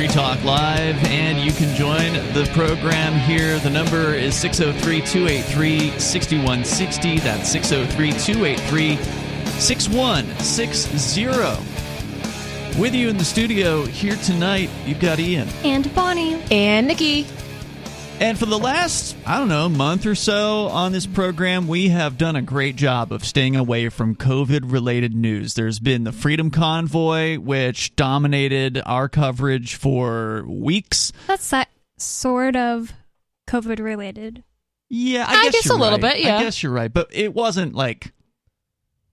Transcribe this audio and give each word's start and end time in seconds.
It 0.00 0.04
is 0.04 0.12
Free 0.12 0.22
Talk 0.22 0.44
Live, 0.44 0.96
and 1.04 1.38
you 1.38 1.52
can 1.52 1.76
join 1.76 2.14
the 2.32 2.50
program 2.54 3.12
here. 3.28 3.58
The 3.58 3.68
number 3.68 4.14
is 4.14 4.34
603 4.34 5.02
283 5.02 5.90
6160. 5.98 7.18
That's 7.18 7.50
603 7.50 8.12
283 8.12 8.96
6160. 9.60 11.26
With 12.80 12.94
you 12.94 13.10
in 13.10 13.18
the 13.18 13.24
studio 13.24 13.84
here 13.84 14.16
tonight, 14.16 14.70
you've 14.86 15.00
got 15.00 15.20
Ian. 15.20 15.48
And 15.64 15.94
Bonnie. 15.94 16.42
And 16.50 16.86
Nikki. 16.86 17.26
And 18.20 18.38
for 18.38 18.44
the 18.44 18.58
last, 18.58 19.16
I 19.24 19.38
don't 19.38 19.48
know, 19.48 19.66
month 19.70 20.04
or 20.04 20.14
so 20.14 20.66
on 20.66 20.92
this 20.92 21.06
program, 21.06 21.66
we 21.66 21.88
have 21.88 22.18
done 22.18 22.36
a 22.36 22.42
great 22.42 22.76
job 22.76 23.12
of 23.12 23.24
staying 23.24 23.56
away 23.56 23.88
from 23.88 24.14
COVID 24.14 24.70
related 24.70 25.14
news. 25.14 25.54
There's 25.54 25.78
been 25.78 26.04
the 26.04 26.12
Freedom 26.12 26.50
Convoy, 26.50 27.38
which 27.38 27.96
dominated 27.96 28.82
our 28.84 29.08
coverage 29.08 29.76
for 29.76 30.44
weeks. 30.46 31.14
That's 31.28 31.48
that 31.48 31.70
sort 31.96 32.56
of 32.56 32.92
COVID 33.48 33.80
related. 33.80 34.44
Yeah, 34.90 35.24
I, 35.26 35.36
I 35.36 35.44
guess, 35.44 35.52
guess 35.52 35.70
a 35.70 35.74
little 35.76 35.98
right. 35.98 36.16
bit, 36.16 36.20
yeah. 36.20 36.36
I 36.36 36.42
guess 36.42 36.62
you're 36.62 36.72
right, 36.72 36.92
but 36.92 37.08
it 37.12 37.32
wasn't 37.32 37.74
like 37.74 38.12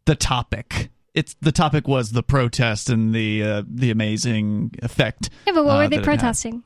the 0.04 0.16
topic. 0.16 0.90
It's 1.14 1.34
the 1.40 1.54
topic 1.54 1.88
was 1.88 2.12
the 2.12 2.24
protest 2.24 2.90
and 2.90 3.16
the 3.16 3.42
uh, 3.42 3.64
the 3.66 3.90
amazing 3.90 4.72
effect. 4.84 5.30
Yeah, 5.46 5.54
but 5.54 5.64
what 5.64 5.76
uh, 5.76 5.78
were 5.78 5.88
they 5.88 5.96
that 5.96 6.02
it 6.02 6.06
had. 6.06 6.20
protesting? 6.20 6.64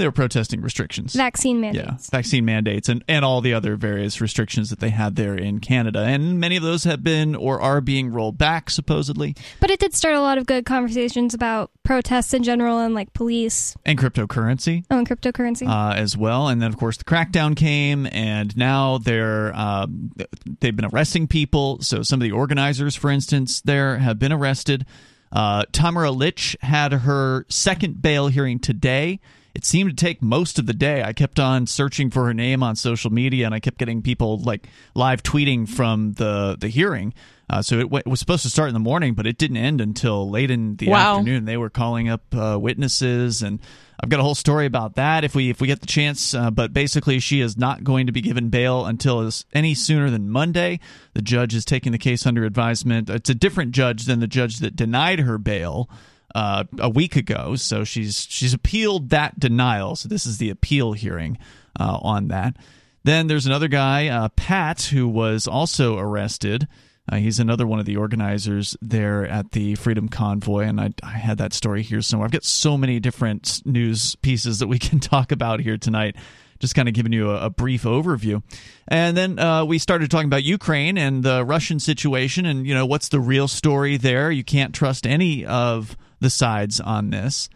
They 0.00 0.06
were 0.06 0.12
protesting 0.12 0.62
restrictions. 0.62 1.14
Vaccine 1.14 1.56
yeah, 1.62 1.72
mandates. 1.72 2.08
vaccine 2.10 2.44
mandates 2.46 2.88
and, 2.88 3.04
and 3.06 3.22
all 3.22 3.40
the 3.42 3.52
other 3.52 3.76
various 3.76 4.20
restrictions 4.20 4.70
that 4.70 4.80
they 4.80 4.88
had 4.88 5.14
there 5.16 5.34
in 5.36 5.60
Canada. 5.60 6.00
And 6.00 6.40
many 6.40 6.56
of 6.56 6.62
those 6.62 6.84
have 6.84 7.02
been 7.04 7.36
or 7.36 7.60
are 7.60 7.80
being 7.82 8.10
rolled 8.10 8.38
back, 8.38 8.70
supposedly. 8.70 9.36
But 9.60 9.70
it 9.70 9.78
did 9.78 9.94
start 9.94 10.14
a 10.14 10.20
lot 10.22 10.38
of 10.38 10.46
good 10.46 10.64
conversations 10.64 11.34
about 11.34 11.70
protests 11.84 12.32
in 12.32 12.42
general 12.42 12.78
and 12.78 12.94
like 12.94 13.12
police 13.12 13.76
And 13.84 13.98
cryptocurrency. 13.98 14.84
oh, 14.90 14.98
and 14.98 15.08
cryptocurrency. 15.08 15.68
uh, 15.68 15.94
as 15.94 16.16
well. 16.16 16.48
And 16.48 16.62
then, 16.62 16.70
of 16.70 16.78
course, 16.78 16.96
the 16.96 17.04
crackdown 17.04 17.54
came, 17.54 18.06
and 18.10 18.56
now 18.56 18.96
they're 18.98 19.54
um, 19.54 20.12
they've 20.60 20.74
been 20.74 20.86
arresting 20.86 21.26
people. 21.26 21.82
So 21.82 22.02
some 22.02 22.20
of 22.20 22.22
the 22.24 22.32
organizers, 22.32 22.96
for 22.96 23.10
instance, 23.10 23.60
there 23.60 23.98
have 23.98 24.18
been 24.18 24.32
arrested. 24.32 24.86
Uh, 25.32 25.64
Tamara 25.72 26.10
Lich 26.10 26.56
had 26.62 26.92
her 26.92 27.44
second 27.48 28.00
bail 28.02 28.28
hearing 28.28 28.58
today. 28.58 29.20
It 29.54 29.64
seemed 29.64 29.90
to 29.90 29.96
take 29.96 30.22
most 30.22 30.58
of 30.58 30.66
the 30.66 30.72
day. 30.72 31.02
I 31.02 31.12
kept 31.12 31.40
on 31.40 31.66
searching 31.66 32.10
for 32.10 32.24
her 32.26 32.34
name 32.34 32.62
on 32.62 32.76
social 32.76 33.10
media, 33.10 33.46
and 33.46 33.54
I 33.54 33.60
kept 33.60 33.78
getting 33.78 34.00
people 34.02 34.38
like 34.38 34.68
live 34.94 35.22
tweeting 35.22 35.68
from 35.68 36.12
the 36.14 36.56
the 36.58 36.68
hearing. 36.68 37.12
Uh, 37.48 37.60
so 37.60 37.74
it, 37.78 37.82
w- 37.82 37.98
it 37.98 38.06
was 38.08 38.20
supposed 38.20 38.44
to 38.44 38.48
start 38.50 38.68
in 38.68 38.74
the 38.74 38.78
morning, 38.78 39.12
but 39.14 39.26
it 39.26 39.36
didn't 39.36 39.56
end 39.56 39.80
until 39.80 40.30
late 40.30 40.52
in 40.52 40.76
the 40.76 40.86
Wow. 40.88 41.18
afternoon. 41.18 41.46
They 41.46 41.56
were 41.56 41.68
calling 41.68 42.08
up 42.08 42.22
uh, 42.32 42.56
witnesses, 42.60 43.42
and 43.42 43.58
I've 44.00 44.08
got 44.08 44.20
a 44.20 44.22
whole 44.22 44.36
story 44.36 44.66
about 44.66 44.94
that 44.94 45.24
if 45.24 45.34
we 45.34 45.50
if 45.50 45.60
we 45.60 45.66
get 45.66 45.80
the 45.80 45.86
chance. 45.88 46.32
Uh, 46.32 46.52
but 46.52 46.72
basically, 46.72 47.18
she 47.18 47.40
is 47.40 47.56
not 47.56 47.82
going 47.82 48.06
to 48.06 48.12
be 48.12 48.20
given 48.20 48.50
bail 48.50 48.86
until 48.86 49.18
as, 49.22 49.44
any 49.52 49.74
sooner 49.74 50.10
than 50.10 50.30
Monday. 50.30 50.78
The 51.14 51.22
judge 51.22 51.52
is 51.56 51.64
taking 51.64 51.90
the 51.90 51.98
case 51.98 52.24
under 52.24 52.44
advisement. 52.44 53.10
It's 53.10 53.30
a 53.30 53.34
different 53.34 53.72
judge 53.72 54.04
than 54.04 54.20
the 54.20 54.28
judge 54.28 54.58
that 54.60 54.76
denied 54.76 55.18
her 55.18 55.36
bail 55.36 55.90
uh, 56.34 56.64
a 56.78 56.88
week 56.88 57.16
ago. 57.16 57.56
So 57.56 57.84
she's 57.84 58.26
she's 58.28 58.54
appealed 58.54 59.10
that 59.10 59.38
denial. 59.38 59.96
So 59.96 60.08
this 60.08 60.26
is 60.26 60.38
the 60.38 60.50
appeal 60.50 60.92
hearing 60.92 61.38
uh, 61.78 61.98
on 62.02 62.28
that. 62.28 62.56
Then 63.04 63.28
there's 63.28 63.46
another 63.46 63.68
guy, 63.68 64.08
uh, 64.08 64.28
Pat, 64.30 64.82
who 64.82 65.08
was 65.08 65.46
also 65.46 65.98
arrested. 65.98 66.68
Uh, 67.10 67.16
he's 67.16 67.40
another 67.40 67.66
one 67.66 67.80
of 67.80 67.86
the 67.86 67.96
organizers 67.96 68.76
there 68.80 69.26
at 69.26 69.52
the 69.52 69.74
Freedom 69.74 70.08
Convoy, 70.08 70.64
and 70.64 70.80
I, 70.80 70.90
I 71.02 71.12
had 71.12 71.38
that 71.38 71.52
story 71.52 71.82
here 71.82 72.02
somewhere. 72.02 72.26
I've 72.26 72.32
got 72.32 72.44
so 72.44 72.76
many 72.76 73.00
different 73.00 73.62
news 73.64 74.14
pieces 74.16 74.58
that 74.60 74.68
we 74.68 74.78
can 74.78 75.00
talk 75.00 75.32
about 75.32 75.60
here 75.60 75.76
tonight. 75.76 76.16
Just 76.60 76.74
kind 76.74 76.88
of 76.88 76.94
giving 76.94 77.12
you 77.12 77.30
a, 77.30 77.46
a 77.46 77.50
brief 77.50 77.84
overview, 77.84 78.42
and 78.86 79.16
then 79.16 79.38
uh, 79.38 79.64
we 79.64 79.78
started 79.78 80.10
talking 80.10 80.26
about 80.26 80.44
Ukraine 80.44 80.98
and 80.98 81.22
the 81.22 81.42
Russian 81.42 81.80
situation, 81.80 82.44
and 82.44 82.66
you 82.66 82.74
know 82.74 82.84
what's 82.84 83.08
the 83.08 83.18
real 83.18 83.48
story 83.48 83.96
there. 83.96 84.30
You 84.30 84.44
can't 84.44 84.74
trust 84.74 85.06
any 85.06 85.46
of 85.46 85.96
the 86.20 86.30
sides 86.30 86.80
on 86.80 87.10
this, 87.10 87.48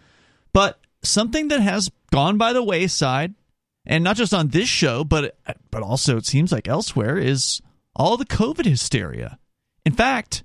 but 0.53 0.81
something 1.03 1.49
that 1.49 1.61
has 1.61 1.91
gone 2.11 2.39
by 2.39 2.53
the 2.53 2.63
wayside, 2.63 3.35
and 3.87 4.03
not 4.03 4.17
just 4.17 4.33
on 4.33 4.49
this 4.49 4.69
show, 4.69 5.05
but 5.05 5.37
but 5.71 5.83
also 5.83 6.17
it 6.17 6.27
seems 6.27 6.53
like 6.53 6.69
elsewhere, 6.69 7.19
is 7.19 7.61
all 7.95 8.17
the 8.17 8.25
COVID 8.25 8.65
hysteria. 8.65 9.39
In 9.85 9.93
fact, 9.93 10.45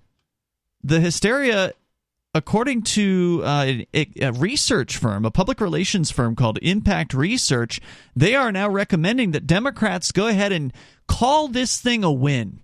the 0.83 0.99
hysteria, 0.99 1.73
according 2.33 2.83
to 2.83 3.41
uh, 3.43 3.73
a, 3.93 4.07
a 4.21 4.31
research 4.33 4.97
firm, 4.97 5.25
a 5.25 5.31
public 5.31 5.61
relations 5.61 6.11
firm 6.11 6.35
called 6.35 6.59
Impact 6.61 7.13
Research, 7.13 7.79
they 8.15 8.35
are 8.35 8.51
now 8.51 8.69
recommending 8.69 9.31
that 9.31 9.47
Democrats 9.47 10.11
go 10.11 10.27
ahead 10.27 10.51
and 10.51 10.73
call 11.07 11.47
this 11.47 11.79
thing 11.79 12.03
a 12.03 12.11
win. 12.11 12.61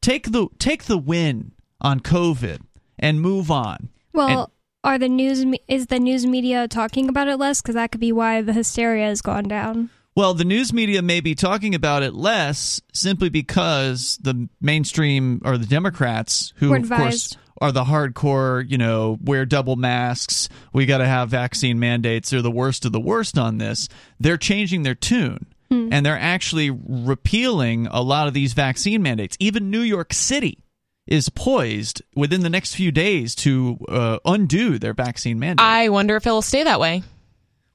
Take 0.00 0.32
the 0.32 0.48
take 0.58 0.84
the 0.84 0.98
win 0.98 1.52
on 1.80 2.00
COVID 2.00 2.60
and 2.98 3.20
move 3.20 3.50
on. 3.50 3.90
well, 4.12 4.52
are 4.86 4.98
the 4.98 5.08
news 5.08 5.44
is 5.66 5.88
the 5.88 5.98
news 5.98 6.24
media 6.24 6.68
talking 6.68 7.08
about 7.08 7.28
it 7.28 7.36
less? 7.36 7.60
Because 7.60 7.74
that 7.74 7.90
could 7.90 8.00
be 8.00 8.12
why 8.12 8.40
the 8.40 8.52
hysteria 8.52 9.06
has 9.06 9.20
gone 9.20 9.44
down. 9.44 9.90
Well, 10.14 10.32
the 10.32 10.44
news 10.44 10.72
media 10.72 11.02
may 11.02 11.20
be 11.20 11.34
talking 11.34 11.74
about 11.74 12.02
it 12.02 12.14
less 12.14 12.80
simply 12.94 13.28
because 13.28 14.18
the 14.22 14.48
mainstream 14.62 15.42
or 15.44 15.58
the 15.58 15.66
Democrats, 15.66 16.54
who 16.56 16.74
of 16.74 16.88
course 16.88 17.36
are 17.60 17.72
the 17.72 17.84
hardcore, 17.84 18.64
you 18.70 18.78
know, 18.78 19.18
wear 19.22 19.44
double 19.44 19.76
masks, 19.76 20.48
we 20.72 20.86
got 20.86 20.98
to 20.98 21.06
have 21.06 21.28
vaccine 21.28 21.78
mandates, 21.78 22.30
they're 22.30 22.40
the 22.40 22.50
worst 22.50 22.84
of 22.84 22.92
the 22.92 23.00
worst 23.00 23.36
on 23.36 23.58
this. 23.58 23.88
They're 24.20 24.38
changing 24.38 24.84
their 24.84 24.94
tune. 24.94 25.46
Hmm. 25.70 25.88
And 25.90 26.06
they're 26.06 26.18
actually 26.18 26.70
repealing 26.70 27.88
a 27.90 28.00
lot 28.00 28.28
of 28.28 28.34
these 28.34 28.52
vaccine 28.52 29.02
mandates. 29.02 29.36
Even 29.40 29.70
New 29.70 29.80
York 29.80 30.12
City 30.12 30.58
is 31.06 31.28
poised 31.28 32.02
within 32.14 32.40
the 32.42 32.50
next 32.50 32.74
few 32.74 32.90
days 32.92 33.34
to 33.36 33.78
uh, 33.88 34.18
undo 34.24 34.78
their 34.78 34.94
vaccine 34.94 35.38
mandate. 35.38 35.64
I 35.64 35.88
wonder 35.88 36.16
if 36.16 36.26
it'll 36.26 36.42
stay 36.42 36.64
that 36.64 36.80
way. 36.80 37.02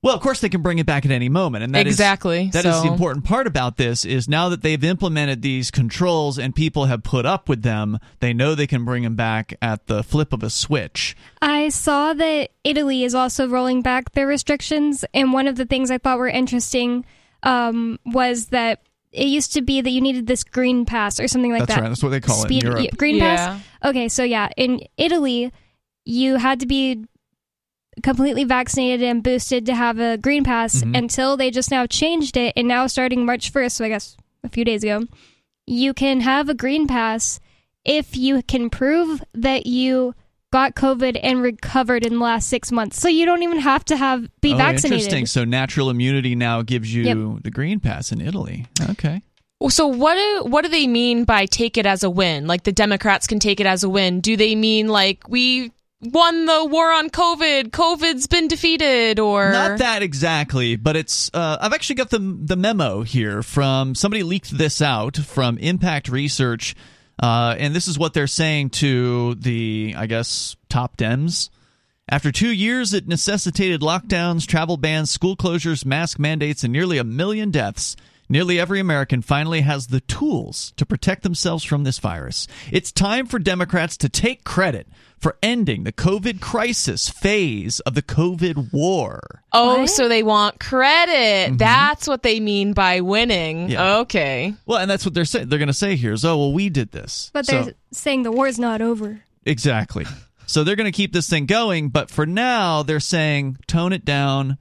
Well, 0.03 0.15
of 0.15 0.21
course 0.21 0.41
they 0.41 0.49
can 0.49 0.63
bring 0.63 0.79
it 0.79 0.87
back 0.87 1.05
at 1.05 1.11
any 1.11 1.29
moment, 1.29 1.63
and 1.63 1.75
that 1.75 1.85
is- 1.85 1.93
Exactly, 1.93 2.49
that 2.53 2.65
is 2.65 2.73
so- 2.75 2.81
the 2.81 2.87
important 2.91 3.23
part 3.23 3.45
about 3.45 3.77
this. 3.77 4.03
Is 4.03 4.27
now 4.27 4.49
that 4.49 4.63
they've 4.63 4.83
implemented 4.83 5.43
these 5.43 5.69
controls 5.69 6.39
and 6.39 6.55
people 6.55 6.85
have 6.85 7.03
put 7.03 7.27
up 7.27 7.47
with 7.47 7.61
them, 7.61 7.99
they 8.19 8.33
know 8.33 8.55
they 8.55 8.65
can 8.65 8.83
bring 8.83 9.03
them 9.03 9.15
back 9.15 9.53
at 9.61 9.85
the 9.85 10.01
flip 10.03 10.33
of 10.33 10.41
a 10.41 10.49
switch. 10.49 11.15
I 11.39 11.69
saw 11.69 12.13
that 12.13 12.49
Italy 12.63 13.03
is 13.03 13.13
also 13.13 13.47
rolling 13.47 13.83
back 13.83 14.13
their 14.13 14.25
restrictions, 14.25 15.05
and 15.13 15.33
one 15.33 15.47
of 15.47 15.55
the 15.55 15.65
things 15.65 15.91
I 15.91 15.99
thought 15.99 16.17
were 16.17 16.27
interesting 16.27 17.05
um, 17.43 17.99
was 18.03 18.47
that 18.47 18.81
it 19.11 19.27
used 19.27 19.53
to 19.53 19.61
be 19.61 19.81
that 19.81 19.89
you 19.89 20.01
needed 20.01 20.27
this 20.27 20.43
green 20.43 20.85
pass 20.85 21.19
or 21.19 21.27
something 21.27 21.51
like 21.51 21.59
That's 21.61 21.69
that. 21.69 21.73
That's 21.75 21.81
right. 21.81 21.89
That's 21.89 22.03
what 22.03 22.09
they 22.09 22.19
call 22.21 22.43
Speed, 22.43 22.63
it 22.63 22.67
in 22.67 22.71
Europe. 22.77 22.97
green 22.97 23.15
Yeah. 23.17 23.35
pass. 23.35 23.61
Okay, 23.83 24.07
so 24.09 24.23
yeah, 24.23 24.49
in 24.57 24.79
Italy, 24.97 25.51
you 26.05 26.37
had 26.37 26.59
to 26.61 26.65
be 26.65 27.05
completely 28.03 28.43
vaccinated 28.45 29.03
and 29.07 29.21
boosted 29.21 29.65
to 29.65 29.75
have 29.75 29.99
a 29.99 30.17
green 30.17 30.43
pass 30.43 30.81
Mhm. 30.81 30.97
until 30.97 31.35
they 31.35 31.51
just 31.51 31.69
now 31.71 31.85
changed 31.85 32.37
it, 32.37 32.53
and 32.55 32.67
now 32.67 32.87
starting 32.87 33.25
March 33.25 33.49
first, 33.49 33.75
so 33.77 33.83
I 33.85 33.89
guess 33.89 34.15
a 34.43 34.49
few 34.49 34.63
days 34.63 34.83
ago, 34.83 35.05
you 35.67 35.93
can 35.93 36.21
have 36.21 36.47
a 36.49 36.53
green 36.53 36.87
pass 36.87 37.39
if 37.83 38.15
you 38.15 38.41
can 38.43 38.69
prove 38.69 39.23
that 39.33 39.65
you 39.65 40.15
got 40.51 40.75
COVID 40.75 41.19
and 41.21 41.41
recovered 41.41 42.05
in 42.05 42.13
the 42.15 42.19
last 42.23 42.47
six 42.49 42.71
months. 42.71 42.99
So 42.99 43.07
you 43.07 43.25
don't 43.25 43.41
even 43.43 43.59
have 43.59 43.85
to 43.85 43.97
have 43.97 44.29
be 44.41 44.53
oh, 44.53 44.57
vaccinated. 44.57 44.99
interesting. 44.99 45.25
So 45.25 45.45
natural 45.45 45.89
immunity 45.89 46.35
now 46.35 46.61
gives 46.61 46.93
you 46.93 47.03
Yep. 47.03 47.43
the 47.43 47.51
green 47.51 47.79
pass 47.79 48.11
in 48.11 48.21
Italy. 48.21 48.67
Okay. 48.89 49.21
So 49.69 49.87
what 49.87 50.15
do 50.15 50.49
what 50.49 50.63
do 50.63 50.69
they 50.69 50.87
mean 50.87 51.23
by 51.23 51.45
take 51.45 51.77
it 51.77 51.85
as 51.85 52.03
a 52.03 52.09
win? 52.09 52.47
Like 52.47 52.63
the 52.63 52.71
Democrats 52.71 53.27
can 53.27 53.39
take 53.39 53.59
it 53.59 53.65
as 53.67 53.83
a 53.83 53.89
win. 53.89 54.19
Do 54.19 54.35
they 54.35 54.55
mean 54.55 54.87
like 54.87 55.27
we 55.29 55.71
won 56.01 56.47
the 56.47 56.65
war 56.65 56.91
on 56.91 57.11
COVID? 57.11 57.69
COVID's 57.69 58.25
been 58.25 58.47
defeated 58.47 59.19
or 59.19 59.51
Not 59.51 59.77
that 59.77 60.01
exactly, 60.01 60.77
but 60.77 60.95
it's. 60.95 61.29
Uh, 61.31 61.59
I've 61.61 61.73
actually 61.73 61.97
got 61.97 62.09
the 62.09 62.17
the 62.19 62.55
memo 62.55 63.03
here 63.03 63.43
from 63.43 63.93
somebody 63.93 64.23
leaked 64.23 64.57
this 64.57 64.81
out 64.81 65.15
from 65.15 65.59
Impact 65.59 66.09
Research, 66.09 66.75
uh, 67.21 67.55
and 67.57 67.75
this 67.75 67.87
is 67.87 67.99
what 67.99 68.13
they're 68.13 68.27
saying 68.27 68.71
to 68.71 69.35
the, 69.35 69.93
I 69.97 70.07
guess, 70.07 70.55
top 70.69 70.97
Dems. 70.97 71.49
After 72.09 72.31
two 72.31 72.51
years, 72.51 72.93
it 72.93 73.07
necessitated 73.07 73.81
lockdowns, 73.81 74.45
travel 74.45 74.75
bans, 74.75 75.11
school 75.11 75.37
closures, 75.37 75.85
mask 75.85 76.19
mandates, 76.19 76.63
and 76.63 76.73
nearly 76.73 76.97
a 76.97 77.03
million 77.03 77.51
deaths. 77.51 77.95
Nearly 78.31 78.59
every 78.61 78.79
American 78.79 79.21
finally 79.21 79.59
has 79.61 79.87
the 79.87 79.99
tools 79.99 80.71
to 80.77 80.85
protect 80.85 81.23
themselves 81.23 81.65
from 81.65 81.83
this 81.83 81.99
virus. 81.99 82.47
It's 82.71 82.91
time 82.91 83.25
for 83.25 83.39
Democrats 83.39 83.97
to 83.97 84.07
take 84.09 84.45
credit 84.45 84.87
for 85.19 85.37
ending 85.43 85.83
the 85.83 85.91
COVID 85.91 86.39
crisis 86.39 87.09
phase 87.09 87.81
of 87.81 87.93
the 87.93 88.01
COVID 88.01 88.71
war. 88.71 89.43
Oh, 89.51 89.79
What? 89.81 89.89
so 89.89 90.07
they 90.07 90.23
want 90.23 90.61
credit. 90.61 91.57
That's 91.57 92.07
what 92.07 92.23
they 92.23 92.39
mean 92.39 92.71
by 92.71 93.01
winning. 93.01 93.63
Mm-hmm. 93.63 93.71
Yeah. 93.71 93.97
Okay. 93.97 94.53
Well, 94.65 94.79
and 94.79 94.89
that's 94.89 95.03
what 95.03 95.13
they're 95.13 95.25
saying. 95.25 95.49
They're 95.49 95.59
going 95.59 95.67
to 95.67 95.73
say 95.73 95.97
here 95.97 96.13
is, 96.13 96.23
oh, 96.23 96.37
well, 96.37 96.53
we 96.53 96.69
did 96.69 96.91
this. 96.93 97.31
But 97.33 97.47
they're 97.47 97.73
saying 97.91 98.23
the 98.23 98.31
war's 98.31 98.57
not 98.57 98.81
over. 98.81 99.21
exactly. 99.45 100.05
So 100.45 100.63
they're 100.63 100.75
going 100.75 100.91
to 100.91 100.95
keep 100.95 101.13
this 101.13 101.29
thing 101.29 101.45
going, 101.45 101.89
but 101.89 102.09
for 102.09 102.25
now, 102.25 102.83
they're 102.83 102.99
saying 102.99 103.57
tone 103.67 103.93
it 103.93 104.03
down, 104.05 104.57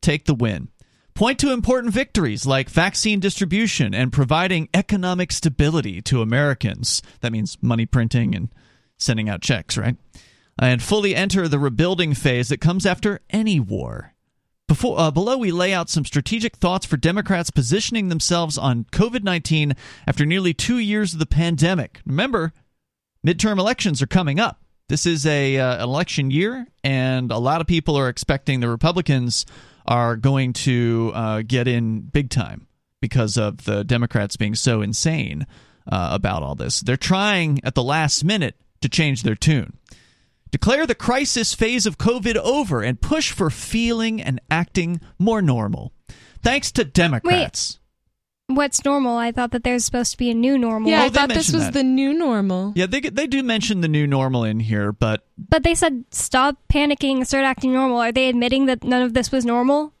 take 0.00 0.24
the 0.26 0.34
win. 0.34 0.68
Point 1.16 1.38
to 1.38 1.50
important 1.50 1.94
victories 1.94 2.44
like 2.44 2.68
vaccine 2.68 3.20
distribution 3.20 3.94
and 3.94 4.12
providing 4.12 4.68
economic 4.74 5.32
stability 5.32 6.02
to 6.02 6.20
Americans. 6.20 7.00
That 7.22 7.32
means 7.32 7.56
money 7.62 7.86
printing 7.86 8.34
and 8.34 8.50
sending 8.98 9.26
out 9.26 9.40
checks, 9.40 9.78
right? 9.78 9.96
And 10.58 10.82
fully 10.82 11.16
enter 11.16 11.48
the 11.48 11.58
rebuilding 11.58 12.12
phase 12.12 12.50
that 12.50 12.60
comes 12.60 12.84
after 12.84 13.20
any 13.30 13.58
war. 13.58 14.12
Before, 14.68 15.00
uh, 15.00 15.10
below, 15.10 15.38
we 15.38 15.50
lay 15.52 15.72
out 15.72 15.88
some 15.88 16.04
strategic 16.04 16.56
thoughts 16.56 16.84
for 16.84 16.98
Democrats 16.98 17.48
positioning 17.48 18.10
themselves 18.10 18.58
on 18.58 18.84
COVID 18.92 19.22
19 19.22 19.72
after 20.06 20.26
nearly 20.26 20.52
two 20.52 20.76
years 20.76 21.14
of 21.14 21.18
the 21.18 21.24
pandemic. 21.24 22.02
Remember, 22.04 22.52
midterm 23.26 23.58
elections 23.58 24.02
are 24.02 24.06
coming 24.06 24.38
up. 24.38 24.60
This 24.90 25.06
is 25.06 25.24
a 25.24 25.56
uh, 25.56 25.82
election 25.82 26.30
year, 26.30 26.66
and 26.84 27.32
a 27.32 27.38
lot 27.38 27.62
of 27.62 27.66
people 27.66 27.96
are 27.96 28.10
expecting 28.10 28.60
the 28.60 28.68
Republicans 28.68 29.46
are 29.86 30.16
going 30.16 30.52
to 30.52 31.12
uh, 31.14 31.42
get 31.46 31.68
in 31.68 32.00
big 32.00 32.30
time 32.30 32.66
because 33.00 33.36
of 33.36 33.64
the 33.64 33.84
Democrats 33.84 34.36
being 34.36 34.54
so 34.54 34.82
insane 34.82 35.46
uh, 35.90 36.08
about 36.12 36.42
all 36.42 36.54
this. 36.54 36.80
They're 36.80 36.96
trying 36.96 37.60
at 37.64 37.74
the 37.74 37.82
last 37.82 38.24
minute 38.24 38.56
to 38.80 38.88
change 38.88 39.22
their 39.22 39.34
tune. 39.34 39.78
Declare 40.50 40.86
the 40.86 40.94
crisis 40.94 41.54
phase 41.54 41.86
of 41.86 41.98
COVID 41.98 42.36
over 42.36 42.82
and 42.82 43.00
push 43.00 43.32
for 43.32 43.50
feeling 43.50 44.22
and 44.22 44.40
acting 44.50 45.00
more 45.18 45.42
normal. 45.42 45.92
Thanks 46.42 46.70
to 46.72 46.84
Democrats. 46.84 47.78
What's 48.48 48.84
normal? 48.84 49.16
I 49.16 49.32
thought 49.32 49.50
that 49.50 49.64
there's 49.64 49.84
supposed 49.84 50.12
to 50.12 50.18
be 50.18 50.30
a 50.30 50.34
new 50.34 50.56
normal. 50.56 50.88
Yeah, 50.88 51.02
Oh, 51.02 51.04
I 51.06 51.08
they 51.08 51.14
thought 51.18 51.28
this 51.30 51.36
mentioned 51.52 51.54
was 51.56 51.64
that. 51.66 51.72
the 51.74 51.82
new 51.82 52.12
normal. 52.14 52.72
Yeah, 52.76 52.86
they 52.86 53.00
they 53.00 53.26
do 53.26 53.42
mention 53.42 53.80
the 53.80 53.88
new 53.88 54.06
normal 54.06 54.44
in 54.44 54.60
here, 54.60 54.92
but 54.92 55.26
But 55.36 55.64
they 55.64 55.74
said 55.74 56.04
stop 56.12 56.56
panicking, 56.72 57.26
start 57.26 57.44
acting 57.44 57.72
normal. 57.72 57.98
Are 57.98 58.12
they 58.12 58.28
admitting 58.28 58.66
that 58.66 58.84
none 58.84 59.02
of 59.02 59.14
this 59.14 59.32
was 59.32 59.44
normal? 59.44 59.94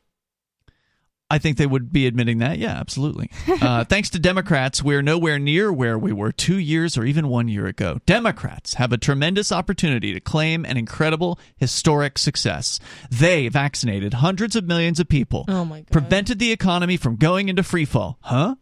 I 1.28 1.38
think 1.38 1.56
they 1.56 1.66
would 1.66 1.90
be 1.92 2.06
admitting 2.06 2.38
that. 2.38 2.58
Yeah, 2.58 2.78
absolutely. 2.78 3.30
Uh, 3.48 3.84
thanks 3.88 4.10
to 4.10 4.18
Democrats, 4.20 4.80
we're 4.82 5.02
nowhere 5.02 5.40
near 5.40 5.72
where 5.72 5.98
we 5.98 6.12
were 6.12 6.30
two 6.30 6.56
years 6.58 6.96
or 6.96 7.04
even 7.04 7.26
one 7.28 7.48
year 7.48 7.66
ago. 7.66 7.98
Democrats 8.06 8.74
have 8.74 8.92
a 8.92 8.96
tremendous 8.96 9.50
opportunity 9.50 10.12
to 10.14 10.20
claim 10.20 10.64
an 10.64 10.76
incredible, 10.76 11.38
historic 11.56 12.16
success. 12.18 12.78
They 13.10 13.48
vaccinated 13.48 14.14
hundreds 14.14 14.54
of 14.54 14.66
millions 14.66 15.00
of 15.00 15.08
people, 15.08 15.44
Oh 15.48 15.64
my 15.64 15.80
god. 15.80 15.90
prevented 15.90 16.38
the 16.38 16.52
economy 16.52 16.96
from 16.96 17.16
going 17.16 17.48
into 17.48 17.62
freefall. 17.62 18.16
Huh? 18.20 18.54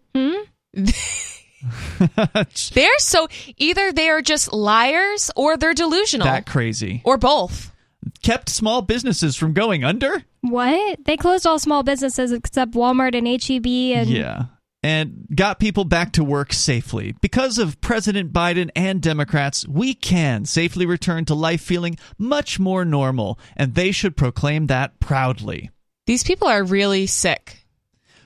They're 2.74 2.98
so 2.98 3.28
either 3.56 3.92
they 3.92 4.08
are 4.08 4.20
just 4.22 4.52
liars 4.52 5.30
or 5.36 5.56
they're 5.56 5.72
delusional 5.74 6.26
that 6.26 6.46
crazy. 6.46 7.00
or 7.04 7.16
both. 7.16 7.72
Kept 8.22 8.48
small 8.48 8.82
businesses 8.82 9.36
from 9.36 9.52
going 9.52 9.84
under? 9.84 10.24
What? 10.40 11.04
They 11.04 11.16
closed 11.16 11.46
all 11.46 11.58
small 11.58 11.82
businesses 11.82 12.32
except 12.32 12.72
Walmart 12.72 13.16
and 13.16 13.26
HEB 13.26 13.66
and 13.98 14.08
Yeah. 14.08 14.44
And 14.82 15.26
got 15.34 15.60
people 15.60 15.84
back 15.84 16.12
to 16.12 16.22
work 16.22 16.52
safely. 16.52 17.14
Because 17.22 17.56
of 17.56 17.80
President 17.80 18.34
Biden 18.34 18.68
and 18.76 19.00
Democrats, 19.00 19.66
we 19.66 19.94
can 19.94 20.44
safely 20.44 20.84
return 20.84 21.24
to 21.24 21.34
life 21.34 21.62
feeling 21.62 21.96
much 22.18 22.58
more 22.60 22.84
normal, 22.84 23.38
and 23.56 23.74
they 23.74 23.92
should 23.92 24.14
proclaim 24.14 24.66
that 24.66 25.00
proudly. 25.00 25.70
These 26.06 26.22
people 26.22 26.48
are 26.48 26.62
really 26.62 27.06
sick. 27.06 27.63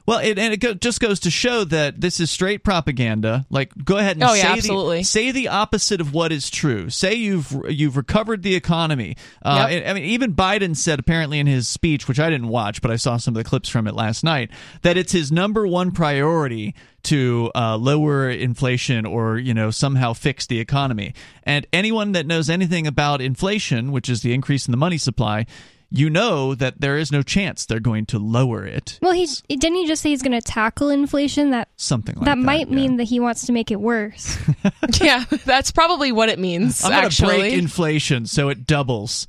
Well, 0.09 0.21
it, 0.21 0.39
and 0.39 0.55
it 0.55 0.57
go, 0.57 0.73
just 0.73 1.01
goes 1.01 1.21
to 1.21 1.31
show 1.31 1.65
that 1.65 2.01
this 2.01 2.19
is 2.19 2.31
straight 2.31 2.65
propaganda. 2.65 3.45
Like, 3.51 3.73
go 3.85 3.99
ahead 3.99 4.17
and 4.17 4.25
Oh, 4.25 4.33
say, 4.33 4.39
yeah, 4.39 4.57
the, 4.57 5.03
say 5.03 5.33
the 5.33 5.49
opposite 5.49 6.01
of 6.01 6.15
what 6.15 6.33
is 6.33 6.49
true. 6.49 6.89
Say 6.89 7.13
you've 7.13 7.55
you've 7.69 7.95
recovered 7.95 8.43
the 8.43 8.55
economy. 8.55 9.17
Uh, 9.43 9.67
Yep. 9.69 9.87
I 9.87 9.93
mean, 9.93 10.05
even 10.05 10.33
Biden 10.35 10.75
said 10.75 10.99
apparently 10.99 11.39
in 11.41 11.47
his 11.47 11.69
speech, 11.69 12.09
which 12.09 12.19
I 12.19 12.31
didn't 12.31 12.49
watch, 12.49 12.81
but 12.81 12.91
I 12.91 12.97
saw 12.97 13.19
some 13.19 13.37
of 13.37 13.45
the 13.45 13.47
clips 13.47 13.69
from 13.69 13.87
it 13.87 13.93
last 13.95 14.25
night, 14.25 14.51
that 14.81 14.97
it's 14.97 15.13
his 15.13 15.31
number 15.31 15.67
one 15.67 15.91
priority 15.91 16.75
to 17.03 17.51
uh, 17.55 17.77
lower 17.77 18.31
inflation 18.31 19.05
or 19.05 19.37
you 19.37 19.53
know 19.53 19.71
somehow 19.71 20.15
fix 20.15 20.47
the 20.47 20.59
economy. 20.59 21.13
And 21.43 21.67
anyone 21.71 22.13
that 22.13 22.25
knows 22.25 22.49
anything 22.49 22.87
about 22.87 23.21
inflation, 23.21 23.93
which 23.93 24.09
is 24.09 24.23
the 24.23 24.33
increase 24.33 24.67
in 24.67 24.71
the 24.71 24.79
money 24.79 24.97
supply. 24.97 25.45
You 25.91 26.11
know 26.11 26.55
that 26.55 26.81
there 26.81 26.99
is 26.99 27.11
no 27.11 27.23
chance 27.23 27.65
they're 27.65 27.81
going 27.81 28.05
to 28.07 28.19
lower 28.19 28.65
it. 28.65 28.99
Well, 29.01 29.13
he 29.13 29.27
didn't 29.49 29.77
he 29.77 29.87
just 29.87 30.03
say 30.03 30.11
he's 30.11 30.23
going 30.23 30.39
to 30.39 30.43
tackle 30.43 30.91
inflation? 30.91 31.51
That 31.51 31.69
Something 31.77 32.17
like 32.17 32.27
that 32.27 32.37
that. 32.37 32.43
might 32.43 32.69
yeah. 32.69 32.75
mean 32.75 32.97
that 32.99 33.05
he 33.05 33.21
wants 33.21 33.47
to 33.47 33.53
make 33.53 33.71
it 33.71 33.81
worse. 33.81 34.39
yeah, 35.01 35.25
that's 35.47 35.71
probably 35.71 36.13
what 36.13 36.29
it 36.29 36.39
means. 36.39 36.85
I'm 36.85 36.91
going 36.91 37.11
to 37.11 37.25
break 37.25 37.55
inflation 37.55 38.27
so 38.27 38.51
it 38.51 38.67
doubles. 38.67 39.27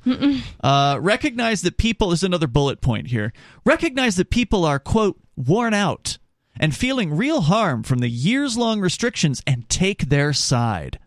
Uh, 0.62 0.98
recognize 1.00 1.62
that 1.62 1.78
people 1.78 2.12
is 2.12 2.22
another 2.22 2.46
bullet 2.46 2.82
point 2.82 3.06
here. 3.06 3.32
Recognize 3.64 4.16
that 4.16 4.30
people 4.30 4.64
are 4.66 4.78
quote 4.78 5.18
worn 5.36 5.72
out 5.72 6.18
and 6.58 6.76
feeling 6.76 7.16
real 7.16 7.42
harm 7.42 7.82
from 7.82 8.00
the 8.00 8.08
years 8.10 8.58
long 8.58 8.80
restrictions 8.80 9.42
and 9.46 9.68
take 9.68 10.10
their 10.10 10.34
side. 10.34 10.98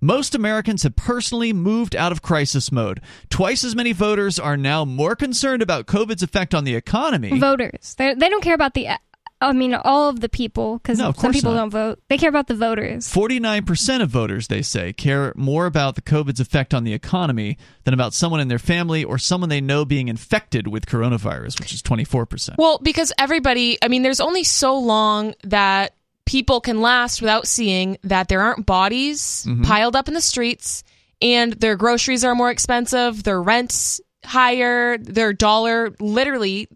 Most 0.00 0.34
Americans 0.34 0.82
have 0.84 0.96
personally 0.96 1.52
moved 1.52 1.94
out 1.94 2.12
of 2.12 2.22
crisis 2.22 2.72
mode. 2.72 3.00
Twice 3.28 3.64
as 3.64 3.76
many 3.76 3.92
voters 3.92 4.38
are 4.38 4.56
now 4.56 4.84
more 4.84 5.14
concerned 5.14 5.62
about 5.62 5.86
COVID's 5.86 6.22
effect 6.22 6.54
on 6.54 6.64
the 6.64 6.74
economy. 6.74 7.38
voters, 7.38 7.94
they 7.98 8.14
they 8.14 8.28
don't 8.28 8.42
care 8.42 8.54
about 8.54 8.74
the. 8.74 8.88
Uh, 8.88 8.98
I 9.42 9.54
mean, 9.54 9.72
all 9.72 10.10
of 10.10 10.20
the 10.20 10.28
people 10.28 10.76
because 10.76 10.98
No, 10.98 11.12
some 11.12 11.32
people 11.32 11.52
not. 11.52 11.60
don't 11.60 11.70
vote. 11.70 12.02
They 12.08 12.18
care 12.18 12.28
about 12.28 12.46
the 12.46 12.54
voters. 12.54 13.10
49% 13.10 14.02
of 14.02 14.10
voters, 14.10 14.48
they 14.48 14.60
say, 14.60 14.92
care 14.92 15.32
more 15.34 15.64
about 15.64 15.94
the 15.94 16.02
COVID's 16.02 16.40
effect 16.40 16.74
on 16.74 16.84
the 16.84 16.92
economy 16.92 17.56
than 17.84 17.94
about 17.94 18.12
someone 18.12 18.40
in 18.40 18.48
their 18.48 18.58
family 18.58 19.02
or 19.02 19.16
someone 19.16 19.48
they 19.48 19.62
know 19.62 19.86
being 19.86 20.08
infected 20.08 20.68
with 20.68 20.84
coronavirus, 20.84 21.58
which 21.58 21.72
is 21.72 21.80
24%. 21.82 22.56
Well, 22.58 22.80
because 22.82 23.14
everybody, 23.16 23.78
I 23.82 23.88
mean, 23.88 24.02
there's 24.02 24.20
only 24.20 24.44
so 24.44 24.78
long 24.78 25.32
that 25.44 25.94
people 26.30 26.60
can 26.60 26.80
last 26.80 27.20
without 27.20 27.44
seeing 27.48 27.98
that 28.04 28.28
there 28.28 28.40
aren't 28.40 28.64
bodies 28.64 29.44
Mm-hmm. 29.48 29.62
piled 29.62 29.96
up 29.96 30.06
in 30.06 30.14
the 30.14 30.20
streets 30.20 30.84
and 31.20 31.54
their 31.54 31.74
groceries 31.74 32.22
are 32.24 32.36
more 32.36 32.52
expensive, 32.52 33.24
their 33.24 33.42
rent's 33.42 34.00
higher, 34.24 34.96
their 34.98 35.32
dollar 35.32 35.92
literally 35.98 36.68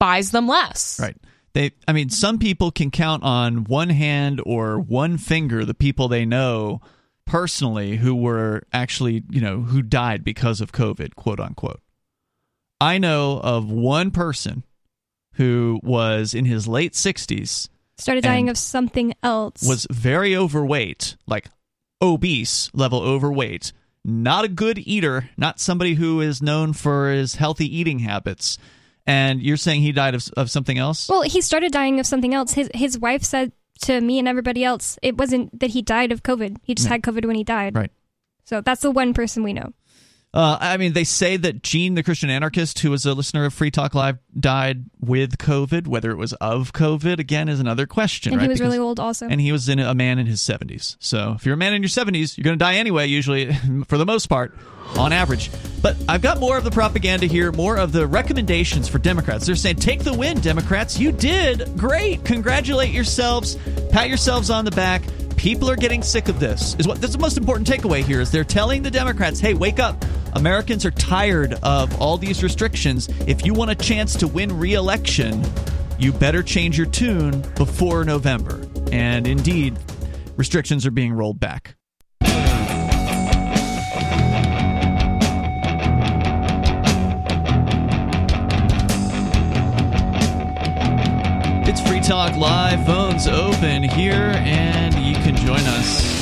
buys 0.00 0.30
them 0.30 0.48
less. 0.48 0.98
Right. 0.98 1.16
They 1.52 1.72
I 1.86 1.92
mean 1.92 2.08
some 2.08 2.38
people 2.38 2.70
can 2.70 2.90
count 2.90 3.22
on 3.24 3.64
one 3.64 3.90
hand 3.90 4.40
or 4.46 4.80
one 4.80 5.18
finger 5.18 5.66
the 5.66 5.74
people 5.74 6.08
they 6.08 6.24
know 6.24 6.80
personally 7.26 7.96
who 7.96 8.14
were 8.14 8.62
actually, 8.72 9.22
you 9.28 9.42
know, 9.42 9.60
who 9.60 9.82
died 9.82 10.24
because 10.24 10.62
of 10.62 10.72
COVID, 10.72 11.14
quote 11.14 11.40
unquote. 11.40 11.80
I 12.80 12.96
know 12.96 13.38
of 13.42 13.70
one 13.70 14.10
person 14.10 14.64
who 15.34 15.80
was 15.82 16.32
in 16.32 16.46
his 16.46 16.66
late 16.66 16.94
60s 16.94 17.68
Started 17.96 18.24
dying 18.24 18.48
of 18.48 18.58
something 18.58 19.14
else. 19.22 19.66
was 19.66 19.86
very 19.90 20.36
overweight, 20.36 21.16
like 21.26 21.46
obese 22.02 22.70
level 22.74 23.00
overweight, 23.00 23.72
not 24.04 24.44
a 24.44 24.48
good 24.48 24.78
eater, 24.78 25.30
not 25.36 25.60
somebody 25.60 25.94
who 25.94 26.20
is 26.20 26.42
known 26.42 26.72
for 26.72 27.10
his 27.10 27.36
healthy 27.36 27.74
eating 27.76 28.00
habits. 28.00 28.58
And 29.06 29.42
you're 29.42 29.56
saying 29.58 29.82
he 29.82 29.92
died 29.92 30.14
of, 30.14 30.28
of 30.36 30.50
something 30.50 30.78
else? 30.78 31.08
well, 31.08 31.22
he 31.22 31.40
started 31.40 31.72
dying 31.72 32.00
of 32.00 32.06
something 32.06 32.32
else. 32.34 32.52
His 32.52 32.70
his 32.74 32.98
wife 32.98 33.22
said 33.22 33.52
to 33.82 34.00
me 34.00 34.18
and 34.18 34.26
everybody 34.26 34.64
else, 34.64 34.98
it 35.02 35.16
wasn't 35.18 35.58
that 35.60 35.70
he 35.70 35.82
died 35.82 36.10
of 36.10 36.22
COVID. 36.22 36.56
He 36.62 36.74
just 36.74 36.86
Yeah. 36.86 36.94
had 36.94 37.02
COVID 37.02 37.26
when 37.26 37.36
he 37.36 37.44
died. 37.44 37.74
Right. 37.74 37.90
So 38.44 38.60
that's 38.60 38.80
the 38.82 38.90
one 38.90 39.12
person 39.14 39.42
we 39.42 39.52
know. 39.52 39.72
Uh, 40.32 40.58
I 40.60 40.78
mean, 40.78 40.94
they 40.94 41.04
say 41.04 41.36
that 41.36 41.62
Gene, 41.62 41.94
the 41.94 42.02
Christian 42.02 42.28
anarchist, 42.28 42.80
who 42.80 42.90
was 42.90 43.06
a 43.06 43.14
listener 43.14 43.44
of 43.44 43.54
Free 43.54 43.70
Talk 43.70 43.94
Live, 43.94 44.18
died 44.38 44.84
with 45.00 45.38
COVID. 45.38 45.86
Whether 45.86 46.10
it 46.10 46.16
was 46.16 46.32
of 46.34 46.72
COVID, 46.72 47.18
again, 47.18 47.48
is 47.48 47.60
another 47.60 47.86
question. 47.86 48.32
And 48.32 48.40
right? 48.40 48.44
he 48.44 48.48
was 48.50 48.58
Because- 48.58 48.72
really 48.72 48.78
old 48.78 48.98
also. 49.00 49.26
And 49.28 49.40
he 49.40 49.52
was 49.52 49.68
in 49.68 49.78
a 49.78 49.94
man 49.94 50.18
in 50.18 50.26
his 50.26 50.40
70s. 50.40 50.96
So 50.98 51.34
if 51.36 51.44
you're 51.46 51.54
a 51.54 51.58
man 51.58 51.74
in 51.74 51.82
your 51.82 51.88
70s, 51.88 52.36
you're 52.36 52.44
going 52.44 52.58
to 52.58 52.62
die 52.64 52.74
anyway, 52.76 53.06
usually, 53.06 53.52
for 53.88 53.98
the 53.98 54.06
most 54.06 54.26
part, 54.26 54.56
on 54.96 55.12
average. 55.12 55.50
But 55.82 55.96
I've 56.08 56.22
got 56.22 56.40
more 56.40 56.56
of 56.58 56.64
the 56.64 56.70
propaganda 56.70 57.26
here, 57.26 57.52
more 57.52 57.76
of 57.76 57.92
the 57.92 58.06
recommendations 58.06 58.88
for 58.88 58.98
Democrats. 58.98 59.46
They're 59.46 59.56
saying, 59.56 59.76
take 59.76 60.04
the 60.04 60.14
win, 60.14 60.40
Democrats. 60.40 60.98
You 60.98 61.12
did 61.12 61.76
great. 61.76 62.24
Congratulate 62.24 62.90
yourselves. 62.90 63.56
Pat 63.90 64.08
yourselves 64.08 64.50
on 64.50 64.64
the 64.64 64.70
back. 64.72 65.02
People 65.36 65.68
are 65.68 65.76
getting 65.76 66.02
sick 66.02 66.28
of 66.28 66.40
this. 66.40 66.74
Is 66.78 66.86
what 66.86 67.00
that's 67.00 67.12
the 67.12 67.18
most 67.18 67.36
important 67.36 67.68
takeaway 67.68 68.02
here 68.02 68.20
is 68.20 68.30
they're 68.30 68.44
telling 68.44 68.82
the 68.82 68.90
Democrats, 68.90 69.40
"Hey, 69.40 69.52
wake 69.52 69.78
up. 69.78 70.02
Americans 70.32 70.86
are 70.86 70.90
tired 70.92 71.54
of 71.62 72.00
all 72.00 72.16
these 72.16 72.42
restrictions. 72.42 73.08
If 73.26 73.44
you 73.44 73.52
want 73.52 73.70
a 73.70 73.74
chance 73.74 74.14
to 74.16 74.23
win 74.28 74.58
re-election, 74.58 75.44
you 75.98 76.12
better 76.12 76.42
change 76.42 76.76
your 76.76 76.86
tune 76.86 77.44
before 77.56 78.04
November." 78.04 78.66
And 78.92 79.26
indeed, 79.26 79.78
restrictions 80.36 80.86
are 80.86 80.90
being 80.90 81.12
rolled 81.12 81.40
back. 81.40 81.76
It's 91.66 91.80
Free 91.80 92.00
Talk 92.00 92.36
Live, 92.36 92.84
phones 92.86 93.26
open 93.26 93.82
here, 93.82 94.32
and 94.36 94.94
you 94.94 95.14
can 95.14 95.34
join 95.36 95.60
us 95.60 96.13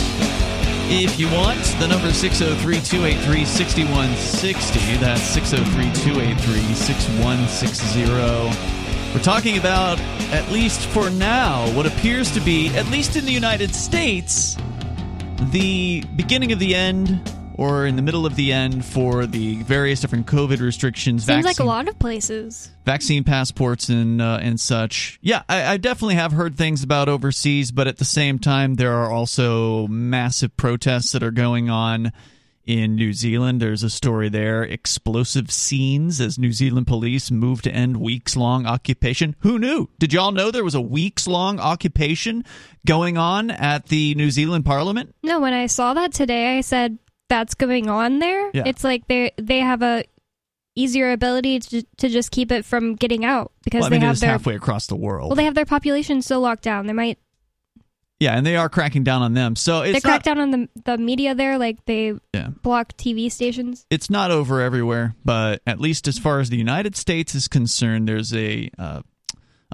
if 1.01 1.19
you 1.19 1.31
want. 1.31 1.59
The 1.81 1.89
number 1.89 2.09
is 2.09 2.17
603 2.17 2.81
283 2.81 3.45
6160. 3.45 4.97
That's 4.97 5.23
603 5.23 5.85
283 6.13 6.75
6160. 6.75 8.13
We're 9.15 9.23
talking 9.23 9.59
about, 9.59 9.99
at 10.33 10.51
least 10.51 10.87
for 10.89 11.11
now, 11.11 11.71
what 11.75 11.87
appears 11.87 12.31
to 12.33 12.41
be, 12.41 12.69
at 12.77 12.87
least 12.91 13.17
in 13.17 13.25
the 13.25 13.33
United 13.33 13.75
States, 13.75 14.57
the 15.51 16.03
beginning 16.17 16.53
of 16.53 16.59
the 16.59 16.75
end 16.75 17.21
or 17.55 17.87
in 17.87 17.97
the 17.97 18.03
middle 18.03 18.27
of 18.27 18.37
the 18.37 18.53
end 18.53 18.85
for 18.85 19.27
the 19.27 19.63
various 19.63 20.01
different 20.01 20.27
COVID 20.27 20.61
restrictions. 20.61 21.25
Seems 21.25 21.45
vaccine, 21.45 21.45
like 21.45 21.61
a 21.61 21.65
lot 21.65 21.89
of 21.89 21.99
places. 21.99 22.71
vaccine 22.85 23.25
passports 23.25 23.89
and 23.89 24.21
uh, 24.21 24.39
and 24.41 24.59
such. 24.59 25.19
Yeah, 25.23 25.43
I, 25.49 25.75
I 25.75 25.77
definitely 25.77 26.17
have 26.17 26.33
heard 26.33 26.57
things 26.57 26.83
about 26.83 27.09
overseas, 27.09 27.71
but 27.71 27.87
at 27.87 27.99
the 27.99 28.05
same 28.05 28.39
time, 28.39 28.75
there 28.75 28.95
are 28.95 29.11
also 29.11 29.87
massive 29.89 30.57
protests 30.57 31.13
that 31.13 31.23
are 31.23 31.31
going 31.31 31.71
on 31.71 32.13
in 32.65 32.95
New 32.95 33.13
Zealand. 33.13 33.61
There's 33.61 33.83
a 33.83 33.91
story 33.91 34.29
there: 34.29 34.63
explosive 34.63 35.51
scenes 35.51 36.21
as 36.21 36.39
New 36.39 36.53
Zealand 36.53 36.87
police 36.87 37.31
move 37.31 37.61
to 37.63 37.73
end 37.73 37.97
weeks 37.97 38.37
long 38.37 38.67
occupation. 38.67 39.35
Who 39.41 39.59
knew? 39.59 39.89
Did 39.99 40.13
y'all 40.13 40.31
know 40.31 40.51
there 40.51 40.63
was 40.65 40.77
a 40.77 40.81
weeks 40.81 41.27
long 41.27 41.59
occupation 41.59 42.45
going 42.87 43.19
on 43.19 43.51
at 43.51 43.87
the 43.87 44.15
New 44.15 44.31
Zealand 44.31 44.65
Parliament? 44.65 45.15
No, 45.25 45.41
when 45.41 45.53
I 45.53 45.67
saw 45.67 45.95
that 45.95 46.13
today, 46.13 46.57
I 46.57 46.61
said 46.61 46.99
that's 47.33 47.55
going 47.55 47.89
on 47.89 48.19
there. 48.19 48.51
Yeah. 48.53 48.65
It's 48.67 48.85
like 48.85 49.09
they 49.09 49.33
they 49.39 49.61
have 49.61 49.81
a 49.81 50.05
easier 50.75 51.13
ability 51.13 51.61
to, 51.61 51.83
to 51.97 52.09
just 52.11 52.31
keep 52.31 52.53
it 52.53 52.65
from 52.67 52.95
getting 52.95 53.25
out 53.25 53.53
because 53.65 53.81
Well, 53.81 53.87
I 53.87 53.91
they 53.91 53.97
mean, 53.97 54.03
it 54.05 54.07
have 54.09 54.21
their 54.21 54.31
halfway 54.31 54.55
across 54.55 54.87
the 54.87 54.97
world. 54.97 55.31
well 55.31 55.37
they 55.37 55.45
have 55.45 55.55
their 55.55 55.65
population 55.67 56.21
so 56.21 56.41
locked 56.41 56.63
down. 56.63 56.87
They 56.87 56.93
might 56.93 57.19
yeah, 58.21 58.37
and 58.37 58.47
they 58.47 58.55
are 58.57 58.69
cracking 58.69 59.03
down 59.03 59.23
on 59.23 59.35
them. 59.35 59.57
So 59.57 59.83
they 59.83 59.99
crack 59.99 60.23
down 60.23 60.39
on 60.39 60.51
the 60.51 60.69
the 60.85 60.99
media 60.99 61.35
there, 61.35 61.57
like 61.59 61.85
they 61.87 62.13
Yeah. 62.35 62.49
block 62.63 62.93
TV 62.99 63.31
stations. 63.33 63.87
it's 63.91 64.11
not 64.11 64.31
over 64.31 64.61
everywhere, 64.61 65.15
but 65.25 65.63
at 65.67 65.81
least 65.81 66.07
as 66.07 66.19
far 66.19 66.39
as 66.41 66.51
the 66.51 66.59
United 66.59 66.97
States 66.97 67.35
is 67.35 67.49
concerned, 67.49 68.07
there's 68.09 68.33
a, 68.35 68.71
uh, 68.79 69.03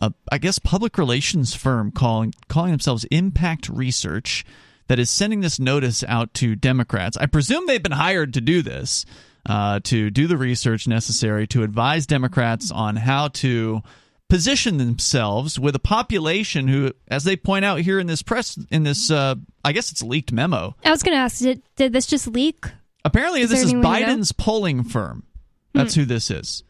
a 0.01 0.13
I 0.33 0.39
guess, 0.39 0.59
public 0.61 0.97
relations 0.97 1.55
firm 1.55 1.91
calling 1.91 2.33
calling 2.49 2.71
themselves 2.71 3.05
Impact 3.11 3.69
Research 3.69 4.45
that 4.89 4.99
is 4.99 5.09
sending 5.11 5.41
this 5.41 5.59
notice 5.61 6.03
out 6.09 6.35
to 6.35 6.55
Democrats. 6.57 7.17
I 7.17 7.27
presume 7.27 7.67
they've 7.67 7.83
been 7.83 7.93
hired 7.93 8.35
to 8.35 8.41
do 8.41 8.61
this, 8.63 9.07
uh, 9.47 9.81
to 9.85 10.11
do 10.11 10.27
the 10.27 10.37
research 10.37 10.87
necessary 10.89 11.47
to 11.49 11.63
advise 11.63 12.07
Democrats 12.07 12.71
on 12.71 12.97
how 12.97 13.29
to 13.29 13.83
position 14.29 14.77
themselves 14.77 15.59
with 15.59 15.75
a 15.75 15.79
population 15.79 16.69
who, 16.69 16.93
as 17.09 17.25
they 17.25 17.37
point 17.37 17.65
out 17.65 17.81
here 17.81 17.99
in 17.99 18.07
this 18.07 18.23
press, 18.23 18.59
in 18.71 18.83
this, 18.83 19.11
uh, 19.11 19.35
I 19.65 19.73
guess 19.73 19.91
it's 19.91 20.03
leaked 20.03 20.33
memo. 20.33 20.75
I 20.85 20.91
was 20.91 21.03
going 21.03 21.17
to 21.17 21.21
ask, 21.21 21.39
did, 21.39 21.63
did 21.77 21.93
this 21.95 22.07
just 22.07 22.27
leak? 22.27 22.67
Apparently, 23.05 23.41
Is 23.41 23.49
this 23.51 23.63
is 23.63 23.73
any 23.73 23.81
way 23.81 24.01
to 24.01 24.07
know? 24.07 24.17
Biden's 24.17 24.33
polling 24.33 24.85
firm. 24.85 25.23
That's 25.73 25.95
Hmm. 25.95 26.01
who 26.01 26.07
this 26.07 26.31
is. 26.31 26.63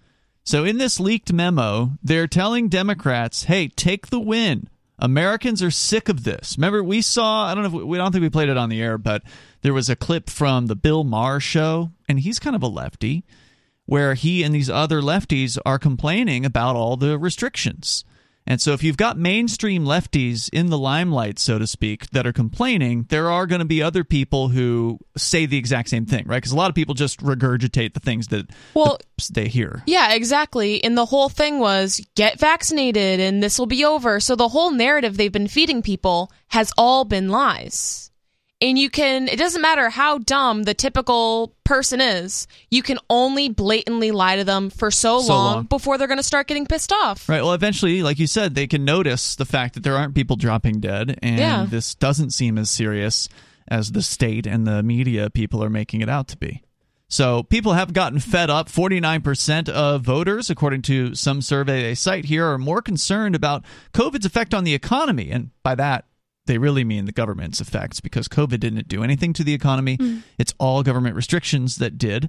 So, 0.44 0.64
in 0.64 0.78
this 0.78 0.98
leaked 1.00 1.32
memo, 1.32 1.92
they're 2.02 2.26
telling 2.28 2.68
Democrats, 2.68 3.44
"Hey, 3.44 3.68
take 3.68 4.06
the 4.08 4.20
win. 4.20 4.68
Americans 4.99 5.62
are 5.62 5.71
sick 5.71 6.09
of 6.09 6.25
this." 6.25 6.57
Remember, 6.57 6.83
we 6.83 7.00
saw. 7.02 7.47
I 7.47 7.55
don't 7.55 7.62
know. 7.62 7.69
If 7.69 7.75
we, 7.75 7.85
we 7.85 7.99
don't 7.99 8.12
think 8.12 8.23
we 8.23 8.31
played 8.31 8.49
it 8.49 8.57
on 8.57 8.69
the 8.69 8.83
air, 8.83 8.99
but 8.99 9.23
there 9.62 9.75
was 9.75 9.88
a 9.88 9.97
clip 9.97 10.31
from 10.31 10.67
the 10.67 10.76
Bill 10.76 11.05
Maher 11.05 11.40
show, 11.40 11.90
and 12.09 12.21
he's 12.21 12.38
kind 12.38 12.57
of 12.57 12.62
a 12.62 12.69
lefty, 12.69 13.25
where 13.87 14.14
he 14.14 14.43
and 14.43 14.55
these 14.55 14.71
other 14.71 15.00
lefties 15.00 15.59
are 15.64 15.78
complaining 15.78 16.45
about 16.45 16.76
all 16.76 16.97
the 16.97 17.19
restrictions. 17.19 18.05
And 18.49 18.62
so, 18.62 18.73
if 18.73 18.83
you've 18.83 18.97
got 18.97 19.19
mainstream 19.19 19.85
lefties 19.85 20.49
in 20.55 20.71
the 20.71 20.78
limelight, 20.78 21.38
so 21.38 21.59
to 21.59 21.67
speak, 21.67 22.09
that 22.11 22.26
are 22.26 22.33
complaining, 22.33 23.05
there 23.11 23.31
are 23.31 23.47
going 23.47 23.59
to 23.59 23.67
be 23.67 23.83
other 23.83 24.05
people 24.05 24.49
who 24.49 24.99
say 25.19 25.45
the 25.45 25.59
exact 25.59 25.90
same 25.90 26.07
thing, 26.07 26.26
right? 26.26 26.38
Because 26.38 26.52
a 26.52 26.57
lot 26.57 26.71
of 26.71 26.75
people 26.75 26.95
just 26.95 27.21
regurgitate 27.21 27.93
the 27.93 28.00
things 28.00 28.28
that 28.28 28.49
Well, 28.73 28.99
that 29.19 29.35
they 29.35 29.49
hear. 29.49 29.83
Yeah, 29.87 30.14
exactly. 30.14 30.83
And 30.83 30.97
the 30.97 31.05
whole 31.05 31.28
thing 31.28 31.59
was 31.59 32.00
get 32.14 32.40
vaccinated 32.40 33.21
and 33.21 33.43
this 33.43 33.59
will 33.59 33.67
be 33.67 33.85
over. 33.85 34.19
So 34.19 34.35
the 34.35 34.49
whole 34.49 34.71
narrative 34.71 35.19
they've 35.19 35.31
been 35.31 35.47
feeding 35.47 35.83
people 35.83 36.33
has 36.49 36.73
all 36.78 37.05
been 37.05 37.28
lies. 37.28 38.11
And 38.60 38.76
you 38.76 38.90
can, 38.90 39.28
it 39.28 39.36
doesn't 39.38 39.62
matter 39.62 39.88
how 39.88 40.18
dumb 40.18 40.64
the 40.64 40.74
typical 40.74 41.54
person 41.62 42.00
is, 42.00 42.48
you 42.70 42.82
can 42.82 42.98
only 43.08 43.48
blatantly 43.48 44.10
lie 44.10 44.34
to 44.36 44.42
them 44.42 44.68
for 44.70 44.90
so, 44.90 45.20
So 45.20 45.32
long, 45.32 45.54
long. 45.54 45.64
before 45.66 45.96
they're 45.96 46.08
going 46.08 46.18
to 46.18 46.24
start 46.24 46.48
getting 46.48 46.66
pissed 46.66 46.92
off. 46.92 47.28
Right. 47.28 47.40
Well, 47.40 47.52
eventually, 47.52 48.02
like 48.02 48.18
you 48.18 48.26
said, 48.26 48.56
they 48.56 48.66
can 48.66 48.84
notice 48.84 49.36
the 49.36 49.44
fact 49.44 49.74
that 49.74 49.84
there 49.84 49.96
aren't 49.96 50.16
people 50.16 50.34
dropping 50.34 50.80
dead, 50.80 51.18
and 51.22 51.38
Yeah. 51.38 51.66
this 51.68 51.94
doesn't 51.94 52.30
seem 52.30 52.58
as 52.58 52.68
serious 52.68 53.28
as 53.68 53.92
the 53.92 54.02
state 54.02 54.44
and 54.46 54.66
the 54.66 54.82
media 54.82 55.30
people 55.30 55.62
are 55.62 55.70
making 55.70 56.00
it 56.00 56.08
out 56.08 56.26
to 56.28 56.36
be. 56.36 56.62
So 57.10 57.44
people 57.44 57.74
have 57.74 57.92
gotten 57.92 58.18
fed 58.18 58.50
up. 58.50 58.68
49% 58.68 59.68
of 59.68 60.02
voters, 60.02 60.50
according 60.50 60.82
to 60.82 61.14
some 61.14 61.40
survey 61.42 61.80
they 61.82 61.94
cite 61.94 62.24
here, 62.26 62.44
are 62.46 62.58
more 62.58 62.82
concerned 62.82 63.34
about 63.34 63.64
COVID's 63.94 64.26
effect 64.26 64.52
on 64.52 64.64
the 64.64 64.74
economy. 64.74 65.30
And 65.30 65.50
by 65.62 65.74
that, 65.76 66.04
they 66.49 66.59
really 66.59 66.83
mean 66.83 67.05
the 67.05 67.12
government's 67.12 67.61
effects 67.61 68.00
because 68.00 68.26
COVID 68.26 68.59
didn't 68.59 68.88
do 68.88 69.05
anything 69.05 69.33
to 69.35 69.45
the 69.45 69.55
economy. 69.55 69.97
It's 70.37 70.52
all 70.59 70.83
government 70.83 71.14
restrictions 71.14 71.76
that 71.76 71.97
did. 71.97 72.28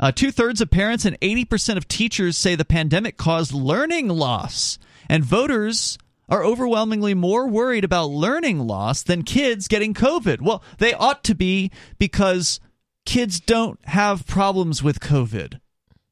Uh, 0.00 0.10
Two 0.10 0.32
thirds 0.32 0.60
of 0.60 0.70
parents 0.70 1.04
and 1.04 1.18
80% 1.20 1.76
of 1.76 1.86
teachers 1.86 2.36
say 2.36 2.56
the 2.56 2.64
pandemic 2.64 3.16
caused 3.16 3.52
learning 3.52 4.08
loss. 4.08 4.78
And 5.08 5.24
voters 5.24 5.98
are 6.28 6.44
overwhelmingly 6.44 7.14
more 7.14 7.46
worried 7.46 7.84
about 7.84 8.10
learning 8.10 8.58
loss 8.60 9.02
than 9.02 9.22
kids 9.22 9.68
getting 9.68 9.94
COVID. 9.94 10.40
Well, 10.40 10.62
they 10.78 10.92
ought 10.94 11.24
to 11.24 11.34
be 11.34 11.70
because 11.98 12.60
kids 13.06 13.40
don't 13.40 13.78
have 13.84 14.26
problems 14.26 14.82
with 14.82 15.00
COVID. 15.00 15.60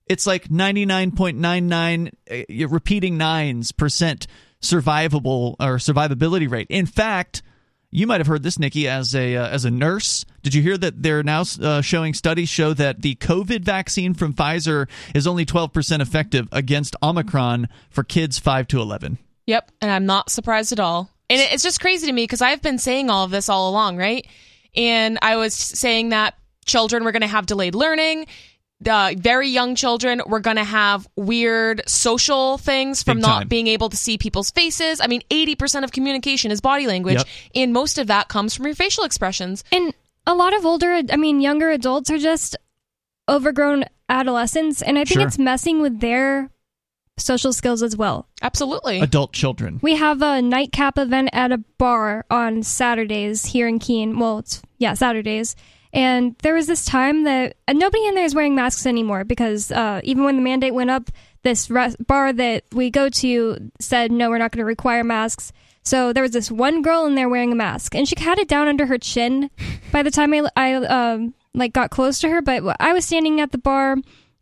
It's 0.06 0.26
like 0.26 0.48
99.99 0.48 2.12
uh, 2.30 2.68
repeating 2.68 3.18
nines 3.18 3.72
percent 3.72 4.26
survivable 4.70 5.56
or 5.60 5.76
survivability 5.76 6.50
rate. 6.50 6.66
In 6.70 6.86
fact, 6.86 7.42
you 7.90 8.06
might 8.06 8.20
have 8.20 8.26
heard 8.26 8.42
this, 8.42 8.58
Nikki, 8.58 8.88
as 8.88 9.14
a 9.14 9.36
uh, 9.36 9.48
as 9.48 9.64
a 9.64 9.70
nurse. 9.70 10.24
Did 10.42 10.54
you 10.54 10.62
hear 10.62 10.76
that 10.76 11.02
they're 11.02 11.22
now 11.22 11.44
uh, 11.60 11.80
showing 11.80 12.14
studies 12.14 12.48
show 12.48 12.74
that 12.74 13.02
the 13.02 13.14
COVID 13.16 13.62
vaccine 13.62 14.14
from 14.14 14.34
Pfizer 14.34 14.88
is 15.14 15.26
only 15.26 15.46
12% 15.46 16.00
effective 16.00 16.48
against 16.52 16.96
Omicron 17.02 17.68
for 17.90 18.04
kids 18.04 18.38
5 18.38 18.68
to 18.68 18.80
11? 18.80 19.18
Yep, 19.46 19.70
and 19.80 19.90
I'm 19.90 20.06
not 20.06 20.30
surprised 20.30 20.72
at 20.72 20.80
all. 20.80 21.10
And 21.30 21.40
it's 21.40 21.62
just 21.62 21.80
crazy 21.80 22.06
to 22.06 22.12
me 22.12 22.24
because 22.24 22.42
I've 22.42 22.62
been 22.62 22.78
saying 22.78 23.10
all 23.10 23.24
of 23.24 23.30
this 23.30 23.48
all 23.48 23.70
along, 23.70 23.96
right? 23.96 24.26
And 24.76 25.18
I 25.22 25.36
was 25.36 25.54
saying 25.54 26.10
that 26.10 26.34
children 26.66 27.04
were 27.04 27.12
going 27.12 27.22
to 27.22 27.28
have 27.28 27.46
delayed 27.46 27.74
learning. 27.74 28.26
Uh, 28.84 29.14
very 29.16 29.48
young 29.48 29.74
children 29.74 30.20
were 30.26 30.40
going 30.40 30.56
to 30.56 30.64
have 30.64 31.08
weird 31.16 31.82
social 31.88 32.58
things 32.58 33.02
from 33.02 33.16
Big 33.18 33.22
not 33.22 33.38
time. 33.40 33.48
being 33.48 33.66
able 33.68 33.88
to 33.88 33.96
see 33.96 34.18
people's 34.18 34.50
faces. 34.50 35.00
I 35.00 35.06
mean, 35.06 35.22
80% 35.30 35.82
of 35.82 35.92
communication 35.92 36.50
is 36.50 36.60
body 36.60 36.86
language, 36.86 37.16
Yep. 37.16 37.26
and 37.54 37.72
most 37.72 37.96
of 37.98 38.06
that 38.08 38.28
comes 38.28 38.54
from 38.54 38.66
your 38.66 38.74
facial 38.74 39.04
expressions. 39.04 39.64
And 39.72 39.94
a 40.26 40.34
lot 40.34 40.54
of 40.54 40.66
older, 40.66 41.00
I 41.10 41.16
mean, 41.16 41.40
younger 41.40 41.70
adults 41.70 42.10
are 42.10 42.18
just 42.18 42.54
overgrown 43.28 43.84
adolescents, 44.10 44.82
and 44.82 44.98
I 44.98 45.04
think 45.04 45.20
Sure. 45.20 45.26
it's 45.26 45.38
messing 45.38 45.80
with 45.80 46.00
their 46.00 46.50
social 47.18 47.54
skills 47.54 47.82
as 47.82 47.96
well. 47.96 48.28
Absolutely. 48.42 49.00
Adult 49.00 49.32
children. 49.32 49.78
We 49.82 49.96
have 49.96 50.20
a 50.20 50.42
nightcap 50.42 50.98
event 50.98 51.30
at 51.32 51.50
a 51.50 51.58
bar 51.78 52.26
on 52.30 52.62
Saturdays 52.62 53.46
here 53.46 53.66
in 53.66 53.78
Keene. 53.78 54.18
Well, 54.18 54.40
it's 54.40 54.60
yeah, 54.78 54.92
Saturdays. 54.92 55.56
And 55.96 56.36
there 56.42 56.52
was 56.52 56.66
this 56.66 56.84
time 56.84 57.24
that 57.24 57.56
and 57.66 57.78
nobody 57.78 58.06
in 58.06 58.14
there 58.14 58.26
is 58.26 58.34
wearing 58.34 58.54
masks 58.54 58.84
anymore 58.84 59.24
because 59.24 59.72
uh, 59.72 60.02
even 60.04 60.24
when 60.24 60.36
the 60.36 60.42
mandate 60.42 60.74
went 60.74 60.90
up, 60.90 61.10
this 61.42 61.68
bar 62.06 62.34
that 62.34 62.64
we 62.72 62.90
go 62.90 63.08
to 63.08 63.70
said 63.80 64.12
no, 64.12 64.28
we're 64.28 64.36
not 64.36 64.52
going 64.52 64.60
to 64.60 64.66
require 64.66 65.02
masks. 65.02 65.52
So 65.82 66.12
there 66.12 66.22
was 66.22 66.32
this 66.32 66.50
one 66.50 66.82
girl 66.82 67.06
in 67.06 67.14
there 67.14 67.30
wearing 67.30 67.50
a 67.50 67.54
mask, 67.54 67.94
and 67.94 68.06
she 68.06 68.14
had 68.18 68.38
it 68.38 68.46
down 68.46 68.68
under 68.68 68.84
her 68.86 68.98
chin. 68.98 69.50
By 69.90 70.02
the 70.02 70.10
time 70.10 70.34
I, 70.34 70.50
I 70.54 70.74
um, 70.74 71.32
like 71.54 71.72
got 71.72 71.90
close 71.90 72.18
to 72.18 72.28
her, 72.28 72.42
but 72.42 72.62
I 72.78 72.92
was 72.92 73.06
standing 73.06 73.40
at 73.40 73.52
the 73.52 73.58
bar, 73.58 73.96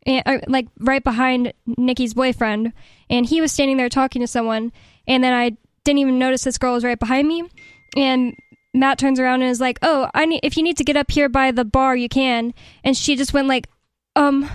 and, 0.06 0.22
uh, 0.26 0.38
like 0.48 0.66
right 0.80 1.04
behind 1.04 1.52
Nikki's 1.66 2.14
boyfriend, 2.14 2.72
and 3.08 3.26
he 3.26 3.40
was 3.40 3.52
standing 3.52 3.76
there 3.76 3.90
talking 3.90 4.22
to 4.22 4.26
someone, 4.26 4.72
and 5.06 5.22
then 5.22 5.32
I 5.32 5.56
didn't 5.84 5.98
even 5.98 6.18
notice 6.18 6.42
this 6.42 6.58
girl 6.58 6.74
was 6.74 6.84
right 6.84 6.98
behind 6.98 7.28
me, 7.28 7.44
and 7.96 8.34
Matt 8.74 8.98
turns 8.98 9.20
around 9.20 9.42
and 9.42 9.50
is 9.50 9.60
like, 9.60 9.78
"Oh, 9.82 10.10
I 10.12 10.26
need 10.26 10.40
if 10.42 10.56
you 10.56 10.62
need 10.62 10.76
to 10.78 10.84
get 10.84 10.96
up 10.96 11.10
here 11.10 11.28
by 11.28 11.52
the 11.52 11.64
bar, 11.64 11.96
you 11.96 12.08
can," 12.08 12.52
and 12.82 12.96
she 12.96 13.16
just 13.16 13.32
went 13.32 13.46
like, 13.46 13.68
um, 14.16 14.50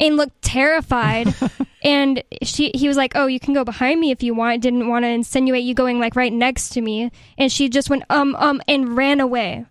and 0.00 0.16
looked 0.16 0.40
terrified. 0.42 1.32
and 1.84 2.22
she 2.42 2.72
he 2.74 2.88
was 2.88 2.96
like, 2.96 3.12
"Oh, 3.14 3.26
you 3.26 3.38
can 3.38 3.54
go 3.54 3.62
behind 3.64 4.00
me 4.00 4.10
if 4.10 4.22
you 4.22 4.34
want." 4.34 4.62
Didn't 4.62 4.88
want 4.88 5.04
to 5.04 5.08
insinuate 5.08 5.64
you 5.64 5.74
going 5.74 6.00
like 6.00 6.16
right 6.16 6.32
next 6.32 6.70
to 6.70 6.80
me, 6.80 7.12
and 7.36 7.52
she 7.52 7.68
just 7.68 7.90
went 7.90 8.04
um 8.10 8.34
um 8.36 8.62
and 8.66 8.96
ran 8.96 9.20
away. 9.20 9.66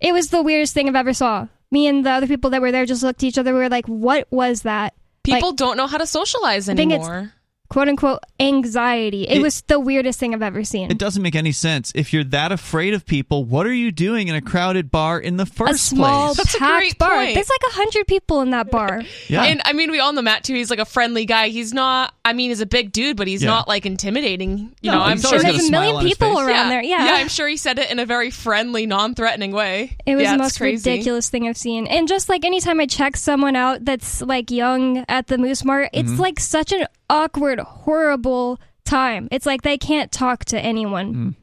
It 0.00 0.12
was 0.12 0.30
the 0.30 0.42
weirdest 0.42 0.74
thing 0.74 0.88
I've 0.88 0.96
ever 0.96 1.14
saw. 1.14 1.48
Me 1.70 1.86
and 1.86 2.06
the 2.06 2.10
other 2.10 2.26
people 2.26 2.50
that 2.50 2.60
were 2.62 2.72
there 2.72 2.86
just 2.86 3.02
looked 3.02 3.22
at 3.22 3.26
each 3.26 3.38
other. 3.38 3.52
We 3.52 3.60
were 3.60 3.68
like, 3.68 3.86
"What 3.86 4.26
was 4.30 4.62
that?" 4.62 4.94
People 5.22 5.52
don't 5.52 5.76
know 5.76 5.88
how 5.88 5.98
to 5.98 6.06
socialize 6.06 6.68
anymore. 6.68 7.32
Quote 7.68 7.88
unquote 7.88 8.20
anxiety. 8.40 9.24
It, 9.28 9.38
It- 9.38 9.42
was 9.42 9.62
the 9.62 9.78
weirdest 9.80 10.18
thing 10.18 10.34
I've 10.34 10.42
ever 10.42 10.64
seen. 10.64 10.90
It 10.90 10.98
doesn't 10.98 11.22
make 11.22 11.34
any 11.34 11.52
sense. 11.52 11.92
If 11.94 12.12
you're 12.12 12.24
that 12.24 12.52
afraid 12.52 12.94
of 12.94 13.06
people, 13.06 13.44
what 13.44 13.66
are 13.66 13.72
you 13.74 13.90
doing 13.92 14.28
in 14.28 14.34
a 14.34 14.40
crowded 14.40 14.90
bar 14.90 15.18
in 15.20 15.36
the 15.36 15.46
first 15.46 15.74
a 15.74 15.78
small 15.78 16.26
place? 16.34 16.36
That's 16.38 16.54
a 16.54 16.58
small, 16.58 16.68
packed 16.70 16.80
great 16.80 16.98
bar. 16.98 17.10
point. 17.16 17.34
There's 17.34 17.48
like 17.50 17.60
a 17.70 17.74
hundred 17.74 18.06
people 18.06 18.40
in 18.40 18.50
that 18.50 18.70
bar. 18.70 19.02
Yeah. 19.28 19.42
And 19.44 19.60
I 19.64 19.72
mean, 19.72 19.90
we 19.90 19.98
all 19.98 20.12
know 20.12 20.22
Matt 20.22 20.44
too. 20.44 20.54
He's 20.54 20.70
like 20.70 20.78
a 20.78 20.84
friendly 20.84 21.26
guy. 21.26 21.48
He's 21.48 21.72
not. 21.72 22.14
I 22.24 22.32
mean, 22.32 22.50
he's 22.50 22.60
a 22.60 22.66
big 22.66 22.92
dude, 22.92 23.16
but 23.16 23.26
he's 23.26 23.42
Yeah. 23.42 23.50
not 23.50 23.66
like 23.66 23.84
intimidating. 23.86 24.72
You 24.82 24.92
No, 24.92 24.98
know, 24.98 25.04
I'm 25.04 25.18
sure 25.20 25.40
There's 25.42 25.64
a 25.64 25.68
a 25.68 25.70
million 25.70 26.04
people 26.04 26.28
face. 26.36 26.46
around 26.46 26.68
there. 26.68 26.82
Yeah. 26.82 27.04
yeah. 27.04 27.14
I'm 27.14 27.28
sure 27.28 27.48
he 27.48 27.56
said 27.56 27.78
it 27.78 27.90
in 27.90 27.98
a 27.98 28.06
very 28.06 28.30
friendly, 28.30 28.86
non-threatening 28.86 29.50
way. 29.52 29.96
It 30.06 30.14
was 30.14 30.24
yeah, 30.24 30.32
the 30.32 30.38
most 30.38 30.58
crazy. 30.58 30.88
ridiculous 30.90 31.28
thing 31.28 31.48
I've 31.48 31.56
seen. 31.56 31.86
And 31.88 32.06
just 32.06 32.28
like 32.28 32.44
anytime 32.44 32.78
I 32.80 32.86
check 32.86 33.16
someone 33.16 33.56
out 33.56 33.84
that's 33.84 34.22
like 34.22 34.50
young 34.50 35.04
at 35.08 35.26
the 35.26 35.38
Moose 35.38 35.64
Mart, 35.64 35.90
it's 35.92 36.10
Mm-hmm. 36.12 36.20
like 36.20 36.38
such 36.40 36.72
an 36.72 36.86
awkward, 37.10 37.55
horrible 37.64 38.60
time. 38.84 39.28
It's 39.30 39.46
like 39.46 39.62
they 39.62 39.78
can't 39.78 40.10
talk 40.12 40.44
to 40.46 40.60
anyone. 40.60 41.14
Mm. 41.14 41.34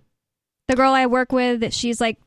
The 0.68 0.76
girl 0.76 0.94
I 0.94 1.06
work 1.08 1.32
with, 1.32 1.74
she's 1.74 2.00
like 2.00 2.18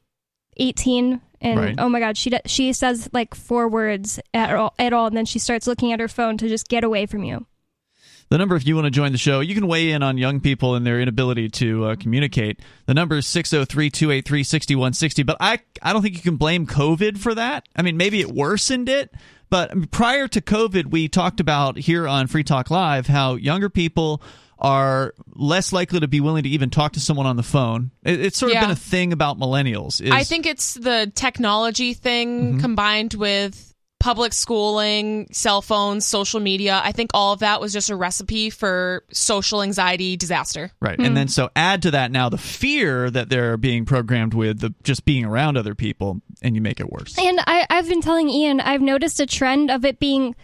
18 0.58 1.20
and 1.40 1.60
Right. 1.60 1.74
oh 1.78 1.88
my 1.88 2.00
god, 2.00 2.16
she 2.16 2.32
she 2.46 2.72
says 2.72 3.08
like 3.12 3.34
four 3.34 3.68
words 3.68 4.18
at 4.32 4.54
all, 4.54 4.74
at 4.78 4.92
all 4.92 5.06
and 5.06 5.16
then 5.16 5.26
she 5.26 5.38
starts 5.38 5.66
looking 5.66 5.92
at 5.92 6.00
her 6.00 6.08
phone 6.08 6.38
to 6.38 6.48
just 6.48 6.68
get 6.68 6.84
away 6.84 7.06
from 7.06 7.24
you. 7.24 7.46
The 8.28 8.38
number, 8.38 8.56
if 8.56 8.66
you 8.66 8.74
want 8.74 8.86
to 8.86 8.90
join 8.90 9.12
the 9.12 9.18
show, 9.18 9.38
you 9.38 9.54
can 9.54 9.68
weigh 9.68 9.92
in 9.92 10.02
on 10.02 10.18
young 10.18 10.40
people 10.40 10.74
and 10.74 10.84
their 10.84 11.00
inability 11.00 11.48
to 11.50 11.84
uh, 11.84 11.94
communicate. 11.96 12.58
The 12.86 12.94
number 12.94 13.18
is 13.18 13.26
603 13.26 13.88
283 13.88 14.42
6160. 14.42 15.22
But 15.22 15.36
I, 15.38 15.60
I 15.80 15.92
don't 15.92 16.02
think 16.02 16.16
you 16.16 16.22
can 16.22 16.34
blame 16.34 16.66
COVID 16.66 17.18
for 17.18 17.36
that. 17.36 17.68
I 17.76 17.82
mean, 17.82 17.96
maybe 17.96 18.20
it 18.20 18.32
worsened 18.32 18.88
it. 18.88 19.14
But 19.50 19.90
prior 19.90 20.26
to 20.28 20.40
COVID, 20.40 20.86
we 20.86 21.08
talked 21.08 21.40
about 21.40 21.78
here 21.78 22.08
on 22.08 22.26
Free 22.26 22.44
Talk 22.44 22.70
Live 22.70 23.06
how 23.06 23.34
younger 23.36 23.68
people 23.68 24.22
are 24.58 25.12
less 25.34 25.72
likely 25.72 26.00
to 26.00 26.08
be 26.08 26.20
willing 26.20 26.42
to 26.44 26.48
even 26.48 26.70
talk 26.70 26.92
to 26.94 27.00
someone 27.00 27.26
on 27.26 27.36
the 27.36 27.42
phone. 27.42 27.90
It, 28.04 28.20
it's 28.20 28.38
sort 28.38 28.50
of 28.52 28.54
Yeah. 28.54 28.62
been 28.62 28.70
a 28.70 28.76
thing 28.76 29.12
about 29.12 29.38
millennials. 29.38 30.00
Is, 30.00 30.10
I 30.10 30.24
think 30.24 30.46
it's 30.46 30.74
the 30.74 31.12
technology 31.14 31.92
thing 31.94 32.52
Mm-hmm. 32.52 32.60
combined 32.60 33.14
with 33.14 33.74
public 33.98 34.32
schooling, 34.32 35.26
cell 35.32 35.62
phones, 35.62 36.06
social 36.06 36.38
media. 36.38 36.80
I 36.84 36.92
think 36.92 37.10
all 37.14 37.32
of 37.32 37.40
that 37.40 37.60
was 37.62 37.72
just 37.72 37.88
a 37.90 37.96
recipe 37.96 38.50
for 38.50 39.02
social 39.10 39.62
anxiety 39.62 40.16
disaster. 40.16 40.70
Right. 40.80 40.98
And 40.98 41.16
then 41.16 41.28
so 41.28 41.50
add 41.56 41.82
to 41.82 41.90
that 41.92 42.10
now 42.12 42.28
the 42.28 42.38
fear 42.38 43.10
that 43.10 43.30
they're 43.30 43.56
being 43.56 43.84
programmed 43.86 44.34
with, 44.34 44.60
the 44.60 44.74
just 44.84 45.06
being 45.06 45.24
around 45.24 45.56
other 45.56 45.74
people, 45.74 46.20
and 46.42 46.54
you 46.54 46.60
make 46.60 46.78
it 46.78 46.90
worse. 46.90 47.18
And 47.18 47.40
I, 47.46 47.65
I've 47.76 47.90
been 47.90 48.00
telling 48.00 48.30
Ian, 48.30 48.60
I've 48.60 48.80
noticed 48.80 49.20
a 49.20 49.26
trend 49.26 49.70
of 49.70 49.84
it 49.84 49.98
being 49.98 50.34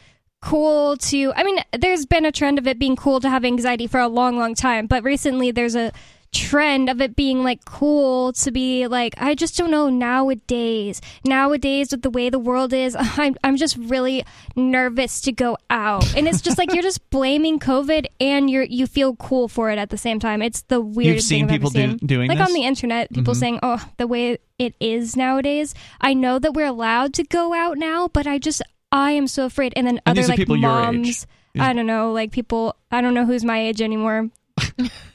cool 0.43 0.99
to. 0.99 1.33
I 1.35 1.43
mean, 1.45 1.61
there's 1.73 2.05
been 2.05 2.27
a 2.27 2.33
trend 2.33 2.59
of 2.59 2.67
it 2.67 2.79
being 2.79 2.95
cool 2.95 3.21
to 3.21 3.31
have 3.31 3.43
anxiety 3.43 3.87
for 3.87 4.01
a 4.01 4.07
long, 4.07 4.37
long 4.37 4.55
time, 4.55 4.87
but 4.87 5.03
recently 5.03 5.51
there's 5.51 5.75
a 5.75 5.93
trend 6.33 6.89
of 6.89 7.01
it 7.01 7.15
being 7.15 7.45
like 7.45 7.65
cool 7.67 8.33
to 8.33 8.51
be 8.51 8.87
like 8.87 9.15
I 9.19 9.35
just 9.35 9.57
don't 9.57 9.71
know 9.71 9.91
nowadays. 9.91 11.01
Nowadays 11.25 11.93
with 11.93 12.03
the 12.03 12.11
way 12.11 12.31
the 12.31 12.39
world 12.39 12.73
is 12.73 12.97
I'm 12.99 13.37
I'm 13.45 13.57
just 13.57 13.77
really 13.77 14.25
nervous 14.57 15.21
to 15.23 15.33
go 15.33 15.59
out. 15.69 16.17
And 16.17 16.27
it's 16.27 16.41
just 16.41 16.57
like 16.59 16.73
you're 16.73 16.83
just 16.83 17.09
blaming 17.11 17.59
covid 17.59 18.07
and 18.19 18.51
you're 18.51 18.63
you 18.63 18.87
feel 18.87 19.15
cool 19.17 19.47
for 19.49 19.71
it 19.71 19.79
at 19.79 19.91
the 19.91 19.99
same 19.99 20.19
time. 20.19 20.41
It's 20.41 20.63
the 20.63 20.81
weirdest 20.81 21.29
seen 21.29 21.47
thing 21.47 21.55
I've 21.55 21.61
people 21.61 21.79
ever 21.79 21.97
do- 21.99 22.07
doing 22.07 22.29
like 22.29 22.39
this? 22.39 22.49
on 22.49 22.55
the 22.55 22.65
internet 22.65 23.11
people 23.13 23.35
mm-hmm. 23.35 23.41
saying 23.41 23.59
oh 23.63 23.85
the 23.99 24.07
way 24.07 24.39
it 24.59 24.75
is 24.81 25.17
nowadays. 25.17 25.75
I 26.01 26.15
know 26.15 26.39
that 26.39 26.55
we're 26.55 26.67
allowed 26.67 27.13
to 27.15 27.25
go 27.25 27.53
out 27.53 27.77
now 27.77 28.09
but 28.09 28.27
I 28.27 28.39
just 28.39 28.63
I 28.91 29.13
am 29.13 29.27
so 29.27 29.45
afraid. 29.45 29.75
And 29.77 29.87
then 29.87 30.01
And 30.07 30.19
other 30.19 30.29
like 30.29 30.39
people 30.39 30.57
your 30.57 30.71
age. 30.71 30.95
moms 30.95 31.27
I 31.59 31.75
don't 31.75 31.87
know 31.87 32.13
like 32.13 32.31
people 32.33 32.75
I 32.91 33.03
don't 33.03 33.13
know 33.13 33.27
who's 33.27 33.45
my 33.45 33.61
age 33.61 33.83
anymore 33.83 34.31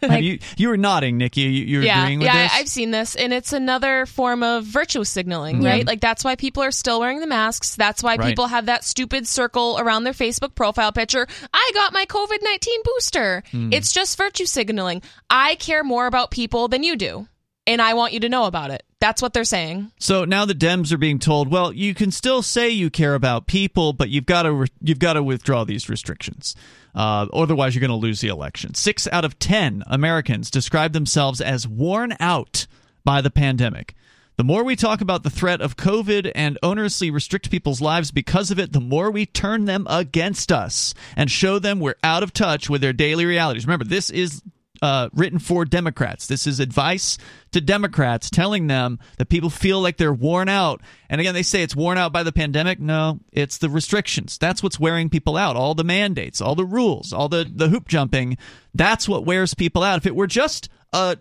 like- 0.01 0.23
you 0.23 0.39
you 0.57 0.69
were 0.69 0.77
nodding, 0.77 1.17
Nikki. 1.17 1.41
You, 1.41 1.49
you're 1.65 1.83
yeah, 1.83 2.01
agreeing 2.03 2.19
with 2.19 2.25
yeah, 2.27 2.43
this. 2.43 2.53
I- 2.53 2.59
I've 2.59 2.67
seen 2.67 2.91
this, 2.91 3.15
and 3.15 3.33
it's 3.33 3.53
another 3.53 4.05
form 4.05 4.43
of 4.43 4.63
virtue 4.63 5.03
signaling, 5.03 5.61
Yeah. 5.61 5.69
right? 5.69 5.87
Like 5.87 6.01
that's 6.01 6.23
why 6.23 6.35
people 6.35 6.63
are 6.63 6.71
still 6.71 6.99
wearing 6.99 7.19
the 7.19 7.27
masks. 7.27 7.75
That's 7.75 8.03
why 8.03 8.15
Right. 8.15 8.27
people 8.27 8.47
have 8.47 8.65
that 8.67 8.83
stupid 8.83 9.27
circle 9.27 9.77
around 9.79 10.03
their 10.03 10.13
Facebook 10.13 10.55
profile 10.55 10.91
picture. 10.91 11.27
I 11.53 11.71
got 11.73 11.93
my 11.93 12.05
COVID 12.05 12.39
nineteen 12.43 12.81
booster. 12.83 13.43
Hmm. 13.51 13.73
It's 13.73 13.91
just 13.91 14.17
virtue 14.17 14.45
signaling. 14.45 15.01
I 15.29 15.55
care 15.55 15.83
more 15.83 16.07
about 16.07 16.31
people 16.31 16.67
than 16.67 16.83
you 16.83 16.95
do, 16.95 17.27
and 17.67 17.81
I 17.81 17.93
want 17.93 18.13
you 18.13 18.21
to 18.21 18.29
know 18.29 18.45
about 18.45 18.71
it. 18.71 18.83
That's 18.99 19.21
what 19.21 19.33
they're 19.33 19.43
saying. 19.43 19.91
so 19.99 20.25
now 20.25 20.45
the 20.45 20.55
Dems 20.55 20.91
are 20.91 20.97
being 20.97 21.19
told, 21.19 21.51
well, 21.51 21.71
you 21.71 21.93
can 21.93 22.09
still 22.09 22.41
say 22.41 22.69
you 22.69 22.89
care 22.89 23.13
about 23.13 23.45
people, 23.45 23.93
but 23.93 24.09
you've 24.09 24.25
got 24.25 24.43
to 24.43 24.53
re- 24.53 24.67
you've 24.81 24.97
got 24.97 25.13
to 25.13 25.21
withdraw 25.21 25.63
these 25.65 25.87
restrictions. 25.87 26.55
Uh, 26.95 27.27
otherwise, 27.31 27.75
you're 27.75 27.81
going 27.81 27.89
to 27.91 27.95
lose 27.95 28.21
the 28.21 28.29
election. 28.29 28.73
Six 28.73 29.07
out 29.11 29.23
of 29.23 29.37
ten 29.37 29.83
Americans 29.85 30.49
describe 30.49 30.93
themselves 30.93 31.41
as 31.41 31.67
worn 31.67 32.15
out 32.19 32.65
by 33.03 33.21
the 33.21 33.29
pandemic. 33.29 33.93
The 34.37 34.43
more 34.43 34.63
we 34.63 34.75
talk 34.75 35.01
about 35.01 35.23
the 35.23 35.31
threat 35.31 35.61
of 35.61 35.77
COVID 35.77 36.31
and 36.35 36.59
onerously 36.61 37.11
restrict 37.11 37.49
people's 37.49 37.81
lives 37.81 38.11
because 38.11 38.51
of 38.51 38.59
it, 38.59 38.71
the 38.71 38.79
more 38.79 39.09
we 39.09 39.25
turn 39.25 39.65
them 39.65 39.87
against 39.89 40.51
us 40.51 40.93
and 41.15 41.29
show 41.29 41.57
them 41.57 41.79
we're 41.79 41.95
out 42.03 42.21
of 42.21 42.33
touch 42.33 42.69
with 42.69 42.81
their 42.81 42.93
daily 42.93 43.25
realities. 43.25 43.65
Remember, 43.65 43.85
this 43.85 44.11
is 44.11 44.43
uh, 44.81 45.09
written 45.13 45.39
for 45.39 45.65
Democrats. 45.65 46.27
This 46.27 46.47
is 46.47 46.59
advice 46.59 47.17
to 47.51 47.61
Democrats 47.61 48.29
telling 48.29 48.67
them 48.67 48.99
that 49.17 49.29
people 49.29 49.49
feel 49.49 49.81
like 49.81 49.97
they're 49.97 50.13
worn 50.13 50.49
out. 50.49 50.81
And 51.09 51.21
again, 51.21 51.33
they 51.33 51.43
say 51.43 51.63
it's 51.63 51.75
worn 51.75 51.97
out 51.97 52.13
by 52.13 52.23
the 52.23 52.31
pandemic. 52.31 52.79
No, 52.79 53.19
it's 53.31 53.57
the 53.57 53.69
restrictions. 53.69 54.37
That's 54.37 54.61
what's 54.61 54.79
wearing 54.79 55.09
people 55.09 55.37
out. 55.37 55.55
All 55.55 55.75
the 55.75 55.83
mandates, 55.83 56.41
all 56.41 56.55
the 56.55 56.65
rules, 56.65 57.13
all 57.13 57.29
the, 57.29 57.49
the 57.49 57.69
hoop 57.69 57.87
jumping. 57.87 58.37
That's 58.73 59.07
what 59.07 59.25
wears 59.25 59.53
people 59.53 59.83
out. 59.83 59.97
If 59.97 60.05
it 60.05 60.15
were 60.15 60.27
just 60.27 60.69
a 60.93 61.17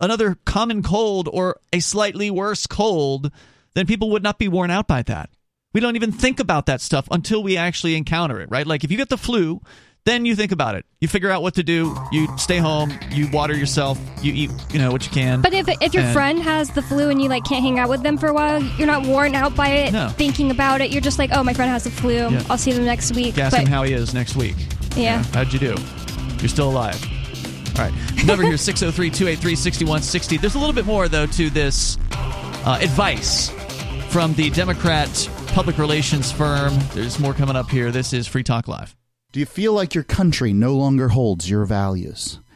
another 0.00 0.38
common 0.46 0.82
cold 0.82 1.28
or 1.30 1.60
a 1.72 1.80
slightly 1.80 2.30
worse 2.30 2.66
cold, 2.66 3.30
then 3.74 3.86
people 3.86 4.10
would 4.10 4.22
not 4.22 4.38
be 4.38 4.48
worn 4.48 4.70
out 4.70 4.88
by 4.88 5.02
that. 5.02 5.30
We 5.72 5.80
don't 5.80 5.96
even 5.96 6.10
think 6.10 6.40
about 6.40 6.66
that 6.66 6.80
stuff 6.80 7.06
until 7.10 7.42
we 7.42 7.56
actually 7.56 7.94
encounter 7.94 8.40
it, 8.40 8.50
right? 8.50 8.66
Like 8.66 8.82
if 8.82 8.90
you 8.90 8.96
get 8.96 9.08
the 9.08 9.18
flu, 9.18 9.60
then 10.10 10.26
you 10.26 10.34
think 10.36 10.52
about 10.52 10.74
it. 10.74 10.84
You 11.00 11.08
figure 11.08 11.30
out 11.30 11.40
what 11.42 11.54
to 11.54 11.62
do. 11.62 11.96
You 12.12 12.26
stay 12.36 12.58
home. 12.58 12.92
You 13.10 13.28
water 13.30 13.54
yourself. 13.56 13.98
You 14.22 14.32
eat, 14.34 14.50
you 14.72 14.78
know, 14.78 14.90
what 14.92 15.04
you 15.06 15.12
can. 15.12 15.40
But 15.40 15.54
if 15.54 15.68
if 15.80 15.94
your 15.94 16.02
And- 16.02 16.12
friend 16.12 16.38
has 16.42 16.70
the 16.70 16.82
flu 16.82 17.08
and 17.08 17.22
you 17.22 17.28
like 17.28 17.44
can't 17.44 17.62
hang 17.62 17.78
out 17.78 17.88
with 17.88 18.02
them 18.02 18.18
for 18.18 18.26
a 18.26 18.32
while, 18.34 18.62
you're 18.76 18.86
not 18.86 19.06
worn 19.06 19.34
out 19.34 19.54
by 19.56 19.68
it. 19.68 19.92
No. 19.92 20.08
Thinking 20.08 20.50
about 20.50 20.80
it, 20.80 20.90
you're 20.90 21.00
just 21.00 21.18
like, 21.18 21.30
oh, 21.32 21.42
my 21.44 21.54
friend 21.54 21.70
has 21.70 21.84
the 21.84 21.90
flu. 21.90 22.14
Yeah. 22.30 22.42
I'll 22.50 22.58
see 22.58 22.72
them 22.72 22.84
next 22.84 23.14
week. 23.14 23.38
Ask 23.38 23.56
but 23.56 23.62
him 23.62 23.68
how 23.68 23.84
he 23.84 23.92
is 23.94 24.12
next 24.12 24.36
week. 24.36 24.56
yeah. 24.96 25.22
How'd 25.32 25.52
you 25.52 25.58
do? 25.58 25.76
You're 26.40 26.48
still 26.48 26.68
alive. 26.70 27.00
All 27.78 27.84
right. 27.84 27.94
Number 28.26 28.42
here 28.42 28.56
603 28.56 29.10
283 29.10 29.54
6160. 29.56 30.36
There's 30.38 30.54
a 30.54 30.58
little 30.58 30.74
bit 30.74 30.84
more, 30.86 31.08
though, 31.08 31.26
to 31.26 31.50
this 31.50 31.96
uh, 32.12 32.78
advice 32.82 33.50
from 34.10 34.34
the 34.34 34.50
Democrat 34.50 35.08
public 35.48 35.78
relations 35.78 36.30
firm. 36.32 36.76
There's 36.94 37.18
more 37.20 37.32
coming 37.32 37.56
up 37.56 37.70
here. 37.70 37.90
This 37.90 38.12
is 38.12 38.26
Free 38.26 38.42
Talk 38.42 38.66
Live. 38.68 38.94
Do 39.32 39.38
you 39.38 39.46
feel 39.46 39.72
like 39.72 39.94
your 39.94 40.02
country 40.02 40.52
no 40.52 40.74
longer 40.74 41.10
holds 41.10 41.48
your 41.48 41.64
values? 41.64 42.40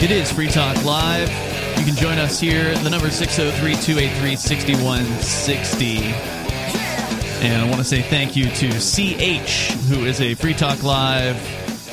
It 0.00 0.12
is 0.12 0.30
Free 0.30 0.46
Talk 0.46 0.84
Live. 0.84 1.28
You 1.76 1.84
can 1.84 1.96
join 1.96 2.18
us 2.18 2.38
here. 2.38 2.72
The 2.78 2.88
number 2.88 3.08
is 3.08 3.16
603 3.16 3.74
283 3.82 4.36
6160. 4.36 5.96
And 7.44 7.62
I 7.62 7.66
want 7.66 7.78
to 7.78 7.84
say 7.84 8.02
thank 8.02 8.36
you 8.36 8.44
to 8.44 8.68
CH, 8.68 9.72
who 9.88 10.04
is 10.04 10.20
a 10.20 10.34
Free 10.34 10.54
Talk 10.54 10.84
Live 10.84 11.36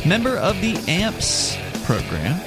member 0.06 0.38
of 0.38 0.62
the 0.62 0.76
AMPS 0.88 1.58
program. 1.84 2.40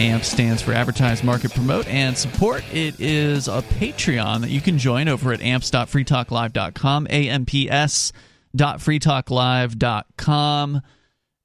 AMP 0.00 0.24
stands 0.24 0.62
for 0.62 0.72
Advertise, 0.72 1.22
Market, 1.22 1.52
Promote, 1.52 1.86
and 1.86 2.16
Support. 2.16 2.64
It 2.72 2.98
is 2.98 3.48
a 3.48 3.60
Patreon 3.78 4.40
that 4.40 4.50
you 4.50 4.62
can 4.62 4.78
join 4.78 5.08
over 5.08 5.34
at 5.34 5.42
amps.freetalklive.com, 5.42 7.06
A-M-P-S 7.10 8.12
dot 8.56 8.78
freetalklive.com. 8.78 10.80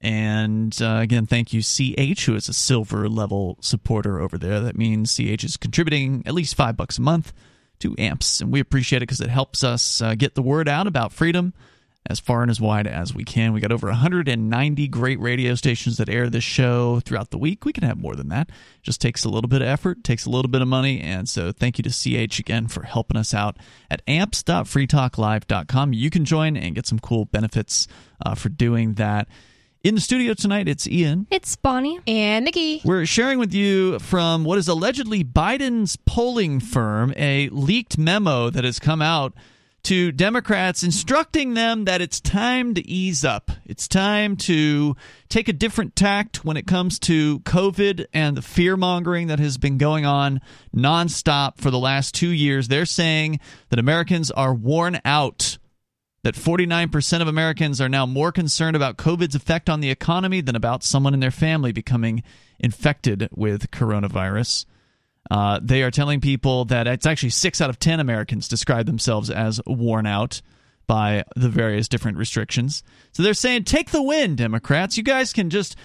And 0.02 0.78
uh, 0.82 1.00
again, 1.02 1.26
thank 1.26 1.52
you, 1.52 1.62
CH, 1.62 2.26
who 2.26 2.36
is 2.36 2.48
a 2.48 2.54
silver 2.54 3.10
level 3.10 3.58
supporter 3.62 4.20
over 4.20 4.38
there. 4.38 4.62
That 4.62 4.78
means 4.78 5.16
CH 5.16 5.44
is 5.44 5.58
contributing 5.58 6.24
at 6.26 6.34
least 6.34 6.56
five 6.56 6.78
bucks 6.78 6.98
a 6.98 7.02
month 7.02 7.34
to 7.80 7.96
AMPS. 7.98 8.42
And 8.42 8.52
we 8.52 8.60
appreciate 8.60 9.00
it 9.00 9.08
because 9.08 9.22
it 9.22 9.30
helps 9.30 9.64
us 9.64 10.02
uh, 10.02 10.16
get 10.16 10.36
the 10.36 10.42
word 10.42 10.70
out 10.70 10.88
about 10.88 11.12
freedom 11.12 11.54
as 12.06 12.20
far 12.20 12.42
and 12.42 12.50
as 12.50 12.62
wide 12.62 12.88
as 12.88 13.14
we 13.14 13.24
can. 13.24 13.54
We 13.54 13.60
got 13.60 13.72
over 13.72 13.88
190 13.88 14.88
great 14.88 15.20
radio 15.20 15.54
stations 15.56 15.98
that 15.98 16.10
air 16.10 16.30
this 16.30 16.44
show 16.44 17.02
throughout 17.02 17.30
the 17.30 17.38
week. 17.38 17.66
We 17.66 17.74
can 17.74 17.84
have 17.84 17.98
more 17.98 18.16
than 18.16 18.30
that. 18.30 18.50
It 18.50 18.56
just 18.84 19.02
takes 19.02 19.26
a 19.26 19.30
little 19.30 19.50
bit 19.50 19.62
of 19.62 19.68
effort, 19.68 20.04
takes 20.04 20.26
a 20.26 20.30
little 20.30 20.50
bit 20.50 20.62
of 20.62 20.68
money. 20.68 21.02
And 21.02 21.28
so 21.28 21.52
thank 21.52 21.78
you 21.78 21.84
to 21.84 21.90
CH 21.90 22.40
again 22.40 22.68
for 22.68 22.84
helping 22.84 23.18
us 23.18 23.34
out 23.34 23.58
at 23.92 24.02
amps.freetalklive.com. 24.08 25.94
You 25.94 26.10
can 26.10 26.26
join 26.26 26.56
and 26.56 26.74
get 26.74 26.88
some 26.88 27.00
cool 27.00 27.26
benefits 27.26 27.88
uh, 28.26 28.34
for 28.34 28.50
doing 28.50 28.94
that. 28.96 29.28
In 29.82 29.96
the 29.96 30.02
studio 30.02 30.34
tonight, 30.34 30.68
it's 30.68 30.86
Ian. 30.90 31.26
It's 31.32 31.56
Bonnie. 31.56 32.02
And 32.06 32.44
Nikki. 32.44 32.82
We're 32.84 33.06
sharing 33.06 33.40
with 33.40 33.54
you 33.54 33.98
from 34.00 34.44
what 34.44 34.58
is 34.58 34.68
allegedly 34.68 35.24
Biden's 35.24 35.96
polling 36.06 36.60
firm 36.60 37.14
a 37.16 37.48
leaked 37.48 37.98
memo 37.98 38.50
that 38.50 38.66
has 38.66 38.78
come 38.78 39.02
out 39.02 39.34
to 39.84 40.12
Democrats 40.12 40.84
instructing 40.84 41.54
them 41.54 41.86
that 41.86 42.02
it's 42.02 42.20
time 42.20 42.74
to 42.74 42.86
ease 42.86 43.24
up. 43.24 43.52
It's 43.66 43.88
time 43.88 44.36
to 44.36 44.98
take 45.30 45.48
a 45.48 45.54
different 45.54 45.96
tact 45.96 46.44
when 46.44 46.58
it 46.58 46.68
comes 46.68 47.00
to 47.00 47.40
COVID 47.40 48.06
and 48.14 48.36
the 48.36 48.42
fear 48.42 48.76
mongering 48.76 49.28
that 49.28 49.40
has 49.40 49.58
been 49.58 49.78
going 49.78 50.06
on 50.06 50.42
nonstop 50.76 51.58
for 51.58 51.72
the 51.72 51.80
last 51.80 52.14
two 52.14 52.32
years. 52.32 52.68
They're 52.68 52.86
saying 52.86 53.40
that 53.70 53.80
Americans 53.80 54.30
are 54.30 54.54
worn 54.54 55.00
out 55.06 55.58
that 56.24 56.36
49% 56.36 57.22
of 57.22 57.28
Americans 57.28 57.80
are 57.80 57.90
now 57.90 58.06
more 58.06 58.32
concerned 58.32 58.76
about 58.76 58.98
COVID's 58.98 59.36
effect 59.36 59.70
on 59.70 59.80
the 59.80 59.90
economy 59.90 60.42
than 60.42 60.56
about 60.56 60.84
someone 60.84 61.14
in 61.14 61.20
their 61.20 61.32
family 61.32 61.72
becoming 61.72 62.24
infected 62.60 63.30
with 63.32 63.72
coronavirus. 63.72 64.66
Uh, 65.32 65.60
they 65.62 65.84
are 65.84 65.92
telling 65.92 66.20
people 66.20 66.66
that 66.66 66.88
it's 66.88 67.06
actually 67.06 67.30
six 67.30 67.62
out 67.62 67.70
of 67.70 67.80
10 67.80 68.00
Americans 68.00 68.48
describe 68.48 68.86
themselves 68.86 69.30
as 69.30 69.62
worn 69.66 70.06
out 70.06 70.42
by 70.88 71.24
the 71.36 71.50
various 71.50 71.88
different 71.88 72.18
restrictions. 72.18 72.84
So 73.12 73.22
they're 73.22 73.36
saying, 73.36 73.66
take 73.66 73.92
the 73.92 74.02
win, 74.02 74.36
Democrats. 74.36 74.98
You 74.98 75.04
guys 75.04 75.32
can 75.32 75.52
just 75.52 75.76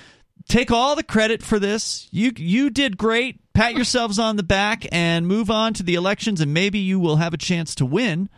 take 0.49 0.71
all 0.71 0.97
the 0.97 1.03
credit 1.03 1.43
for 1.43 1.59
this. 1.59 2.09
You 2.11 2.33
you 2.37 2.71
did 2.71 2.97
great. 2.97 3.41
Pat 3.53 3.75
yourselves 3.75 4.19
on 4.19 4.37
the 4.37 4.43
back 4.43 4.87
and 4.91 5.27
move 5.27 5.51
on 5.51 5.75
to 5.75 5.83
the 5.83 5.95
elections, 5.95 6.41
and 6.41 6.55
maybe 6.55 6.79
you 6.79 6.99
will 6.99 7.17
have 7.17 7.35
a 7.35 7.39
chance 7.39 7.75
to 7.77 7.87
win. 7.87 8.29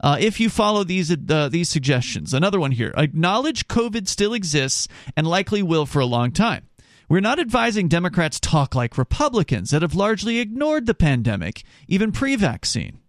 Uh, 0.00 0.16
if 0.20 0.38
you 0.38 0.48
follow 0.48 0.84
these 0.84 1.10
uh, 1.10 1.48
these 1.48 1.68
suggestions. 1.68 2.32
Another 2.32 2.60
one 2.60 2.72
here: 2.72 2.94
acknowledge 2.96 3.68
COVID 3.68 4.08
still 4.08 4.32
exists 4.32 4.88
and 5.16 5.26
likely 5.26 5.62
will 5.62 5.86
for 5.86 6.00
a 6.00 6.06
long 6.06 6.30
time. 6.30 6.68
We're 7.08 7.20
not 7.20 7.40
advising 7.40 7.88
Democrats 7.88 8.38
talk 8.38 8.74
like 8.74 8.98
Republicans 8.98 9.70
that 9.70 9.82
have 9.82 9.94
largely 9.94 10.40
ignored 10.40 10.84
the 10.84 10.94
pandemic, 10.94 11.64
even 11.88 12.12
pre-vaccine. 12.12 13.00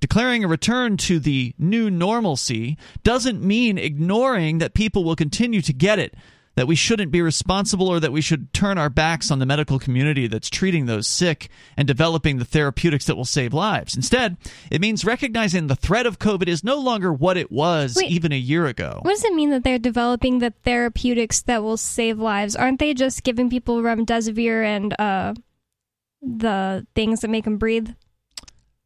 Declaring 0.00 0.44
a 0.44 0.48
return 0.48 0.96
to 0.98 1.18
the 1.18 1.54
new 1.58 1.90
normalcy 1.90 2.76
doesn't 3.04 3.42
mean 3.42 3.78
ignoring 3.78 4.58
that 4.58 4.74
people 4.74 5.02
will 5.02 5.16
continue 5.16 5.62
to 5.62 5.72
get 5.72 5.98
it 5.98 6.14
that 6.54 6.66
we 6.66 6.74
shouldn't 6.74 7.10
be 7.10 7.22
responsible 7.22 7.88
or 7.88 7.98
that 7.98 8.12
we 8.12 8.20
should 8.20 8.52
turn 8.52 8.76
our 8.76 8.90
backs 8.90 9.30
on 9.30 9.38
the 9.38 9.46
medical 9.46 9.78
community 9.78 10.26
that's 10.26 10.50
treating 10.50 10.84
those 10.86 11.06
sick 11.06 11.48
and 11.76 11.88
developing 11.88 12.36
the 12.38 12.44
therapeutics 12.44 13.06
that 13.06 13.16
will 13.16 13.24
save 13.24 13.54
lives. 13.54 13.96
Instead, 13.96 14.36
it 14.70 14.80
means 14.80 15.04
recognizing 15.04 15.66
the 15.68 15.76
threat 15.76 16.04
of 16.04 16.18
COVID 16.18 16.48
is 16.48 16.62
no 16.62 16.78
longer 16.78 17.10
what 17.12 17.36
it 17.38 17.50
was 17.50 17.94
Wait, 17.96 18.10
even 18.10 18.32
a 18.32 18.36
year 18.36 18.66
ago. 18.66 18.98
What 19.02 19.12
does 19.12 19.24
it 19.24 19.32
mean 19.34 19.48
that 19.50 19.64
they're 19.64 19.78
developing 19.78 20.40
the 20.40 20.52
therapeutics 20.64 21.40
that 21.42 21.62
will 21.62 21.78
save 21.78 22.18
lives? 22.18 22.54
Aren't 22.54 22.80
they 22.80 22.92
just 22.92 23.22
giving 23.22 23.48
people 23.48 23.80
remdesivir 23.80 24.62
and 24.64 24.94
uh, 25.00 25.32
the 26.20 26.86
things 26.94 27.20
that 27.20 27.28
make 27.28 27.44
them 27.44 27.56
breathe? 27.56 27.88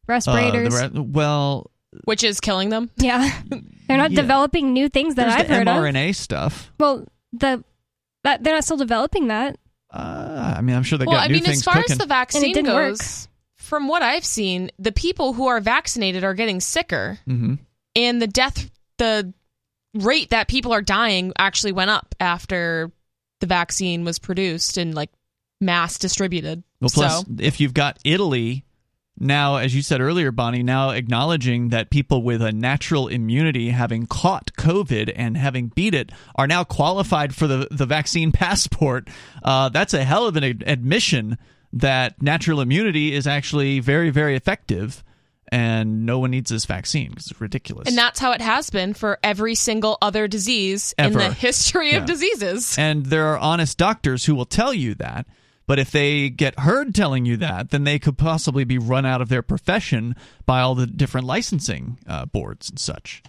Respirators. 0.07 0.73
Uh, 0.73 0.89
re- 0.93 0.99
well, 1.01 1.69
Which 2.05 2.23
is 2.23 2.39
killing 2.39 2.69
them. 2.69 2.89
yeah. 2.97 3.29
They're 3.87 3.97
not 3.97 4.11
Yeah. 4.11 4.21
developing 4.21 4.73
new 4.73 4.89
things 4.89 5.15
that 5.15 5.23
there's 5.27 5.35
I've 5.41 5.47
the 5.47 5.55
heard 5.55 5.67
of. 5.67 5.75
mRNA 5.75 6.15
stuff. 6.15 6.71
Well, 6.79 7.05
the 7.33 7.63
that 8.23 8.43
they're 8.43 8.55
not 8.55 8.63
still 8.63 8.77
developing 8.77 9.27
that. 9.27 9.57
Uh, 9.91 10.55
I 10.57 10.61
mean, 10.61 10.75
I'm 10.75 10.83
sure 10.83 10.97
they 10.97 11.05
well, 11.05 11.15
got 11.15 11.25
I 11.25 11.27
new 11.27 11.35
mean, 11.35 11.43
things 11.43 11.57
as 11.57 11.63
far 11.63 11.75
cooking. 11.75 11.93
as 11.93 11.97
the 11.97 12.05
vaccine 12.05 12.53
didn't 12.53 12.73
work. 12.73 12.91
goes, 12.97 13.27
from 13.55 13.87
what 13.87 14.01
I've 14.01 14.25
seen, 14.25 14.69
the 14.77 14.91
people 14.91 15.33
who 15.33 15.47
are 15.47 15.59
vaccinated 15.59 16.23
are 16.23 16.33
getting 16.33 16.59
sicker, 16.59 17.19
hmm 17.25 17.55
and 17.95 18.21
the 18.21 18.27
death, 18.27 18.69
the 18.99 19.33
rate 19.95 20.29
that 20.29 20.47
people 20.47 20.71
are 20.71 20.83
dying 20.83 21.33
actually 21.39 21.71
went 21.71 21.89
up 21.89 22.13
after 22.19 22.91
the 23.39 23.47
vaccine 23.47 24.03
was 24.03 24.19
produced 24.19 24.77
and 24.77 24.93
like 24.93 25.09
mass 25.59 25.97
distributed. 25.97 26.63
Well, 26.79 26.91
plus, 26.93 27.21
so, 27.21 27.25
if 27.39 27.59
you've 27.59 27.73
got 27.73 27.97
Italy 28.03 28.65
now, 29.19 29.55
as 29.57 29.75
you 29.75 29.81
said 29.81 29.99
earlier, 30.01 30.31
Bonnie, 30.31 30.63
now 30.63 30.91
acknowledging 30.91 31.69
that 31.69 31.89
people 31.89 32.21
with 32.23 32.41
a 32.41 32.51
natural 32.51 33.07
immunity, 33.07 33.69
having 33.69 34.05
caught 34.05 34.53
COVID 34.53 35.11
and 35.15 35.35
having 35.37 35.67
beat 35.69 35.93
it, 35.93 36.11
are 36.35 36.47
now 36.47 36.63
qualified 36.63 37.33
for 37.35 37.47
the, 37.47 37.67
the 37.71 37.85
vaccine 37.85 38.31
passport, 38.33 39.07
uh, 39.43 39.69
that's 39.69 39.93
a 39.93 40.03
hell 40.03 40.27
of 40.27 40.35
an 40.35 40.43
ad- 40.43 40.63
admission 40.67 41.37
that 41.73 42.21
natural 42.21 42.61
immunity 42.61 43.13
is 43.13 43.27
actually 43.27 43.79
very, 43.79 44.09
very 44.09 44.35
effective. 44.35 45.03
And 45.49 46.05
no 46.05 46.19
one 46.19 46.31
needs 46.31 46.49
this 46.49 46.65
vaccine 46.65 47.11
because 47.11 47.31
it's 47.31 47.39
ridiculous. 47.39 47.87
and 47.87 47.97
that's 47.97 48.19
how 48.19 48.33
it 48.33 48.41
has 48.41 48.69
been 48.69 48.93
for 48.93 49.17
every 49.23 49.55
single 49.55 49.97
other 50.01 50.27
disease 50.27 50.93
in 50.97 51.13
the 51.13 51.31
history 51.31 51.91
Yeah. 51.91 51.97
of 51.99 52.05
diseases. 52.05 52.77
And 52.77 53.05
there 53.05 53.27
are 53.27 53.37
honest 53.37 53.77
doctors 53.77 54.25
who 54.25 54.35
will 54.35 54.45
tell 54.45 54.73
you 54.73 54.93
that. 54.95 55.25
But 55.67 55.79
if 55.79 55.91
they 55.91 56.29
get 56.29 56.59
heard 56.59 56.95
telling 56.95 57.25
you 57.25 57.37
that, 57.37 57.69
then 57.69 57.83
they 57.83 57.99
could 57.99 58.17
possibly 58.17 58.63
be 58.63 58.77
run 58.77 59.05
out 59.05 59.21
of 59.21 59.29
their 59.29 59.41
profession 59.41 60.15
by 60.45 60.61
all 60.61 60.75
the 60.75 60.87
different 60.87 61.27
licensing 61.27 61.99
uh, 62.07 62.25
boards 62.25 62.69
and 62.69 62.79
such. 62.79 63.21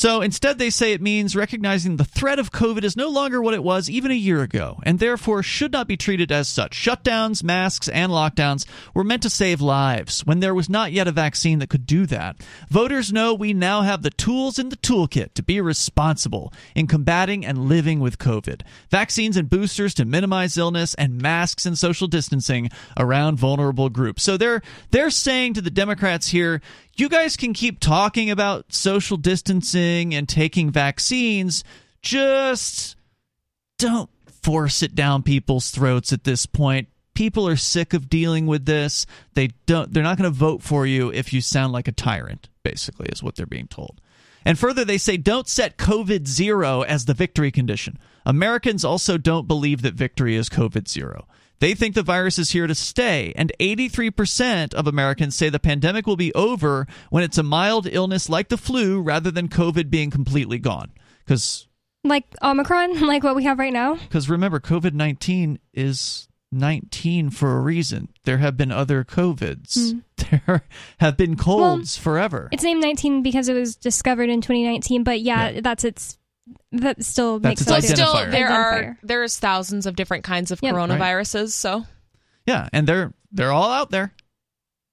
So 0.00 0.22
instead, 0.22 0.58
they 0.58 0.70
say 0.70 0.94
it 0.94 1.02
means 1.02 1.36
recognizing 1.36 1.98
the 1.98 2.06
threat 2.06 2.38
of 2.38 2.50
COVID 2.50 2.84
is 2.84 2.96
no 2.96 3.10
longer 3.10 3.42
what 3.42 3.52
it 3.52 3.62
was 3.62 3.90
even 3.90 4.10
a 4.10 4.14
year 4.14 4.40
ago, 4.40 4.80
and 4.82 4.98
therefore 4.98 5.42
should 5.42 5.72
not 5.72 5.86
be 5.86 5.98
treated 5.98 6.32
as 6.32 6.48
such. 6.48 6.72
Shutdowns, 6.72 7.44
masks, 7.44 7.86
and 7.86 8.10
lockdowns 8.10 8.64
were 8.94 9.04
meant 9.04 9.22
to 9.24 9.28
save 9.28 9.60
lives 9.60 10.24
when 10.24 10.40
there 10.40 10.54
was 10.54 10.70
not 10.70 10.92
yet 10.92 11.06
a 11.06 11.12
vaccine 11.12 11.58
that 11.58 11.68
could 11.68 11.84
do 11.84 12.06
that. 12.06 12.36
Voters 12.70 13.12
know 13.12 13.34
we 13.34 13.52
now 13.52 13.82
have 13.82 14.00
the 14.00 14.08
tools 14.08 14.58
in 14.58 14.70
the 14.70 14.78
toolkit 14.78 15.34
to 15.34 15.42
be 15.42 15.60
responsible 15.60 16.50
in 16.74 16.86
combating 16.86 17.44
and 17.44 17.68
living 17.68 18.00
with 18.00 18.16
COVID. 18.16 18.62
Vaccines 18.88 19.36
and 19.36 19.50
boosters 19.50 19.92
to 19.92 20.06
minimize 20.06 20.56
illness, 20.56 20.94
and 20.94 21.20
masks 21.20 21.66
and 21.66 21.76
social 21.76 22.08
distancing 22.08 22.70
around 22.96 23.36
vulnerable 23.36 23.90
groups. 23.90 24.22
So 24.22 24.38
they're 24.38 24.62
they're 24.92 25.10
saying 25.10 25.52
to 25.54 25.60
the 25.60 25.70
Democrats 25.70 26.28
here, 26.28 26.62
you 27.00 27.08
guys 27.08 27.36
can 27.36 27.52
keep 27.52 27.80
talking 27.80 28.30
about 28.30 28.72
social 28.72 29.16
distancing 29.16 30.14
and 30.14 30.28
taking 30.28 30.70
vaccines, 30.70 31.64
just 32.02 32.96
don't 33.78 34.10
force 34.42 34.82
it 34.82 34.94
down 34.94 35.22
people's 35.22 35.70
throats 35.70 36.12
at 36.12 36.24
this 36.24 36.46
point. 36.46 36.88
People 37.14 37.48
are 37.48 37.56
sick 37.56 37.92
of 37.92 38.08
dealing 38.08 38.46
with 38.46 38.66
this. 38.66 39.06
They 39.34 39.48
don't 39.66 39.92
they're 39.92 40.02
not 40.02 40.16
going 40.16 40.30
to 40.30 40.38
vote 40.38 40.62
for 40.62 40.86
you 40.86 41.12
if 41.12 41.32
you 41.32 41.40
sound 41.40 41.72
like 41.72 41.88
a 41.88 41.92
tyrant, 41.92 42.48
basically 42.62 43.08
is 43.08 43.22
what 43.22 43.34
they're 43.34 43.46
being 43.46 43.66
told. 43.66 44.00
And 44.44 44.58
further, 44.58 44.84
they 44.84 44.98
say 44.98 45.16
don't 45.16 45.48
set 45.48 45.76
COVID 45.76 46.26
zero 46.26 46.82
as 46.82 47.04
the 47.04 47.14
victory 47.14 47.50
condition. 47.50 47.98
Americans 48.24 48.84
also 48.84 49.18
don't 49.18 49.48
believe 49.48 49.82
that 49.82 49.94
victory 49.94 50.36
is 50.36 50.48
COVID 50.48 50.88
zero. 50.88 51.26
They 51.60 51.74
think 51.74 51.94
the 51.94 52.02
virus 52.02 52.38
is 52.38 52.50
here 52.50 52.66
to 52.66 52.74
stay, 52.74 53.34
and 53.36 53.52
83% 53.60 54.72
of 54.72 54.86
Americans 54.86 55.36
say 55.36 55.50
the 55.50 55.60
pandemic 55.60 56.06
will 56.06 56.16
be 56.16 56.34
over 56.34 56.86
when 57.10 57.22
it's 57.22 57.36
a 57.38 57.42
mild 57.42 57.86
illness 57.86 58.30
like 58.30 58.48
the 58.48 58.56
flu 58.56 59.00
rather 59.00 59.30
than 59.30 59.48
COVID 59.48 59.90
being 59.90 60.10
completely 60.10 60.58
gone. 60.58 60.90
Because 61.24 61.68
Like 62.02 62.24
Omicron, 62.42 63.00
like 63.06 63.22
what 63.22 63.36
we 63.36 63.44
have 63.44 63.58
right 63.58 63.72
now. 63.72 63.96
Because 63.96 64.30
remember, 64.30 64.58
COVID 64.58 64.94
19 64.94 65.58
is 65.74 66.28
19 66.50 67.28
for 67.28 67.56
a 67.56 67.60
reason. 67.60 68.08
There 68.24 68.38
have 68.38 68.56
been 68.56 68.72
other 68.72 69.04
COVIDs, 69.04 69.92
hmm. 69.92 69.98
there 70.46 70.62
have 70.98 71.18
been 71.18 71.36
colds 71.36 71.98
forever. 71.98 72.48
It's 72.52 72.64
named 72.64 72.80
19 72.82 73.22
because 73.22 73.50
it 73.50 73.54
was 73.54 73.76
discovered 73.76 74.30
in 74.30 74.40
2019, 74.40 75.04
but 75.04 75.20
yeah, 75.20 75.60
that's 75.60 75.84
its 75.84 76.16
that 76.72 77.04
still 77.04 77.38
That's 77.38 77.60
makes 77.60 77.60
its 77.62 77.70
it 77.70 77.74
But 77.74 77.84
a 77.84 77.86
still, 77.96 78.14
identifier. 78.14 78.30
there 78.30 78.48
are 78.50 78.98
there's 79.02 79.38
thousands 79.38 79.86
of 79.86 79.96
different 79.96 80.24
kinds 80.24 80.50
of 80.50 80.60
Yep. 80.62 80.74
Right. 80.74 80.88
coronaviruses. 80.90 81.50
So 81.50 81.86
Yeah, 82.46 82.68
and 82.72 82.86
they're 82.86 83.12
they're 83.32 83.52
all 83.52 83.70
out 83.70 83.90
there. 83.90 84.12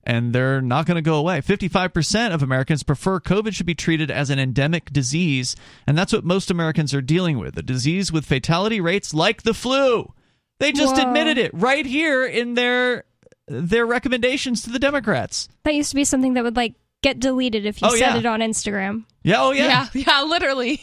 And 0.03 0.31
they're 0.31 0.61
not 0.61 0.85
going 0.85 0.95
to 0.95 1.01
go 1.01 1.15
away. 1.15 1.41
55% 1.41 2.33
of 2.33 2.41
Americans 2.41 2.81
prefer 2.81 3.19
COVID 3.19 3.53
should 3.53 3.65
be 3.65 3.75
treated 3.75 4.09
as 4.09 4.29
an 4.29 4.39
endemic 4.39 4.89
disease, 4.93 5.53
and 5.85 5.97
that's 5.97 6.13
what 6.13 6.23
most 6.23 6.49
Americans 6.49 6.93
are 6.93 7.01
dealing 7.01 7.39
with, 7.39 7.57
a 7.57 7.61
disease 7.61 8.09
with 8.09 8.25
fatality 8.25 8.79
rates 8.79 9.13
like 9.13 9.41
the 9.43 9.53
flu. 9.53 10.13
They 10.59 10.71
just 10.71 10.95
Whoa. 10.95 11.01
admitted 11.07 11.37
it 11.37 11.51
right 11.53 11.85
here 11.85 12.25
in 12.25 12.53
their 12.53 13.03
their 13.49 13.85
recommendations 13.85 14.61
to 14.63 14.69
the 14.69 14.79
Democrats. 14.79 15.49
That 15.63 15.75
used 15.75 15.89
to 15.89 15.95
be 15.97 16.05
something 16.05 16.35
that 16.35 16.43
would 16.45 16.55
like 16.55 16.75
get 17.03 17.19
deleted 17.19 17.65
if 17.65 17.81
you 17.81 17.89
Oh, 17.89 17.91
said 17.91 17.99
yeah. 18.13 18.17
it 18.17 18.25
on 18.25 18.39
Instagram. 18.39 19.03
Yeah, 19.23 19.41
oh 19.43 19.51
yeah. 19.51 19.87
yeah, 19.93 20.03
yeah, 20.07 20.21
literally. 20.23 20.79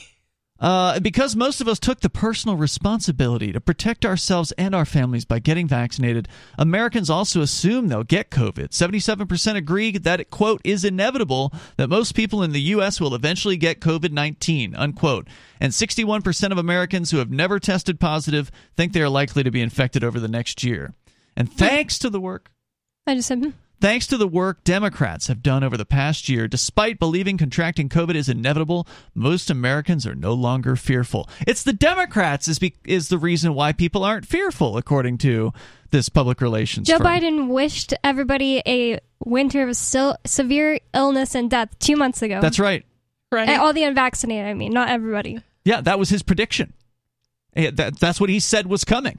Uh, 0.65 0.99
because 0.99 1.37
most 1.37 1.61
of 1.61 1.69
us 1.69 1.79
took 1.79 2.01
the 2.01 2.09
personal 2.09 2.57
responsibility 2.57 3.53
to 3.53 3.61
protect 3.61 4.07
ourselves 4.07 4.51
and 4.53 4.75
our 4.75 4.87
families 4.87 5.27
by 5.27 5.39
getting 5.39 5.69
vaccinated, 5.69 6.27
Americans 6.57 7.11
also 7.11 7.43
assume 7.43 7.89
they'll 7.89 8.03
get 8.03 8.31
COVID. 8.31 8.71
77% 8.71 9.57
agree 9.57 9.99
that 9.99 10.21
it, 10.21 10.31
quote, 10.31 10.63
is 10.65 10.83
inevitable 10.83 11.53
that 11.77 11.89
most 11.89 12.15
people 12.15 12.43
in 12.43 12.53
the 12.53 12.63
U.S. 12.63 12.99
will 12.99 13.15
eventually 13.15 13.59
get 13.59 13.81
COVID 13.81 14.11
19, 14.11 14.75
unquote. 14.75 15.29
And 15.61 15.71
61% 15.71 16.51
of 16.51 16.57
Americans 16.57 17.11
who 17.11 17.19
have 17.19 17.31
never 17.31 17.61
tested 17.61 18.01
positive 18.01 18.51
think 18.75 18.95
they 18.95 19.03
are 19.03 19.11
likely 19.11 19.43
to 19.43 19.51
be 19.51 19.61
infected 19.61 20.03
over 20.03 20.19
the 20.19 20.29
next 20.29 20.65
year. 20.65 20.95
And 21.37 21.53
thanks 21.53 21.99
to 21.99 22.09
the 22.09 22.21
work 22.21 22.51
I 23.07 23.15
just 23.15 23.29
said, 23.29 23.41
hmm. 23.41 23.51
Thanks 23.85 24.07
to 24.07 24.17
the 24.17 24.27
work 24.27 24.65
Democrats 24.65 25.27
have 25.27 25.43
done 25.43 25.63
over 25.63 25.77
the 25.77 25.85
past 25.85 26.27
year, 26.27 26.49
despite 26.49 26.99
believing 26.99 27.37
contracting 27.37 27.91
COVID 27.91 28.15
is 28.15 28.31
inevitable, 28.31 28.89
most 29.15 29.51
Americans 29.51 30.07
are 30.07 30.15
no 30.15 30.33
longer 30.33 30.75
fearful. 30.75 31.29
It's 31.47 31.63
the 31.63 31.75
Democrats 31.75 32.49
is 32.49 32.59
be- 32.59 32.77
is 32.87 33.11
the 33.11 33.19
reason 33.19 33.53
why 33.53 33.73
people 33.73 34.03
aren't 34.03 34.25
fearful, 34.25 34.79
according 34.79 35.19
to 35.19 35.53
this 35.91 36.09
public 36.09 36.41
relations. 36.41 36.89
Joe 36.89 36.97
firm. 36.97 37.09
Biden 37.09 37.49
wished 37.49 37.93
everybody 38.03 38.63
a 38.67 39.01
winter 39.23 39.69
of 39.69 39.77
still 39.77 40.17
severe 40.25 40.79
illness 40.95 41.35
and 41.35 41.51
death 41.51 41.79
two 41.79 41.97
months 41.97 42.23
ago. 42.23 42.41
That's 42.41 42.59
right. 42.59 42.87
Right. 43.31 43.51
And 43.51 43.61
all 43.61 43.75
the 43.75 43.85
unvaccinated, 43.85 44.47
I 44.47 44.55
mean, 44.55 44.73
not 44.73 44.89
everybody. 44.89 45.43
Yeah, 45.67 45.83
that 45.83 45.99
was 45.99 46.09
his 46.09 46.23
prediction. 46.23 46.73
That, 47.55 48.01
that's 48.01 48.19
what 48.19 48.31
he 48.31 48.41
said 48.41 48.67
was 48.67 48.83
coming, 48.83 49.19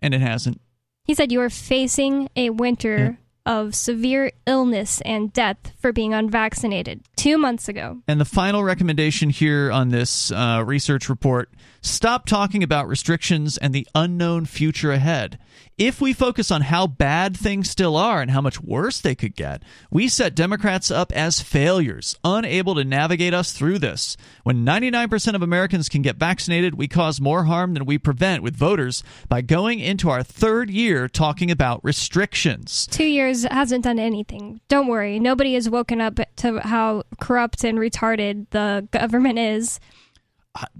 and 0.00 0.12
it 0.12 0.20
hasn't. 0.20 0.60
He 1.04 1.14
said 1.14 1.30
you 1.30 1.40
are 1.40 1.50
facing 1.50 2.28
a 2.34 2.50
winter 2.50 3.16
of 3.44 3.74
severe 3.74 4.30
illness 4.46 5.00
and 5.02 5.32
death 5.32 5.72
for 5.78 5.92
being 5.92 6.14
unvaccinated 6.14 7.02
two 7.16 7.38
months 7.38 7.68
ago. 7.68 7.98
And 8.06 8.20
the 8.20 8.24
final 8.24 8.62
recommendation 8.62 9.30
here 9.30 9.70
on 9.70 9.88
this 9.88 10.30
uh, 10.30 10.62
research 10.64 11.08
report 11.08 11.50
stop 11.80 12.26
talking 12.26 12.62
about 12.62 12.88
restrictions 12.88 13.58
and 13.58 13.74
the 13.74 13.86
unknown 13.94 14.46
future 14.46 14.92
ahead. 14.92 15.38
If 15.78 16.02
we 16.02 16.12
focus 16.12 16.50
on 16.50 16.60
how 16.62 16.86
bad 16.86 17.34
things 17.34 17.70
still 17.70 17.96
are 17.96 18.20
and 18.20 18.30
how 18.30 18.42
much 18.42 18.60
worse 18.60 19.00
they 19.00 19.14
could 19.14 19.34
get, 19.34 19.62
we 19.90 20.06
set 20.06 20.34
Democrats 20.34 20.90
up 20.90 21.10
as 21.12 21.40
failures, 21.40 22.14
unable 22.22 22.74
to 22.74 22.84
navigate 22.84 23.32
us 23.32 23.52
through 23.52 23.78
this. 23.78 24.16
When 24.42 24.66
99% 24.66 25.34
of 25.34 25.40
Americans 25.40 25.88
can 25.88 26.02
get 26.02 26.16
vaccinated, 26.16 26.74
we 26.74 26.88
cause 26.88 27.22
more 27.22 27.44
harm 27.44 27.72
than 27.72 27.86
we 27.86 27.96
prevent 27.96 28.42
with 28.42 28.54
voters 28.54 29.02
by 29.28 29.40
going 29.40 29.80
into 29.80 30.10
our 30.10 30.22
third 30.22 30.68
year 30.68 31.08
talking 31.08 31.50
about 31.50 31.82
restrictions. 31.82 32.86
Two 32.90 33.04
years 33.06 33.44
hasn't 33.44 33.84
done 33.84 33.98
anything. 33.98 34.60
Don't 34.68 34.88
worry. 34.88 35.18
Nobody 35.18 35.54
has 35.54 35.70
woken 35.70 36.02
up 36.02 36.20
to 36.36 36.60
how 36.60 37.04
corrupt 37.18 37.64
and 37.64 37.78
retarded 37.78 38.46
the 38.50 38.86
government 38.90 39.38
is. 39.38 39.80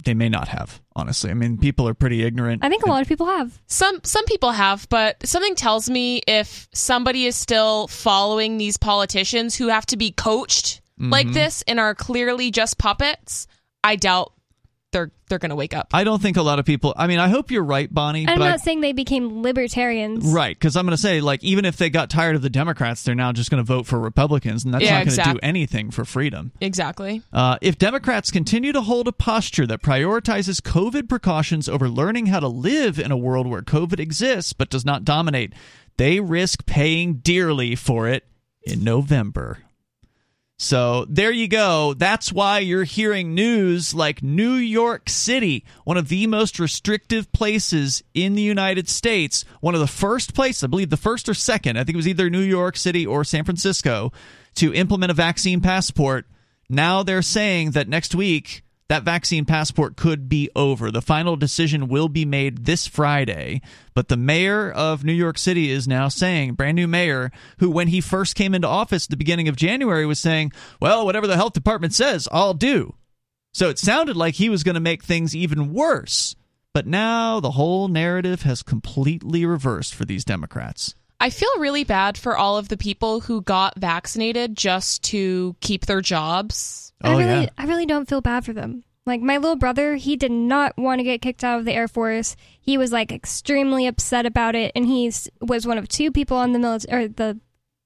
They 0.04 0.12
may 0.14 0.28
not 0.28 0.48
have, 0.48 0.82
honestly. 0.94 1.30
I 1.30 1.34
mean, 1.34 1.56
people 1.56 1.88
are 1.88 1.94
pretty 1.94 2.22
ignorant. 2.22 2.62
I 2.62 2.68
think 2.68 2.84
a 2.84 2.88
lot 2.90 3.00
of 3.00 3.08
people 3.08 3.26
have. 3.26 3.58
Some 3.66 4.00
some 4.04 4.24
people 4.26 4.52
have, 4.52 4.86
but 4.90 5.26
something 5.26 5.54
tells 5.54 5.88
me 5.88 6.20
if 6.26 6.68
somebody 6.74 7.24
is 7.24 7.36
still 7.36 7.88
following 7.88 8.58
these 8.58 8.76
politicians 8.76 9.54
who 9.54 9.68
have 9.68 9.86
to 9.86 9.96
be 9.96 10.10
coached 10.10 10.80
like 10.98 11.26
Mm-hmm. 11.26 11.34
this 11.34 11.62
and 11.66 11.80
are 11.80 11.94
clearly 11.94 12.50
just 12.50 12.76
puppets, 12.78 13.46
I 13.82 13.96
doubt 13.96 14.32
they're 14.92 15.10
they're 15.28 15.38
going 15.38 15.50
to 15.50 15.56
wake 15.56 15.74
up. 15.74 15.88
I 15.92 16.04
don't 16.04 16.20
think 16.22 16.36
a 16.36 16.42
lot 16.42 16.58
of 16.58 16.64
people. 16.66 16.92
I 16.96 17.06
mean, 17.06 17.18
I 17.18 17.28
hope 17.28 17.50
you're 17.50 17.64
right, 17.64 17.92
Bonnie. 17.92 18.28
I'm 18.28 18.38
but 18.38 18.44
I- 18.44 18.50
not 18.50 18.60
saying 18.60 18.80
they 18.82 18.92
became 18.92 19.42
libertarians. 19.42 20.24
Right, 20.26 20.54
because 20.56 20.76
I'm 20.76 20.84
going 20.86 20.96
to 20.96 21.00
say, 21.02 21.20
like, 21.20 21.42
even 21.42 21.64
if 21.64 21.76
they 21.78 21.90
got 21.90 22.10
tired 22.10 22.36
of 22.36 22.42
the 22.42 22.50
Democrats, 22.50 23.02
they're 23.02 23.14
now 23.14 23.32
just 23.32 23.50
going 23.50 23.62
to 23.62 23.66
vote 23.66 23.86
for 23.86 23.98
Republicans, 23.98 24.64
and 24.64 24.72
that's 24.74 24.84
Yeah, 24.84 24.90
not 24.98 25.04
going 25.06 25.06
to 25.16 25.20
exact- 25.20 25.32
do 25.40 25.40
anything 25.42 25.90
for 25.90 26.04
freedom. 26.04 26.52
Exactly. 26.60 27.22
Uh, 27.32 27.56
if 27.62 27.78
Democrats 27.78 28.30
continue 28.30 28.72
to 28.72 28.82
hold 28.82 29.08
a 29.08 29.12
posture 29.12 29.66
that 29.66 29.82
prioritizes 29.82 30.60
COVID 30.60 31.08
precautions 31.08 31.68
over 31.68 31.88
learning 31.88 32.26
how 32.26 32.40
to 32.40 32.48
live 32.48 32.98
in 32.98 33.10
a 33.10 33.16
world 33.16 33.46
where 33.46 33.62
COVID 33.62 33.98
exists 33.98 34.52
but 34.52 34.68
does 34.70 34.84
not 34.84 35.04
dominate, 35.04 35.52
they 35.96 36.20
risk 36.20 36.66
paying 36.66 37.14
dearly 37.14 37.74
for 37.74 38.06
it 38.08 38.24
in 38.64 38.84
November. 38.84 39.58
So 40.62 41.06
there 41.08 41.32
you 41.32 41.48
go. 41.48 41.92
That's 41.92 42.32
why 42.32 42.60
you're 42.60 42.84
hearing 42.84 43.34
news 43.34 43.94
like 43.94 44.22
New 44.22 44.52
York 44.52 45.08
City, 45.08 45.64
one 45.82 45.96
of 45.96 46.06
the 46.06 46.28
most 46.28 46.60
restrictive 46.60 47.32
places 47.32 48.04
in 48.14 48.34
the 48.34 48.42
United 48.42 48.88
States, 48.88 49.44
one 49.60 49.74
of 49.74 49.80
the 49.80 49.88
first 49.88 50.34
places, 50.34 50.62
I 50.62 50.68
believe 50.68 50.90
the 50.90 50.96
first 50.96 51.28
or 51.28 51.34
second, 51.34 51.78
I 51.78 51.80
think 51.82 51.94
it 51.94 51.96
was 51.96 52.06
either 52.06 52.30
New 52.30 52.42
York 52.42 52.76
City 52.76 53.04
or 53.04 53.24
San 53.24 53.42
Francisco, 53.42 54.12
to 54.54 54.72
implement 54.72 55.10
a 55.10 55.14
vaccine 55.14 55.60
passport. 55.60 56.26
Now 56.68 57.02
they're 57.02 57.22
saying 57.22 57.72
that 57.72 57.88
next 57.88 58.14
week 58.14 58.62
that 58.88 59.04
vaccine 59.04 59.44
passport 59.44 59.96
could 59.96 60.28
be 60.28 60.50
over. 60.54 60.90
The 60.90 61.00
final 61.00 61.36
decision 61.36 61.88
will 61.88 62.08
be 62.08 62.24
made 62.24 62.64
this 62.64 62.86
Friday, 62.86 63.62
but 63.94 64.08
the 64.08 64.16
mayor 64.16 64.70
of 64.70 65.04
New 65.04 65.12
York 65.12 65.38
City 65.38 65.70
is 65.70 65.88
now 65.88 66.08
saying, 66.08 66.54
brand 66.54 66.76
new 66.76 66.86
mayor, 66.86 67.30
who 67.58 67.70
when 67.70 67.88
he 67.88 68.00
first 68.00 68.34
came 68.34 68.54
into 68.54 68.68
office 68.68 69.06
at 69.06 69.10
the 69.10 69.16
beginning 69.16 69.48
of 69.48 69.56
January 69.56 70.04
was 70.04 70.18
saying, 70.18 70.52
well, 70.80 71.04
whatever 71.06 71.26
the 71.26 71.36
health 71.36 71.54
department 71.54 71.94
says, 71.94 72.28
I'll 72.30 72.54
do. 72.54 72.94
So 73.54 73.68
it 73.68 73.78
sounded 73.78 74.16
like 74.16 74.34
he 74.34 74.48
was 74.48 74.62
going 74.64 74.74
to 74.74 74.80
make 74.80 75.02
things 75.04 75.36
even 75.36 75.72
worse. 75.72 76.36
But 76.74 76.86
now 76.86 77.38
the 77.38 77.50
whole 77.50 77.88
narrative 77.88 78.42
has 78.42 78.62
completely 78.62 79.44
reversed 79.44 79.94
for 79.94 80.06
these 80.06 80.24
Democrats. 80.24 80.94
I 81.20 81.30
feel 81.30 81.50
really 81.58 81.84
bad 81.84 82.18
for 82.18 82.36
all 82.36 82.56
of 82.56 82.68
the 82.68 82.76
people 82.76 83.20
who 83.20 83.42
got 83.42 83.78
vaccinated 83.78 84.56
just 84.56 85.04
to 85.04 85.54
keep 85.60 85.86
their 85.86 86.00
jobs. 86.00 86.81
I 87.02 87.12
Oh, 87.14 87.18
really, 87.18 87.42
yeah. 87.42 87.48
I 87.58 87.66
really 87.66 87.86
don't 87.86 88.08
feel 88.08 88.20
bad 88.20 88.44
for 88.44 88.52
them. 88.52 88.84
Like 89.04 89.20
my 89.20 89.36
little 89.38 89.56
brother, 89.56 89.96
he 89.96 90.14
did 90.16 90.30
not 90.30 90.76
want 90.78 91.00
to 91.00 91.02
get 91.04 91.20
kicked 91.22 91.42
out 91.42 91.58
of 91.58 91.64
the 91.64 91.72
Air 91.72 91.88
Force. 91.88 92.36
He 92.60 92.78
was 92.78 92.92
like 92.92 93.10
extremely 93.10 93.86
upset 93.86 94.26
about 94.26 94.54
it, 94.54 94.70
and 94.76 94.86
he 94.86 95.10
was 95.40 95.66
one 95.66 95.78
of 95.78 95.88
two 95.88 96.12
people 96.12 96.36
on 96.36 96.52
the 96.52 96.58
military 96.60 97.04
or 97.06 97.08
the 97.08 97.40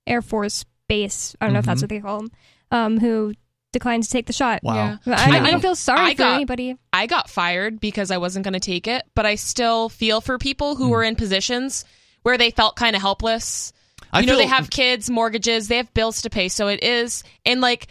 Air 0.07 0.21
Force 0.23 0.65
base. 0.89 1.35
I 1.41 1.47
don't 1.47 1.55
know 1.55 1.61
if 1.61 1.65
that's 1.67 1.81
what 1.83 1.89
they 1.89 2.01
call 2.01 2.19
them. 2.19 2.31
Um, 2.71 2.99
who 3.01 3.33
declined 3.73 4.03
to 4.05 4.11
take 4.11 4.27
the 4.27 4.33
shot. 4.33 4.63
Wow. 4.63 4.75
Yeah. 4.75 5.15
I, 5.17 5.39
I 5.39 5.45
I 5.47 5.51
don't 5.53 5.61
feel 5.61 5.75
sorry 5.75 6.01
I 6.01 6.15
for 6.15 6.19
got- 6.19 6.35
anybody. 6.35 6.77
I 6.93 7.07
got 7.07 7.31
fired 7.31 7.81
because 7.81 8.11
I 8.11 8.19
wasn't 8.19 8.45
going 8.45 8.55
to 8.55 8.61
take 8.61 8.87
it, 8.87 9.03
but 9.15 9.25
I 9.25 9.37
still 9.37 9.89
feel 9.89 10.21
for 10.21 10.37
people 10.39 10.77
who 10.77 10.91
were 10.91 11.03
in 11.03 11.17
positions 11.17 11.85
where 12.23 12.37
they 12.39 12.51
felt 12.51 12.77
kind 12.77 12.95
of 12.97 13.03
helpless. 13.03 13.73
I 14.13 14.21
you 14.21 14.27
know, 14.27 14.33
feel- 14.33 14.41
they 14.41 14.47
have 14.47 14.69
kids, 14.71 15.09
mortgages, 15.09 15.69
they 15.69 15.77
have 15.79 15.93
bills 15.95 16.23
to 16.23 16.31
pay, 16.31 16.49
so 16.49 16.69
it 16.69 16.83
is 16.83 17.25
and 17.47 17.61
like 17.61 17.87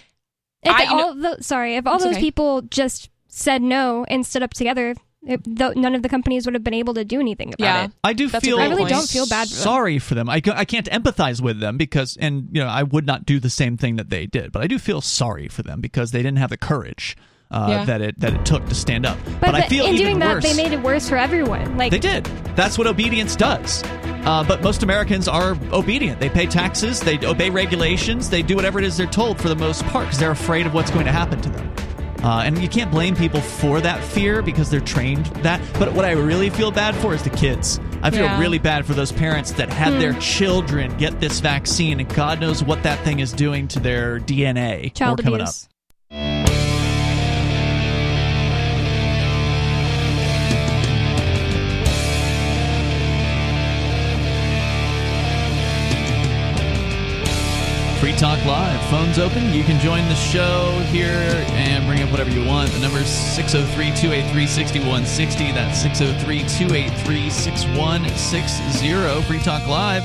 If 0.65 0.71
I- 0.75 0.83
you 0.83 0.89
know- 0.89 1.03
all 1.07 1.15
the, 1.15 1.37
sorry, 1.41 1.75
if 1.75 1.85
all 1.87 1.99
those 1.99 2.13
okay. 2.13 2.19
people 2.19 2.61
just 2.63 3.09
said 3.27 3.61
no 3.61 4.05
and 4.09 4.25
stood 4.25 4.43
up 4.43 4.53
together, 4.53 4.95
it, 5.27 5.41
though 5.45 5.71
none 5.75 5.95
of 5.95 6.03
the 6.03 6.09
companies 6.09 6.45
would 6.45 6.53
have 6.53 6.63
been 6.63 6.73
able 6.75 6.93
to 6.93 7.03
do 7.03 7.19
anything 7.19 7.49
about 7.53 7.59
Yeah. 7.65 7.83
it. 7.85 7.91
I 8.03 8.13
do 8.13 8.27
That's 8.27 8.45
feel 8.45 8.59
I 8.59 8.67
really 8.67 8.83
point. 8.83 8.89
don't 8.89 9.09
feel 9.09 9.25
bad 9.27 9.47
for 9.47 9.55
them. 9.55 9.63
sorry 9.63 9.99
for 9.99 10.13
them. 10.15 10.29
I, 10.29 10.35
I 10.53 10.65
can't 10.65 10.87
empathize 10.89 11.41
with 11.41 11.59
them 11.59 11.77
because, 11.77 12.15
and 12.17 12.47
you 12.51 12.61
know, 12.61 12.67
I 12.67 12.83
would 12.83 13.05
not 13.07 13.25
do 13.25 13.39
the 13.39 13.49
same 13.49 13.75
thing 13.77 13.95
that 13.95 14.09
they 14.09 14.25
did. 14.27 14.51
But 14.51 14.61
I 14.61 14.67
do 14.67 14.77
feel 14.77 15.01
sorry 15.01 15.47
for 15.47 15.63
them 15.63 15.81
because 15.81 16.11
they 16.11 16.19
didn't 16.19 16.37
have 16.37 16.51
the 16.51 16.57
courage 16.57 17.17
uh, 17.51 17.67
Yeah. 17.69 17.85
that 17.85 18.01
it 18.01 18.19
that 18.19 18.33
it 18.33 18.45
took 18.45 18.67
to 18.69 18.75
stand 18.75 19.05
up. 19.05 19.17
But, 19.39 19.55
I 19.55 19.61
the- 19.61 19.67
feel 19.67 19.85
in 19.85 19.93
even 19.95 20.05
doing 20.05 20.19
that, 20.19 20.35
worse. 20.35 20.43
they 20.43 20.55
made 20.61 20.73
it 20.73 20.81
worse 20.81 21.07
for 21.09 21.17
everyone. 21.17 21.77
Like 21.77 21.91
They 21.91 21.99
did. 21.99 22.25
That's 22.55 22.77
what 22.77 22.87
obedience 22.87 23.35
does. 23.35 23.83
Uh, 24.25 24.43
but 24.43 24.63
most 24.63 24.81
Americans 24.81 25.27
are 25.27 25.55
obedient. 25.71 26.19
They 26.19 26.29
pay 26.29 26.47
taxes, 26.47 26.99
they 26.99 27.19
obey 27.25 27.49
regulations, 27.51 28.29
they 28.31 28.41
do 28.41 28.55
whatever 28.55 28.79
it 28.79 28.85
is 28.85 28.97
they're 28.97 29.05
told 29.05 29.39
for 29.39 29.49
the 29.49 29.55
most 29.55 29.85
part 29.85 30.05
because 30.05 30.17
they're 30.19 30.31
afraid 30.31 30.65
of 30.65 30.73
what's 30.73 30.89
going 30.89 31.05
to 31.05 31.11
happen 31.11 31.39
to 31.41 31.49
them. 31.49 31.71
Uh, 32.23 32.41
and 32.43 32.57
you 32.59 32.67
can't 32.67 32.89
blame 32.89 33.15
people 33.15 33.39
for 33.39 33.79
that 33.81 34.03
fear 34.03 34.41
because 34.41 34.71
they're 34.71 34.79
trained 34.79 35.27
that. 35.43 35.61
But 35.77 35.93
what 35.93 36.05
I 36.05 36.11
really 36.13 36.49
feel 36.49 36.71
bad 36.71 36.95
for 36.95 37.13
is 37.13 37.21
the 37.21 37.29
kids. 37.29 37.79
I 38.01 38.09
feel 38.09 38.23
Yeah. 38.23 38.39
really 38.39 38.57
bad 38.57 38.83
for 38.87 38.95
those 38.95 39.11
parents 39.11 39.51
that 39.51 39.71
had 39.71 40.01
their 40.01 40.13
children 40.13 40.97
get 40.97 41.19
this 41.19 41.39
vaccine, 41.39 41.99
and 41.99 42.09
God 42.11 42.39
knows 42.41 42.63
what 42.63 42.81
that 42.81 42.97
thing 43.03 43.19
is 43.19 43.31
doing 43.31 43.67
to 43.69 43.79
their 43.79 44.17
DNA. 44.19 44.89
child 44.95 45.19
More 45.23 45.39
coming 45.39 45.41
up. 45.41 46.44
Free 58.05 58.13
Talk 58.13 58.45
Live. 58.45 58.79
Phones 58.91 59.17
open. 59.17 59.51
You 59.51 59.63
can 59.63 59.81
join 59.81 60.07
the 60.09 60.13
show 60.13 60.69
here 60.91 61.43
and 61.53 61.87
bring 61.87 62.03
up 62.03 62.11
whatever 62.11 62.29
you 62.29 62.45
want. 62.45 62.69
The 62.69 62.77
number 62.77 62.99
is 62.99 63.07
603 63.07 63.99
283 63.99 64.45
6160. 64.45 65.51
That's 65.53 65.81
603 65.81 66.37
283 66.41 67.29
6160. 67.31 69.21
Free 69.23 69.39
Talk 69.39 69.67
Live 69.67 70.03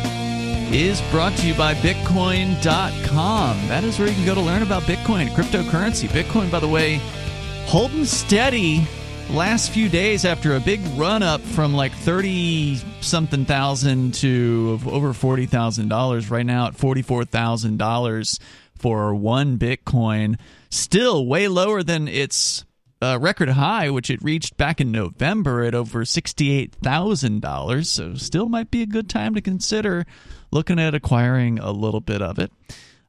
is 0.73 1.03
brought 1.11 1.37
to 1.37 1.47
you 1.47 1.53
by 1.53 1.75
Bitcoin.com. 1.75 3.69
That 3.69 3.85
is 3.85 3.99
where 3.99 4.09
you 4.09 4.15
can 4.15 4.25
go 4.25 4.35
to 4.35 4.41
learn 4.41 4.63
about 4.63 4.85
Bitcoin, 4.85 5.29
cryptocurrency. 5.29 6.09
Bitcoin, 6.09 6.51
by 6.51 6.61
the 6.61 6.69
way, 6.69 7.03
holding 7.67 8.07
steady 8.07 8.87
last 9.31 9.71
few 9.71 9.89
days 9.89 10.25
after 10.25 10.57
a 10.57 10.61
big 10.61 10.81
run 10.97 11.23
up 11.23 11.41
from 11.41 11.73
like 11.75 11.93
30 11.93 12.77
something 13.01 13.45
thousand 13.45 14.15
to 14.15 14.81
over 14.87 15.13
$40,000 15.13 16.31
right 16.31 16.47
now 16.47 16.67
at 16.67 16.75
$44,000 16.75 18.41
for 18.77 19.15
one 19.15 19.59
bitcoin 19.59 20.39
still 20.71 21.27
way 21.27 21.49
lower 21.49 21.83
than 21.83 22.09
its 22.09 22.65
uh, 23.03 23.19
record 23.21 23.51
high, 23.51 23.89
which 23.91 24.11
it 24.11 24.23
reached 24.23 24.57
back 24.57 24.81
in 24.81 24.91
November 24.91 25.63
at 25.63 25.75
over 25.75 26.05
$68,000. 26.05 27.87
So, 27.87 28.15
still 28.15 28.49
might 28.49 28.71
be 28.71 28.83
a 28.83 28.87
good 28.87 29.09
time 29.09 29.35
to 29.35 29.41
consider 29.41 30.05
looking 30.51 30.79
at 30.79 30.95
acquiring 30.95 31.59
a 31.59 31.71
little 31.71 32.01
bit 32.01 32.21
of 32.21 32.39
it. 32.39 32.53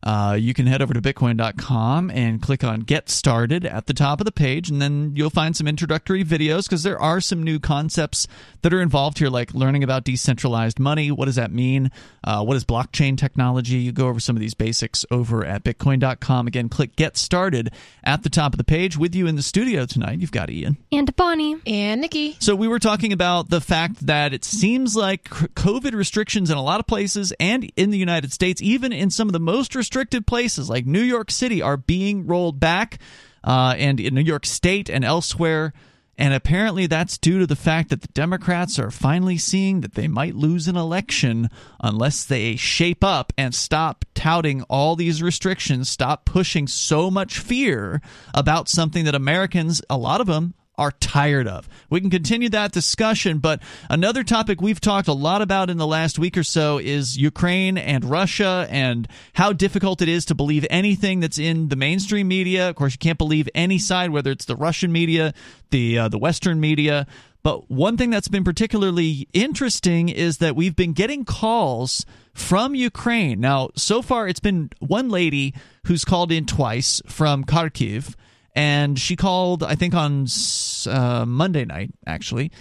Uh, 0.03 0.35
you 0.39 0.53
can 0.53 0.65
head 0.65 0.81
over 0.81 0.93
to 0.93 1.01
bitcoin.com 1.01 2.09
and 2.09 2.41
click 2.41 2.63
on 2.63 2.79
Get 2.81 3.09
Started 3.09 3.65
at 3.65 3.85
the 3.85 3.93
top 3.93 4.19
of 4.19 4.25
the 4.25 4.31
page, 4.31 4.69
and 4.69 4.81
then 4.81 5.13
you'll 5.15 5.29
find 5.29 5.55
some 5.55 5.67
introductory 5.67 6.23
videos 6.23 6.63
because 6.63 6.83
there 6.83 6.99
are 6.99 7.21
some 7.21 7.43
new 7.43 7.59
concepts 7.59 8.27
that 8.63 8.73
are 8.73 8.81
involved 8.81 9.19
here, 9.19 9.29
like 9.29 9.53
learning 9.53 9.83
about 9.83 10.03
decentralized 10.03 10.79
money. 10.79 11.11
What 11.11 11.25
does 11.25 11.35
that 11.35 11.51
mean? 11.51 11.91
Uh, 12.23 12.43
what 12.43 12.57
is 12.57 12.65
blockchain 12.65 13.17
technology? 13.17 13.77
You 13.77 13.91
go 13.91 14.07
over 14.07 14.19
some 14.19 14.35
of 14.35 14.39
these 14.39 14.55
basics 14.55 15.05
over 15.11 15.45
at 15.45 15.63
bitcoin.com. 15.63 16.47
Again, 16.47 16.67
click 16.69 16.95
Get 16.95 17.15
Started 17.15 17.71
at 18.03 18.23
the 18.23 18.29
top 18.29 18.53
of 18.53 18.57
the 18.57 18.63
page. 18.63 18.97
With 18.97 19.13
you 19.13 19.27
in 19.27 19.35
the 19.35 19.43
studio 19.43 19.85
tonight, 19.85 20.19
you've 20.19 20.31
got 20.31 20.49
Ian. 20.49 20.77
And 20.91 21.15
Bonnie. 21.15 21.57
And 21.67 22.01
Nikki. 22.01 22.37
So 22.39 22.55
we 22.55 22.67
were 22.67 22.79
talking 22.79 23.13
about 23.13 23.49
the 23.49 23.61
fact 23.61 24.07
that 24.07 24.33
it 24.33 24.43
seems 24.43 24.95
like 24.95 25.25
COVID 25.25 25.93
restrictions 25.93 26.49
in 26.49 26.57
a 26.57 26.63
lot 26.63 26.79
of 26.79 26.87
places 26.87 27.33
and 27.39 27.71
in 27.75 27.91
the 27.91 27.97
United 27.99 28.33
States, 28.33 28.61
even 28.63 28.91
in 28.91 29.11
some 29.11 29.27
of 29.27 29.33
the 29.33 29.39
most 29.39 29.75
restricted 29.75 29.90
places 30.25 30.69
like 30.69 30.85
New 30.85 31.01
York 31.01 31.31
City, 31.31 31.61
are 31.61 31.77
being 31.77 32.25
rolled 32.25 32.59
back. 32.59 32.99
Uh, 33.43 33.73
and 33.79 33.99
in 33.99 34.13
New 34.13 34.21
York 34.21 34.45
State 34.45 34.87
and 34.87 35.03
elsewhere. 35.03 35.73
And 36.15 36.35
apparently, 36.35 36.85
that's 36.85 37.17
due 37.17 37.39
to 37.39 37.47
the 37.47 37.55
fact 37.55 37.89
that 37.89 38.01
the 38.01 38.07
Democrats 38.09 38.77
are 38.77 38.91
finally 38.91 39.39
seeing 39.39 39.81
that 39.81 39.95
they 39.95 40.07
might 40.07 40.35
lose 40.35 40.67
an 40.67 40.75
election 40.75 41.49
unless 41.79 42.23
they 42.23 42.55
shape 42.55 43.03
up 43.03 43.33
and 43.39 43.55
stop 43.55 44.05
touting 44.13 44.61
all 44.69 44.95
these 44.95 45.23
restrictions, 45.23 45.89
stop 45.89 46.25
pushing 46.25 46.67
so 46.67 47.09
much 47.09 47.39
fear 47.39 48.01
about 48.35 48.69
something 48.69 49.05
that 49.05 49.15
Americans, 49.15 49.81
a 49.89 49.97
lot 49.97 50.21
of 50.21 50.27
them, 50.27 50.53
are 50.81 50.91
tired 50.93 51.47
of. 51.47 51.69
We 51.91 52.01
can 52.01 52.09
continue 52.09 52.49
that 52.49 52.71
discussion, 52.71 53.37
but 53.37 53.61
another 53.87 54.23
topic 54.23 54.61
we've 54.61 54.81
talked 54.81 55.07
a 55.07 55.13
lot 55.13 55.43
about 55.43 55.69
in 55.69 55.77
the 55.77 55.85
last 55.85 56.17
week 56.17 56.35
or 56.35 56.43
so 56.43 56.79
is 56.79 57.15
Ukraine 57.15 57.77
and 57.77 58.03
Russia 58.03 58.65
and 58.67 59.07
how 59.33 59.53
difficult 59.53 60.01
it 60.01 60.09
is 60.09 60.25
to 60.25 60.33
believe 60.33 60.65
anything 60.71 61.19
that's 61.19 61.37
in 61.37 61.69
the 61.69 61.75
mainstream 61.75 62.27
media. 62.27 62.69
Of 62.69 62.77
course, 62.77 62.93
you 62.93 62.97
can't 62.97 63.19
believe 63.19 63.47
any 63.53 63.77
side, 63.77 64.09
whether 64.09 64.31
it's 64.31 64.45
the 64.45 64.55
Russian 64.55 64.91
media, 64.91 65.35
the 65.69 65.99
uh, 65.99 66.07
the 66.09 66.17
Western 66.17 66.59
media. 66.59 67.05
But 67.43 67.69
one 67.69 67.95
thing 67.95 68.09
that's 68.09 68.27
been 68.27 68.43
particularly 68.43 69.27
interesting 69.33 70.09
is 70.09 70.39
that 70.39 70.55
we've 70.55 70.75
been 70.75 70.93
getting 70.93 71.25
calls 71.25 72.07
from 72.33 72.73
Ukraine. 72.73 73.39
Now, 73.39 73.69
so 73.75 74.01
far, 74.01 74.27
it's 74.27 74.39
been 74.39 74.71
one 74.79 75.09
lady 75.09 75.53
who's 75.85 76.03
called 76.05 76.31
in 76.31 76.47
twice 76.47 77.03
from 77.05 77.43
Kharkiv 77.43 78.15
and 78.55 78.99
she 78.99 79.15
called 79.15 79.63
i 79.63 79.75
think 79.75 79.93
on 79.93 80.25
uh, 80.87 81.25
monday 81.27 81.65
night 81.65 81.91
actually. 82.05 82.51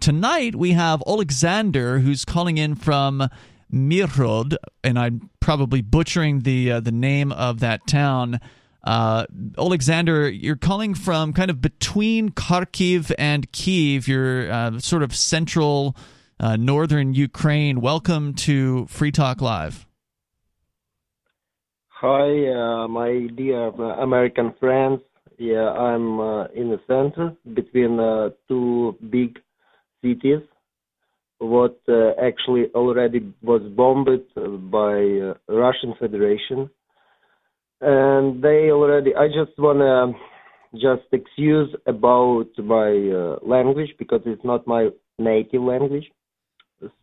Tonight 0.00 0.56
we 0.56 0.72
have 0.72 1.02
alexander 1.06 2.00
who's 2.00 2.24
calling 2.24 2.58
in 2.58 2.74
from 2.74 3.28
mirhod 3.72 4.56
and 4.82 4.98
i'm 4.98 5.30
probably 5.40 5.80
butchering 5.80 6.40
the 6.40 6.72
uh, 6.72 6.80
the 6.80 6.92
name 6.92 7.32
of 7.32 7.60
that 7.60 7.86
town. 7.86 8.40
Uh, 8.82 9.26
alexander 9.58 10.28
you're 10.28 10.56
calling 10.56 10.94
from 10.94 11.32
kind 11.32 11.50
of 11.50 11.60
between 11.60 12.30
kharkiv 12.30 13.12
and 13.18 13.50
kiev 13.52 14.08
you're 14.08 14.50
uh, 14.50 14.78
sort 14.78 15.02
of 15.02 15.14
central 15.14 15.96
uh, 16.40 16.56
northern 16.56 17.14
ukraine. 17.14 17.80
Welcome 17.80 18.34
to 18.34 18.86
free 18.86 19.12
talk 19.12 19.40
live. 19.40 19.86
Hi, 21.88 22.28
uh, 22.48 22.88
my 22.88 23.28
dear 23.34 23.68
American 23.68 24.52
friends. 24.60 25.00
Yeah, 25.38 25.68
I'm 25.70 26.18
uh, 26.18 26.44
in 26.54 26.70
the 26.70 26.80
center 26.86 27.36
between 27.54 28.00
uh, 28.00 28.30
two 28.48 28.96
big 29.10 29.38
cities. 30.02 30.40
What 31.38 31.78
uh, 31.88 32.12
actually 32.22 32.66
already 32.74 33.34
was 33.42 33.60
bombed 33.76 34.08
by 34.70 34.94
uh, 34.94 35.34
Russian 35.54 35.94
Federation, 36.00 36.70
and 37.82 38.42
they 38.42 38.70
already. 38.70 39.14
I 39.14 39.28
just 39.28 39.58
wanna 39.58 40.12
just 40.72 41.02
excuse 41.12 41.74
about 41.86 42.46
my 42.58 42.90
uh, 42.90 43.38
language 43.42 43.90
because 43.98 44.22
it's 44.24 44.44
not 44.44 44.66
my 44.66 44.88
native 45.18 45.62
language. 45.62 46.10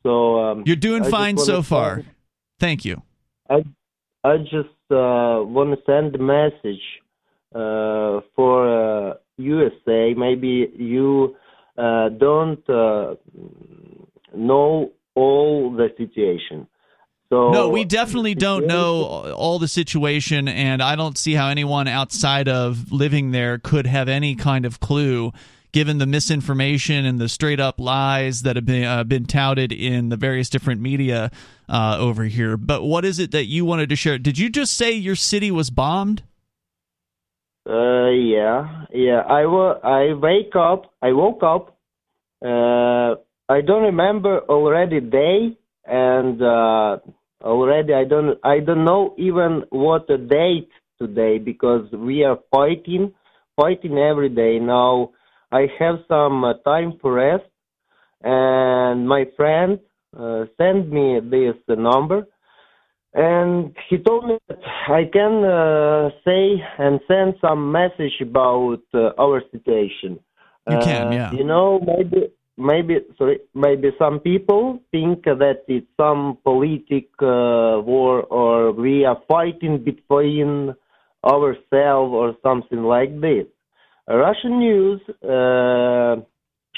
So 0.01 0.39
um, 0.39 0.63
you're 0.65 0.75
doing 0.75 1.03
I 1.03 1.09
fine 1.11 1.37
so 1.37 1.61
far. 1.61 2.03
Thank 2.59 2.85
you. 2.85 3.03
I 3.47 3.63
I 4.23 4.37
just 4.37 4.79
uh, 4.89 5.45
want 5.45 5.77
to 5.77 5.85
send 5.85 6.15
a 6.15 6.19
message 6.19 6.81
uh, 7.53 8.21
for 8.35 9.11
uh, 9.11 9.13
USA. 9.37 10.13
Maybe 10.15 10.71
you 10.75 11.35
uh, 11.77 12.09
don't 12.09 12.67
uh, 12.69 13.15
know 14.35 14.91
all 15.15 15.75
the 15.75 15.89
situation. 15.97 16.67
So 17.29 17.49
No, 17.49 17.69
we 17.69 17.83
definitely 17.83 18.35
don't 18.35 18.67
know 18.67 19.33
all 19.35 19.57
the 19.57 19.67
situation, 19.67 20.47
and 20.47 20.83
I 20.83 20.95
don't 20.95 21.17
see 21.17 21.33
how 21.33 21.47
anyone 21.47 21.87
outside 21.87 22.47
of 22.47 22.91
living 22.91 23.31
there 23.31 23.57
could 23.57 23.87
have 23.87 24.07
any 24.07 24.35
kind 24.35 24.65
of 24.65 24.79
clue, 24.79 25.31
given 25.71 25.97
the 25.97 26.05
misinformation 26.05 27.05
and 27.05 27.17
the 27.17 27.27
straight 27.27 27.59
up 27.59 27.79
lies 27.79 28.43
that 28.43 28.55
have 28.55 28.67
been 28.67 28.83
uh, 28.83 29.03
been 29.03 29.25
touted 29.25 29.71
in 29.71 30.09
the 30.09 30.17
various 30.17 30.47
different 30.47 30.81
media 30.81 31.31
uh, 31.67 31.97
over 31.99 32.25
here. 32.25 32.55
But 32.55 32.83
what 32.83 33.03
is 33.03 33.17
it 33.17 33.31
that 33.31 33.45
you 33.45 33.65
wanted 33.65 33.89
to 33.89 33.95
share? 33.95 34.19
Did 34.19 34.37
you 34.37 34.49
just 34.49 34.75
say 34.75 34.91
your 34.91 35.15
city 35.15 35.49
was 35.49 35.71
bombed? 35.71 36.21
Uh, 37.69 38.09
yeah, 38.09 38.85
yeah. 38.91 39.21
I 39.21 39.45
wa- 39.45 39.79
I 39.83 40.13
wake 40.13 40.55
up. 40.55 40.91
I 41.01 41.13
woke 41.13 41.43
up. 41.43 41.77
Uh, 42.43 43.15
I 43.49 43.61
don't 43.61 43.83
remember 43.83 44.39
already 44.49 44.99
day, 44.99 45.57
and 45.85 46.41
uh, 46.41 46.97
already 47.41 47.93
I 47.93 48.03
don't. 48.05 48.37
I 48.43 48.59
don't 48.59 48.83
know 48.85 49.15
even 49.17 49.63
what 49.69 50.07
the 50.07 50.17
date 50.17 50.69
today 50.99 51.37
because 51.39 51.89
we 51.93 52.23
are 52.25 52.39
fighting, 52.51 53.13
fighting 53.55 53.97
every 53.97 54.29
day 54.29 54.59
now. 54.59 55.11
I 55.51 55.67
have 55.79 55.99
some 56.09 56.43
uh, 56.43 56.55
time 56.65 56.97
for 57.01 57.13
rest, 57.13 57.45
and 58.23 59.07
my 59.07 59.25
friend 59.35 59.79
uh, 60.17 60.45
sent 60.57 60.91
me 60.91 61.19
this 61.21 61.55
uh, 61.69 61.75
number 61.75 62.27
and 63.13 63.75
he 63.89 63.97
told 63.97 64.27
me 64.27 64.37
that 64.47 64.59
I 64.87 65.05
can 65.11 65.43
uh, 65.43 66.09
say 66.25 66.63
and 66.79 66.99
send 67.07 67.35
some 67.41 67.71
message 67.71 68.19
about 68.21 68.81
uh, 68.93 69.11
our 69.19 69.43
situation. 69.51 70.19
You 70.69 70.79
can, 70.79 71.07
Uh, 71.07 71.11
yeah. 71.11 71.31
You 71.31 71.43
know, 71.43 71.79
maybe, 71.79 72.29
maybe, 72.57 73.01
sorry, 73.17 73.39
maybe 73.53 73.91
some 73.99 74.19
people 74.19 74.79
think 74.91 75.25
that 75.25 75.63
it's 75.67 75.85
some 75.95 76.37
politic 76.43 77.09
uh, 77.21 77.81
war 77.85 78.23
or 78.23 78.71
we 78.71 79.05
are 79.05 79.21
fighting 79.27 79.83
between 79.83 80.73
ourselves 81.23 82.11
or 82.13 82.35
something 82.41 82.83
like 82.83 83.19
this. 83.21 83.45
Russian 84.07 84.59
news 84.59 85.01
uh, 85.23 86.15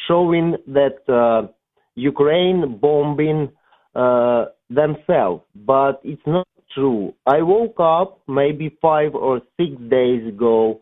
showing 0.08 0.58
that 0.68 0.98
uh, 1.08 1.48
Ukraine 1.96 2.78
bombing 2.78 3.52
uh, 3.96 4.46
themselves, 4.70 5.44
but 5.56 6.02
it's 6.04 6.22
not 6.26 6.48
true. 6.74 7.14
I 7.26 7.42
woke 7.42 7.80
up 7.80 8.22
maybe 8.28 8.78
five 8.82 9.16
or 9.16 9.42
six 9.58 9.72
days 9.90 10.28
ago, 10.28 10.82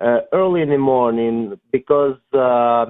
uh, 0.00 0.20
early 0.32 0.62
in 0.62 0.70
the 0.70 0.78
morning, 0.78 1.58
because 1.72 2.18
uh, 2.32 2.86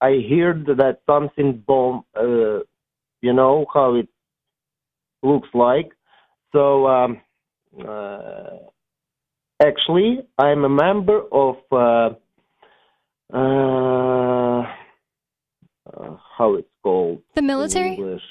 I 0.00 0.20
heard 0.28 0.66
that 0.66 0.98
something 1.06 1.62
bomb. 1.66 2.04
Uh, 2.14 2.60
you 3.20 3.32
know 3.32 3.66
how 3.72 3.94
it 3.94 4.08
looks 5.22 5.48
like. 5.54 5.92
So 6.52 6.86
um, 6.86 7.20
uh, 7.88 8.58
actually, 9.60 10.20
I'm 10.38 10.64
a 10.64 10.68
member 10.68 11.22
of. 11.32 11.56
Uh, 11.70 12.16
uh, 13.32 14.62
uh, 15.86 16.16
how 16.36 16.54
it's 16.54 16.68
called 16.82 17.22
The 17.34 17.42
military? 17.42 17.94
English. 17.94 18.22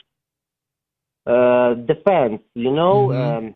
Uh, 1.25 1.75
defense, 1.75 2.41
you 2.55 2.71
know, 2.71 3.09
Mhm. 3.09 3.37
um, 3.37 3.55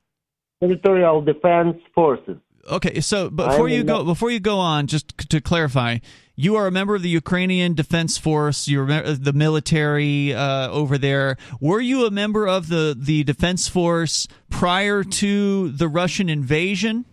territorial 0.61 1.21
defense 1.21 1.77
forces. 1.93 2.37
Okay, 2.69 2.99
so 2.99 3.29
before 3.29 3.69
you 3.69 3.83
go, 3.83 4.03
before 4.03 4.31
you 4.31 4.39
go 4.39 4.57
on, 4.57 4.87
just 4.87 5.17
to 5.29 5.39
clarify, 5.39 5.97
you 6.35 6.55
are 6.55 6.65
a 6.65 6.71
member 6.71 6.95
of 6.95 7.03
the 7.03 7.09
Ukrainian 7.09 7.75
Defense 7.75 8.17
Force. 8.17 8.67
You're 8.67 8.87
the 8.87 9.33
military 9.33 10.33
uh, 10.33 10.69
over 10.69 10.97
there. 10.97 11.37
Were 11.61 11.79
you 11.79 12.05
a 12.05 12.11
member 12.11 12.47
of 12.47 12.69
the 12.69 12.95
the 12.97 13.23
Defense 13.23 13.67
Force 13.67 14.27
prior 14.49 15.03
to 15.03 15.69
the 15.69 15.87
Russian 15.87 16.27
invasion? 16.27 17.05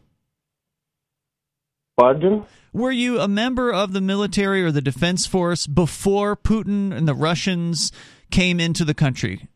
Pardon? 1.98 2.44
Were 2.72 2.92
you 2.92 3.20
a 3.20 3.28
member 3.28 3.70
of 3.70 3.92
the 3.92 4.00
military 4.00 4.62
or 4.62 4.72
the 4.72 4.80
Defense 4.80 5.26
Force 5.26 5.66
before 5.66 6.34
Putin 6.34 6.92
and 6.92 7.06
the 7.06 7.14
Russians 7.14 7.92
came 8.30 8.58
into 8.58 8.84
the 8.86 8.94
country? 8.94 9.48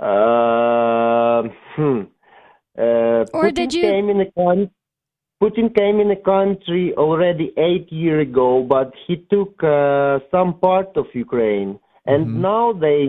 Uh, 0.00 1.42
hmm. 1.76 2.00
Uh, 2.76 2.82
Or 3.32 3.44
Putin 3.44 3.54
did 3.54 3.74
you- 3.74 3.82
came 3.82 4.08
in 4.10 4.18
the 4.18 4.30
country? 4.36 4.70
Putin 5.42 5.68
came 5.74 6.00
in 6.00 6.08
the 6.08 6.16
country 6.34 6.94
already 6.96 7.52
eight 7.56 7.90
years 7.92 8.22
ago, 8.28 8.62
but 8.62 8.92
he 9.06 9.16
took 9.32 9.62
uh, 9.62 10.18
some 10.30 10.50
part 10.66 10.90
of 10.96 11.06
Ukraine, 11.14 11.78
and 12.06 12.20
Mhm. 12.26 12.36
now 12.50 12.64
they 12.86 13.00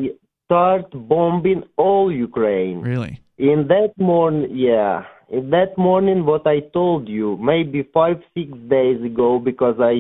start 0.46 0.88
bombing 1.14 1.64
all 1.78 2.12
Ukraine. 2.12 2.78
Really? 2.82 3.14
In 3.38 3.68
that 3.74 3.92
morning, 3.98 4.50
yeah, 4.70 5.06
in 5.38 5.50
that 5.56 5.72
morning, 5.78 6.26
what 6.32 6.46
I 6.56 6.60
told 6.80 7.04
you, 7.18 7.28
maybe 7.52 7.80
five, 8.00 8.18
six 8.38 8.50
days 8.76 9.00
ago, 9.12 9.30
because 9.50 9.78
I, 9.94 9.96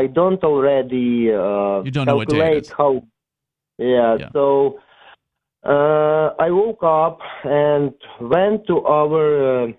I 0.00 0.06
don't 0.18 0.42
already 0.52 1.32
uh, 1.32 1.82
You 1.88 1.92
don't 1.96 2.06
know 2.06 2.16
what 2.22 2.28
day 2.28 2.36
it 2.36 2.40
calculate 2.40 2.68
how. 2.80 2.92
Yeah, 3.78 4.12
Yeah. 4.22 4.30
so 4.38 4.44
uh, 5.64 6.34
I 6.38 6.50
woke 6.50 6.82
up 6.82 7.18
and 7.44 7.94
went 8.20 8.66
to 8.66 8.80
our 8.84 9.68
uh, 9.68 9.72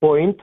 point 0.00 0.38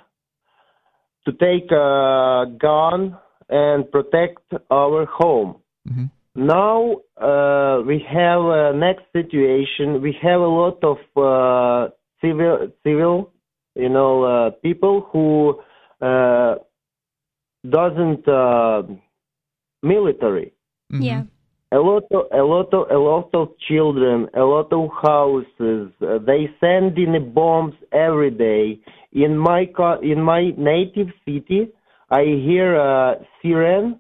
to 1.26 1.32
take 1.34 1.72
a 1.72 2.46
gun 2.60 3.18
and 3.50 3.90
protect 3.92 4.44
our 4.70 5.06
home. 5.06 5.62
Mhm. 5.90 6.12
Now 6.36 6.98
uh, 7.18 7.82
we 7.86 8.00
have 8.00 8.42
a 8.46 8.74
next 8.74 9.06
situation. 9.14 10.02
We 10.02 10.14
have 10.22 10.42
a 10.42 10.52
lot 10.62 10.84
of 10.84 10.98
uh, 11.16 11.90
civil, 12.22 12.72
civil, 12.84 13.32
you 13.76 13.90
know, 13.90 14.24
uh, 14.24 14.50
people 14.62 15.08
who 15.12 15.62
uh, 16.02 16.56
doesn't 17.68 18.28
uh, 18.28 18.84
military. 19.82 20.54
Mhm. 20.92 21.04
Yeah. 21.04 21.24
A 21.72 21.80
lot 21.80 22.04
of 22.12 22.26
a 22.32 22.44
lot 22.44 22.74
of 22.74 22.92
a 22.92 22.98
lot 22.98 23.30
of 23.34 23.50
children, 23.68 24.28
a 24.36 24.44
lot 24.44 24.72
of 24.72 24.90
houses. 25.02 25.92
Uh, 26.02 26.20
they 26.20 26.50
send 26.60 26.98
in 26.98 27.34
bombs 27.34 27.74
every 27.92 28.32
day. 28.32 28.80
In 29.12 29.38
my 29.38 29.66
co- 29.66 30.00
in 30.02 30.22
my 30.22 30.54
native 30.58 31.10
city, 31.26 31.70
I 32.10 32.24
hear 32.24 32.76
a 32.76 33.18
siren. 33.42 34.00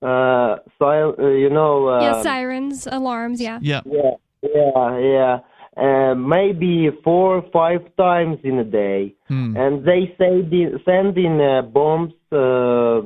Uh, 0.00 0.56
sil- 0.80 1.14
uh, 1.18 1.28
you 1.28 1.50
know. 1.50 1.86
Uh, 1.86 2.02
yeah, 2.02 2.22
sirens, 2.22 2.88
alarms, 2.90 3.40
yeah. 3.40 3.58
Yeah. 3.60 3.82
yeah, 3.84 4.16
yeah, 4.42 4.98
yeah. 4.98 5.38
Uh, 5.76 6.14
maybe 6.14 6.90
four 7.04 7.36
or 7.36 7.44
five 7.52 7.82
times 7.96 8.38
in 8.42 8.58
a 8.58 8.64
day, 8.64 9.14
Hmm. 9.28 9.56
and 9.56 9.84
they 9.84 10.14
say 10.18 10.42
the, 10.42 10.80
send 10.84 11.16
in 11.16 11.40
uh, 11.40 11.62
bombs 11.62 12.12
uh, 12.32 13.02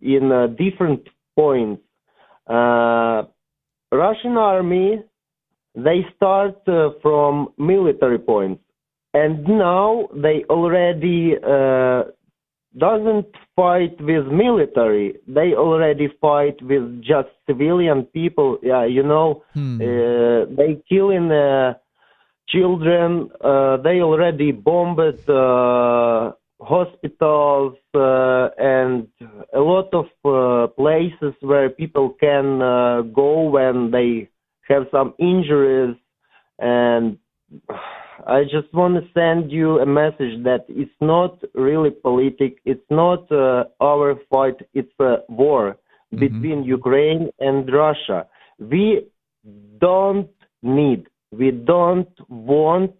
in 0.00 0.30
uh, 0.30 0.48
different 0.48 1.08
points. 1.34 1.82
Uh, 2.46 3.24
Russian 3.94 4.36
army 4.36 5.02
they 5.74 6.06
start 6.14 6.56
uh, 6.68 6.90
from 7.02 7.48
military 7.58 8.18
points, 8.18 8.62
and 9.12 9.46
now 9.46 10.08
they 10.14 10.44
already 10.48 11.34
uh, 11.36 12.04
doesn't 12.78 13.26
fight 13.56 14.00
with 14.00 14.26
military. 14.26 15.16
They 15.26 15.54
already 15.54 16.08
fight 16.20 16.60
with 16.62 17.02
just 17.02 17.28
civilian 17.46 18.04
people. 18.04 18.58
Yeah, 18.62 18.84
you 18.84 19.02
know, 19.02 19.42
Hmm. 19.54 19.80
uh, 19.80 20.44
they 20.56 20.80
killing 20.88 21.30
uh, 21.30 21.74
children. 22.48 23.30
Uh, 23.40 23.78
they 23.78 24.00
already 24.00 24.52
bombed 24.52 25.28
uh, 25.28 26.32
hospitals 26.60 27.76
uh, 27.94 28.48
and 28.58 29.08
a 29.54 29.60
lot 29.60 29.92
of 29.92 30.06
uh, 30.24 30.72
places 30.74 31.34
where 31.40 31.68
people 31.68 32.10
can 32.20 32.62
uh, 32.62 33.02
go 33.02 33.42
when 33.42 33.90
they 33.90 34.28
have 34.68 34.84
some 34.90 35.14
injuries. 35.18 35.96
And 36.58 37.18
I 38.26 38.44
just 38.44 38.72
want 38.72 38.94
to 38.94 39.10
send 39.12 39.50
you 39.50 39.80
a 39.80 39.86
message 39.86 40.42
that 40.44 40.64
it's 40.68 40.90
not 41.00 41.42
really 41.54 41.90
politic. 41.90 42.58
It's 42.64 42.88
not 42.90 43.30
uh, 43.30 43.64
our 43.80 44.14
fight. 44.30 44.56
It's 44.72 44.92
a 45.00 45.16
war 45.28 45.76
between 46.10 46.62
Ukraine 46.64 47.30
and 47.40 47.70
Russia. 47.72 48.26
We 48.58 49.02
don't 49.80 50.30
need. 50.62 51.06
We 51.32 51.50
don't 51.50 52.14
want 52.28 52.92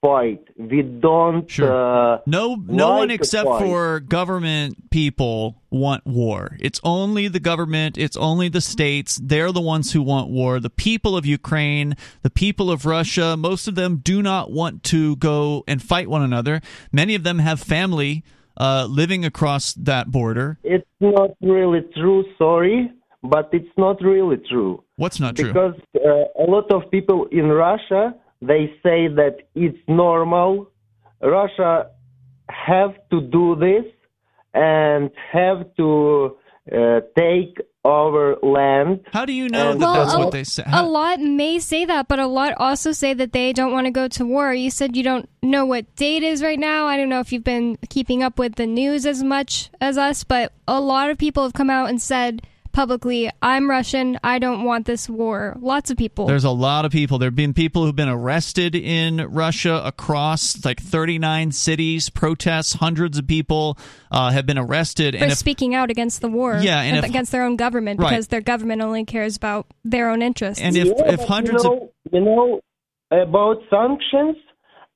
fight. 0.00 0.40
We 0.56 0.82
don't. 0.82 1.48
Sure. 1.50 2.14
Uh, 2.14 2.18
No, 2.26 2.56
no 2.56 2.90
one 2.90 3.08
like 3.08 3.10
a 3.10 3.14
except 3.14 3.48
for 3.48 4.00
government 4.00 4.90
people 4.90 5.62
want 5.70 6.06
war. 6.06 6.56
It's 6.60 6.80
only 6.82 7.28
the 7.28 7.40
government. 7.40 7.96
It's 7.98 8.16
only 8.16 8.48
the 8.48 8.60
states. 8.60 9.20
They're 9.22 9.52
the 9.52 9.60
ones 9.60 9.92
who 9.92 10.02
want 10.02 10.30
war. 10.30 10.60
The 10.60 10.70
people 10.70 11.16
of 11.16 11.26
Ukraine, 11.26 11.94
the 12.22 12.30
people 12.30 12.70
of 12.70 12.86
Russia, 12.86 13.36
most 13.36 13.68
of 13.68 13.74
them 13.74 13.98
do 13.98 14.22
not 14.22 14.50
want 14.50 14.82
to 14.84 15.16
go 15.16 15.64
and 15.68 15.82
fight 15.82 16.08
one 16.08 16.22
another. 16.22 16.60
Many 16.92 17.14
of 17.14 17.22
them 17.22 17.38
have 17.38 17.60
family 17.60 18.24
uh, 18.56 18.86
living 18.90 19.24
across 19.24 19.74
that 19.74 20.10
border. 20.10 20.58
it's 20.64 20.86
not 21.00 21.30
really 21.40 21.82
true. 21.94 22.24
Sorry, 22.38 22.90
but 23.22 23.48
it's 23.52 23.68
not 23.76 24.00
really 24.02 24.38
true. 24.50 24.82
What's 24.96 25.20
not 25.20 25.36
true? 25.36 25.48
because 25.52 25.74
uh, 25.96 26.44
a 26.44 26.46
lot 26.50 26.70
of 26.72 26.90
people 26.90 27.26
in 27.30 27.46
Russia 27.46 28.14
they 28.40 28.72
say 28.82 29.08
that 29.08 29.36
it's 29.54 29.78
normal. 29.88 30.70
Russia 31.20 31.90
have 32.48 32.94
to 33.10 33.20
do 33.20 33.56
this 33.56 33.84
and 34.54 35.10
have 35.32 35.66
to 35.76 36.36
uh, 36.72 37.00
take 37.16 37.58
our 37.84 38.36
land. 38.42 39.00
How 39.12 39.24
do 39.24 39.32
you 39.32 39.48
know 39.48 39.70
And- 39.72 39.80
that 39.80 39.86
Well, 39.86 39.94
that's 40.04 40.14
a- 40.14 40.18
what 40.18 40.32
they 40.32 40.44
say? 40.44 40.64
A 40.70 40.84
lot 40.84 41.20
may 41.20 41.58
say 41.58 41.84
that, 41.86 42.08
but 42.08 42.18
a 42.18 42.26
lot 42.26 42.52
also 42.58 42.92
say 42.92 43.14
that 43.14 43.32
they 43.32 43.52
don't 43.52 43.72
want 43.72 43.86
to 43.86 43.90
go 43.90 44.08
to 44.08 44.24
war. 44.26 44.52
You 44.52 44.70
said 44.70 44.96
you 44.96 45.02
don't 45.02 45.28
know 45.42 45.64
what 45.64 45.94
date 45.96 46.22
is 46.22 46.42
right 46.42 46.58
now. 46.58 46.86
I 46.86 46.96
don't 46.96 47.08
know 47.08 47.20
if 47.20 47.32
you've 47.32 47.44
been 47.44 47.76
keeping 47.88 48.22
up 48.22 48.38
with 48.38 48.56
the 48.56 48.66
news 48.66 49.06
as 49.06 49.22
much 49.22 49.70
as 49.80 49.96
us, 49.96 50.24
but 50.24 50.52
a 50.66 50.80
lot 50.80 51.10
of 51.10 51.18
people 51.18 51.42
have 51.42 51.54
come 51.54 51.70
out 51.70 51.88
and 51.88 52.00
said 52.00 52.42
publicly, 52.78 53.28
I'm 53.42 53.68
Russian. 53.68 54.20
I 54.22 54.38
don't 54.38 54.62
want 54.62 54.86
this 54.86 55.08
war. 55.08 55.56
Lots 55.60 55.90
of 55.90 55.96
people. 55.96 56.26
There's 56.28 56.44
a 56.44 56.50
lot 56.52 56.84
of 56.84 56.92
people. 56.92 57.18
There 57.18 57.26
have 57.26 57.34
been 57.34 57.52
people 57.52 57.84
who've 57.84 57.96
been 57.96 58.08
arrested 58.08 58.76
in 58.76 59.16
Russia 59.16 59.82
across 59.84 60.64
like 60.64 60.78
39 60.80 61.50
cities, 61.50 62.08
protests. 62.08 62.74
Hundreds 62.74 63.18
of 63.18 63.26
people 63.26 63.76
uh, 64.12 64.30
have 64.30 64.46
been 64.46 64.58
arrested. 64.58 65.16
for 65.16 65.22
And 65.24 65.32
if 65.32 65.38
speaking 65.38 65.74
out 65.74 65.90
against 65.90 66.20
the 66.20 66.28
war 66.28 66.58
Yeah, 66.62 66.80
and 66.82 66.98
if- 66.98 67.04
against 67.04 67.32
their 67.32 67.42
own 67.42 67.56
government 67.56 67.98
Right. 67.98 68.10
because 68.10 68.28
their 68.28 68.40
government 68.42 68.80
only 68.80 69.04
cares 69.04 69.36
about 69.36 69.66
their 69.84 70.08
own 70.08 70.22
interests. 70.22 70.62
and 70.62 70.76
if, 70.76 70.86
Yeah, 70.86 71.14
if 71.14 71.24
hundreds 71.24 71.64
you 71.64 71.72
of 71.72 71.78
know, 71.80 71.92
you 72.12 72.20
know 72.20 72.60
about 73.10 73.56
sanctions, 73.70 74.36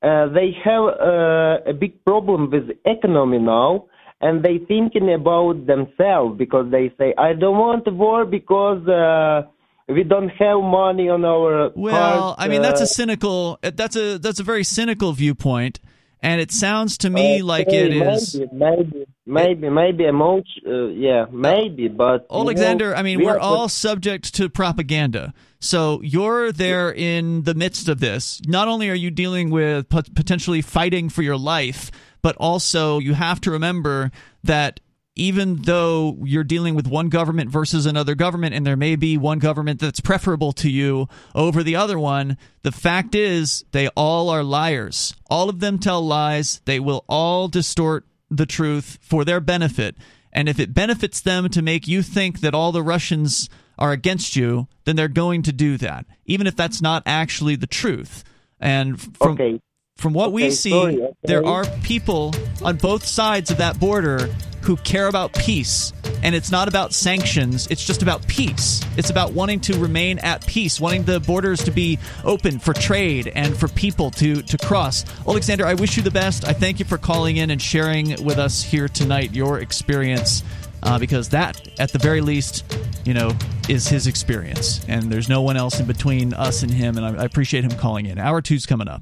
uh, 0.01 0.27
they 0.29 0.55
have 0.63 0.83
uh, 0.85 1.69
a 1.69 1.73
big 1.77 2.01
problem 2.05 2.49
with 2.49 2.63
the 2.69 2.77
economy 2.89 3.39
now, 3.39 3.87
and 4.23 4.41
they 4.41 4.57
thinking 4.57 5.13
about 5.13 5.67
themselves 5.67 6.37
because 6.37 6.71
they 6.71 6.93
say, 6.97 7.13
"I 7.17 7.33
don't 7.33 7.57
want 7.57 7.91
war 7.93 8.25
because 8.25 8.87
uh, 8.87 9.43
we 9.87 10.03
don't 10.03 10.29
have 10.29 10.61
money 10.61 11.09
on 11.09 11.25
our." 11.25 11.71
well, 11.75 12.21
cards, 12.21 12.35
I 12.39 12.47
mean 12.47 12.61
that's 12.61 12.79
uh, 12.79 12.85
a 12.85 12.87
cynical. 12.87 13.59
That's 13.61 13.97
a 13.97 14.17
that's 14.17 14.39
a 14.39 14.43
very 14.43 14.63
cynical 14.63 15.11
viewpoint, 15.11 15.81
and 16.21 16.39
it 16.39 16.51
sounds 16.51 16.97
to 16.99 17.09
me 17.09 17.41
like 17.41 17.67
okay, 17.67 17.87
it 17.87 17.93
is. 17.93 18.39
maybe, 18.53 19.05
maybe, 19.25 19.69
maybe, 19.69 20.09
maybe. 20.09 20.43
Uh, 20.65 20.85
yeah, 20.87 21.25
maybe, 21.29 21.89
but 21.89 22.25
Alexander, 22.31 22.91
know, 22.91 22.95
I 22.95 23.03
mean, 23.03 23.19
we 23.19 23.25
we're 23.25 23.39
all 23.39 23.67
subject 23.67 24.33
to 24.35 24.47
propaganda. 24.47 25.33
So 25.59 26.01
you're 26.01 26.51
there 26.51 26.93
in 26.93 27.43
the 27.43 27.53
midst 27.53 27.87
of 27.89 27.99
this. 27.99 28.41
Not 28.47 28.67
only 28.67 28.89
are 28.89 28.95
you 28.95 29.11
dealing 29.11 29.49
with 29.49 29.89
potentially 29.89 30.61
fighting 30.61 31.09
for 31.09 31.21
your 31.21 31.37
life, 31.37 31.89
but 32.23 32.35
also 32.37 32.97
you 32.97 33.13
have 33.13 33.39
to 33.41 33.51
remember 33.51 34.09
that 34.43 34.79
even 35.15 35.57
though 35.57 36.17
you're 36.23 36.43
dealing 36.43 36.73
with 36.73 36.87
one 36.87 37.09
government 37.09 37.51
versus 37.51 37.85
another 37.85 38.15
government, 38.15 38.55
and 38.55 38.65
there 38.65 38.75
may 38.75 38.95
be 38.95 39.15
one 39.15 39.37
government 39.37 39.79
that's 39.79 39.99
preferable 39.99 40.51
to 40.53 40.71
you 40.71 41.07
over 41.35 41.61
the 41.61 41.75
other 41.75 41.99
one, 41.99 42.35
the 42.63 42.71
fact 42.71 43.13
is 43.13 43.63
they 43.71 43.87
all 43.89 44.29
are 44.29 44.43
liars. 44.43 45.13
All 45.29 45.49
of 45.49 45.59
them 45.59 45.77
tell 45.77 46.01
lies. 46.01 46.61
They 46.65 46.79
will 46.79 47.05
all 47.07 47.47
distort 47.47 48.07
the 48.31 48.47
truth 48.47 48.97
for 49.01 49.23
their 49.23 49.39
benefit. 49.39 49.95
And 50.31 50.49
if 50.49 50.59
it 50.59 50.73
benefits 50.73 51.21
them 51.21 51.47
to 51.49 51.61
make 51.61 51.87
you 51.87 52.01
think 52.01 52.39
that 52.39 52.55
all 52.55 52.71
the 52.71 52.81
Russians 52.81 53.49
are 53.77 53.91
against 53.91 54.35
you, 54.35 54.67
then 54.85 54.95
they're 54.95 55.07
going 55.07 55.43
to 55.43 55.53
do 55.53 55.77
that, 55.77 56.05
even 56.25 56.47
if 56.47 56.55
that's 56.55 56.81
not 56.81 57.03
actually 57.05 57.55
the 57.55 57.67
truth. 57.67 58.23
And 58.59 58.99
from 58.99 59.33
Okay. 59.33 59.59
From 60.03 60.11
what 60.11 60.33
we 60.33 60.51
see, 60.51 60.71
sorry, 60.71 61.01
okay. 61.01 61.13
there 61.23 61.45
are 61.45 61.63
people 61.81 62.35
on 62.61 62.75
both 62.75 63.05
sides 63.05 63.49
of 63.51 63.57
that 63.59 63.79
border 63.79 64.27
who 64.61 64.75
care 64.75 65.07
about 65.07 65.31
peace. 65.31 65.93
And 66.23 66.35
it's 66.35 66.51
not 66.51 66.67
about 66.67 66.93
sanctions, 66.93 67.67
it's 67.67 67.85
just 67.85 68.01
about 68.01 68.27
peace. 68.27 68.81
It's 68.97 69.09
about 69.09 69.31
wanting 69.31 69.61
to 69.61 69.79
remain 69.79 70.19
at 70.19 70.45
peace, 70.45 70.77
wanting 70.77 71.03
the 71.03 71.21
borders 71.21 71.63
to 71.63 71.71
be 71.71 71.99
open 72.25 72.59
for 72.59 72.73
trade 72.73 73.31
and 73.33 73.57
for 73.57 73.69
people 73.69 74.11
to, 74.11 74.41
to 74.41 74.57
cross. 74.57 75.05
Alexander, 75.25 75.65
I 75.65 75.73
wish 75.73 75.95
you 75.95 76.03
the 76.03 76.11
best. 76.11 76.45
I 76.45 76.51
thank 76.51 76.79
you 76.79 76.85
for 76.85 76.97
calling 76.97 77.37
in 77.37 77.49
and 77.49 77.61
sharing 77.61 78.21
with 78.25 78.37
us 78.37 78.61
here 78.61 78.89
tonight 78.89 79.33
your 79.33 79.59
experience. 79.59 80.43
Uh, 80.85 80.99
because 80.99 81.29
that, 81.29 81.79
at 81.79 81.93
the 81.93 81.97
very 81.97 82.19
least, 82.19 82.65
you 83.05 83.13
know, 83.13 83.31
is 83.69 83.87
his 83.87 84.05
experience, 84.05 84.83
and 84.89 85.09
there's 85.09 85.29
no 85.29 85.41
one 85.41 85.55
else 85.55 85.79
in 85.79 85.85
between 85.85 86.33
us 86.33 86.61
and 86.61 86.69
him. 86.69 86.97
And 86.97 87.05
I, 87.05 87.21
I 87.21 87.23
appreciate 87.23 87.63
him 87.63 87.71
calling 87.71 88.05
in. 88.05 88.19
Hour 88.19 88.41
two's 88.41 88.65
coming 88.65 88.89
up. 88.89 89.01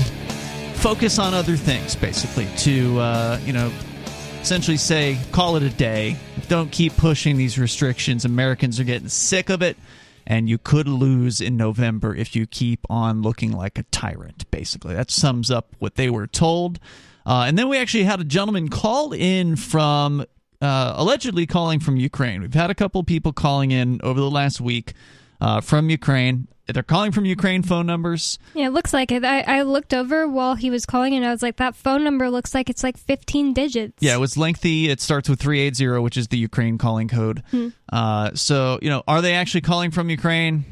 focus 0.80 1.20
on 1.20 1.34
other 1.34 1.58
things, 1.58 1.94
basically, 1.94 2.48
to, 2.56 2.98
uh, 3.00 3.40
you 3.44 3.52
know, 3.52 3.70
essentially 4.42 4.78
say, 4.78 5.20
call 5.34 5.58
it 5.58 5.64
a 5.64 5.70
day. 5.70 6.16
Don't 6.48 6.72
keep 6.72 6.96
pushing 6.96 7.36
these 7.36 7.60
restrictions. 7.60 8.24
Americans 8.24 8.80
are 8.80 8.86
getting 8.86 9.10
sick 9.10 9.50
of 9.50 9.62
it, 9.62 9.78
and 10.26 10.48
you 10.48 10.58
could 10.58 10.88
lose 10.88 11.42
in 11.42 11.58
November 11.58 12.16
if 12.16 12.34
you 12.34 12.48
keep 12.48 12.80
on 12.90 13.22
looking 13.22 13.52
like 13.52 13.78
a 13.78 13.84
tyrant, 13.84 14.50
basically. 14.52 14.94
That 14.94 15.12
sums 15.12 15.52
up 15.52 15.76
what 15.80 15.96
they 15.96 16.10
were 16.10 16.28
told. 16.28 16.80
Uh, 17.26 17.44
and 17.46 17.58
then 17.58 17.68
we 17.68 17.78
actually 17.78 18.06
had 18.06 18.22
a 18.22 18.24
gentleman 18.24 18.70
call 18.70 19.12
in 19.12 19.58
from, 19.58 20.22
uh, 20.62 20.94
allegedly 20.96 21.46
calling 21.46 21.82
from 21.82 21.98
Ukraine. 21.98 22.40
We've 22.42 22.54
had 22.54 22.72
a 22.72 22.76
couple 22.76 23.04
people 23.04 23.34
calling 23.34 23.72
in 23.72 24.00
over 24.02 24.20
the 24.22 24.32
last 24.32 24.62
week 24.62 24.94
uh, 25.42 25.62
from 25.62 25.90
Ukraine. 25.90 26.48
They're 26.68 26.84
calling 26.84 27.12
from 27.12 27.26
Ukraine 27.26 27.64
phone 27.64 27.88
numbers. 27.88 28.38
Yeah, 28.54 28.68
it 28.68 28.74
looks 28.74 28.94
like 28.94 29.12
it. 29.12 29.26
I, 29.26 29.42
I 29.42 29.62
looked 29.64 29.92
over 29.94 30.28
while 30.28 30.54
he 30.54 30.70
was 30.70 30.86
calling 30.86 31.16
and 31.16 31.26
I 31.26 31.32
was 31.32 31.42
like, 31.42 31.58
that 31.58 31.76
phone 31.76 32.04
number 32.04 32.30
looks 32.30 32.54
like 32.54 32.70
it's 32.70 32.84
like 32.84 32.96
15 32.96 33.54
digits. 33.54 33.96
Yeah, 34.02 34.14
it 34.16 34.20
was 34.20 34.38
lengthy. 34.38 34.88
It 34.90 35.02
starts 35.02 35.28
with 35.28 35.40
380, 35.40 36.00
which 36.00 36.16
is 36.16 36.28
the 36.28 36.38
Ukraine 36.38 36.78
calling 36.78 37.08
code. 37.08 37.42
Uh, 37.92 38.32
so, 38.36 38.78
you 38.84 38.90
know, 38.90 39.04
are 39.08 39.22
they 39.22 39.34
actually 39.34 39.62
calling 39.62 39.90
from 39.90 40.12
Ukraine? 40.12 40.64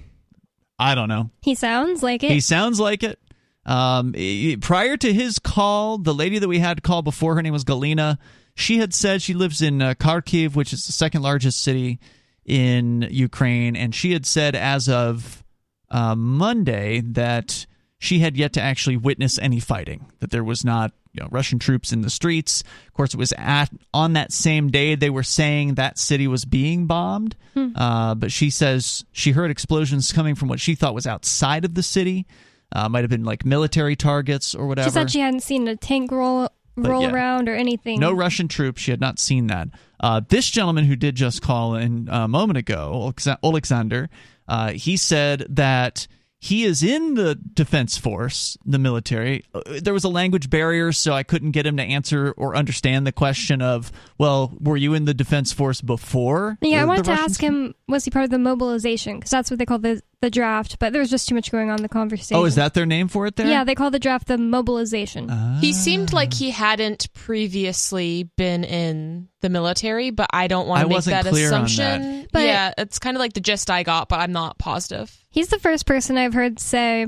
I 0.78 0.94
don't 0.94 1.10
know. 1.10 1.32
He 1.42 1.56
sounds 1.56 2.04
like 2.04 2.24
it. 2.24 2.30
He 2.30 2.42
sounds 2.42 2.80
like 2.80 3.02
it. 3.02 3.20
Um, 3.66 4.14
prior 4.62 4.98
to 4.98 5.14
his 5.14 5.40
call, 5.40 5.98
the 5.98 6.14
lady 6.14 6.38
that 6.40 6.48
we 6.48 6.60
had 6.60 6.84
call 6.84 7.02
before, 7.02 7.36
her 7.36 7.42
name 7.42 7.54
was 7.54 7.66
Galina. 7.66 8.18
She 8.54 8.78
had 8.78 8.94
said 8.94 9.22
she 9.22 9.34
lives 9.34 9.62
in 9.62 9.82
uh, 9.82 9.94
Kharkiv, 9.96 10.56
which 10.56 10.74
is 10.74 10.86
the 10.86 10.94
second 10.94 11.22
largest 11.24 11.62
city 11.62 12.00
in 12.48 13.08
Ukraine, 13.12 13.76
and 13.76 13.94
she 13.94 14.14
had 14.14 14.26
said 14.26 14.56
as 14.56 14.90
of 14.90 15.44
uh, 15.92 16.16
Monday 16.16 17.02
that 17.02 17.68
she 18.00 18.20
had 18.20 18.38
yet 18.38 18.54
to 18.54 18.62
actually 18.62 18.98
witness 18.98 19.38
any 19.38 19.60
fighting. 19.60 20.12
That 20.20 20.32
there 20.32 20.44
was 20.44 20.64
not 20.66 20.94
you 21.14 21.24
know, 21.24 21.30
Russian 21.32 21.58
troops 21.60 21.92
in 21.92 22.02
the 22.02 22.10
streets. 22.10 22.64
Of 22.88 22.94
course, 22.94 23.14
it 23.14 23.18
was 23.18 23.34
at 23.38 23.70
on 23.94 24.14
that 24.14 24.32
same 24.32 24.70
day 24.70 24.96
they 24.96 25.10
were 25.10 25.24
saying 25.24 25.76
that 25.76 25.98
city 25.98 26.28
was 26.28 26.46
being 26.46 26.86
bombed. 26.86 27.36
Uh, 27.76 28.14
but 28.14 28.32
she 28.32 28.52
says 28.52 29.04
she 29.12 29.32
heard 29.32 29.50
explosions 29.50 30.12
coming 30.12 30.36
from 30.36 30.48
what 30.48 30.60
she 30.60 30.76
thought 30.76 30.94
was 30.94 31.08
outside 31.08 31.66
of 31.66 31.74
the 31.74 31.82
city. 31.82 32.28
Uh, 32.72 32.88
might 32.88 33.02
have 33.02 33.10
been 33.10 33.24
like 33.24 33.46
military 33.46 33.96
targets 33.96 34.54
or 34.54 34.68
whatever. 34.68 34.90
she 34.90 34.94
said 34.94 35.10
she 35.10 35.22
hadn't 35.22 35.40
seen 35.40 35.68
a 35.68 35.76
tank 35.76 36.12
roll 36.12 36.50
roll 36.78 37.04
yeah. 37.04 37.12
around 37.12 37.50
or 37.50 37.56
anything. 37.56 38.00
No 38.00 38.14
Russian 38.14 38.48
troops. 38.48 38.82
She 38.82 38.92
had 38.92 39.02
not 39.02 39.20
seen 39.20 39.48
that. 39.48 39.70
Uh, 40.00 40.22
this 40.28 40.50
gentleman 40.50 40.86
who 40.86 40.96
did 40.96 41.16
just 41.16 41.42
call 41.42 41.76
in 41.76 42.08
a 42.12 42.28
moment 42.28 42.58
ago, 42.58 43.12
Alexander, 43.44 44.10
uh, 44.48 44.72
he 44.72 44.96
said 44.96 45.46
that 45.50 46.08
he 46.40 46.66
is 46.66 46.84
in 46.84 47.16
the 47.16 47.34
defense 47.34 47.98
force, 47.98 48.58
the 48.64 48.78
military. 48.78 49.44
Uh, 49.56 49.62
There 49.82 49.94
was 49.94 50.04
a 50.04 50.10
language 50.10 50.52
barrier, 50.52 50.92
so 50.92 51.14
I 51.14 51.24
couldn't 51.24 51.52
get 51.52 51.66
him 51.66 51.78
to 51.78 51.84
answer 51.84 52.32
or 52.38 52.56
understand 52.56 53.08
the 53.08 53.12
question 53.12 53.62
of, 53.62 53.92
well, 54.20 54.56
were 54.60 54.78
you 54.78 54.94
in 54.94 55.06
the 55.06 55.16
defense 55.16 55.52
force 55.52 55.82
before? 55.82 56.60
Yeah, 56.62 56.84
I 56.84 56.86
wanted 56.86 57.06
to 57.06 57.12
Russians 57.12 57.32
ask 57.32 57.42
him, 57.42 57.74
was 57.88 58.06
he 58.06 58.12
part 58.12 58.26
of 58.26 58.30
the 58.30 58.38
mobilization? 58.38 59.16
Because 59.18 59.32
that's 59.32 59.50
what 59.50 59.58
they 59.58 59.66
call 59.66 59.80
the, 59.80 60.00
the 60.22 60.30
draft, 60.32 60.80
but 60.80 60.94
there 60.94 61.00
was 61.00 61.12
just 61.12 61.30
too 61.30 61.36
much 61.36 61.52
going 61.52 61.70
on 61.70 61.78
in 61.78 61.84
the 61.84 61.90
conversation. 61.90 62.38
Oh, 62.38 62.46
is 62.46 62.56
that 62.56 62.74
their 62.74 62.86
name 62.88 63.08
for 63.08 63.28
it 63.28 63.36
there? 63.36 63.48
Yeah, 63.48 63.64
they 63.64 63.76
call 63.76 63.92
the 63.92 64.00
draft 64.00 64.28
the 64.28 64.38
mobilization. 64.38 65.30
He 65.62 65.74
seemed 65.74 66.12
like 66.12 66.34
he 66.34 66.50
hadn't 66.50 67.14
previously 67.14 68.24
been 68.36 68.64
in 68.64 69.30
the 69.42 69.50
military, 69.50 70.10
but 70.10 70.28
I 70.34 70.48
don't 70.48 70.68
want 70.68 70.82
to 70.82 70.88
make 70.88 70.96
wasn't 70.96 71.24
that 71.24 71.30
clear 71.30 71.54
on 71.54 71.66
assumption. 71.66 72.28
But- 72.34 72.44
yeah, 72.44 72.74
it's 72.78 72.98
kind 73.00 73.16
of 73.16 73.20
like 73.20 73.34
the 73.34 73.42
gist 73.42 73.70
I 73.70 73.84
got, 73.84 74.10
but 74.10 74.20
I'm 74.20 74.32
not 74.32 74.58
positive. 74.58 75.16
He's 75.30 75.50
the 75.50 75.60
first 75.60 75.86
person 75.86 76.18
I've 76.18 76.34
heard 76.34 76.60
say, 76.60 77.06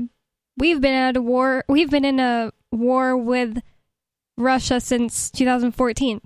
we've 0.56 0.80
been 0.80 0.94
at 0.94 1.16
a 1.16 1.22
war, 1.22 1.64
we've 1.68 1.90
been 1.90 2.04
in 2.04 2.20
a 2.20 2.52
war 2.70 3.16
with 3.16 3.58
Russia 4.38 4.80
since 4.80 5.30
2014. 5.32 6.20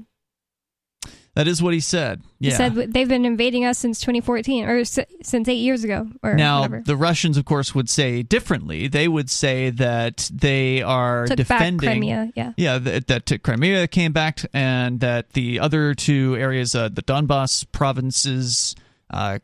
That 1.35 1.49
is 1.49 1.61
what 1.61 1.75
he 1.75 1.81
said. 1.81 2.23
He 2.39 2.51
said 2.53 2.75
they've 2.75 3.09
been 3.09 3.25
invading 3.25 3.65
us 3.65 3.77
since 3.79 3.99
2014, 4.01 4.67
or 4.67 4.79
s- 4.79 4.99
since 5.23 5.49
eight 5.49 5.55
years 5.55 5.83
ago, 5.83 6.09
or 6.23 6.35
Now, 6.37 6.61
whatever. 6.61 6.83
the 6.87 6.97
Russians, 6.97 7.37
of 7.37 7.45
course, 7.45 7.75
would 7.75 7.89
say 7.91 8.23
differently. 8.23 8.87
They 8.87 9.09
would 9.09 9.29
say 9.29 9.71
that 9.71 10.31
they 10.33 10.81
are 10.83 11.27
Took 11.27 11.37
defending. 11.39 11.89
Crimea, 11.89 12.31
yeah. 12.37 12.53
Yeah, 12.57 12.79
that, 12.79 13.09
that 13.09 13.43
Crimea 13.43 13.89
came 13.89 14.13
back, 14.13 14.41
and 14.53 15.01
that 15.01 15.33
the 15.33 15.59
other 15.59 15.93
two 15.95 16.37
areas, 16.39 16.75
uh, 16.77 16.89
the 16.89 17.03
Donbass 17.03 17.67
provinces, 17.73 18.77
uh, 19.11 19.39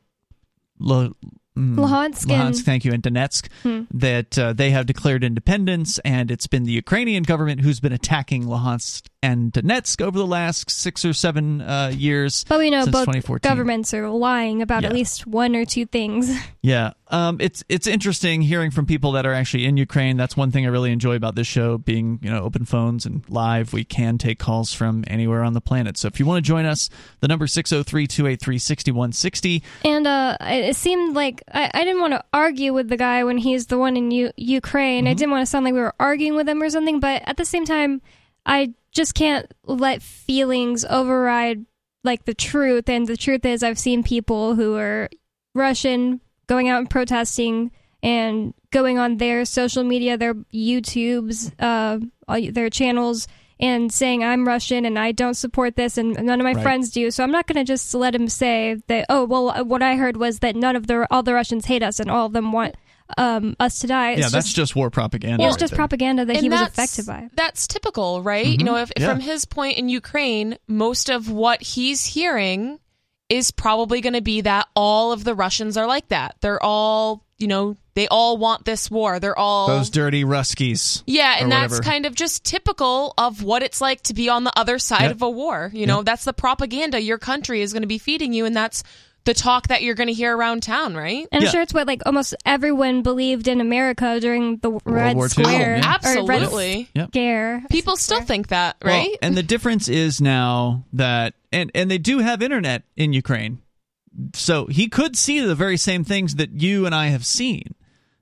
mm, 0.81 1.13
Luhansk 1.59 2.31
and- 2.31 2.55
Luhansk, 2.55 2.63
thank 2.65 2.85
you, 2.85 2.93
and 2.93 3.03
Donetsk, 3.03 3.49
Hmm. 3.63 3.83
that 3.93 4.39
uh, 4.39 4.53
they 4.53 4.71
have 4.71 4.87
declared 4.87 5.25
independence, 5.25 5.99
and 6.05 6.31
it's 6.31 6.47
been 6.47 6.65
the 6.65 6.73
Ukrainian 6.73 7.23
government 7.25 7.61
who's 7.63 7.81
been 7.81 7.93
attacking 7.93 8.45
Luhansk 8.45 9.09
and 9.23 9.53
Donetsk 9.53 10.01
over 10.01 10.19
the 10.19 10.27
last 10.27 10.71
six 10.71 11.05
or 11.05 11.13
seven 11.13 11.61
uh, 11.61 11.93
years. 11.95 12.45
But 12.45 12.59
we 12.59 12.71
know 12.71 12.85
since 12.85 12.93
both 12.93 13.07
2014. 13.07 13.49
governments 13.49 13.93
are 13.93 14.09
lying 14.09 14.63
about 14.63 14.85
at 14.85 14.93
least 14.93 15.27
one 15.27 15.55
or 15.55 15.65
two 15.65 15.87
things. 15.87 16.35
Yeah, 16.63 16.91
um, 17.09 17.39
it's 17.41 17.65
it's 17.71 17.87
interesting 17.87 18.43
hearing 18.43 18.71
from 18.71 18.85
people 18.85 19.13
that 19.13 19.25
are 19.25 19.33
actually 19.33 19.65
in 19.65 19.79
Ukraine. 19.79 20.19
That's 20.19 20.37
one 20.37 20.51
thing 20.51 20.67
I 20.67 20.69
really 20.69 20.93
enjoy 20.93 21.17
about 21.17 21.35
this 21.35 21.47
show, 21.47 21.79
being 21.79 22.19
you 22.21 22.31
know 22.31 22.43
open 22.43 22.67
phones 22.67 23.07
and 23.07 23.25
live. 23.31 23.73
We 23.73 23.83
can 23.83 24.19
take 24.19 24.39
calls 24.39 24.75
from 24.75 25.05
anywhere 25.07 25.43
on 25.43 25.55
the 25.55 25.63
planet. 25.63 25.97
So 25.97 26.07
if 26.07 26.21
you 26.21 26.27
want 26.27 26.45
to 26.45 26.47
join 26.47 26.67
us, 26.67 26.91
the 27.21 27.29
number 27.29 27.47
603-283-6160. 27.47 29.63
And 29.87 30.07
uh, 30.07 30.37
it 30.41 30.69
it 30.71 30.77
seemed 30.77 31.15
like 31.15 31.43
I, 31.51 31.71
I 31.73 31.85
didn't 31.85 32.03
want 32.03 32.13
to 32.13 32.23
argue 32.35 32.75
with 32.75 32.91
the 32.91 32.99
guy 32.99 33.25
when 33.25 33.39
he's 33.39 33.65
the 33.67 33.79
one 33.79 33.97
in 33.97 34.11
U- 34.11 34.33
Ukraine. 34.37 35.09
I 35.09 35.15
didn't 35.15 35.31
want 35.31 35.41
to 35.41 35.47
sound 35.47 35.65
like 35.65 35.73
we 35.73 35.81
were 35.81 35.95
arguing 35.99 36.35
with 36.35 36.47
him 36.47 36.63
or 36.63 36.69
something. 36.69 37.01
But 37.01 37.23
at 37.25 37.39
the 37.39 37.47
same 37.47 37.65
time, 37.65 38.03
I 38.45 38.75
just 38.93 39.15
can't 39.15 39.53
let 39.65 40.03
feelings 40.03 40.85
override 40.85 41.65
like 42.05 42.25
the 42.25 42.35
truth. 42.35 42.89
And 42.89 43.07
the 43.07 43.17
truth 43.17 43.45
is, 43.45 43.63
I've 43.63 43.79
seen 43.79 44.03
people 44.03 44.55
who 44.55 44.77
are 44.77 45.09
Russian 45.55 46.21
going 46.47 46.69
out 46.69 46.79
and 46.81 46.91
protesting 46.91 47.71
and 48.03 48.55
going 48.73 48.99
on 48.99 49.19
their 49.19 49.45
social 49.45 49.85
media, 49.85 50.17
their 50.17 50.35
YouTubes, 50.35 51.53
uh, 51.59 51.99
all- 52.29 52.51
their 52.53 52.71
channels, 52.71 53.29
and 53.59 53.93
saying 53.93 54.25
I'm 54.25 54.49
Russian 54.49 54.87
and 54.87 54.99
I 54.99 55.13
don't 55.13 55.35
support 55.35 55.77
this 55.77 55.99
and 55.99 56.15
none 56.25 56.41
of 56.41 56.45
my 56.45 56.55
Right. 56.55 56.63
friends 56.63 56.91
do. 56.91 57.11
So 57.11 57.23
I'm 57.23 57.31
not 57.31 57.47
going 57.47 57.65
to 57.65 57.71
just 57.71 57.95
let 57.95 58.15
him 58.15 58.29
say 58.29 58.77
that. 58.87 59.05
Oh 59.11 59.25
well, 59.25 59.65
what 59.67 59.83
I 59.83 59.97
heard 59.97 60.17
was 60.17 60.39
that 60.39 60.57
none 60.57 60.77
of 60.77 60.87
the 60.87 61.07
all 61.11 61.23
the 61.23 61.35
Russians 61.35 61.67
hate 61.67 61.83
us 61.83 62.01
and 62.01 62.11
all 62.11 62.27
of 62.27 62.33
them 62.33 62.53
want 62.53 62.75
um, 63.19 63.57
us 63.61 63.79
to 63.81 63.87
die. 63.87 64.13
It's 64.13 64.19
yeah, 64.19 64.23
just, 64.25 64.33
that's 64.35 64.53
just 64.53 64.77
war 64.77 64.91
propaganda. 64.91 65.43
it 65.43 65.47
was 65.47 65.55
right 65.55 65.61
just 65.61 65.71
there. 65.73 65.77
propaganda 65.77 66.25
that 66.25 66.37
And 66.37 66.43
he 66.43 66.49
was 66.49 66.61
affected 66.63 67.07
by. 67.07 67.29
That's 67.35 67.67
typical, 67.67 68.23
right? 68.23 68.47
Mhm. 68.47 68.59
You 68.59 68.65
know, 68.65 68.77
if, 68.77 68.91
if 68.97 69.03
Yeah. 69.03 69.11
from 69.11 69.21
his 69.21 69.45
point 69.45 69.79
in 69.79 69.89
Ukraine, 69.89 70.57
most 70.69 71.09
of 71.11 71.31
what 71.31 71.63
he's 71.63 72.05
hearing 72.05 72.79
is 73.29 73.51
probably 73.53 74.01
going 74.01 74.15
to 74.15 74.21
be 74.21 74.41
that 74.41 74.67
all 74.75 75.13
of 75.13 75.23
the 75.25 75.35
Russians 75.35 75.77
are 75.77 75.87
like 75.87 76.09
that. 76.09 76.35
They're 76.41 76.61
all, 76.63 77.25
you 77.39 77.47
know, 77.47 77.77
they 77.95 78.09
all 78.09 78.37
want 78.39 78.65
this 78.65 78.91
war. 78.91 79.21
They're 79.21 79.39
all 79.39 79.69
Those 79.69 79.89
dirty 79.91 80.25
Ruskies. 80.25 81.03
Yeah, 81.07 81.37
and 81.39 81.51
that's 81.53 81.73
whatever. 81.75 81.83
kind 81.91 82.07
of 82.07 82.15
just 82.17 82.45
typical 82.45 83.15
of 83.19 83.43
what 83.45 83.63
it's 83.63 83.81
like 83.81 84.03
to 84.05 84.15
be 84.15 84.29
on 84.29 84.43
the 84.45 84.53
other 84.59 84.79
side 84.81 85.03
Yep. 85.03 85.11
of 85.13 85.23
a 85.23 85.31
war. 85.31 85.71
You 85.73 85.87
know, 85.87 85.99
Yep. 85.99 86.07
that's 86.07 86.25
the 86.25 86.33
propaganda 86.33 87.01
your 87.01 87.19
country 87.19 87.61
is 87.63 87.73
going 87.73 87.83
to 87.83 87.87
be 87.89 87.99
feeding 87.99 88.33
you, 88.33 88.47
and 88.47 88.57
that's 88.57 88.83
the 89.31 89.35
talk 89.35 89.69
that 89.69 89.85
you're 89.85 89.95
going 89.95 90.09
to 90.09 90.13
hear 90.13 90.37
around 90.37 90.61
town, 90.65 90.97
right? 90.97 91.25
And 91.31 91.41
Yeah. 91.41 91.49
I'm 91.49 91.53
sure 91.53 91.63
it's 91.63 91.73
what 91.73 91.87
like 91.87 92.03
almost 92.05 92.35
everyone 92.45 93.03
believed 93.03 93.47
in 93.47 93.61
America 93.61 94.19
during 94.19 94.57
the 94.57 94.73
Red 94.85 95.15
War 95.15 95.27
II, 95.27 95.29
Square 95.29 95.77
yeah. 95.77 95.99
or 96.05 96.25
Red 96.27 96.43
Absolutely. 96.43 96.89
Scare. 97.09 97.63
People 97.71 97.97
still 97.97 98.23
think 98.23 98.49
that, 98.49 98.77
right? 98.85 99.09
Well, 99.09 99.19
and 99.23 99.37
the 99.37 99.45
difference 99.45 99.89
is 99.89 100.21
now 100.21 100.85
that 100.93 101.35
and 101.53 101.71
and 101.77 101.89
they 101.89 101.99
do 101.99 102.19
have 102.19 102.43
internet 102.43 102.83
in 102.97 103.13
Ukraine, 103.13 103.63
so 104.35 104.67
he 104.67 104.89
could 104.89 105.17
see 105.17 105.39
the 105.39 105.55
very 105.55 105.77
same 105.77 106.03
things 106.03 106.35
that 106.35 106.51
you 106.51 106.85
and 106.85 106.95
I 106.95 107.07
have 107.09 107.25
seen. 107.25 107.77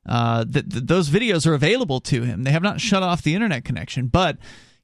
Uh, 0.04 0.44
that 0.46 0.68
that 0.70 0.88
those 0.88 1.08
videos 1.08 1.46
are 1.46 1.54
available 1.54 2.00
to 2.00 2.22
him. 2.22 2.44
They 2.44 2.50
have 2.50 2.62
not 2.62 2.82
shut 2.82 3.02
off 3.02 3.22
the 3.22 3.34
internet 3.34 3.64
connection, 3.64 4.08
but 4.08 4.36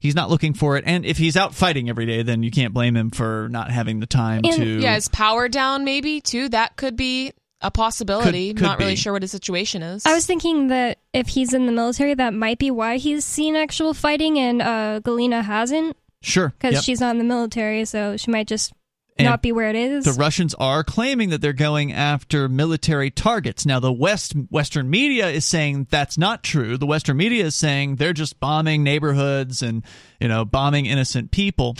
he's 0.05 0.15
not 0.15 0.29
looking 0.29 0.53
for 0.53 0.77
it. 0.77 0.83
And 0.87 1.05
if 1.05 1.17
he's 1.17 1.35
out 1.35 1.53
fighting 1.53 1.89
every 1.89 2.05
day, 2.05 2.23
then 2.23 2.43
you 2.43 2.51
can't 2.51 2.73
blame 2.73 2.95
him 2.95 3.09
for 3.11 3.47
not 3.51 3.69
having 3.71 3.99
the 3.99 4.05
time 4.05 4.41
And- 4.45 4.55
to. 4.55 4.79
yeah, 4.79 4.95
his 4.95 5.09
power 5.09 5.49
down 5.49 5.83
maybe 5.83 6.21
too? 6.21 6.47
That 6.49 6.77
could 6.77 6.95
be 6.95 7.33
a 7.61 7.71
possibility. 7.71 8.49
Could- 8.49 8.57
could 8.57 8.63
Not 8.63 8.79
really 8.79 8.95
sure 8.95 9.11
what 9.13 9.21
his 9.23 9.31
situation 9.31 9.81
is. 9.81 10.05
I 10.05 10.13
was 10.13 10.25
thinking 10.25 10.67
that 10.67 10.99
if 11.13 11.27
he's 11.27 11.53
in 11.53 11.65
the 11.65 11.71
military, 11.71 12.13
that 12.13 12.33
might 12.33 12.59
be 12.59 12.69
why 12.71 12.97
he's 12.97 13.25
seen 13.25 13.55
actual 13.55 13.93
fighting, 13.93 14.37
and 14.39 14.61
uh, 14.61 14.99
Galina 15.03 15.43
hasn't, 15.43 15.97
sure 16.21 16.49
because 16.49 16.73
Yep. 16.75 16.83
she's 16.83 16.99
not 17.01 17.11
in 17.11 17.17
the 17.17 17.23
military, 17.23 17.85
so 17.85 18.17
she 18.17 18.29
might 18.31 18.47
just 18.47 18.71
And 19.17 19.25
not 19.25 19.41
be 19.41 19.53
where 19.53 19.69
it 19.69 19.77
is. 19.77 20.03
The 20.03 20.13
Russians 20.13 20.53
are 20.55 20.83
claiming 20.83 21.29
that 21.29 21.39
they're 21.39 21.53
going 21.53 21.93
after 21.93 22.49
military 22.49 23.09
targets. 23.09 23.65
Now, 23.65 23.79
the 23.79 23.93
West 23.93 24.33
Western 24.49 24.89
media 24.89 25.29
is 25.29 25.45
saying 25.45 25.87
that's 25.89 26.17
not 26.17 26.43
true. 26.43 26.77
The 26.77 26.85
Western 26.85 27.15
media 27.15 27.45
is 27.45 27.55
saying 27.55 27.95
they're 27.95 28.11
just 28.13 28.39
bombing 28.41 28.83
neighborhoods 28.83 29.61
and 29.61 29.83
you 30.19 30.27
know 30.27 30.43
bombing 30.43 30.85
innocent 30.85 31.31
people. 31.31 31.77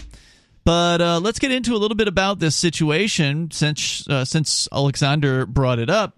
But 0.64 1.02
uh, 1.02 1.20
let's 1.20 1.40
get 1.40 1.52
into 1.52 1.76
a 1.76 1.78
little 1.78 1.96
bit 1.96 2.08
about 2.08 2.40
this 2.40 2.56
situation 2.56 3.52
since 3.52 4.08
uh, 4.08 4.24
since 4.24 4.70
Alexander 4.72 5.46
brought 5.46 5.80
it 5.80 5.90
up. 5.90 6.18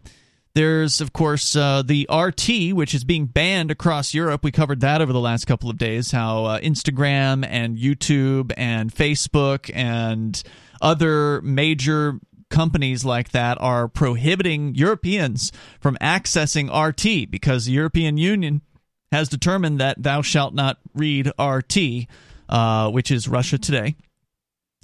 There's, 0.53 1.01
of 1.01 1.13
course, 1.13 1.55
uh, 1.55 1.83
the 1.85 2.07
RT, 2.11 2.75
which 2.75 2.95
is 2.95 3.03
being 3.03 3.27
banned 3.27 3.69
across 3.69 4.15
Europe. 4.15 4.43
We 4.43 4.51
covered 4.51 4.79
that 4.79 5.03
over 5.03 5.13
the 5.13 5.19
last 5.19 5.45
couple 5.45 5.69
of 5.69 5.77
days. 5.77 6.09
How 6.11 6.45
uh, 6.45 6.59
Instagram 6.61 7.45
and 7.47 7.77
YouTube 7.77 8.53
and 8.57 8.91
Facebook 8.91 9.69
and 9.71 10.41
other 10.81 11.41
major 11.41 12.19
companies 12.49 13.03
like 13.03 13.31
that 13.31 13.57
are 13.59 13.87
prohibiting 13.87 14.75
Europeans 14.75 15.51
from 15.79 15.97
accessing 16.01 16.69
RT 16.71 17.29
because 17.29 17.65
the 17.65 17.73
European 17.73 18.17
Union 18.17 18.61
has 19.11 19.29
determined 19.29 19.79
that 19.79 20.01
thou 20.01 20.21
shalt 20.21 20.53
not 20.53 20.79
read 20.93 21.31
RT, 21.39 22.07
uh, 22.49 22.89
which 22.89 23.11
is 23.11 23.27
Russia 23.27 23.57
Today. 23.57 23.95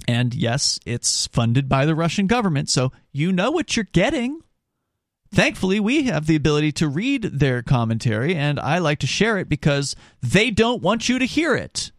And 0.06 0.34
yes, 0.34 0.78
it's 0.84 1.26
funded 1.28 1.68
by 1.68 1.86
the 1.86 1.94
Russian 1.94 2.26
government, 2.26 2.68
so 2.68 2.92
you 3.12 3.32
know 3.32 3.50
what 3.50 3.76
you're 3.76 3.84
getting. 3.92 4.40
Thankfully, 5.32 5.80
we 5.80 6.04
have 6.04 6.26
the 6.26 6.36
ability 6.36 6.72
to 6.72 6.88
read 6.88 7.22
their 7.22 7.62
commentary, 7.62 8.34
and 8.36 8.60
I 8.60 8.78
like 8.78 8.98
to 9.00 9.06
share 9.06 9.38
it 9.38 9.48
because 9.48 9.96
they 10.22 10.50
don't 10.50 10.82
want 10.82 11.08
you 11.08 11.18
to 11.18 11.24
hear 11.24 11.54
it. 11.54 11.90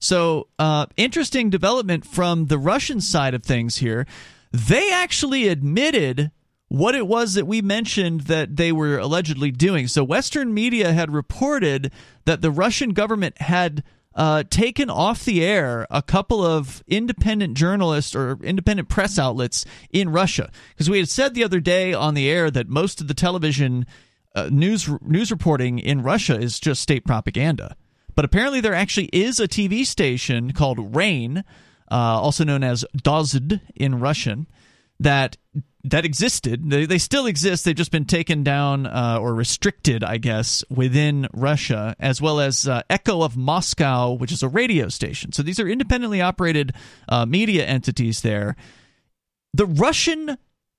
So, 0.00 0.48
uh, 0.58 0.86
interesting 0.96 1.50
development 1.50 2.06
from 2.06 2.46
the 2.46 2.58
Russian 2.58 3.00
side 3.00 3.34
of 3.34 3.42
things 3.42 3.78
here. 3.78 4.06
They 4.52 4.92
actually 4.92 5.48
admitted 5.48 6.30
what 6.68 6.94
it 6.94 7.06
was 7.06 7.34
that 7.34 7.46
we 7.46 7.62
mentioned 7.62 8.22
that 8.22 8.56
they 8.56 8.70
were 8.70 8.98
allegedly 8.98 9.50
doing. 9.50 9.88
So, 9.88 10.04
Western 10.04 10.54
media 10.54 10.92
had 10.92 11.12
reported 11.12 11.90
that 12.26 12.42
the 12.42 12.50
Russian 12.50 12.90
government 12.90 13.40
had 13.40 13.82
uh, 14.14 14.44
taken 14.50 14.90
off 14.90 15.24
the 15.24 15.44
air 15.44 15.86
a 15.90 16.02
couple 16.02 16.44
of 16.44 16.82
independent 16.86 17.56
journalists 17.56 18.14
or 18.14 18.38
independent 18.42 18.88
press 18.88 19.18
outlets 19.18 19.64
in 19.90 20.10
Russia. 20.10 20.50
Because 20.70 20.90
we 20.90 20.98
had 20.98 21.08
said 21.08 21.34
the 21.34 21.44
other 21.44 21.60
day 21.60 21.92
on 21.92 22.14
the 22.14 22.28
air 22.28 22.50
that 22.50 22.68
most 22.68 23.00
of 23.00 23.08
the 23.08 23.14
television 23.14 23.86
uh, 24.34 24.48
news 24.52 24.88
news 25.02 25.30
reporting 25.30 25.78
in 25.78 26.02
Russia 26.02 26.38
is 26.38 26.60
just 26.60 26.82
state 26.82 27.04
propaganda. 27.04 27.76
But 28.18 28.24
apparently, 28.24 28.60
there 28.60 28.74
actually 28.74 29.10
is 29.12 29.38
a 29.38 29.46
TV 29.46 29.86
station 29.86 30.52
called 30.52 30.96
Rain, 30.96 31.44
uh, 31.88 31.94
also 31.94 32.42
known 32.42 32.64
as 32.64 32.84
Dozhd 32.96 33.60
in 33.76 34.00
Russian, 34.00 34.48
that 34.98 35.36
that 35.84 36.04
existed. 36.04 36.68
They, 36.68 36.84
they 36.84 36.98
still 36.98 37.26
exist. 37.26 37.64
They've 37.64 37.76
just 37.76 37.92
been 37.92 38.06
taken 38.06 38.42
down 38.42 38.86
uh, 38.86 39.18
or 39.20 39.36
restricted, 39.36 40.02
I 40.02 40.16
guess, 40.18 40.64
within 40.68 41.28
Russia, 41.32 41.94
as 42.00 42.20
well 42.20 42.40
as 42.40 42.66
uh, 42.66 42.82
Echo 42.90 43.22
of 43.22 43.36
Moscow, 43.36 44.14
which 44.14 44.32
is 44.32 44.42
a 44.42 44.48
radio 44.48 44.88
station. 44.88 45.30
So 45.30 45.44
these 45.44 45.60
are 45.60 45.68
independently 45.68 46.20
operated 46.20 46.72
uh, 47.08 47.24
media 47.24 47.66
entities 47.66 48.22
there. 48.22 48.56
The 49.54 49.66
Russian 49.66 50.38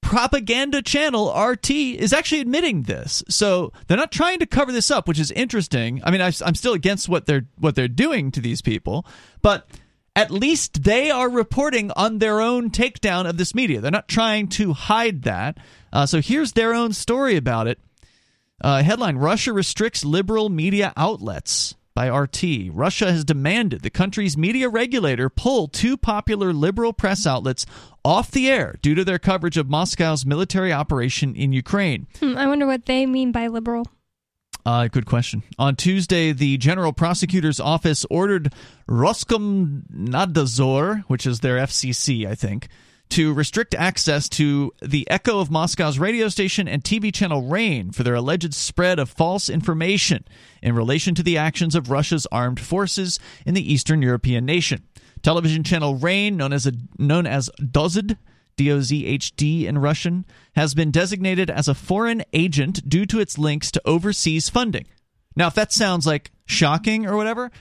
propaganda 0.10 0.82
channel 0.82 1.32
RT 1.32 1.70
is 1.70 2.14
actually 2.14 2.42
admitting 2.42 2.82
this. 2.84 3.24
So 3.30 3.72
they're 3.86 3.96
not 3.96 4.12
trying 4.12 4.40
to 4.40 4.48
cover 4.48 4.72
this 4.72 4.90
up, 4.90 5.08
which 5.08 5.20
is 5.20 5.30
interesting. 5.30 6.02
I 6.04 6.10
mean, 6.10 6.20
I, 6.20 6.32
I'm 6.44 6.56
still 6.56 6.74
against 6.74 7.08
what 7.08 7.28
they're 7.28 7.46
what 7.60 7.76
they're 7.76 7.88
doing 7.88 8.32
to 8.32 8.42
these 8.42 8.60
people, 8.60 9.06
but 9.44 9.70
at 10.16 10.32
least 10.32 10.82
they 10.84 11.12
are 11.12 11.30
reporting 11.30 11.92
on 11.92 12.18
their 12.18 12.42
own 12.42 12.72
takedown 12.72 13.30
of 13.30 13.38
this 13.38 13.54
media. 13.54 13.82
They're 13.82 13.92
not 13.92 14.08
trying 14.08 14.48
to 14.50 14.74
hide 14.74 15.22
that. 15.24 15.60
Uh, 15.94 16.08
so 16.08 16.22
here's 16.22 16.54
their 16.54 16.74
own 16.74 16.92
story 16.92 17.36
about 17.36 17.68
it. 17.68 17.80
Uh, 18.60 18.82
headline 18.82 19.18
Russia 19.18 19.54
restricts 19.54 20.04
liberal 20.04 20.50
media 20.50 20.92
outlets 20.98 21.76
by 22.00 22.08
RT. 22.08 22.72
Russia 22.72 23.12
has 23.12 23.26
demanded 23.26 23.82
the 23.82 23.90
country's 23.90 24.38
media 24.38 24.70
regulator 24.70 25.30
pull 25.30 25.68
two 25.68 25.98
popular 25.98 26.54
liberal 26.54 26.94
press 26.94 27.28
outlets 27.28 27.66
off 28.06 28.32
the 28.32 28.50
air 28.50 28.78
due 28.82 28.96
to 28.96 29.04
their 29.04 29.20
coverage 29.20 29.58
of 29.58 29.70
Moscow's 29.70 30.26
military 30.26 30.72
operation 30.72 31.36
in 31.36 31.52
Ukraine. 31.52 32.08
Hmm, 32.22 32.38
I 32.38 32.48
wonder 32.48 32.66
what 32.66 32.86
they 32.86 33.06
mean 33.06 33.34
by 33.34 33.48
liberal. 33.48 33.86
Uh, 34.66 34.88
good 34.88 35.08
question. 35.08 35.44
On 35.58 35.76
Tuesday, 35.76 36.32
the 36.32 36.56
General 36.56 36.94
Prosecutor's 36.94 37.60
Office 37.60 38.06
ordered 38.10 38.54
Roskomnadzor, 38.88 41.04
which 41.08 41.28
is 41.28 41.42
their 41.42 41.58
FCC, 41.58 42.26
I 42.26 42.36
think, 42.36 42.70
to 43.10 43.34
restrict 43.34 43.74
access 43.74 44.30
to 44.30 44.72
the 44.82 45.10
Echo 45.10 45.40
of 45.40 45.50
Moscow's 45.50 45.98
radio 45.98 46.30
station 46.30 46.68
and 46.68 46.84
TV 46.84 47.14
channel 47.14 47.42
Rain 47.42 47.92
for 47.92 48.04
their 48.04 48.16
alleged 48.16 48.54
spread 48.54 49.00
of 49.00 49.10
false 49.10 49.50
information 49.50 50.26
in 50.62 50.76
relation 50.76 51.16
to 51.16 51.24
the 51.24 51.38
actions 51.38 51.76
of 51.76 51.90
Russia's 51.90 52.28
armed 52.32 52.60
forces 52.60 53.20
in 53.46 53.54
the 53.56 53.74
Eastern 53.74 54.02
European 54.02 54.46
nation. 54.46 54.84
Television 55.22 55.64
channel 55.64 55.96
Rain, 55.96 56.38
known 56.38 56.54
as 56.54 56.68
a, 56.68 56.74
known 56.98 57.26
as 57.26 57.50
Dozhd, 57.60 58.18
D-O-Z-H-D 58.56 59.68
in 59.68 59.78
Russian, 59.78 60.26
has 60.56 60.74
been 60.74 60.92
designated 60.92 61.50
as 61.50 61.68
a 61.68 61.74
foreign 61.74 62.24
agent 62.34 62.88
due 62.88 63.06
to 63.06 63.20
its 63.20 63.38
links 63.38 63.72
to 63.72 63.82
overseas 63.86 64.50
funding. 64.50 64.86
Now, 65.36 65.48
if 65.48 65.56
that 65.56 65.72
sounds 65.72 66.06
like 66.06 66.32
shocking 66.46 67.06
or 67.06 67.16
whatever, 67.16 67.52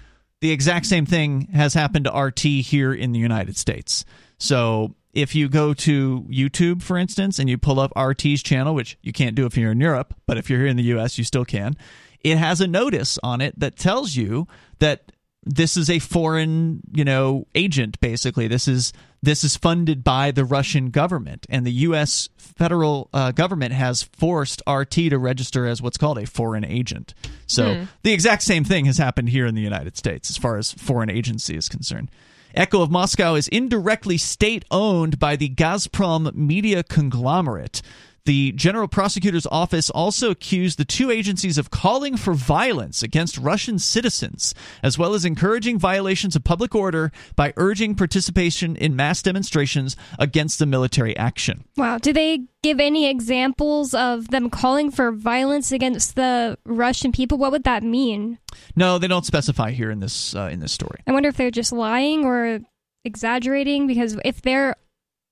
the 0.41 0.51
exact 0.51 0.87
same 0.87 1.07
thing 1.07 1.49
has 1.53 1.75
happened 1.75 2.05
to 2.05 2.17
RT 2.17 2.41
here 2.41 2.93
in 2.93 3.13
the 3.13 3.19
United 3.19 3.57
States. 3.57 4.05
So 4.39 4.95
if 5.13 5.35
you 5.35 5.49
go 5.49 5.75
to 5.75 6.27
YouTube, 6.29 6.83
for 6.83 6.97
instance, 6.97 7.39
and 7.39 7.49
you 7.49 7.59
pull 7.59 7.81
up 7.81 7.93
RT's 7.97 8.43
channel, 8.43 8.75
which 8.75 8.99
you 9.03 9.13
can't 9.13 9.35
do 9.35 9.47
if 9.47 9.57
you're 9.57 9.73
in 9.73 9.81
Europe, 9.81 10.15
but 10.27 10.39
if 10.39 10.49
you're 10.49 10.61
here 10.61 10.69
in 10.69 10.77
the 10.77 10.83
US, 10.85 11.19
you 11.19 11.25
still 11.25 11.45
can, 11.45 11.77
it 12.21 12.37
has 12.37 12.61
a 12.61 12.67
notice 12.67 13.19
on 13.23 13.41
it 13.41 13.59
that 13.59 13.77
tells 13.77 14.17
you 14.17 14.47
that 14.81 15.13
this 15.45 15.77
is 15.77 15.89
a 15.89 15.99
foreign, 15.99 16.81
you 16.93 17.05
know, 17.05 17.47
agent 17.55 17.99
basically. 18.01 18.49
This 18.49 18.69
is 18.69 18.93
this 19.23 19.43
is 19.43 19.57
funded 19.57 20.05
by 20.05 20.31
the 20.31 20.45
Russian 20.45 20.91
government, 20.91 21.47
and 21.49 21.67
the 21.67 21.73
U.S. 21.73 22.29
federal 22.37 23.09
uh, 23.13 23.33
government 23.33 23.73
has 23.73 24.03
forced 24.03 24.63
RT 24.69 24.93
to 24.93 25.19
register 25.19 25.67
as 25.67 25.83
what's 25.83 25.97
called 25.97 26.19
a 26.19 26.27
foreign 26.27 26.65
agent. 26.65 27.15
So 27.47 27.87
the 28.03 28.13
exact 28.13 28.43
same 28.43 28.63
thing 28.63 28.85
has 28.85 28.99
happened 28.99 29.31
here 29.31 29.47
in 29.47 29.55
the 29.55 29.63
United 29.63 29.97
States 29.97 30.31
as 30.31 30.37
far 30.37 30.59
as 30.59 30.73
foreign 30.73 31.11
agency 31.11 31.57
is 31.57 31.69
concerned. 31.69 32.11
Echo 32.55 32.81
of 32.81 32.91
Moscow 32.91 33.35
is 33.35 33.47
indirectly 33.49 34.17
state 34.17 34.65
owned 34.71 35.19
by 35.19 35.37
the 35.37 35.51
Gazprom 35.51 36.35
media 36.35 36.83
conglomerate. 36.83 37.83
The 38.29 38.53
General 38.53 38.89
Prosecutor's 38.89 39.47
Office 39.47 39.89
also 39.89 40.31
accused 40.31 40.77
the 40.77 40.85
two 40.85 41.11
agencies 41.11 41.57
of 41.57 41.71
calling 41.71 42.15
for 42.19 42.35
violence 42.35 43.03
against 43.03 43.39
Russian 43.39 43.79
citizens, 43.79 44.55
as 44.83 44.99
well 44.99 45.15
as 45.15 45.25
encouraging 45.25 45.79
violations 45.79 46.37
of 46.37 46.45
public 46.45 46.75
order 46.75 47.11
by 47.37 47.55
urging 47.57 47.95
participation 47.95 48.77
in 48.77 48.95
mass 48.95 49.23
demonstrations 49.23 49.97
against 50.19 50.59
the 50.59 50.67
military 50.67 51.17
action. 51.17 51.65
Wow. 51.79 51.97
Do 51.97 52.13
they 52.13 52.41
give 52.63 52.81
any 52.81 53.09
examples 53.09 53.95
of 53.95 54.29
them 54.29 54.51
calling 54.51 54.91
for 54.91 55.11
violence 55.11 55.73
against 55.73 56.15
the 56.15 56.59
Russian 56.67 57.13
people? 57.13 57.39
What 57.39 57.53
would 57.53 57.65
that 57.65 57.83
mean? 57.83 58.39
No, 58.77 58.99
they 58.99 59.09
don't 59.09 59.25
specify 59.25 59.71
here 59.71 59.91
in 59.91 60.01
this 60.01 60.37
uh, 60.37 60.51
in 60.53 60.61
this 60.61 60.73
story. 60.73 61.01
I 61.07 61.13
wonder 61.13 61.31
if 61.31 61.39
they're 61.39 61.51
just 61.51 61.73
lying 61.73 62.27
or 62.27 62.61
exaggerating 63.07 63.87
because 63.87 64.19
if 64.23 64.43
they're 64.43 64.77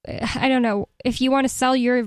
I 0.06 0.48
don't 0.48 0.62
know, 0.62 0.88
if 1.04 1.20
you 1.20 1.30
want 1.30 1.44
to 1.44 1.48
sell 1.52 1.76
your 1.76 2.06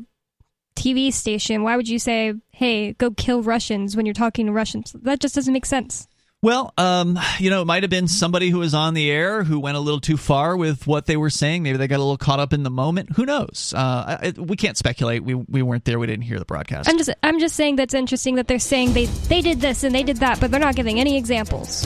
TV 0.79 1.11
station, 1.11 1.63
why 1.63 1.75
would 1.75 1.89
you 1.89 1.99
say, 1.99 2.33
"Hey, 2.51 2.93
go 2.93 3.11
kill 3.11 3.43
Russians" 3.43 3.95
when 3.95 4.05
you're 4.05 4.13
talking 4.13 4.45
to 4.45 4.51
Russians? 4.51 4.95
That 5.01 5.19
just 5.19 5.35
doesn't 5.35 5.53
make 5.53 5.65
sense. 5.65 6.07
Well, 6.41 6.73
um, 6.77 7.19
you 7.37 7.49
know, 7.49 7.61
it 7.61 7.65
might 7.65 7.83
have 7.83 7.89
been 7.89 8.07
somebody 8.07 8.49
who 8.49 8.59
was 8.59 8.73
on 8.73 8.93
the 8.93 9.11
air 9.11 9.43
who 9.43 9.59
went 9.59 9.75
a 9.75 9.81
little 9.81 9.99
too 9.99 10.15
far 10.15 10.55
with 10.55 10.87
what 10.87 11.05
they 11.05 11.17
were 11.17 11.29
saying. 11.29 11.63
Maybe 11.63 11.77
they 11.77 11.87
got 11.87 11.97
a 11.97 12.03
little 12.03 12.17
caught 12.17 12.39
up 12.39 12.53
in 12.53 12.63
the 12.63 12.69
moment. 12.69 13.09
Who 13.17 13.25
knows? 13.25 13.73
Uh, 13.75 14.17
I, 14.21 14.33
we 14.37 14.55
can't 14.55 14.77
speculate. 14.77 15.21
We 15.21 15.33
we 15.33 15.61
weren't 15.61 15.83
there. 15.83 15.99
We 15.99 16.07
didn't 16.07 16.23
hear 16.23 16.39
the 16.39 16.45
broadcast. 16.45 16.87
I'm 16.87 16.97
just 16.97 17.09
I'm 17.21 17.39
just 17.39 17.55
saying 17.55 17.75
that's 17.75 17.93
interesting 17.93 18.35
that 18.35 18.47
they're 18.47 18.57
saying 18.57 18.93
they 18.93 19.05
they 19.05 19.41
did 19.41 19.59
this 19.59 19.83
and 19.83 19.93
they 19.93 20.03
did 20.03 20.17
that, 20.17 20.39
but 20.39 20.49
they're 20.49 20.61
not 20.61 20.75
giving 20.75 20.97
any 20.97 21.17
examples. 21.17 21.85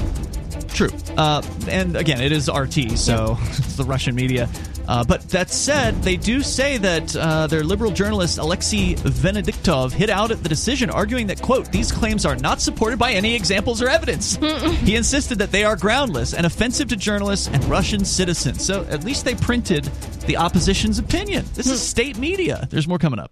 True. 0.68 0.90
Uh, 1.18 1.42
and 1.68 1.96
again, 1.96 2.22
it 2.22 2.32
is 2.32 2.48
RT, 2.48 2.98
so 2.98 3.38
it's 3.42 3.76
the 3.76 3.86
Russian 3.86 4.14
media. 4.14 4.48
Uh, 4.88 5.04
but 5.04 5.22
that 5.30 5.50
said, 5.50 6.02
they 6.04 6.18
do 6.18 6.42
say 6.42 6.78
that 6.78 7.16
uh, 7.16 7.48
their 7.48 7.64
liberal 7.64 7.92
journalist 7.92 8.38
Alexei 8.38 8.96
Venediktov 8.96 9.92
hit 9.92 10.10
out 10.10 10.32
at 10.32 10.44
the 10.44 10.50
decision, 10.50 10.90
arguing 10.90 11.28
that, 11.28 11.42
quote, 11.42 11.72
these 11.72 11.92
claims 11.92 12.26
are 12.26 12.36
not 12.36 12.62
supported 12.62 13.00
by 13.00 13.12
any 13.12 13.36
examples 13.36 13.82
or 13.82 13.90
evidence. 13.90 14.36
he 14.82 14.96
insisted 14.96 15.40
that 15.40 15.52
they 15.52 15.64
are 15.64 15.76
groundless 15.76 16.34
and 16.34 16.46
offensive 16.46 16.90
to 16.90 16.96
journalists 16.96 17.48
and 17.48 17.64
Russian 17.66 18.06
citizens. 18.06 18.64
So 18.64 18.86
at 18.90 19.04
least 19.04 19.26
they 19.26 19.36
printed 19.36 19.86
the 20.26 20.38
opposition's 20.38 21.00
opinion. 21.00 21.46
This 21.54 21.68
is 21.68 21.82
state 21.82 22.18
media. 22.18 22.68
There's 22.70 22.88
more 22.88 23.00
coming 23.00 23.20
up. 23.20 23.32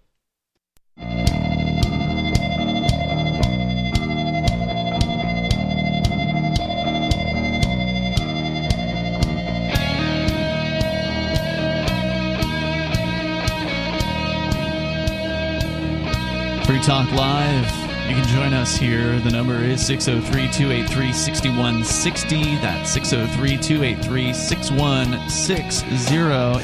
Talk 16.82 17.10
Live. 17.12 17.64
You 18.08 18.16
can 18.16 18.26
join 18.26 18.52
us 18.52 18.76
here. 18.76 19.20
The 19.20 19.30
number 19.30 19.54
is 19.54 19.86
603 19.86 20.50
283 20.50 21.12
6160. 21.12 22.56
That's 22.56 22.90
603 22.90 23.56
283 23.56 24.32
6160. 24.32 25.86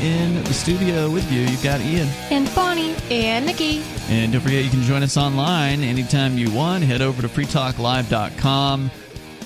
In 0.04 0.42
the 0.42 0.52
studio 0.52 1.08
with 1.08 1.30
you, 1.30 1.42
you've 1.42 1.62
got 1.62 1.80
Ian. 1.80 2.08
And 2.30 2.52
Bonnie, 2.52 2.96
And 3.12 3.46
Nikki. 3.46 3.84
And 4.08 4.32
don't 4.32 4.40
forget, 4.40 4.64
you 4.64 4.70
can 4.70 4.82
join 4.82 5.04
us 5.04 5.16
online 5.16 5.84
anytime 5.84 6.36
you 6.36 6.50
want. 6.50 6.82
Head 6.82 7.00
over 7.00 7.22
to 7.22 7.28
freetalklive.com 7.28 8.90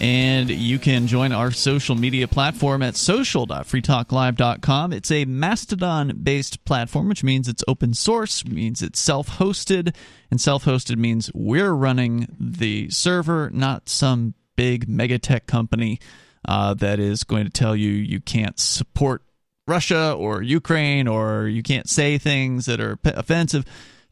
and 0.02 0.50
you 0.50 0.78
can 0.80 1.06
join 1.06 1.30
our 1.30 1.52
social 1.52 1.94
media 1.94 2.26
platform 2.26 2.82
at 2.82 2.96
social.freetalklive.com. 2.96 4.92
It's 4.92 5.12
a 5.12 5.24
Mastodon 5.26 6.18
based 6.20 6.64
platform, 6.64 7.08
which 7.08 7.22
means 7.22 7.46
it's 7.46 7.62
open 7.68 7.94
source, 7.94 8.44
means 8.44 8.82
it's 8.82 8.98
self 8.98 9.38
hosted, 9.38 9.94
and 10.28 10.40
self 10.40 10.64
hosted 10.64 10.96
means 10.96 11.30
we're 11.32 11.72
running 11.72 12.26
the 12.40 12.90
server, 12.90 13.48
not 13.54 13.88
some 13.88 14.34
big 14.56 14.88
megatech 14.88 15.46
company 15.46 16.00
uh, 16.48 16.74
that 16.74 16.98
is 16.98 17.22
going 17.22 17.44
to 17.44 17.50
tell 17.50 17.76
you 17.76 17.90
you 17.92 18.20
can't 18.20 18.58
support 18.58 19.22
Russia 19.68 20.12
or 20.12 20.42
Ukraine 20.42 21.06
or 21.06 21.46
you 21.46 21.62
can't 21.62 21.88
say 21.88 22.18
things 22.18 22.66
that 22.66 22.80
are 22.80 22.98
offensive. 23.04 23.64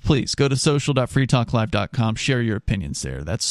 Please 0.05 0.37
go 0.37 0.47
to 0.47 0.55
social.freetalklive.com, 0.57 2.15
share 2.15 2.41
your 2.41 2.57
opinions 2.57 3.03
there. 3.03 3.25
That's 3.25 3.45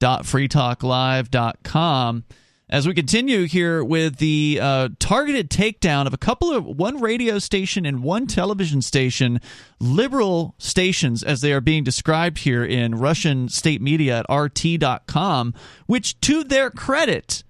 social.freetalklive.com. 0.00 2.24
As 2.68 2.86
we 2.86 2.94
continue 2.94 3.46
here 3.46 3.82
with 3.82 4.18
the 4.18 4.60
uh, 4.62 4.90
targeted 5.00 5.50
takedown 5.50 6.06
of 6.06 6.14
a 6.14 6.18
couple 6.18 6.52
of 6.52 6.64
one 6.64 7.00
radio 7.00 7.40
station 7.40 7.84
and 7.84 8.04
one 8.04 8.28
television 8.28 8.80
station, 8.80 9.40
liberal 9.80 10.54
stations 10.56 11.24
as 11.24 11.40
they 11.40 11.52
are 11.52 11.60
being 11.60 11.82
described 11.82 12.38
here 12.38 12.64
in 12.64 12.94
Russian 12.94 13.48
state 13.48 13.82
media 13.82 14.20
at 14.20 14.26
RT.com, 14.32 15.52
which 15.86 16.20
to 16.20 16.44
their 16.44 16.70
credit, 16.70 17.42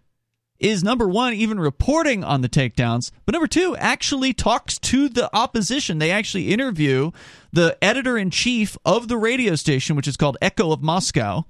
is 0.59 0.83
number 0.85 1.07
one, 1.09 1.35
even 1.35 1.61
reporting 1.61 2.25
on 2.25 2.41
the 2.43 2.49
takedowns, 2.49 3.11
but 3.25 3.33
number 3.33 3.47
two, 3.47 3.75
actually 3.77 4.35
talks 4.35 4.79
to 4.79 5.09
the 5.09 5.35
opposition. 5.35 5.99
They 5.99 6.11
actually 6.11 6.53
interview 6.53 7.13
the 7.53 7.79
editor 7.83 8.19
in 8.19 8.31
chief 8.31 8.77
of 8.85 9.09
the 9.09 9.17
radio 9.17 9.55
station, 9.55 9.97
which 9.97 10.07
is 10.07 10.19
called 10.19 10.37
Echo 10.43 10.71
of 10.71 10.83
Moscow, 10.83 11.47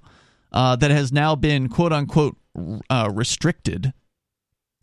uh, 0.53 0.77
that 0.77 0.91
has 0.91 1.13
now 1.13 1.35
been 1.35 1.69
quote 1.69 1.93
unquote 1.93 2.37
uh, 2.89 3.11
restricted, 3.13 3.93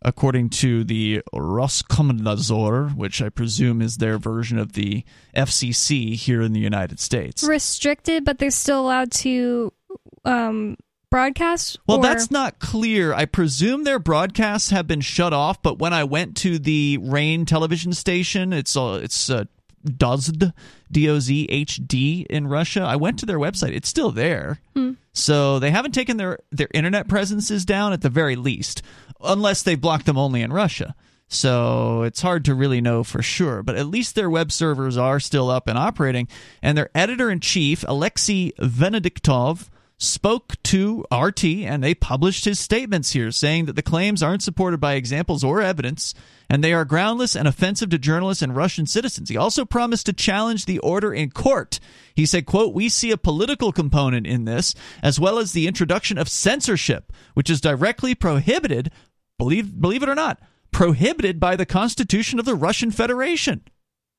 according 0.02 0.50
to 0.50 0.84
the 0.84 1.22
Roskomnadzor, 1.34 2.96
which 2.96 3.20
I 3.22 3.28
presume 3.28 3.82
is 3.82 3.96
their 3.96 4.18
version 4.18 4.58
of 4.58 4.72
the 4.72 5.04
FCC 5.36 6.14
here 6.14 6.40
in 6.42 6.52
the 6.52 6.60
United 6.60 7.00
States. 7.00 7.42
restricted, 7.42 8.24
but 8.24 8.38
they're 8.38 8.50
still 8.50 8.80
allowed 8.80 9.12
to 9.12 9.72
um, 10.24 10.76
broadcast. 11.10 11.78
Well, 11.86 11.98
or- 11.98 12.02
that's 12.02 12.30
not 12.30 12.58
clear. 12.58 13.12
I 13.12 13.24
presume 13.24 13.84
their 13.84 13.98
broadcasts 13.98 14.70
have 14.70 14.86
been 14.86 15.00
shut 15.00 15.32
off, 15.32 15.62
but 15.62 15.78
when 15.78 15.92
I 15.92 16.04
went 16.04 16.36
to 16.38 16.58
the 16.58 16.98
Rain 17.00 17.44
television 17.44 17.92
station, 17.92 18.52
it's 18.52 18.76
uh, 18.76 19.00
it's 19.02 19.28
uh, 19.30 19.44
Dozhd, 19.84 20.52
D 20.90 21.08
O 21.08 21.18
Z 21.18 21.46
H 21.48 21.80
D 21.86 22.26
in 22.28 22.46
Russia. 22.46 22.80
I 22.80 22.96
went 22.96 23.18
to 23.20 23.26
their 23.26 23.38
website; 23.38 23.74
it's 23.74 23.88
still 23.88 24.10
there. 24.10 24.60
Hmm. 24.74 24.92
So 25.12 25.58
they 25.58 25.70
haven't 25.70 25.92
taken 25.92 26.16
their 26.16 26.38
their 26.50 26.68
internet 26.74 27.08
presences 27.08 27.64
down 27.64 27.92
at 27.92 28.02
the 28.02 28.10
very 28.10 28.36
least, 28.36 28.82
unless 29.20 29.62
they 29.62 29.74
blocked 29.74 30.06
them 30.06 30.18
only 30.18 30.42
in 30.42 30.52
Russia. 30.52 30.94
So 31.28 32.02
it's 32.02 32.22
hard 32.22 32.44
to 32.46 32.54
really 32.54 32.80
know 32.80 33.04
for 33.04 33.22
sure, 33.22 33.62
but 33.62 33.76
at 33.76 33.86
least 33.86 34.14
their 34.14 34.30
web 34.30 34.50
servers 34.50 34.96
are 34.96 35.20
still 35.20 35.50
up 35.50 35.68
and 35.68 35.78
operating. 35.78 36.26
And 36.62 36.76
their 36.76 36.90
editor 36.94 37.30
in 37.30 37.40
chief, 37.40 37.84
Alexei 37.86 38.52
Venediktov, 38.58 39.68
spoke 39.98 40.54
to 40.62 41.04
RT 41.12 41.44
and 41.44 41.82
they 41.82 41.94
published 41.94 42.44
his 42.44 42.60
statements 42.60 43.12
here 43.12 43.32
saying 43.32 43.66
that 43.66 43.74
the 43.74 43.82
claims 43.82 44.22
aren't 44.22 44.42
supported 44.42 44.78
by 44.78 44.94
examples 44.94 45.42
or 45.42 45.60
evidence 45.60 46.14
and 46.48 46.62
they 46.62 46.72
are 46.72 46.84
groundless 46.84 47.34
and 47.34 47.48
offensive 47.48 47.90
to 47.90 47.98
journalists 47.98 48.42
and 48.42 48.54
Russian 48.54 48.86
citizens. 48.86 49.28
He 49.28 49.36
also 49.36 49.64
promised 49.64 50.06
to 50.06 50.12
challenge 50.12 50.64
the 50.64 50.78
order 50.78 51.12
in 51.12 51.30
court. 51.30 51.80
He 52.14 52.24
said, 52.24 52.46
quote, 52.46 52.72
"We 52.72 52.88
see 52.88 53.10
a 53.10 53.18
political 53.18 53.72
component 53.72 54.26
in 54.26 54.44
this 54.44 54.74
as 55.02 55.18
well 55.18 55.38
as 55.38 55.52
the 55.52 55.66
introduction 55.66 56.16
of 56.16 56.28
censorship, 56.28 57.12
which 57.34 57.50
is 57.50 57.60
directly 57.60 58.14
prohibited, 58.14 58.90
believe 59.36 59.80
believe 59.80 60.02
it 60.02 60.08
or 60.08 60.14
not, 60.14 60.40
prohibited 60.70 61.40
by 61.40 61.56
the 61.56 61.66
Constitution 61.66 62.38
of 62.38 62.44
the 62.44 62.54
Russian 62.54 62.92
Federation." 62.92 63.62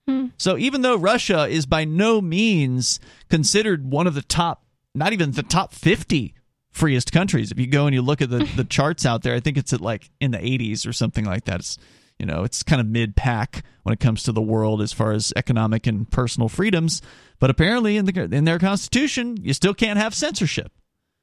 Hmm. 0.07 0.27
So 0.37 0.57
even 0.57 0.81
though 0.81 0.97
Russia 0.97 1.47
is 1.47 1.65
by 1.65 1.85
no 1.85 2.21
means 2.21 2.99
considered 3.29 3.89
one 3.89 4.07
of 4.07 4.13
the 4.15 4.21
top, 4.21 4.65
not 4.99 5.13
even 5.13 5.31
the 5.31 5.41
top 5.43 5.73
50 5.73 6.35
freest 6.71 7.11
countries, 7.11 7.51
if 7.51 7.59
you 7.59 7.65
go 7.67 7.87
and 7.87 7.95
you 7.95 8.01
look 8.03 8.21
at 8.21 8.29
the, 8.29 8.39
the 8.55 8.63
charts 8.63 9.05
out 9.05 9.23
there, 9.23 9.33
I 9.33 9.39
think 9.39 9.57
it's 9.57 9.73
at 9.73 9.81
like 9.81 10.09
in 10.19 10.31
the 10.31 10.37
80s 10.37 10.85
or 10.87 10.93
something 10.93 11.25
like 11.25 11.45
that. 11.45 11.61
It's, 11.61 11.77
you 12.19 12.25
know, 12.25 12.43
it's 12.43 12.61
kind 12.63 12.79
of 12.81 12.85
mid 12.87 13.15
pack 13.15 13.63
when 13.83 13.93
it 13.93 13.99
comes 13.99 14.23
to 14.23 14.31
the 14.31 14.41
world 14.41 14.81
as 14.81 14.91
far 14.93 15.13
as 15.13 15.31
economic 15.35 15.87
and 15.87 16.09
personal 16.11 16.49
freedoms. 16.49 17.01
But 17.39 17.49
apparently 17.49 17.95
in 17.97 18.05
the 18.05 18.29
in 18.35 18.43
their 18.43 18.59
constitution, 18.59 19.37
you 19.41 19.53
still 19.53 19.73
can't 19.73 19.97
have 19.97 20.13
censorship. 20.13 20.71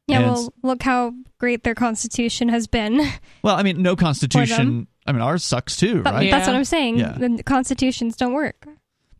yeah. 0.08 0.20
and- 0.20 0.26
Well, 0.32 0.52
look 0.62 0.82
how 0.82 1.12
great 1.38 1.62
their 1.64 1.74
constitution 1.74 2.48
has 2.48 2.66
been. 2.66 3.06
Well, 3.44 3.54
I 3.56 3.62
mean, 3.62 3.82
no 3.82 3.94
constitution. 3.94 4.88
I 5.06 5.12
mean, 5.12 5.22
ours 5.22 5.44
sucks 5.44 5.76
too, 5.76 6.02
But 6.02 6.14
right? 6.14 6.30
That's 6.30 6.48
what 6.48 6.56
I'm 6.56 6.64
saying. 6.64 6.96
Yeah. 6.98 7.12
The 7.16 7.42
constitutions 7.44 8.16
don't 8.16 8.32
work. 8.32 8.66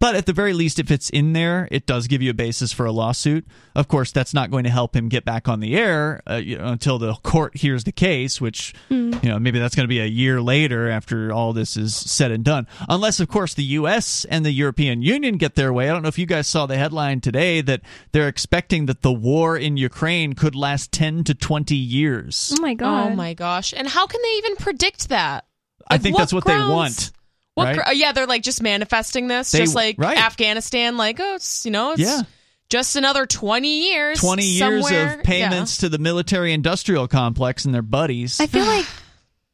But 0.06 0.14
at 0.14 0.26
the 0.26 0.32
very 0.32 0.52
least, 0.52 0.78
if 0.78 0.92
it's 0.92 1.10
in 1.10 1.32
there, 1.32 1.66
it 1.72 1.84
does 1.84 2.06
give 2.06 2.22
you 2.22 2.30
a 2.30 2.34
basis 2.34 2.72
for 2.72 2.86
a 2.86 2.92
lawsuit. 2.92 3.44
Of 3.74 3.88
course, 3.88 4.12
that's 4.12 4.32
not 4.32 4.52
going 4.52 4.62
to 4.62 4.70
help 4.70 4.94
him 4.94 5.08
get 5.08 5.24
back 5.24 5.48
on 5.48 5.58
the 5.58 5.76
air 5.76 6.22
uh, 6.30 6.34
you 6.36 6.58
know, 6.58 6.68
until 6.68 7.00
the 7.00 7.14
court 7.14 7.56
hears 7.56 7.82
the 7.82 7.90
case, 7.90 8.40
which 8.40 8.72
you 8.88 9.18
know 9.24 9.40
maybe 9.40 9.58
that's 9.58 9.74
going 9.74 9.82
to 9.82 9.88
be 9.88 9.98
a 9.98 10.06
year 10.06 10.40
later 10.40 10.88
after 10.88 11.32
all 11.32 11.52
this 11.52 11.76
is 11.76 11.96
said 11.96 12.30
and 12.30 12.44
done. 12.44 12.68
Unless, 12.88 13.18
of 13.18 13.26
course, 13.26 13.54
the 13.54 13.64
U.S. 13.64 14.24
and 14.30 14.46
the 14.46 14.52
European 14.52 15.02
Union 15.02 15.38
get 15.38 15.56
their 15.56 15.72
way. 15.72 15.90
I 15.90 15.92
don't 15.92 16.02
know 16.02 16.08
if 16.08 16.20
you 16.20 16.26
guys 16.26 16.46
saw 16.46 16.66
the 16.66 16.76
headline 16.78 17.20
today 17.20 17.60
that 17.62 17.80
they're 18.12 18.28
expecting 18.28 18.86
that 18.86 19.02
the 19.02 19.12
war 19.12 19.56
in 19.56 19.76
Ukraine 19.76 20.34
could 20.34 20.54
last 20.54 20.92
ten 20.92 21.24
to 21.24 21.34
twenty 21.34 21.74
years. 21.74 22.54
Oh 22.56 22.62
my 22.62 22.74
god. 22.74 23.10
Oh 23.10 23.14
my 23.16 23.34
gosh. 23.34 23.74
And 23.76 23.88
how 23.88 24.06
can 24.06 24.22
they 24.22 24.34
even 24.38 24.54
predict 24.54 25.08
that? 25.08 25.46
I 25.90 25.94
Like, 25.94 26.02
think 26.02 26.14
what 26.14 26.20
that's 26.20 26.32
what 26.32 26.44
grounds- 26.44 26.68
they 26.68 26.72
want. 26.72 27.12
What 27.56 27.64
right? 27.76 27.86
gr- 27.86 27.92
yeah, 27.94 28.12
they're 28.12 28.26
like 28.26 28.42
just 28.42 28.62
manifesting 28.62 29.28
this, 29.28 29.50
They- 29.50 29.58
just 29.60 29.74
like 29.74 29.96
right. 29.98 30.16
Afghanistan. 30.18 30.96
Like, 30.96 31.18
oh, 31.20 31.34
it's 31.36 31.64
you 31.64 31.70
know, 31.72 31.92
it's 31.92 32.02
Yeah. 32.02 32.22
just 32.68 32.96
another 32.96 33.24
20 33.26 33.90
years. 33.90 34.20
20 34.20 34.44
years 34.44 34.84
somewhere- 34.84 35.14
of 35.18 35.22
payments 35.24 35.78
to 35.78 35.88
the 35.88 35.98
military 35.98 36.52
industrial 36.52 37.08
complex 37.08 37.64
and 37.64 37.74
their 37.74 37.82
buddies. 37.82 38.38
I 38.40 38.46
feel 38.46 38.64
like 38.76 38.84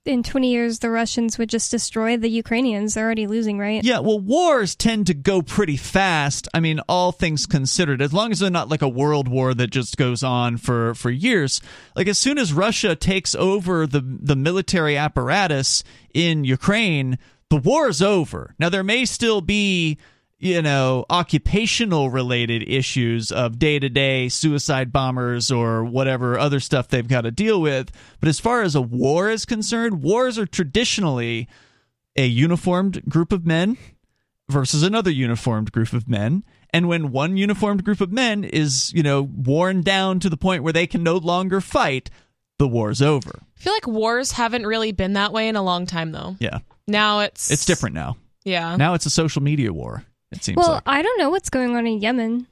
in 0.05 0.25
20 0.25 0.51
years 0.51 0.81
the 0.81 0.91
Russians 0.91 1.39
would 1.39 1.49
just 1.49 1.71
destroy 1.71 2.17
the 2.17 2.29
Ukrainians. 2.29 2.95
They're 2.95 3.05
already 3.05 3.29
losing, 3.29 3.57
right? 3.61 3.85
Yeah, 3.85 4.01
well, 4.01 4.19
wars 4.19 4.75
tend 4.75 5.07
to 5.07 5.15
go 5.15 5.43
pretty 5.43 5.77
fast. 5.77 6.49
I 6.53 6.59
mean, 6.59 6.81
all 6.89 7.13
things 7.13 7.47
considered, 7.47 8.03
as 8.03 8.13
long 8.13 8.33
as 8.33 8.41
they're 8.41 8.51
not 8.51 8.69
like 8.69 8.83
a 8.83 8.89
world 8.89 9.29
war 9.29 9.55
that 9.55 9.71
just 9.71 9.97
goes 9.97 10.25
on 10.25 10.57
for, 10.57 10.97
for 10.97 11.09
years. 11.11 11.61
Like 11.95 12.09
as 12.09 12.19
soon 12.19 12.37
as 12.37 12.53
Russia 12.53 12.97
takes 12.97 13.37
over 13.37 13.87
the 13.87 14.01
the 14.01 14.35
military 14.35 14.97
apparatus 14.97 15.85
in 16.13 16.43
Ukraine, 16.43 17.17
the 17.53 17.59
war 17.59 17.87
is 17.87 18.01
over. 18.01 18.55
Now 18.59 18.71
there 18.71 18.83
may 18.83 19.05
still 19.05 19.43
be 19.43 19.99
you 20.39 20.63
know 20.63 21.05
occupational 21.11 22.09
related 22.09 22.63
issues 22.67 23.31
of 23.31 23.59
day 23.59 23.79
to 23.79 23.91
day 23.91 24.31
suicide 24.31 24.91
bombers 24.91 25.51
or 25.51 25.85
whatever 25.85 26.39
other 26.39 26.61
stuff 26.61 26.89
they've 26.89 27.07
got 27.07 27.21
to 27.21 27.31
deal 27.31 27.61
with. 27.61 27.93
But 28.21 28.31
as 28.31 28.41
far 28.41 28.63
as 28.63 28.75
a 28.75 28.81
war 28.81 29.29
is 29.29 29.45
concerned, 29.45 30.03
wars 30.03 30.39
are 30.39 30.47
traditionally 30.47 31.47
a 32.17 32.25
uniformed 32.25 33.03
group 33.07 33.33
of 33.33 33.45
men 33.45 33.77
versus 34.49 34.83
another 34.83 35.11
uniformed 35.11 35.73
group 35.73 35.93
of 35.93 36.09
men. 36.09 36.45
And 36.71 36.89
when 36.89 37.13
one 37.13 37.37
uniformed 37.37 37.85
group 37.85 38.01
of 38.01 38.11
men 38.11 38.45
is, 38.45 38.95
you 38.95 39.03
know, 39.03 39.21
worn 39.21 39.83
down 39.83 40.21
to 40.21 40.31
the 40.31 40.39
point 40.39 40.63
where 40.63 40.73
they 40.73 40.87
can 40.87 41.03
no 41.03 41.19
longer 41.19 41.61
fight, 41.61 42.09
the 42.59 42.67
war's 42.67 43.03
over. 43.03 43.43
I 43.59 43.61
feel 43.61 43.75
like 43.75 43.87
wars 43.87 44.33
haven't 44.33 44.67
really 44.67 44.93
been 44.93 45.13
that 45.13 45.35
way 45.35 45.49
in 45.49 45.57
a 45.57 45.63
long 45.63 45.85
time, 45.85 46.13
though. 46.13 46.37
Yeah. 46.39 46.61
Now 46.93 47.21
it's 47.21 47.51
It's 47.51 47.65
different 47.65 47.95
now. 47.95 48.17
Yeah. 48.45 48.77
Now 48.77 48.95
it's 48.95 49.07
a 49.07 49.11
social 49.11 49.43
media 49.43 49.73
war, 49.73 50.05
it 50.31 50.45
seems 50.45 50.57
Well, 50.57 50.75
like. 50.75 50.83
I 50.87 51.03
don't 51.03 51.19
know 51.19 51.31
what's 51.31 51.51
going 51.51 51.77
on 51.77 51.87
in 51.87 52.01
Yemen. 52.01 52.47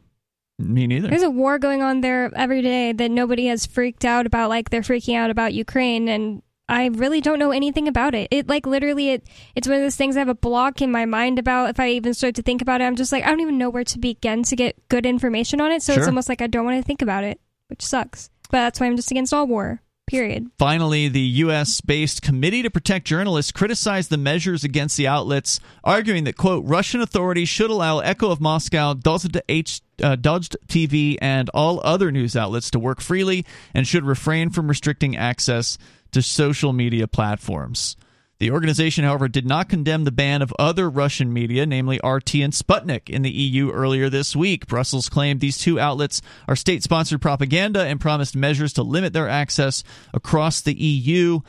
Me 0.59 0.87
neither. 0.87 1.09
There's 1.09 1.23
a 1.23 1.31
war 1.31 1.59
going 1.59 1.83
on 1.83 2.01
there 2.01 2.31
every 2.37 2.61
day 2.63 2.93
that 2.93 3.11
nobody 3.11 3.47
has 3.47 3.65
freaked 3.65 4.05
out 4.05 4.27
about 4.27 4.51
like 4.51 4.71
they're 4.71 4.83
freaking 4.83 5.17
out 5.17 5.31
about 5.31 5.55
Ukraine 5.55 6.09
and 6.09 6.43
I 6.69 6.87
really 6.87 7.21
don't 7.21 7.39
know 7.39 7.51
anything 7.51 7.89
about 7.89 8.15
it. 8.15 8.29
It 8.31 8.49
like 8.49 8.67
literally 8.67 9.11
it 9.11 9.27
it's 9.55 9.67
one 9.67 9.79
of 9.79 9.83
those 9.83 9.97
things 9.97 10.17
I 10.17 10.21
have 10.21 10.29
a 10.29 10.35
block 10.35 10.81
in 10.83 10.93
my 10.93 11.05
mind 11.07 11.39
about 11.39 11.71
if 11.71 11.81
I 11.81 11.89
even 11.91 12.15
start 12.15 12.35
to 12.37 12.43
think 12.43 12.63
about 12.63 12.81
it. 12.81 12.85
I'm 12.85 12.97
just 12.97 13.11
like 13.11 13.25
I 13.25 13.29
don't 13.29 13.41
even 13.41 13.59
know 13.59 13.71
where 13.71 13.85
to 13.85 13.99
begin 13.99 14.43
to 14.45 14.57
get 14.57 14.77
good 14.89 15.07
information 15.07 15.61
on 15.61 15.73
it. 15.73 15.83
So 15.83 15.95
it's 15.95 16.07
almost 16.07 16.29
like 16.29 16.43
I 16.43 16.47
don't 16.47 16.65
want 16.65 16.77
to 16.81 16.87
think 16.87 17.03
about 17.03 17.25
it, 17.25 17.41
which 17.69 17.83
sucks. 17.83 18.31
But 18.51 18.59
that's 18.59 18.81
why 18.81 18.87
I'm 18.87 18.97
just 18.97 19.11
against 19.11 19.33
all 19.33 19.47
war. 19.47 19.83
Period. 20.11 20.51
Finally, 20.59 21.07
the 21.07 21.21
U.S. 21.21 21.81
based 21.81 22.21
Committee 22.21 22.65
to 22.65 22.71
Protect 22.71 23.07
Journalists 23.07 23.53
criticized 23.53 24.11
the 24.11 24.17
measures 24.17 24.65
against 24.65 24.97
the 24.97 25.07
outlets, 25.07 25.61
arguing 25.85 26.25
that, 26.25 26.37
quote, 26.37 26.65
Russian 26.67 27.01
authorities 27.01 27.49
should 27.49 27.71
allow 27.71 28.01
Echo 28.01 28.33
of 28.33 28.41
Moscow, 28.41 28.91
uh, 28.91 28.95
Dozhd 28.97 30.57
TV, 30.67 31.17
and 31.23 31.49
all 31.51 31.81
other 31.85 32.11
news 32.11 32.35
outlets 32.35 32.73
to 32.73 32.81
work 32.81 33.01
freely 33.01 33.47
and 33.73 33.87
should 33.87 34.05
refrain 34.05 34.51
from 34.51 34.67
restricting 34.67 35.17
access 35.17 35.79
to 36.11 36.23
social 36.23 36.73
media 36.73 37.07
platforms. 37.07 37.97
The 38.41 38.51
organization, 38.53 39.05
however, 39.05 39.29
did 39.29 39.47
not 39.47 39.69
condemn 39.69 40.05
the 40.05 40.11
ban 40.11 40.41
of 40.41 40.55
other 40.59 40.89
Russian 40.89 41.31
media, 41.31 41.67
namely 41.67 42.01
RT 42.03 42.37
and 42.37 42.55
Sputnik, 42.55 43.11
in 43.11 43.21
the 43.21 43.31
EU 43.31 43.71
earlier 43.71 44.09
this 44.09 44.35
week. 44.35 44.67
Brussels 44.67 45.11
claimed 45.11 45.41
these 45.41 45.59
two 45.59 45.79
outlets 45.79 46.23
are 46.49 46.57
state 46.57 46.83
sponsored 46.83 47.21
propaganda 47.21 47.85
and 47.85 48.01
promised 48.01 48.35
measures 48.35 48.73
to 48.73 48.83
limit 48.83 49.13
their 49.13 49.29
access 49.29 49.85
across 50.15 50.63
the 50.63 50.73
EU. 50.73 51.41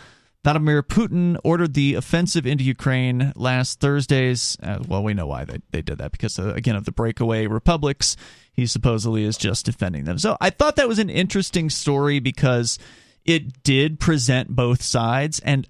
Vladimir 0.44 0.84
Putin 0.84 1.38
ordered 1.46 1.76
the 1.76 1.94
offensive 1.94 2.46
into 2.46 2.66
Ukraine 2.66 3.32
last 3.38 3.80
Thursday's. 3.80 4.58
Uh, 4.62 4.80
well, 4.86 5.02
we 5.02 5.14
know 5.14 5.28
why 5.28 5.46
they, 5.46 5.60
they 5.72 5.82
did 5.82 6.00
that 6.00 6.12
because, 6.12 6.38
uh, 6.40 6.54
again, 6.56 6.76
of 6.76 6.84
the 6.84 6.92
breakaway 6.92 7.48
republics. 7.48 8.18
He 8.52 8.66
supposedly 8.66 9.24
is 9.24 9.38
just 9.38 9.66
defending 9.66 10.04
them. 10.04 10.18
So 10.18 10.36
I 10.42 10.50
thought 10.50 10.76
that 10.76 10.90
was 10.90 11.00
an 11.00 11.10
interesting 11.10 11.70
story 11.70 12.20
because 12.20 12.78
it 13.24 13.64
did 13.64 14.00
present 14.00 14.50
both 14.50 14.82
sides. 14.82 15.40
And 15.40 15.70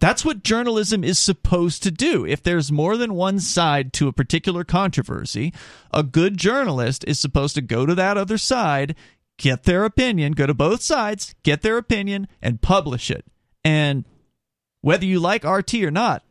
that's 0.00 0.24
what 0.24 0.42
journalism 0.42 1.04
is 1.04 1.18
supposed 1.18 1.82
to 1.82 1.90
do. 1.90 2.24
If 2.24 2.42
there's 2.42 2.72
more 2.72 2.96
than 2.96 3.14
one 3.14 3.40
side 3.40 3.92
to 3.94 4.08
a 4.08 4.12
particular 4.12 4.64
controversy, 4.64 5.52
a 5.92 6.02
good 6.02 6.36
journalist 6.36 7.04
is 7.06 7.20
supposed 7.20 7.54
to 7.56 7.62
go 7.62 7.86
to 7.86 7.94
that 7.94 8.16
other 8.16 8.38
side, 8.38 8.94
get 9.38 9.64
their 9.64 9.84
opinion, 9.84 10.32
go 10.32 10.46
to 10.46 10.54
both 10.54 10.82
sides, 10.82 11.34
get 11.42 11.62
their 11.62 11.76
opinion, 11.76 12.28
and 12.40 12.62
publish 12.62 13.10
it. 13.10 13.24
And 13.64 14.04
whether 14.80 15.04
you 15.04 15.20
like 15.20 15.44
RT 15.44 15.74
or 15.74 15.90
not, 15.90 16.24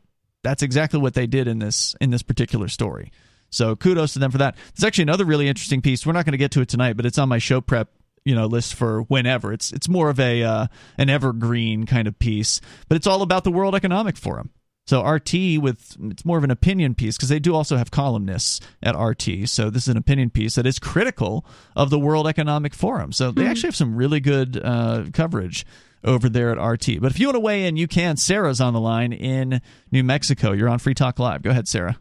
that's 0.43 0.63
exactly 0.63 0.99
what 0.99 1.13
they 1.13 1.25
did 1.25 1.47
in 1.47 1.59
this 1.59 1.95
in 2.01 2.11
this 2.11 2.21
particular 2.21 2.67
story. 2.67 3.11
So 3.49 3.75
kudos 3.75 4.13
to 4.13 4.19
them 4.19 4.31
for 4.31 4.39
that. 4.39 4.55
There's 4.75 4.83
actually 4.85 5.03
another 5.03 5.25
really 5.25 5.47
interesting 5.47 5.81
piece. 5.81 6.05
We're 6.05 6.13
not 6.13 6.25
going 6.25 6.33
to 6.33 6.37
get 6.37 6.51
to 6.51 6.61
it 6.61 6.69
tonight, 6.69 6.97
but 6.97 7.05
it's 7.05 7.17
on 7.17 7.29
my 7.29 7.37
show 7.37 7.61
prep 7.61 7.89
you 8.25 8.35
know 8.35 8.45
list 8.45 8.73
for 8.73 9.01
whenever. 9.03 9.53
It's 9.53 9.71
it's 9.71 9.89
more 9.89 10.09
of 10.09 10.19
a 10.19 10.43
uh, 10.43 10.67
an 10.97 11.09
evergreen 11.09 11.85
kind 11.85 12.07
of 12.07 12.17
piece, 12.19 12.61
but 12.87 12.95
it's 12.95 13.07
all 13.07 13.21
about 13.21 13.43
the 13.43 13.51
World 13.51 13.75
Economic 13.75 14.17
Forum. 14.17 14.51
So 14.85 15.01
RT 15.01 15.33
with 15.61 15.95
it's 16.11 16.25
more 16.25 16.37
of 16.37 16.43
an 16.43 16.51
opinion 16.51 16.93
piece 16.93 17.15
because 17.15 17.29
they 17.29 17.39
do 17.39 17.55
also 17.55 17.77
have 17.77 17.89
columnists 17.89 18.59
at 18.81 18.99
RT. 18.99 19.47
So 19.47 19.69
this 19.69 19.83
is 19.83 19.89
an 19.89 19.97
opinion 19.97 20.29
piece 20.29 20.55
that 20.55 20.65
is 20.65 20.77
critical 20.77 21.45
of 21.75 21.89
the 21.89 21.99
World 21.99 22.27
Economic 22.27 22.73
Forum. 22.73 23.13
So 23.13 23.31
they 23.31 23.47
actually 23.47 23.67
have 23.67 23.75
some 23.77 23.95
really 23.95 24.19
good 24.19 24.59
uh, 24.61 25.05
coverage 25.13 25.65
over 26.03 26.27
there 26.27 26.51
at 26.51 26.61
RT. 26.61 26.99
But 26.99 27.11
if 27.11 27.19
you 27.19 27.27
want 27.27 27.35
to 27.35 27.39
weigh 27.39 27.65
in, 27.65 27.77
you 27.77 27.87
can. 27.87 28.17
Sarah's 28.17 28.59
on 28.59 28.73
the 28.73 28.81
line 28.81 29.13
in 29.13 29.61
New 29.89 30.03
Mexico. 30.03 30.51
You're 30.51 30.67
on 30.67 30.79
Free 30.79 30.93
Talk 30.93 31.17
Live. 31.17 31.43
Go 31.43 31.51
ahead, 31.51 31.69
Sarah. 31.69 31.97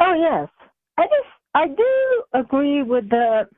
Oh 0.00 0.14
yes, 0.14 0.48
I 0.98 1.04
just 1.04 1.28
I 1.54 1.66
do 1.66 2.22
agree 2.34 2.82
with 2.82 3.08
the. 3.08 3.48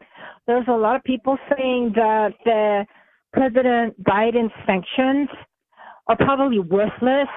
There's 0.50 0.66
a 0.66 0.72
lot 0.72 0.96
of 0.96 1.04
people 1.04 1.38
saying 1.48 1.92
that 1.94 2.30
the 2.44 2.84
President 3.32 4.02
Biden's 4.02 4.50
sanctions 4.66 5.28
are 6.08 6.16
probably 6.16 6.58
worthless, 6.58 7.28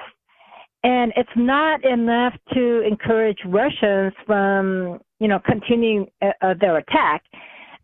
and 0.82 1.12
it's 1.14 1.30
not 1.36 1.84
enough 1.84 2.32
to 2.54 2.82
encourage 2.84 3.38
Russians 3.46 4.14
from 4.26 4.98
you 5.20 5.28
know 5.28 5.38
continuing 5.46 6.06
uh, 6.20 6.30
uh, 6.42 6.54
their 6.60 6.76
attack. 6.78 7.22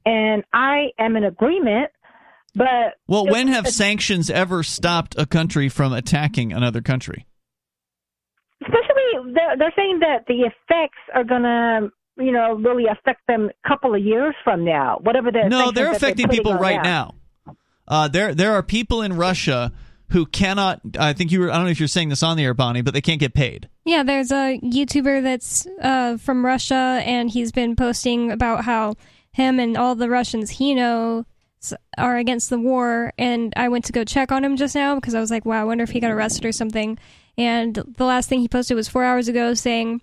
And 0.04 0.42
I 0.52 0.86
am 0.98 1.14
in 1.14 1.22
agreement, 1.22 1.92
but 2.56 2.96
Well, 3.06 3.26
when 3.26 3.46
have 3.46 3.68
sanctions 3.68 4.30
ever 4.30 4.64
stopped 4.64 5.14
a 5.16 5.26
country 5.26 5.68
from 5.68 5.92
attacking 5.92 6.52
another 6.52 6.80
country? 6.80 7.24
especially 8.62 9.32
they're, 9.32 9.56
they're 9.58 9.72
saying 9.76 10.00
that 10.00 10.24
the 10.26 10.40
effects 10.50 10.98
are 11.14 11.24
gonna 11.24 11.88
you 12.20 12.32
know 12.32 12.54
really 12.54 12.84
affect 12.86 13.26
them 13.26 13.50
a 13.64 13.68
couple 13.68 13.94
of 13.94 14.02
years 14.02 14.34
from 14.44 14.64
now 14.64 14.98
whatever 15.02 15.30
they're. 15.30 15.48
No, 15.48 15.70
they're 15.70 15.86
that 15.86 15.96
affecting 15.96 16.26
putting 16.26 16.42
people 16.42 16.54
right 16.54 16.82
now. 16.82 17.14
now. 17.46 17.56
Uh, 17.88 18.06
there, 18.06 18.34
there 18.34 18.52
are 18.52 18.62
people 18.62 19.02
in 19.02 19.16
Russia 19.16 19.72
who 20.10 20.26
cannot. 20.26 20.80
I 20.98 21.12
think 21.12 21.32
you 21.32 21.40
were. 21.40 21.50
I 21.50 21.54
don't 21.54 21.64
know 21.64 21.70
if 21.70 21.80
you're 21.80 21.88
saying 21.88 22.08
this 22.08 22.22
on 22.22 22.36
the 22.36 22.44
air, 22.44 22.54
Bonnie, 22.54 22.82
but 22.82 22.94
they 22.94 23.00
can't 23.00 23.20
get 23.20 23.34
paid. 23.34 23.68
Yeah, 23.84 24.02
there's 24.02 24.30
a 24.30 24.60
YouTuber 24.62 25.22
that's 25.22 25.66
uh, 25.80 26.16
from 26.16 26.44
Russia, 26.44 27.02
and 27.04 27.30
he's 27.30 27.50
been 27.52 27.74
posting 27.74 28.30
about 28.30 28.64
how 28.64 28.94
him 29.32 29.58
and 29.58 29.76
all 29.76 29.94
the 29.94 30.08
Russians 30.08 30.50
he 30.50 30.74
knows 30.74 31.24
are 31.98 32.16
against 32.16 32.50
the 32.50 32.58
war. 32.58 33.12
And 33.18 33.52
I 33.56 33.68
went 33.68 33.84
to 33.86 33.92
go 33.92 34.04
check 34.04 34.32
on 34.32 34.44
him 34.44 34.56
just 34.56 34.74
now 34.74 34.94
because 34.94 35.14
I 35.14 35.20
was 35.20 35.30
like, 35.30 35.44
wow, 35.44 35.60
I 35.60 35.64
wonder 35.64 35.84
if 35.84 35.90
he 35.90 36.00
got 36.00 36.10
arrested 36.10 36.44
or 36.44 36.52
something. 36.52 36.98
And 37.36 37.74
the 37.74 38.04
last 38.04 38.28
thing 38.28 38.40
he 38.40 38.48
posted 38.48 38.76
was 38.76 38.88
four 38.88 39.04
hours 39.04 39.28
ago 39.28 39.54
saying 39.54 40.00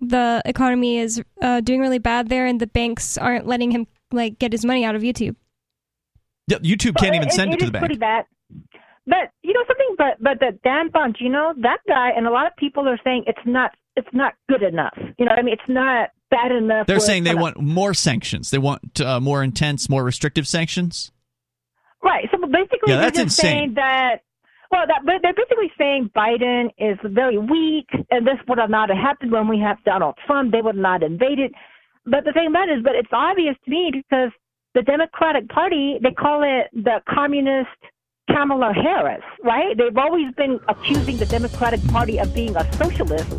the 0.00 0.42
economy 0.44 0.98
is 0.98 1.22
uh, 1.42 1.60
doing 1.60 1.80
really 1.80 1.98
bad 1.98 2.28
there, 2.28 2.46
and 2.46 2.60
the 2.60 2.66
banks 2.66 3.18
aren't 3.18 3.46
letting 3.46 3.70
him 3.70 3.86
like 4.12 4.38
get 4.38 4.52
his 4.52 4.64
money 4.64 4.84
out 4.84 4.94
of 4.94 5.02
YouTube. 5.02 5.36
Yeah, 6.46 6.58
YouTube 6.58 6.96
can't 6.96 7.12
Well, 7.12 7.14
even 7.16 7.28
it- 7.28 7.32
send 7.32 7.50
it, 7.50 7.54
it 7.54 7.58
to 7.60 7.64
is 7.66 7.70
the 7.72 7.78
pretty 7.78 7.96
bank. 7.96 8.26
bad 8.50 8.64
but 9.06 9.30
you 9.42 9.54
know 9.54 9.60
something 9.66 9.94
but 9.96 10.22
but 10.22 10.38
that 10.40 10.60
Dan 10.62 10.90
Bongino 10.90 11.54
that 11.62 11.78
guy 11.88 12.10
and 12.14 12.26
a 12.26 12.30
lot 12.30 12.46
of 12.46 12.54
people 12.56 12.86
are 12.86 12.98
saying 13.02 13.24
it's 13.26 13.38
not 13.46 13.70
it's 13.96 14.08
not 14.12 14.34
good 14.50 14.62
enough 14.62 14.92
you 15.18 15.24
know 15.24 15.30
what 15.32 15.38
I 15.38 15.42
mean 15.42 15.54
it's 15.54 15.68
not 15.68 16.10
bad 16.30 16.52
enough 16.52 16.86
They're 16.86 17.00
saying 17.00 17.24
they 17.24 17.30
gonna- 17.30 17.42
want 17.42 17.58
more 17.60 17.94
sanctions. 17.94 18.50
They 18.50 18.58
want 18.58 19.00
uh, 19.00 19.18
more 19.18 19.42
intense, 19.42 19.88
more 19.88 20.04
restrictive 20.04 20.46
sanctions. 20.46 21.10
Right. 22.02 22.28
So 22.30 22.36
basically, 22.46 22.78
Yeah, 22.86 22.96
they're 22.96 23.04
that's 23.10 23.16
just 23.18 23.38
insane. 23.38 23.50
saying 23.52 23.74
that. 23.76 24.16
Well, 24.70 24.84
that, 24.86 25.00
but 25.04 25.14
they're 25.22 25.34
basically 25.34 25.72
saying 25.78 26.10
Biden 26.14 26.68
is 26.76 26.98
very 27.04 27.38
weak, 27.38 27.88
and 28.10 28.26
this 28.26 28.36
would 28.48 28.58
not 28.58 28.64
have 28.64 28.70
not 28.70 28.90
happened 28.90 29.32
when 29.32 29.48
we 29.48 29.58
have 29.60 29.82
Donald 29.84 30.14
Trump. 30.26 30.52
They 30.52 30.60
would 30.60 30.76
not 30.76 31.02
invade 31.02 31.38
it. 31.38 31.52
But 32.04 32.24
the 32.24 32.32
thing 32.32 32.48
about 32.48 32.68
it 32.68 32.78
is, 32.78 32.84
but 32.84 32.94
it's 32.94 33.08
obvious 33.12 33.56
to 33.64 33.70
me 33.70 33.90
because 33.92 34.30
the 34.74 34.82
Democratic 34.82 35.48
Party 35.48 35.98
they 36.02 36.10
call 36.10 36.42
it 36.42 36.68
the 36.72 37.00
communist 37.08 37.68
Kamala 38.30 38.72
Harris, 38.74 39.24
right? 39.42 39.76
They've 39.76 39.96
always 39.96 40.32
been 40.36 40.60
accusing 40.68 41.16
the 41.16 41.26
Democratic 41.26 41.82
Party 41.88 42.18
of 42.18 42.34
being 42.34 42.54
a 42.54 42.70
socialist, 42.74 43.32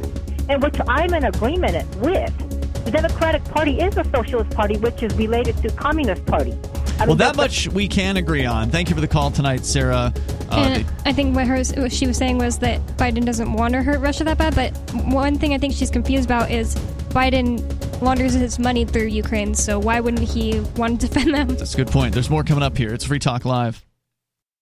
and 0.49 0.63
which 0.63 0.75
I'm 0.87 1.13
in 1.13 1.25
agreement 1.25 1.95
with. 1.97 2.58
The 2.89 3.01
Democratic 3.01 3.43
Party 3.43 3.79
is 3.79 3.95
a 3.97 4.03
socialist 4.05 4.49
party, 4.49 4.75
which 4.77 5.03
is 5.03 5.13
related 5.13 5.55
to 5.57 5.69
Communist 5.69 6.25
Party. 6.25 6.57
I 6.97 7.05
Well, 7.05 7.17
that 7.17 7.35
much 7.35 7.67
we 7.67 7.87
can 7.87 8.17
agree 8.17 8.45
on. 8.45 8.71
Thank 8.71 8.89
you 8.89 8.95
for 8.95 9.01
the 9.01 9.07
call 9.07 9.29
tonight, 9.29 9.63
Sarah. 9.63 10.11
Uh, 10.49 10.81
I 11.05 11.13
think 11.13 11.35
what, 11.35 11.45
her, 11.45 11.61
what 11.77 11.91
she 11.91 12.07
was 12.07 12.17
saying 12.17 12.39
was 12.39 12.57
that 12.59 12.81
Biden 12.97 13.25
doesn't 13.25 13.53
want 13.53 13.75
to 13.75 13.83
hurt 13.83 13.99
Russia 13.99 14.23
that 14.23 14.39
bad. 14.39 14.55
But 14.55 14.75
one 15.05 15.37
thing 15.37 15.53
I 15.53 15.59
think 15.59 15.75
she's 15.75 15.91
confused 15.91 16.25
about 16.25 16.49
is 16.49 16.73
Biden 17.09 17.59
launders 18.01 18.33
his 18.33 18.57
money 18.57 18.85
through 18.85 19.05
Ukraine, 19.05 19.53
so 19.53 19.77
why 19.77 19.99
wouldn't 19.99 20.27
he 20.27 20.59
want 20.75 20.99
to 20.99 21.07
defend 21.07 21.35
them? 21.35 21.49
That's 21.49 21.75
a 21.75 21.77
good 21.77 21.89
point. 21.89 22.15
There's 22.15 22.31
more 22.31 22.43
coming 22.43 22.63
up 22.63 22.75
here. 22.75 22.91
It's 22.91 23.03
Free 23.03 23.19
Talk 23.19 23.45
Live. 23.45 23.85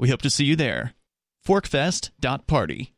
We 0.00 0.08
hope 0.08 0.22
to 0.22 0.30
see 0.30 0.46
you 0.46 0.56
there. 0.56 0.94
PorcFest.party. 1.46 2.94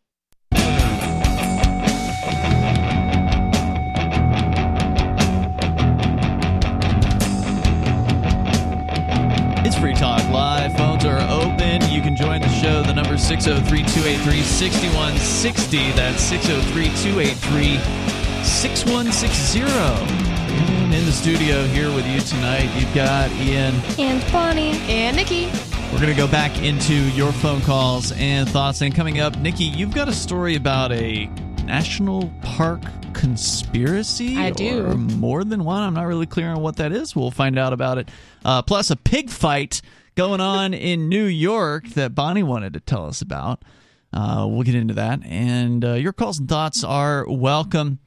It's 9.64 9.76
Free 9.76 9.94
Talk 9.94 10.22
Live. 10.30 10.76
Phones 10.76 11.04
are 11.04 11.18
open. 11.28 11.82
You 11.90 12.02
can 12.02 12.14
join 12.14 12.40
the 12.40 12.48
show. 12.48 12.84
The 12.84 12.94
number 12.94 13.14
is 13.14 13.26
603 13.26 13.82
283 13.82 14.42
6160. 14.42 15.90
That's 15.96 16.22
603 16.22 16.84
283 16.84 17.78
6160. 18.44 19.60
And 19.62 20.94
in 20.94 21.04
the 21.04 21.10
studio 21.10 21.66
here 21.66 21.92
with 21.92 22.06
you 22.06 22.20
tonight, 22.20 22.70
you've 22.78 22.94
got 22.94 23.28
Ian. 23.32 23.74
And 23.98 24.22
Bonnie. 24.32 24.78
And 24.86 25.16
Nikki. 25.16 25.50
We're 25.92 26.00
going 26.00 26.16
to 26.16 26.16
go 26.16 26.26
back 26.26 26.62
into 26.62 26.94
your 27.10 27.32
phone 27.32 27.60
calls 27.60 28.12
and 28.12 28.48
thoughts. 28.48 28.80
And 28.80 28.94
coming 28.94 29.20
up, 29.20 29.38
Nikki, 29.38 29.64
you've 29.64 29.94
got 29.94 30.08
a 30.08 30.12
story 30.12 30.56
about 30.56 30.90
a 30.90 31.26
national 31.64 32.32
park 32.42 32.80
conspiracy. 33.12 34.38
I 34.38 34.50
do. 34.50 34.86
Or 34.86 34.94
more 34.96 35.44
than 35.44 35.64
one. 35.64 35.82
I'm 35.82 35.94
not 35.94 36.04
really 36.04 36.26
clear 36.26 36.48
on 36.48 36.60
what 36.62 36.76
that 36.76 36.92
is. 36.92 37.14
We'll 37.14 37.30
find 37.30 37.58
out 37.58 37.72
about 37.74 37.98
it. 37.98 38.08
Uh, 38.42 38.62
plus, 38.62 38.90
a 38.90 38.96
pig 38.96 39.28
fight 39.28 39.82
going 40.14 40.40
on 40.40 40.72
in 40.74 41.10
New 41.10 41.26
York 41.26 41.86
that 41.90 42.14
Bonnie 42.14 42.42
wanted 42.42 42.72
to 42.72 42.80
tell 42.80 43.06
us 43.06 43.20
about. 43.20 43.62
Uh, 44.12 44.46
we'll 44.48 44.62
get 44.62 44.74
into 44.74 44.94
that. 44.94 45.20
And 45.24 45.84
uh, 45.84 45.92
your 45.92 46.14
calls 46.14 46.38
and 46.38 46.48
thoughts 46.48 46.82
are 46.82 47.26
welcome. 47.28 47.98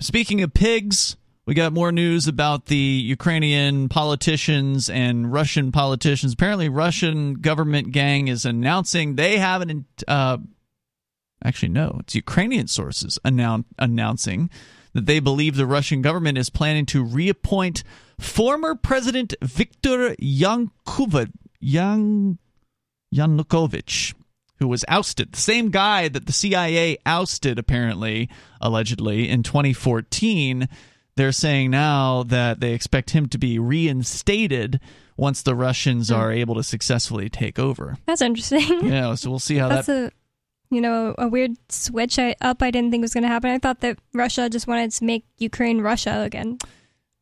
Speaking 0.00 0.42
of 0.42 0.54
pigs, 0.54 1.16
we 1.44 1.54
got 1.54 1.72
more 1.72 1.90
news 1.90 2.28
about 2.28 2.66
the 2.66 2.76
Ukrainian 2.76 3.88
politicians 3.88 4.88
and 4.88 5.32
Russian 5.32 5.72
politicians. 5.72 6.34
Apparently, 6.34 6.68
Russian 6.68 7.34
government 7.34 7.90
gang 7.90 8.28
is 8.28 8.44
announcing 8.44 9.16
they 9.16 9.38
have 9.38 9.62
an. 9.62 9.84
Uh, 10.06 10.38
actually, 11.44 11.70
no, 11.70 11.96
it's 12.00 12.14
Ukrainian 12.14 12.68
sources 12.68 13.18
annou- 13.24 13.64
announcing 13.78 14.50
that 14.92 15.06
they 15.06 15.18
believe 15.18 15.56
the 15.56 15.66
Russian 15.66 16.02
government 16.02 16.38
is 16.38 16.50
planning 16.50 16.86
to 16.86 17.02
reappoint 17.02 17.82
former 18.20 18.74
President 18.74 19.34
Viktor 19.42 20.14
Yanukovych, 20.16 21.32
Yan, 21.60 22.38
Yanukovych 23.14 24.14
who 24.62 24.68
was 24.68 24.84
ousted. 24.86 25.32
The 25.32 25.40
same 25.40 25.70
guy 25.70 26.06
that 26.06 26.26
the 26.26 26.32
CIA 26.32 26.96
ousted, 27.04 27.58
apparently, 27.58 28.30
allegedly, 28.60 29.28
in 29.28 29.42
2014. 29.42 30.68
They're 31.16 31.32
saying 31.32 31.70
now 31.70 32.22
that 32.24 32.60
they 32.60 32.72
expect 32.72 33.10
him 33.10 33.28
to 33.28 33.38
be 33.38 33.58
reinstated 33.58 34.80
once 35.16 35.42
the 35.42 35.54
Russians 35.54 36.08
Hmm. 36.08 36.14
are 36.14 36.32
able 36.32 36.54
to 36.54 36.62
successfully 36.62 37.28
take 37.28 37.58
over. 37.58 37.96
That's 38.06 38.22
interesting. 38.22 38.62
Yeah, 38.88 39.14
so 39.14 39.30
we'll 39.30 39.38
see 39.38 39.56
how 39.56 39.68
That's 39.68 39.86
that. 39.86 40.12
a 40.12 40.74
you 40.74 40.80
know 40.80 41.14
a 41.18 41.28
weird 41.28 41.52
switch 41.70 42.18
I, 42.18 42.34
up. 42.40 42.62
I 42.62 42.70
didn't 42.70 42.90
think 42.90 43.02
was 43.02 43.12
going 43.12 43.22
to 43.24 43.28
happen. 43.28 43.50
I 43.50 43.58
thought 43.58 43.80
that 43.80 43.98
Russia 44.14 44.48
just 44.48 44.66
wanted 44.66 44.90
to 44.92 45.04
make 45.04 45.24
Ukraine 45.38 45.82
Russia 45.82 46.22
again. 46.22 46.58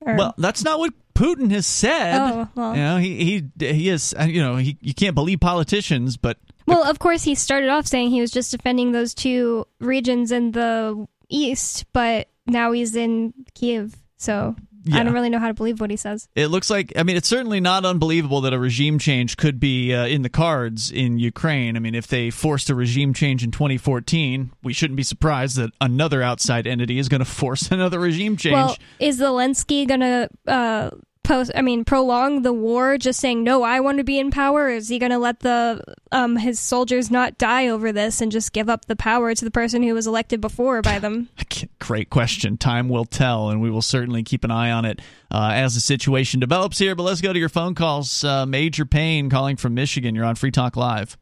Or- 0.07 0.15
well, 0.15 0.35
that's 0.39 0.63
not 0.63 0.79
what 0.79 0.95
Putin 1.15 1.51
has 1.51 1.67
said. 1.67 2.17
Oh, 2.19 2.49
well. 2.55 2.77
you 2.77 2.81
know, 2.83 2.97
he 2.99 3.25
he 3.59 3.67
he 3.67 3.89
is. 3.89 4.15
uh, 4.19 4.23
You 4.23 4.41
know, 4.41 4.57
he 4.57 4.79
you 4.81 4.95
can't 4.95 5.15
believe 5.17 5.41
politicians, 5.41 6.17
but 6.17 6.39
well, 6.67 6.85
of 6.85 7.01
course, 7.01 7.25
he 7.25 7.35
started 7.35 7.69
off 7.71 7.87
saying 7.89 8.11
he 8.11 8.21
was 8.21 8.31
just 8.31 8.53
defending 8.53 8.93
those 8.93 9.13
two 9.15 9.67
regions 9.81 10.31
in 10.31 10.53
the 10.53 11.07
east, 11.29 11.85
but 11.93 12.29
now 12.51 12.73
he's 12.73 12.95
in 12.97 13.33
Kiev. 13.55 13.97
So 14.17 14.55
Yeah. 14.85 14.99
I 14.99 15.03
don't 15.03 15.13
really 15.13 15.29
know 15.29 15.39
how 15.39 15.49
to 15.49 15.55
believe 15.55 15.79
what 15.79 15.91
he 15.91 15.97
says. 15.97 16.27
It 16.35 16.47
looks 16.47 16.71
like, 16.71 16.93
I 16.97 17.03
mean, 17.03 17.17
it's 17.17 17.29
certainly 17.29 17.61
not 17.61 17.85
unbelievable 17.85 18.41
that 18.43 18.55
a 18.55 18.59
regime 18.59 18.99
change 18.99 19.37
could 19.37 19.61
be 19.61 19.93
uh, 19.95 20.07
in 20.07 20.23
the 20.23 20.31
cards 20.31 20.91
in 20.91 21.19
Ukraine. 21.19 21.77
I 21.77 21.81
mean, 21.81 21.95
if 21.95 22.07
they 22.07 22.31
forced 22.31 22.71
a 22.71 22.75
regime 22.75 23.13
change 23.13 23.45
in 23.45 23.51
2014, 23.51 24.53
we 24.63 24.73
shouldn't 24.73 24.97
be 24.97 25.03
surprised 25.03 25.57
that 25.57 25.71
another 25.83 26.23
outside 26.23 26.67
entity 26.67 26.99
is 26.99 27.09
going 27.11 27.19
to 27.19 27.27
force 27.27 27.71
another 27.71 28.01
regime 28.01 28.37
change. 28.39 28.55
Well, 28.55 28.77
is 28.99 29.21
Zelensky 29.21 29.87
gonna 29.87 30.29
uh, 30.47 30.91
post? 31.31 31.53
I 31.55 31.63
mean, 31.63 31.85
prolong 31.85 32.43
the 32.43 32.53
war, 32.53 32.99
just 32.99 33.21
saying 33.21 33.45
no, 33.45 33.63
I 33.63 33.81
want 33.81 33.99
to 33.99 34.05
be 34.05 34.19
in 34.19 34.31
power? 34.31 34.69
Is 34.69 34.89
he 34.89 34.99
gonna 34.99 35.19
let 35.19 35.41
the 35.41 35.83
um 36.11 36.37
his 36.37 36.59
soldiers 36.59 37.11
not 37.11 37.39
die 37.39 37.69
over 37.69 37.93
this 37.93 38.21
and 38.21 38.33
just 38.33 38.53
give 38.53 38.69
up 38.69 38.87
the 38.87 38.97
power 38.97 39.35
to 39.35 39.45
the 39.45 39.51
person 39.51 39.83
who 39.83 39.95
was 39.95 40.07
elected 40.07 40.41
before 40.41 40.83
by 40.83 40.99
them? 40.99 41.29
Great 41.79 42.11
question. 42.11 42.57
Time 42.57 42.89
will 42.89 43.05
tell, 43.05 43.49
and 43.51 43.61
we 43.61 43.71
will 43.71 43.83
certainly 43.83 44.23
keep 44.23 44.45
an 44.45 44.51
eye 44.51 44.71
on 44.71 44.85
it 44.85 45.01
uh, 45.31 45.51
as 45.55 45.75
the 45.75 45.81
situation 45.81 46.41
develops 46.41 46.79
here. 46.79 46.95
But 46.95 47.05
let's 47.05 47.21
go 47.21 47.33
to 47.33 47.39
your 47.39 47.49
phone 47.49 47.75
calls. 47.75 48.25
Uh, 48.25 48.45
Major 48.47 48.85
Payne 48.85 49.31
calling 49.31 49.57
from 49.57 49.75
Michigan. 49.75 50.15
You're 50.15 50.25
on 50.25 50.35
Free 50.35 50.51
Talk 50.51 50.77
Live. 50.77 51.17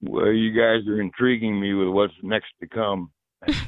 Well, 0.00 0.32
you 0.32 0.52
guys 0.52 0.86
are 0.88 1.00
intriguing 1.00 1.60
me 1.60 1.74
with 1.74 1.88
what's 1.88 2.14
next 2.22 2.52
to 2.60 2.68
come. 2.68 3.10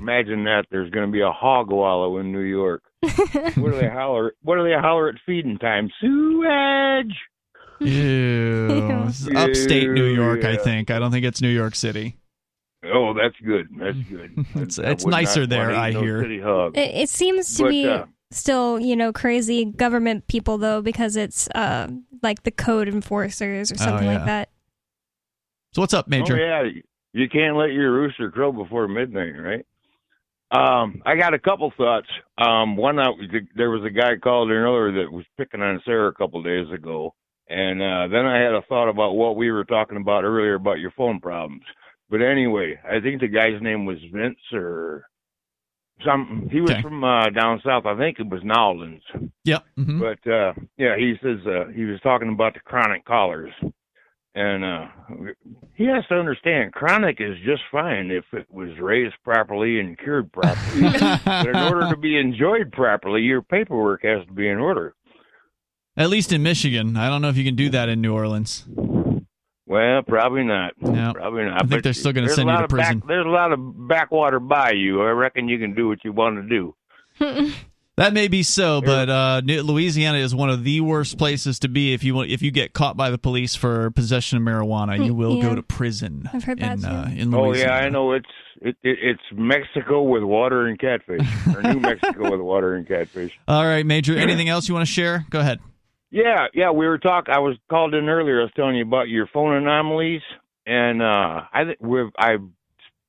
Imagine 0.01 0.45
that 0.45 0.65
there's 0.71 0.91
going 0.91 1.07
to 1.07 1.13
be 1.13 1.21
a 1.21 1.31
hog 1.31 1.71
wallow 1.71 2.19
in 2.19 2.33
New 2.33 2.41
York. 2.41 2.83
what 3.01 3.57
do 3.73 3.79
they 3.81 3.89
holler? 3.89 4.33
What 4.43 4.57
do 4.57 4.65
they 4.65 4.75
holler 4.75 5.09
at 5.09 5.15
feeding 5.27 5.59
time? 5.59 5.91
Sewage. 6.01 7.15
Ew. 7.81 9.05
This 9.07 9.29
upstate 9.37 9.91
New 9.91 10.07
York, 10.07 10.45
I 10.45 10.57
think. 10.57 10.91
I 10.91 10.99
don't 10.99 11.11
think 11.11 11.25
it's 11.25 11.41
New 11.41 11.49
York 11.49 11.75
City. 11.75 12.17
Oh, 12.85 13.13
that's 13.15 13.35
good. 13.45 13.69
That's 13.79 13.99
good. 14.09 14.33
It's- 14.63 14.79
I 14.79 14.91
it's 14.91 15.07
nicer 15.07 15.47
there, 15.47 15.71
eat 15.73 15.77
I 15.77 15.91
no 15.91 16.01
hear. 16.03 16.23
City 16.23 16.41
hog. 16.41 16.77
It, 16.77 16.95
it 16.95 17.09
seems 17.09 17.55
to 17.57 17.65
But, 17.65 17.69
be 17.71 17.87
uh, 17.89 18.05
still, 18.31 18.79
you 18.81 18.95
know, 18.97 19.13
crazy 19.13 19.65
government 19.65 20.27
people 20.29 20.59
though, 20.59 20.81
because 20.83 21.17
it's 21.17 21.49
uh 21.55 21.89
like 22.23 22.43
the 22.45 22.51
code 22.51 22.89
enforcers 22.89 23.71
or 23.73 23.77
Oh, 23.81 23.85
something 23.85 24.07
yeah. 24.07 24.15
like 24.17 24.25
that. 24.27 24.49
So 25.73 25.83
what's 25.83 25.95
up, 25.95 26.09
Major? 26.09 26.37
Oh 26.37 26.63
yeah, 26.65 26.71
you 27.19 27.29
can't 27.29 27.57
let 27.57 27.73
your 27.73 27.93
rooster 27.93 28.31
crow 28.31 28.53
before 28.53 28.89
midnight, 28.89 29.35
right? 29.39 29.67
Um, 30.51 31.03
I 31.05 31.17
got 31.17 31.35
a 31.35 31.39
couple 31.39 31.71
thoughts. 31.77 32.09
Um, 32.39 32.77
one, 32.77 32.99
I, 32.99 33.09
there 33.55 33.71
was 33.71 33.85
a 33.85 33.91
guy 33.91 34.17
called 34.17 34.51
in 34.51 34.57
earlier 34.57 35.03
that 35.05 35.13
was 35.13 35.27
picking 35.37 35.61
on 35.61 35.83
Sarah 35.85 36.09
a 36.09 36.15
couple 36.15 36.43
days 36.43 36.71
ago, 36.73 37.15
and 37.49 37.83
uh, 37.83 38.09
then 38.09 38.25
I 38.25 38.39
had 38.39 38.55
a 38.55 38.63
thought 38.63 38.89
about 38.89 39.15
what 39.15 39.37
we 39.37 39.51
were 39.51 39.65
talking 39.65 39.99
about 39.99 40.25
earlier 40.25 40.55
about 40.55 40.79
your 40.79 40.93
phone 40.93 41.21
problems. 41.21 41.65
But 42.11 42.23
anyway, 42.23 42.81
I 42.91 43.01
think 43.01 43.21
the 43.21 43.29
guy's 43.29 43.61
name 43.61 43.85
was 43.85 43.99
Vince 44.13 44.39
or 44.53 45.05
some. 46.05 46.49
He 46.51 46.61
was 46.63 46.73
Okay. 46.73 46.83
from 46.83 47.05
uh, 47.05 47.29
down 47.31 47.61
south. 47.65 47.85
I 47.85 47.97
think 47.99 48.19
it 48.19 48.29
was 48.29 48.41
Nowlands. 48.45 49.03
Yep. 49.45 49.65
hmm 49.77 50.01
But 50.01 50.31
uh 50.31 50.55
yeah, 50.79 50.97
he 50.97 51.15
says 51.23 51.39
uh 51.47 51.69
he 51.75 51.85
was 51.85 52.01
talking 52.01 52.31
about 52.33 52.55
the 52.55 52.61
chronic 52.61 53.05
collars. 53.05 53.53
And 54.41 54.65
uh 54.65 54.87
he 55.75 55.85
has 55.87 56.05
to 56.11 56.15
understand 56.15 56.73
chronic 56.73 57.17
is 57.21 57.37
just 57.45 57.63
fine 57.73 58.11
if 58.13 58.25
it 58.33 58.47
was 58.53 58.69
raised 58.79 59.15
properly 59.25 59.81
and 59.81 59.99
cured 59.99 60.31
properly. 60.33 60.83
but 61.25 61.47
in 61.49 61.57
order 61.57 61.89
to 61.91 61.97
be 61.97 62.17
enjoyed 62.19 62.71
properly, 62.71 63.23
your 63.23 63.43
paperwork 63.43 64.03
has 64.05 64.25
to 64.27 64.33
be 64.33 64.49
in 64.49 64.59
order. 64.59 64.95
At 65.97 66.09
least 66.11 66.33
in 66.33 66.45
Michigan. 66.45 66.97
I 66.97 67.09
don't 67.09 67.21
know 67.23 67.31
if 67.31 67.37
you 67.37 67.43
can 67.45 67.57
do 67.57 67.69
that 67.71 67.89
in 67.89 68.01
New 68.01 68.15
Orleans. 68.15 68.65
Well, 69.67 70.03
probably 70.03 70.45
not. 70.45 70.75
No. 70.81 71.13
Probably 71.15 71.45
not. 71.45 71.55
I 71.55 71.59
think 71.59 71.71
But 71.71 71.83
they're 71.83 71.93
still 71.93 72.13
gonna 72.13 72.29
send 72.29 72.49
you 72.49 72.57
to 72.57 72.63
of 72.65 72.69
back- 72.71 72.87
prison. 72.91 73.03
there's 73.09 73.27
a 73.27 73.31
lot 73.31 73.53
of 73.53 73.89
backwater 73.89 74.39
by 74.39 74.71
you. 74.73 75.03
I 75.03 75.11
reckon 75.11 75.49
you 75.49 75.59
can 75.59 75.75
do 75.75 75.89
what 75.89 76.05
you 76.05 76.13
want 76.13 76.37
to 76.37 76.49
do. 76.49 76.75
That 77.99 78.13
may 78.15 78.29
be 78.29 78.43
so, 78.45 78.81
but 78.81 79.09
uh, 79.11 79.41
Louisiana 79.45 80.19
is 80.19 80.33
one 80.35 80.51
of 80.51 80.63
the 80.63 80.81
worst 80.81 81.19
places 81.19 81.59
to 81.61 81.69
be 81.69 81.93
if 81.95 82.05
you 82.05 82.15
want, 82.15 82.31
if 82.31 82.43
you 82.43 82.51
get 82.53 82.73
caught 82.73 82.97
by 82.97 83.11
the 83.11 83.19
police 83.19 83.57
for 83.57 83.91
possession 83.91 84.39
of 84.39 84.45
marijuana. 84.45 85.05
You 85.05 85.15
will 85.15 85.37
Yeah. 85.37 85.43
go 85.43 85.55
to 85.57 85.63
prison. 85.65 86.31
I've 86.33 86.45
heard 86.45 86.61
in, 86.61 86.81
that, 86.81 86.89
uh, 86.89 87.07
too. 87.09 87.17
in 87.17 87.35
Oh 87.35 87.49
Louisiana. 87.49 87.73
yeah, 87.73 87.79
I 87.79 87.89
know 87.89 88.13
it's 88.13 88.27
it, 88.61 88.77
it, 88.83 88.99
it's 89.03 89.23
Mexico 89.33 90.03
with 90.03 90.23
water 90.23 90.67
and 90.67 90.79
catfish, 90.79 91.27
or 91.55 91.61
New 91.63 91.81
Mexico 91.81 92.31
with 92.31 92.41
water 92.41 92.75
and 92.75 92.87
catfish. 92.87 93.37
All 93.49 93.65
right, 93.67 93.85
Major. 93.85 94.17
Anything 94.17 94.49
else 94.49 94.69
you 94.69 94.75
want 94.75 94.87
to 94.87 94.93
share? 94.93 95.27
Go 95.31 95.41
ahead. 95.41 95.59
Yeah, 96.11 96.47
yeah, 96.55 96.71
we 96.71 96.87
were 96.87 96.99
talking. 96.99 97.35
I 97.35 97.39
was 97.41 97.57
called 97.69 97.95
in 97.95 98.09
earlier. 98.09 98.41
I 98.41 98.45
was 98.45 98.53
telling 98.57 98.77
you 98.77 98.83
about 98.85 99.09
your 99.09 99.27
phone 99.27 99.55
anomalies, 99.57 100.23
and 100.67 101.03
uh, 101.03 101.43
I 101.53 101.65
think 101.67 101.79
we've 101.81 102.11
I've 102.19 102.41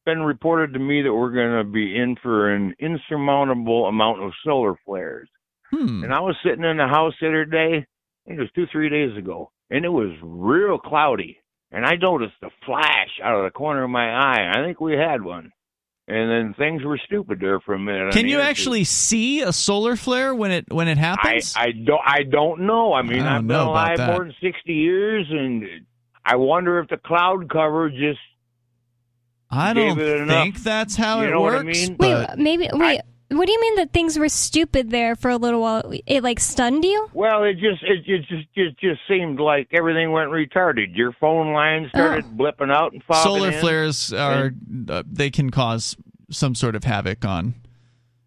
been 0.10 0.24
reported 0.24 0.74
to 0.74 0.80
me 0.80 1.04
that 1.04 1.14
we're 1.14 1.32
going 1.32 1.64
to 1.64 1.72
be 1.72 1.96
in 1.96 2.16
for 2.22 2.50
an 2.50 2.74
insurmountable 2.80 3.86
amount 3.86 4.24
of 4.24 4.32
solar 4.44 4.76
flares. 4.86 5.30
Hmm. 5.72 6.04
And 6.04 6.14
I 6.14 6.20
was 6.20 6.36
sitting 6.44 6.64
in 6.64 6.78
the 6.78 6.88
house 6.88 7.14
the 7.22 7.28
other 7.28 7.46
day. 7.46 7.86
I 7.86 8.28
think 8.28 8.40
it 8.40 8.42
was 8.42 8.50
two, 8.56 8.66
three 8.72 8.90
days 8.90 9.16
ago, 9.18 9.52
and 9.70 9.86
it 9.86 9.90
was 9.90 10.12
real 10.24 10.80
cloudy. 10.80 11.38
And 11.72 11.86
I 11.86 11.96
noticed 11.96 12.34
a 12.44 12.50
flash 12.66 13.10
out 13.24 13.36
of 13.36 13.44
the 13.44 13.52
corner 13.52 13.84
of 13.84 13.90
my 13.92 14.10
eye. 14.10 14.52
I 14.52 14.66
think 14.66 14.82
we 14.82 14.94
had 14.94 15.24
one. 15.24 15.52
And 16.08 16.32
then 16.32 16.56
things 16.58 16.84
were 16.84 17.00
stupid 17.06 17.40
there 17.40 17.60
for 17.60 17.76
a 17.76 17.80
minute. 17.80 18.14
Can 18.14 18.28
you 18.28 18.40
actually 18.40 18.84
see 18.84 19.42
a 19.42 19.54
solar 19.54 19.96
flare 19.96 20.34
when 20.34 20.50
it 20.50 20.74
when 20.74 20.88
it 20.88 20.98
happens? 20.98 21.54
I 21.56 21.68
don't 21.72 22.02
I 22.04 22.24
don't 22.24 22.62
know. 22.62 22.94
I 22.94 23.04
mean, 23.04 23.22
I 23.22 23.38
I've 23.38 23.48
been 23.48 23.56
alive 23.56 24.00
more 24.00 24.24
than 24.24 24.34
sixty 24.42 24.74
years, 24.74 25.28
and 25.30 25.66
I 26.26 26.38
wonder 26.38 26.80
if 26.80 26.90
the 26.90 26.98
cloud 26.98 27.48
cover 27.52 27.92
just 27.92 28.20
I 29.52 29.74
don't 29.74 30.00
it 30.00 30.22
enough. 30.22 30.44
think 30.44 30.64
that's 30.64 30.96
how 30.96 31.22
You 31.22 31.28
it 31.28 31.32
know 31.32 31.42
what 31.42 31.54
I 31.56 31.64
works. 31.64 31.78
mean? 31.90 31.98
Wait, 31.98 32.28
maybe 32.38 32.70
wait. 32.72 33.02
what 33.30 33.46
do 33.46 33.52
you 33.52 33.62
mean 33.62 33.76
that 33.76 33.92
things 33.94 34.18
were 34.20 34.30
stupid 34.30 34.92
there 34.92 35.16
for 35.16 35.30
a 35.30 35.38
little 35.38 35.62
while? 35.62 35.92
It 36.06 36.24
like 36.24 36.40
stunned 36.40 36.84
you? 36.86 37.10
well, 37.14 37.44
it 37.44 37.54
just 37.56 37.82
it 37.84 38.06
just 38.06 38.30
just 38.30 38.48
just, 38.56 38.80
just 38.80 39.02
seemed 39.08 39.40
like 39.40 39.70
everything 39.72 40.12
went 40.12 40.30
retarded. 40.30 40.96
Your 40.96 41.14
phone 41.14 41.54
line 41.54 41.90
started 41.90 42.26
blipping 42.38 42.72
out 42.72 42.94
and 42.94 43.04
fogging 43.04 43.24
solar 43.24 43.52
in. 43.52 43.60
flares 43.60 44.14
are 44.14 44.52
uh, 44.90 45.04
they 45.12 45.30
can 45.32 45.50
cause 45.50 45.96
some 46.30 46.54
sort 46.54 46.76
of 46.76 46.84
havoc 46.84 47.26
on 47.26 47.56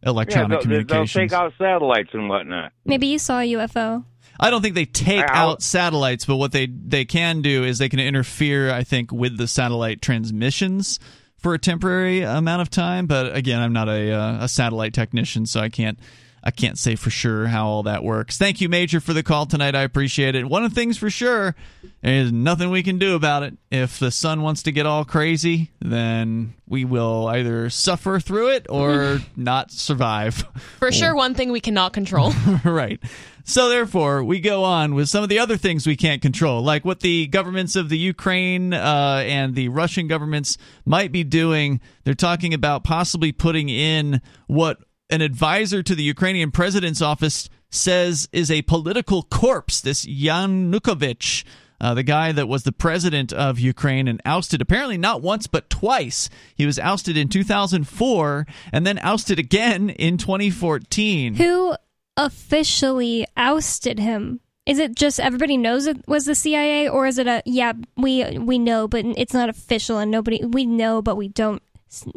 Yeah, 0.03 0.11
electronic 0.11 0.63
they'll, 0.63 0.85
they'll 0.85 1.07
take 1.07 1.33
out 1.33 1.53
satellites 1.57 2.11
and 2.15 2.29
whatnot. 2.29 2.73
Maybe 2.85 3.07
you 3.07 3.19
saw 3.21 3.39
a 3.39 3.53
UFO. 3.53 4.05
I 4.41 4.51
don't 4.51 4.63
think 4.63 4.75
they 4.75 4.85
take 4.87 5.21
I- 5.21 5.35
I'll- 5.35 5.51
out 5.51 5.63
satellites, 5.63 6.25
but 6.25 6.37
what 6.37 6.53
they 6.53 6.67
they 6.67 7.05
can 7.05 7.43
do 7.43 7.65
is 7.65 7.79
they 7.79 7.89
can 7.89 8.01
interfere. 8.01 8.71
I 8.73 8.85
think 8.85 9.13
with 9.13 9.37
the 9.39 9.47
satellite 9.47 10.03
transmissions 10.03 10.99
for 11.39 11.55
a 11.55 11.59
temporary 11.59 12.23
amount 12.23 12.63
of 12.63 12.71
time. 12.71 13.07
But 13.07 13.35
again, 13.37 13.61
I'm 13.61 13.73
not 13.73 13.89
a 13.89 14.13
uh, 14.13 14.45
a 14.45 14.49
satellite 14.49 14.95
technician, 14.95 15.47
so 15.47 15.61
I 15.61 15.69
can't 15.69 15.99
I 16.45 16.51
can't 16.51 16.77
say 16.77 16.97
for 16.97 17.09
sure 17.11 17.47
how 17.47 17.67
all 17.69 17.83
that 17.85 18.03
works. 18.03 18.37
Thank 18.37 18.61
you, 18.61 18.69
Major, 18.69 19.01
for 19.01 19.13
the 19.13 19.23
call 19.23 19.47
tonight. 19.47 19.77
I 19.77 19.83
appreciate 19.83 20.35
it. 20.35 20.45
One 20.49 20.65
of 20.65 20.73
the 20.73 20.75
things 20.75 20.99
for 20.99 21.09
sure, 21.09 21.55
is 22.03 22.33
nothing 22.33 22.71
we 22.71 22.83
can 22.83 22.99
do 22.99 23.15
about 23.15 23.45
it. 23.45 23.57
If 23.71 24.01
the 24.01 24.11
sun 24.11 24.43
wants 24.43 24.65
to 24.65 24.73
get 24.73 24.85
all 24.85 25.05
crazy, 25.05 25.71
then 25.81 26.55
we 26.67 26.85
will 26.85 27.29
either 27.29 27.71
suffer 27.71 28.19
through 28.19 28.49
it 28.51 28.67
or 28.69 29.21
not 29.37 29.71
survive. 29.71 30.45
For 30.81 30.91
sure, 30.91 31.15
one 31.17 31.35
thing 31.35 31.53
we 31.53 31.61
cannot 31.61 31.93
control. 31.93 32.33
right. 32.65 33.01
So 33.45 33.69
therefore, 33.69 34.23
we 34.23 34.41
go 34.41 34.63
on 34.65 34.95
with 34.95 35.09
some 35.09 35.23
of 35.23 35.29
the 35.29 35.39
other 35.39 35.57
things 35.57 35.87
we 35.87 35.97
can't 35.97 36.23
control, 36.23 36.63
like 36.63 36.85
what 36.85 37.01
the 37.01 37.27
governments 37.27 37.75
of 37.75 37.89
the 37.89 37.99
Ukraine 37.99 38.73
uh, 38.73 39.23
and 39.27 39.55
the 39.55 39.69
Russian 39.69 40.07
governments 40.07 40.59
might 40.85 41.11
be 41.11 41.25
doing. 41.25 41.81
They're 42.05 42.15
talking 42.15 42.55
about 42.55 42.85
possibly 42.85 43.33
putting 43.33 43.69
in 43.69 44.21
what 44.47 44.79
an 45.11 45.21
advisor 45.21 45.83
to 45.83 45.95
the 45.95 46.03
Ukrainian 46.05 46.51
president's 46.51 47.03
office 47.03 47.49
says 47.71 48.29
is 48.33 48.51
a 48.51 48.63
political 48.63 49.23
corpse. 49.25 49.81
This 49.81 50.07
Yanukovych. 50.07 51.45
Uh, 51.81 51.95
the 51.95 52.05
guy 52.05 52.31
that 52.31 52.47
was 52.47 52.63
the 52.63 52.71
president 52.71 53.33
of 53.33 53.59
Ukraine 53.59 54.07
and 54.07 54.23
ousted 54.25 54.63
apparently 54.63 54.97
not 54.97 55.21
once 55.21 55.49
but 55.49 55.69
twice. 55.69 56.31
He 56.55 56.65
was 56.65 56.79
ousted 56.79 57.17
in 57.17 57.29
2004 57.29 58.47
and 58.73 58.87
then 58.87 59.01
ousted 59.01 59.41
again 59.41 59.91
in 59.91 60.17
2014. 60.17 61.35
Who 61.35 61.75
officially 62.17 63.27
ousted 63.37 63.99
him? 63.99 64.41
Is 64.65 64.79
it 64.79 64.95
just 64.95 65.19
everybody 65.19 65.57
knows 65.57 65.87
it 65.87 66.07
was 66.07 66.25
the 66.25 66.35
CIA, 66.35 66.89
or 66.89 67.07
is 67.07 67.19
it 67.19 67.27
a 67.27 67.43
yeah 67.45 67.73
we 67.97 68.39
we 68.39 68.59
know 68.59 68.87
but 68.87 69.05
it's 69.05 69.35
not 69.35 69.49
official 69.49 69.99
and 69.99 70.11
nobody 70.11 70.45
we 70.45 70.67
know 70.67 71.03
but 71.03 71.17
we 71.17 71.29
don't 71.29 71.63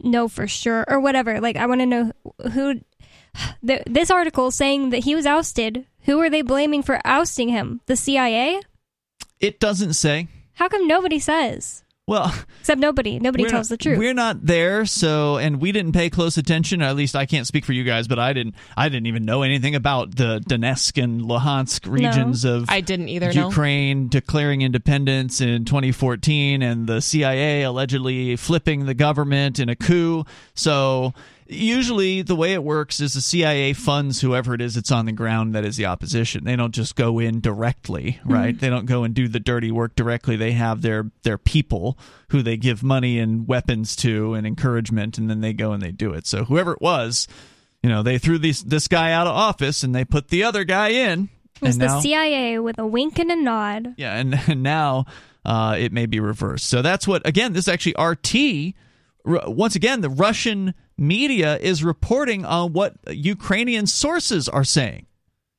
know 0.03 0.27
for 0.27 0.47
sure 0.47 0.85
or 0.87 0.99
whatever? 0.99 1.41
Like 1.41 1.55
I 1.55 1.65
want 1.65 1.81
to 1.81 1.85
know 1.85 2.11
who. 2.51 2.81
The, 3.61 3.83
this 3.85 4.09
article 4.09 4.49
saying 4.49 4.91
that 4.91 5.03
he 5.03 5.13
was 5.13 5.25
ousted. 5.25 5.85
Who 6.03 6.21
are 6.21 6.29
they 6.29 6.41
blaming 6.41 6.81
for 6.83 7.01
ousting 7.03 7.49
him? 7.49 7.81
The 7.85 7.97
CIA? 7.97 8.61
It 9.41 9.59
doesn't 9.59 9.91
say. 9.95 10.29
How 10.53 10.69
come 10.69 10.87
nobody 10.87 11.19
says? 11.19 11.83
Well, 12.08 12.32
Except 12.60 12.80
nobody. 12.80 13.18
Nobody 13.18 13.45
tells 13.45 13.72
not, 13.72 13.80
the 13.80 13.84
truth. 13.84 13.97
We're 13.97 14.14
not 14.14 14.45
there, 14.45 14.86
so 14.86 15.38
and 15.38 15.60
we 15.60 15.72
didn't 15.72 15.93
pay 15.93 16.12
close 16.12 16.38
attention. 16.38 16.84
Or 16.84 16.86
at 16.86 16.95
least 16.95 17.16
I 17.16 17.26
can't 17.26 17.47
speak 17.47 17.66
for 17.66 17.74
you 17.74 17.84
guys, 17.84 18.08
but 18.08 18.20
I 18.20 18.32
didn't. 18.32 18.53
I 18.78 18.89
didn't 18.89 19.08
even 19.08 19.26
know 19.26 19.41
anything 19.41 19.74
about 19.74 20.16
the 20.16 20.39
Donetsk 20.47 21.01
and 21.03 21.22
Luhansk 21.22 21.91
regions 21.91 22.45
of 22.45 22.66
I 22.70 22.82
didn't 22.82 23.10
either. 23.10 23.34
No. 23.34 23.47
Ukraine 23.47 24.08
declaring 24.08 24.62
independence 24.62 25.41
in 25.41 25.66
2014 25.66 26.62
and 26.62 26.86
the 26.86 27.01
CIA 27.01 27.64
allegedly 27.64 28.36
flipping 28.36 28.86
the 28.86 28.93
government 28.93 29.60
in 29.60 29.70
a 29.70 29.76
coup. 29.76 30.26
So 30.53 31.16
usually 31.47 32.21
the 32.21 32.35
way 32.35 32.53
it 32.53 32.63
works 32.63 32.99
is 32.99 33.13
the 33.13 33.21
CIA 33.21 33.73
funds 33.73 34.21
whoever 34.21 34.53
it 34.53 34.61
is 34.61 34.75
that's 34.75 34.91
on 34.91 35.05
the 35.05 35.11
ground 35.11 35.53
that 35.55 35.65
is 35.65 35.77
the 35.77 35.85
opposition. 35.85 36.43
They 36.43 36.55
don't 36.55 36.73
just 36.73 36.95
go 36.95 37.19
in 37.19 37.39
directly, 37.39 38.19
right? 38.25 38.57
They 38.57 38.69
don't 38.69 38.85
go 38.85 39.03
and 39.03 39.13
do 39.13 39.27
the 39.27 39.39
dirty 39.39 39.71
work 39.71 39.95
directly. 39.95 40.35
They 40.35 40.53
have 40.53 40.81
their 40.81 41.11
their 41.23 41.37
people 41.37 41.97
who 42.29 42.41
they 42.41 42.57
give 42.57 42.83
money 42.83 43.19
and 43.19 43.47
weapons 43.47 43.95
to 43.97 44.33
and 44.33 44.47
encouragement 44.47 45.17
and 45.17 45.29
then 45.29 45.41
they 45.41 45.53
go 45.53 45.71
and 45.71 45.81
they 45.81 45.91
do 45.91 46.13
it. 46.13 46.25
So 46.25 46.45
whoever 46.45 46.73
it 46.73 46.81
was, 46.81 47.27
you 47.83 47.89
know, 47.89 48.01
they 48.01 48.17
threw 48.17 48.37
this 48.37 48.61
this 48.63 48.87
guy 48.87 49.11
out 49.11 49.27
of 49.27 49.35
office 49.35 49.83
and 49.83 49.93
they 49.93 50.05
put 50.05 50.29
the 50.29 50.43
other 50.43 50.63
guy 50.63 50.89
in. 50.89 51.29
It's 51.61 51.75
and 51.75 51.81
the 51.81 51.87
now, 51.87 51.99
CIA 52.01 52.59
with 52.59 52.79
a 52.79 52.85
wink 52.85 53.17
and 53.17 53.31
a 53.31 53.35
nod. 53.35 53.93
yeah, 53.97 54.17
and, 54.17 54.33
and 54.47 54.61
now 54.61 55.05
uh, 55.45 55.75
it 55.79 55.93
may 55.93 56.05
be 56.05 56.19
reversed. 56.19 56.67
So 56.67 56.81
that's 56.81 57.07
what, 57.07 57.25
again, 57.25 57.53
this 57.53 57.65
is 57.65 57.67
actually 57.69 57.95
RT. 57.97 58.73
Once 59.23 59.75
again, 59.75 60.01
the 60.01 60.09
Russian 60.09 60.73
media 60.97 61.57
is 61.57 61.83
reporting 61.83 62.45
on 62.45 62.73
what 62.73 62.95
Ukrainian 63.09 63.87
sources 63.87 64.47
are 64.47 64.63
saying. 64.63 65.05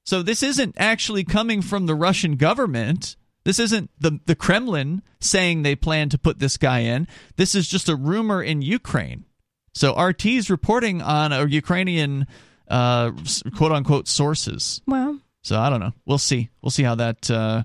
So 0.05 0.23
this 0.23 0.43
isn't 0.43 0.77
actually 0.79 1.25
coming 1.25 1.63
from 1.63 1.87
the 1.87 1.95
Russian 1.95 2.37
government. 2.37 3.17
This 3.45 3.59
isn't 3.59 3.91
the, 3.99 4.21
the 4.27 4.35
Kremlin 4.37 5.03
saying 5.21 5.63
they 5.63 5.77
plan 5.77 6.09
to 6.11 6.19
put 6.19 6.39
this 6.39 6.57
guy 6.57 6.81
in. 6.81 7.09
This 7.37 7.55
is 7.55 7.69
just 7.69 7.89
a 7.89 7.97
rumor 7.97 8.43
in 8.43 8.63
Ukraine. 8.63 9.25
So 9.75 9.95
RT 10.01 10.27
is 10.27 10.49
reporting 10.51 11.03
on 11.03 11.33
a 11.33 11.47
Ukrainian 11.47 12.27
uh, 12.69 13.13
quote 13.57 13.73
unquote 13.73 14.09
sources. 14.09 14.81
Well, 14.87 15.21
So 15.43 15.59
I 15.59 15.71
don't 15.71 15.81
know. 15.81 15.93
We'll 16.07 16.19
see. 16.19 16.51
We'll 16.63 16.71
see 16.71 16.83
how 16.83 16.95
that 16.97 17.31
uh, 17.31 17.63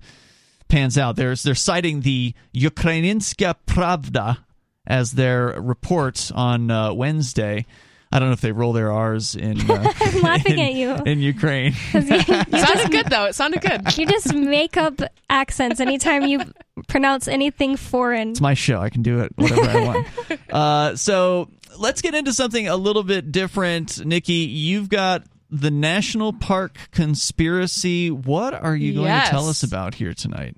pans 0.67 0.97
out. 0.97 1.15
There's 1.15 1.43
they're 1.43 1.55
citing 1.55 2.01
the 2.01 2.33
Ukrainska 2.53 3.55
Pravda 3.65 4.39
as 4.87 5.11
their 5.13 5.47
report 5.61 6.31
on 6.33 6.71
uh, 6.71 6.93
Wednesday. 6.93 7.65
I 8.13 8.19
don't 8.19 8.27
know 8.27 8.33
if 8.33 8.41
they 8.41 8.51
roll 8.51 8.73
their 8.73 8.91
R's 8.91 9.35
in. 9.35 9.69
Uh, 9.71 9.93
I'm 10.01 10.21
laughing 10.21 10.59
in, 10.59 10.65
at 10.65 10.73
you. 10.73 10.95
in 11.05 11.19
Ukraine. 11.19 11.73
'Cause 11.93 12.09
you, 12.09 12.15
It 12.17 12.67
sounded 12.67 12.91
good 12.91 13.05
though. 13.07 13.25
It 13.25 13.35
sounded 13.35 13.61
good. 13.61 13.97
you 13.97 14.05
just 14.05 14.33
make 14.33 14.75
up 14.75 14.99
accents 15.29 15.79
anytime 15.79 16.23
you 16.23 16.41
pronounce 16.89 17.29
anything 17.29 17.77
foreign. 17.77 18.31
It's 18.31 18.41
my 18.41 18.53
show. 18.53 18.81
I 18.81 18.89
can 18.89 19.01
do 19.01 19.19
it 19.21 19.31
whatever 19.37 19.61
I 19.69 19.83
want. 19.85 20.07
Uh, 20.51 20.95
so 20.97 21.47
let's 21.77 22.01
get 22.01 22.13
into 22.13 22.33
something 22.33 22.67
a 22.67 22.75
little 22.75 23.03
bit 23.03 23.31
different. 23.31 24.05
Nikki, 24.05 24.33
you've 24.33 24.89
got 24.89 25.23
the 25.49 25.71
National 25.71 26.33
Park 26.33 26.77
conspiracy. 26.91 28.11
What 28.11 28.53
are 28.53 28.75
you 28.75 28.93
going 28.95 29.21
to 29.21 29.27
tell 29.29 29.47
us 29.47 29.63
about 29.63 29.95
here 29.95 30.13
tonight? 30.13 30.57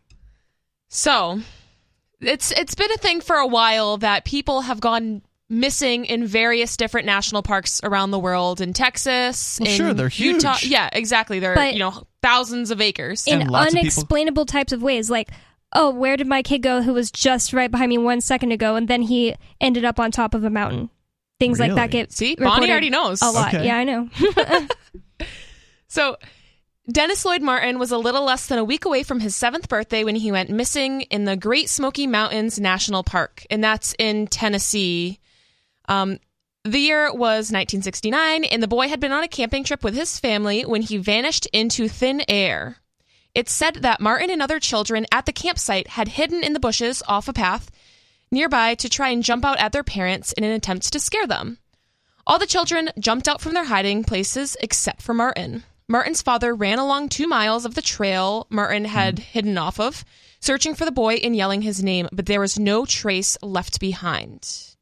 So, 0.89 1.39
it's 2.25 2.51
it's 2.51 2.75
been 2.75 2.91
a 2.91 2.97
thing 2.97 3.21
for 3.21 3.35
a 3.35 3.47
while 3.47 3.97
that 3.97 4.25
people 4.25 4.61
have 4.61 4.79
gone 4.79 5.21
missing 5.49 6.05
in 6.05 6.25
various 6.25 6.77
different 6.77 7.05
national 7.05 7.43
parks 7.43 7.79
around 7.83 8.11
the 8.11 8.17
world 8.19 8.59
in 8.61 8.73
Texas, 8.73 9.59
Well, 9.61 9.69
in 9.69 9.75
sure, 9.75 9.93
they're 9.93 10.07
Utah. 10.11 10.55
huge. 10.55 10.71
Yeah, 10.71 10.89
exactly. 10.91 11.39
They're 11.39 11.53
But- 11.55 11.73
you 11.73 11.79
know 11.79 12.07
thousands 12.21 12.71
of 12.71 12.79
acres. 12.81 13.27
in 13.27 13.41
And 13.41 13.51
lots 13.51 13.73
of 13.73 13.79
unexplainable 13.79 14.45
types 14.45 14.71
of 14.73 14.81
ways 14.81 15.09
like 15.09 15.29
oh 15.75 15.89
where 15.89 16.15
did 16.15 16.27
my 16.27 16.41
kid 16.41 16.59
go 16.59 16.81
who 16.81 16.93
was 16.93 17.11
just 17.11 17.51
right 17.51 17.69
behind 17.69 17.89
me 17.89 17.97
one 17.97 18.21
second 18.21 18.51
ago 18.51 18.75
and 18.75 18.87
then 18.87 19.01
he 19.01 19.35
ended 19.59 19.83
up 19.83 19.99
on 19.99 20.11
top 20.11 20.33
of 20.33 20.43
a 20.43 20.49
mountain 20.49 20.89
things 21.39 21.59
like 21.59 21.73
that 21.75 21.89
get 21.91 22.11
See, 22.13 22.35
Bonnie 22.35 22.71
already 22.71 22.89
knows. 22.91 23.21
a 23.21 23.25
lot 23.31 23.53
Okay. 23.53 23.65
yeah 23.65 23.75
i 23.77 23.83
know 23.83 24.07
So, 25.87 26.17
Dennis 26.91 27.23
Lloyd 27.23 27.41
Martin 27.41 27.79
was 27.79 27.91
a 27.91 27.97
little 27.97 28.25
less 28.25 28.47
than 28.47 28.59
a 28.59 28.63
week 28.63 28.83
away 28.83 29.03
from 29.03 29.21
his 29.21 29.37
seventh 29.37 29.69
birthday 29.69 30.03
when 30.03 30.15
he 30.15 30.33
went 30.33 30.49
missing 30.49 31.01
in 31.03 31.23
the 31.23 31.37
Great 31.37 31.69
Smoky 31.69 32.07
Mountains 32.07 32.59
National 32.59 33.03
Park, 33.03 33.45
and 33.49 33.63
that's 33.63 33.95
in 33.97 34.27
Tennessee. 34.27 35.19
Um, 35.87 36.19
The 36.65 36.79
year 36.79 37.05
was 37.05 37.51
1969, 37.51 38.43
and 38.43 38.61
the 38.61 38.67
boy 38.67 38.89
had 38.89 38.99
been 38.99 39.13
on 39.13 39.23
a 39.23 39.29
camping 39.29 39.63
trip 39.63 39.81
with 39.81 39.95
his 39.95 40.19
family 40.19 40.63
when 40.63 40.81
he 40.81 40.97
vanished 40.97 41.45
into 41.53 41.87
thin 41.87 42.21
air. 42.27 42.77
It's 43.33 43.53
said 43.53 43.75
that 43.75 44.01
Martin 44.01 44.29
and 44.29 44.41
other 44.41 44.59
children 44.59 45.05
at 45.09 45.25
the 45.25 45.31
campsite 45.31 45.87
had 45.87 46.09
hidden 46.09 46.43
in 46.43 46.51
the 46.51 46.59
bushes 46.59 47.01
off 47.07 47.29
a 47.29 47.33
path 47.33 47.71
nearby 48.29 48.75
to 48.75 48.89
try 48.89 49.09
and 49.09 49.23
jump 49.23 49.45
out 49.45 49.59
at 49.59 49.71
their 49.71 49.83
parents 49.83 50.33
in 50.33 50.43
an 50.43 50.51
attempt 50.51 50.91
to 50.91 50.99
scare 50.99 51.27
them. 51.27 51.59
All 52.27 52.39
the 52.39 52.45
children 52.45 52.89
jumped 52.99 53.29
out 53.29 53.39
from 53.39 53.53
their 53.53 53.65
hiding 53.65 54.03
places 54.03 54.57
except 54.59 55.01
for 55.01 55.13
Martin. 55.13 55.63
Martin's 55.87 56.21
father 56.21 56.55
ran 56.55 56.79
along 56.79 57.09
two 57.09 57.27
miles 57.27 57.65
of 57.65 57.75
the 57.75 57.81
trail 57.81 58.47
Martin 58.49 58.85
had 58.85 59.15
mm-hmm. 59.15 59.23
hidden 59.23 59.57
off 59.57 59.79
of, 59.79 60.05
searching 60.39 60.75
for 60.75 60.85
the 60.85 60.91
boy 60.91 61.15
and 61.15 61.35
yelling 61.35 61.61
his 61.61 61.83
name, 61.83 62.07
but 62.11 62.25
there 62.25 62.39
was 62.39 62.59
no 62.59 62.85
trace 62.85 63.37
left 63.41 63.79
behind. 63.79 64.75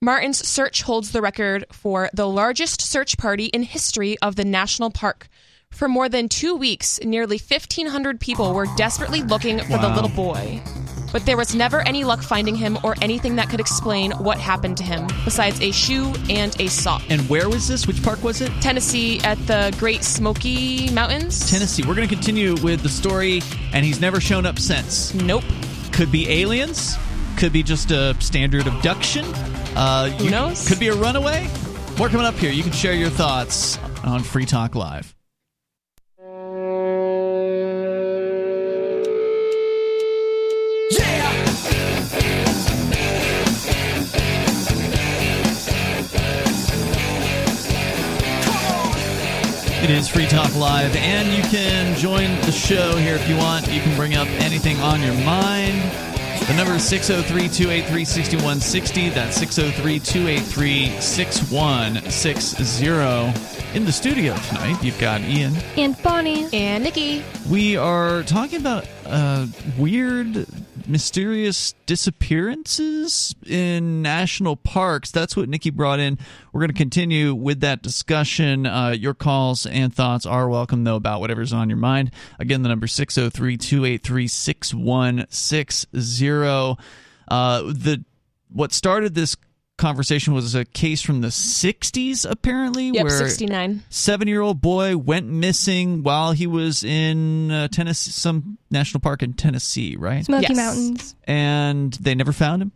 Martin's 0.00 0.46
search 0.48 0.82
holds 0.82 1.12
the 1.12 1.20
record 1.20 1.66
for 1.72 2.08
the 2.14 2.26
largest 2.26 2.80
search 2.80 3.18
party 3.18 3.46
in 3.46 3.62
history 3.62 4.16
of 4.20 4.36
the 4.36 4.44
national 4.44 4.90
park. 4.90 5.28
For 5.70 5.88
more 5.88 6.08
than 6.08 6.28
two 6.28 6.56
weeks, 6.56 6.98
nearly 7.02 7.36
1,500 7.36 8.18
people 8.18 8.54
were 8.54 8.66
desperately 8.76 9.22
looking 9.22 9.58
for 9.58 9.78
the 9.78 9.88
little 9.90 10.08
boy. 10.10 10.62
But 11.12 11.26
there 11.26 11.36
was 11.36 11.54
never 11.54 11.80
any 11.86 12.04
luck 12.04 12.22
finding 12.22 12.54
him 12.54 12.78
or 12.84 12.94
anything 13.02 13.36
that 13.36 13.48
could 13.48 13.60
explain 13.60 14.12
what 14.12 14.38
happened 14.38 14.76
to 14.78 14.84
him, 14.84 15.06
besides 15.24 15.60
a 15.60 15.70
shoe 15.72 16.12
and 16.28 16.58
a 16.60 16.68
sock. 16.68 17.02
And 17.08 17.20
where 17.28 17.48
was 17.48 17.66
this? 17.68 17.86
Which 17.86 18.02
park 18.02 18.22
was 18.22 18.40
it? 18.40 18.50
Tennessee 18.60 19.20
at 19.20 19.38
the 19.46 19.74
Great 19.78 20.04
Smoky 20.04 20.90
Mountains? 20.92 21.50
Tennessee. 21.50 21.82
We're 21.86 21.94
going 21.94 22.08
to 22.08 22.14
continue 22.14 22.54
with 22.62 22.82
the 22.82 22.88
story, 22.88 23.42
and 23.72 23.84
he's 23.84 24.00
never 24.00 24.20
shown 24.20 24.46
up 24.46 24.58
since. 24.58 25.12
Nope. 25.14 25.44
Could 25.92 26.12
be 26.12 26.28
aliens. 26.28 26.96
Could 27.36 27.52
be 27.52 27.62
just 27.62 27.90
a 27.90 28.14
standard 28.20 28.66
abduction. 28.66 29.24
Uh, 29.76 30.10
Who 30.10 30.30
knows? 30.30 30.68
Could 30.68 30.78
be 30.78 30.88
a 30.88 30.94
runaway. 30.94 31.48
More 31.98 32.08
coming 32.08 32.26
up 32.26 32.34
here. 32.34 32.50
You 32.50 32.62
can 32.62 32.72
share 32.72 32.94
your 32.94 33.10
thoughts 33.10 33.78
on 34.04 34.22
Free 34.22 34.46
Talk 34.46 34.74
Live. 34.74 35.14
It 49.90 49.96
is 49.96 50.08
Free 50.08 50.28
Talk 50.28 50.54
Live, 50.54 50.94
and 50.94 51.36
you 51.36 51.42
can 51.50 51.98
join 51.98 52.40
the 52.42 52.52
show 52.52 52.96
here 52.96 53.16
if 53.16 53.28
you 53.28 53.36
want. 53.36 53.66
You 53.66 53.80
can 53.80 53.96
bring 53.96 54.14
up 54.14 54.28
anything 54.28 54.76
on 54.76 55.02
your 55.02 55.14
mind. 55.24 55.82
The 56.46 56.54
number 56.56 56.74
is 56.74 56.84
603 56.84 57.48
283 57.48 58.04
6160. 58.04 59.08
That's 59.08 59.36
603 59.36 59.98
283 59.98 61.00
6160. 61.00 63.76
In 63.76 63.84
the 63.84 63.90
studio 63.90 64.36
tonight, 64.36 64.80
you've 64.80 65.00
got 65.00 65.22
Ian. 65.22 65.56
And 65.76 66.00
Bonnie. 66.04 66.46
And 66.52 66.84
Nikki. 66.84 67.24
We 67.48 67.76
are 67.76 68.22
talking 68.22 68.60
about 68.60 68.86
uh, 69.06 69.48
weird, 69.76 70.46
mysterious 70.88 71.74
disappearances 71.86 73.34
in 73.46 74.02
national 74.02 74.56
parks. 74.56 75.10
That's 75.10 75.36
what 75.36 75.48
Nikki 75.48 75.70
brought 75.70 76.00
in. 76.00 76.18
We're 76.52 76.60
going 76.60 76.70
to 76.70 76.74
continue 76.74 77.34
with 77.34 77.60
that 77.60 77.82
discussion. 77.82 78.66
Uh, 78.66 78.90
your 78.90 79.14
calls 79.14 79.66
and 79.66 79.94
thoughts 79.94 80.26
are 80.26 80.48
welcome, 80.48 80.84
though, 80.84 80.96
about 80.96 81.20
whatever's 81.20 81.52
on 81.52 81.68
your 81.68 81.78
mind. 81.78 82.12
Again, 82.38 82.62
the 82.62 82.68
number 82.68 82.86
603 82.86 83.56
283 83.56 84.28
6160. 84.28 86.76
Uh, 87.28 87.62
The 87.62 88.04
What 88.52 88.72
started 88.72 89.14
this 89.14 89.36
conversation 89.80 90.34
was 90.34 90.54
a 90.54 90.64
case 90.64 91.02
from 91.02 91.20
the 91.22 91.28
60s, 91.28 92.24
apparently, 92.30 92.90
Yep, 92.90 93.02
where 93.04 93.18
69. 93.18 93.82
seven 93.88 94.28
year 94.28 94.40
old 94.42 94.60
boy 94.60 94.96
went 94.96 95.26
missing 95.26 96.02
while 96.02 96.32
he 96.32 96.46
was 96.46 96.84
in 96.84 97.50
uh, 97.50 97.68
Tennessee, 97.68 98.10
some 98.10 98.58
national 98.70 99.00
park 99.00 99.22
in 99.22 99.32
Tennessee, 99.32 99.96
right? 99.96 100.24
Smoky 100.24 100.46
Yes. 100.50 100.56
Mountains. 100.56 101.14
And 101.24 101.92
they 101.94 102.14
never 102.14 102.32
found 102.32 102.62
him. 102.62 102.72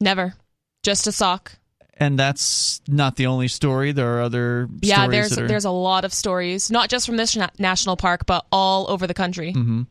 Never. 0.00 0.34
Just 0.82 1.06
a 1.06 1.12
sock. 1.12 1.52
And 2.00 2.18
that's 2.18 2.80
not 2.88 3.16
the 3.16 3.26
only 3.26 3.48
story. 3.48 3.92
There 3.92 4.16
are 4.18 4.22
other 4.22 4.68
Yeah, 4.80 5.06
there's 5.08 5.30
that 5.30 5.44
are- 5.44 5.48
there's 5.48 5.64
a 5.64 5.70
lot 5.70 6.04
of 6.04 6.12
stories, 6.14 6.70
not 6.70 6.88
just 6.88 7.06
from 7.06 7.16
this 7.16 7.36
na- 7.36 7.48
national 7.58 7.96
park, 7.96 8.24
but 8.26 8.46
all 8.52 8.88
over 8.90 9.06
the 9.06 9.14
country. 9.14 9.52
Mhm. 9.52 9.86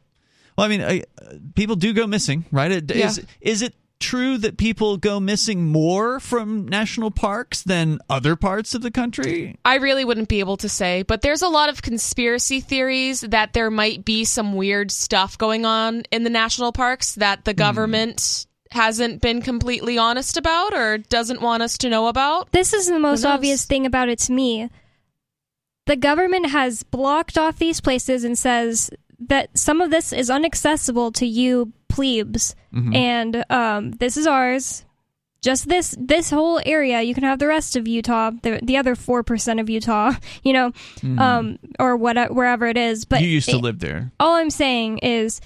Well, 0.58 0.66
I 0.66 0.70
mean, 0.70 0.82
I, 0.82 1.00
uh, 1.22 1.34
people 1.54 1.76
do 1.76 1.94
go 1.94 2.08
missing, 2.08 2.46
right? 2.52 2.72
It, 2.72 2.96
Yeah. 2.96 3.08
is, 3.08 3.22
is 3.42 3.62
it 3.62 3.76
true 4.00 4.38
that 4.38 4.58
people 4.58 4.98
go 4.98 5.20
missing 5.20 5.66
more 5.66 6.20
from 6.20 6.68
national 6.68 7.12
parks 7.12 7.64
than 7.64 8.00
other 8.10 8.36
parts 8.36 8.76
of 8.76 8.82
the 8.82 8.92
country? 8.92 9.58
I 9.66 9.76
really 9.76 10.06
wouldn't 10.06 10.30
be 10.30 10.40
able 10.40 10.58
to 10.58 10.70
say, 10.70 11.04
but 11.04 11.22
there's 11.22 11.42
a 11.42 11.48
lot 11.48 11.70
of 11.70 11.82
conspiracy 11.82 12.60
theories 12.62 13.22
that 13.22 13.54
there 13.54 13.72
might 13.72 14.06
be 14.06 14.26
some 14.26 14.54
weird 14.54 14.92
stuff 14.92 15.38
going 15.38 15.66
on 15.66 16.04
in 16.12 16.24
the 16.24 16.30
national 16.30 16.72
parks 16.72 17.16
that 17.16 17.40
Hmm. 17.40 17.44
the 17.46 17.54
government 17.54 18.46
hasn't 18.72 19.22
been 19.22 19.42
completely 19.42 19.98
honest 19.98 20.36
about 20.38 20.74
or 20.74 20.98
doesn't 20.98 21.42
want 21.42 21.64
us 21.64 21.78
to 21.80 21.90
know 21.90 22.08
about. 22.08 22.52
This 22.52 22.74
is 22.74 22.88
the 22.88 23.00
most 23.00 23.24
obvious 23.26 23.66
thing 23.66 23.86
about 23.86 24.10
it 24.10 24.20
to 24.20 24.34
me. 24.34 24.70
The 25.86 25.96
government 25.96 26.50
has 26.50 26.84
blocked 26.84 27.38
off 27.38 27.58
these 27.60 27.80
places 27.80 28.26
and 28.26 28.38
says 28.38 28.90
that 29.20 29.58
some 29.58 29.82
of 29.82 29.92
this 29.92 30.14
is 30.14 30.30
unaccessible 30.30 31.14
to 31.16 31.26
you 31.26 31.74
plebes, 31.90 32.56
Mhm. 32.74 32.96
and 32.96 33.46
um, 33.50 33.92
this 33.92 34.18
is 34.18 34.28
ours. 34.28 34.84
Just 35.42 35.70
this 35.70 35.96
this 36.00 36.30
whole 36.32 36.60
area. 36.66 37.02
You 37.04 37.14
can 37.14 37.24
have 37.24 37.40
the 37.40 37.48
rest 37.48 37.76
of 37.76 37.88
Utah, 37.88 38.32
the 38.42 38.60
the 38.64 38.76
other 38.78 38.96
four 38.96 39.24
percent 39.24 39.60
of 39.60 39.70
Utah, 39.70 40.14
you 40.44 40.52
know, 40.54 40.72
um, 41.18 41.58
or 41.80 41.96
what 41.96 42.34
wherever 42.34 42.66
it 42.68 42.78
is. 42.78 43.06
But 43.06 43.18
Mm-hmm. 43.18 43.26
you 43.26 43.32
used 43.32 43.50
to 43.50 43.58
it- 43.58 43.62
live 43.62 43.80
there. 43.80 44.12
all 44.20 44.36
I'm 44.36 44.50
saying 44.50 44.98
is 45.00 45.40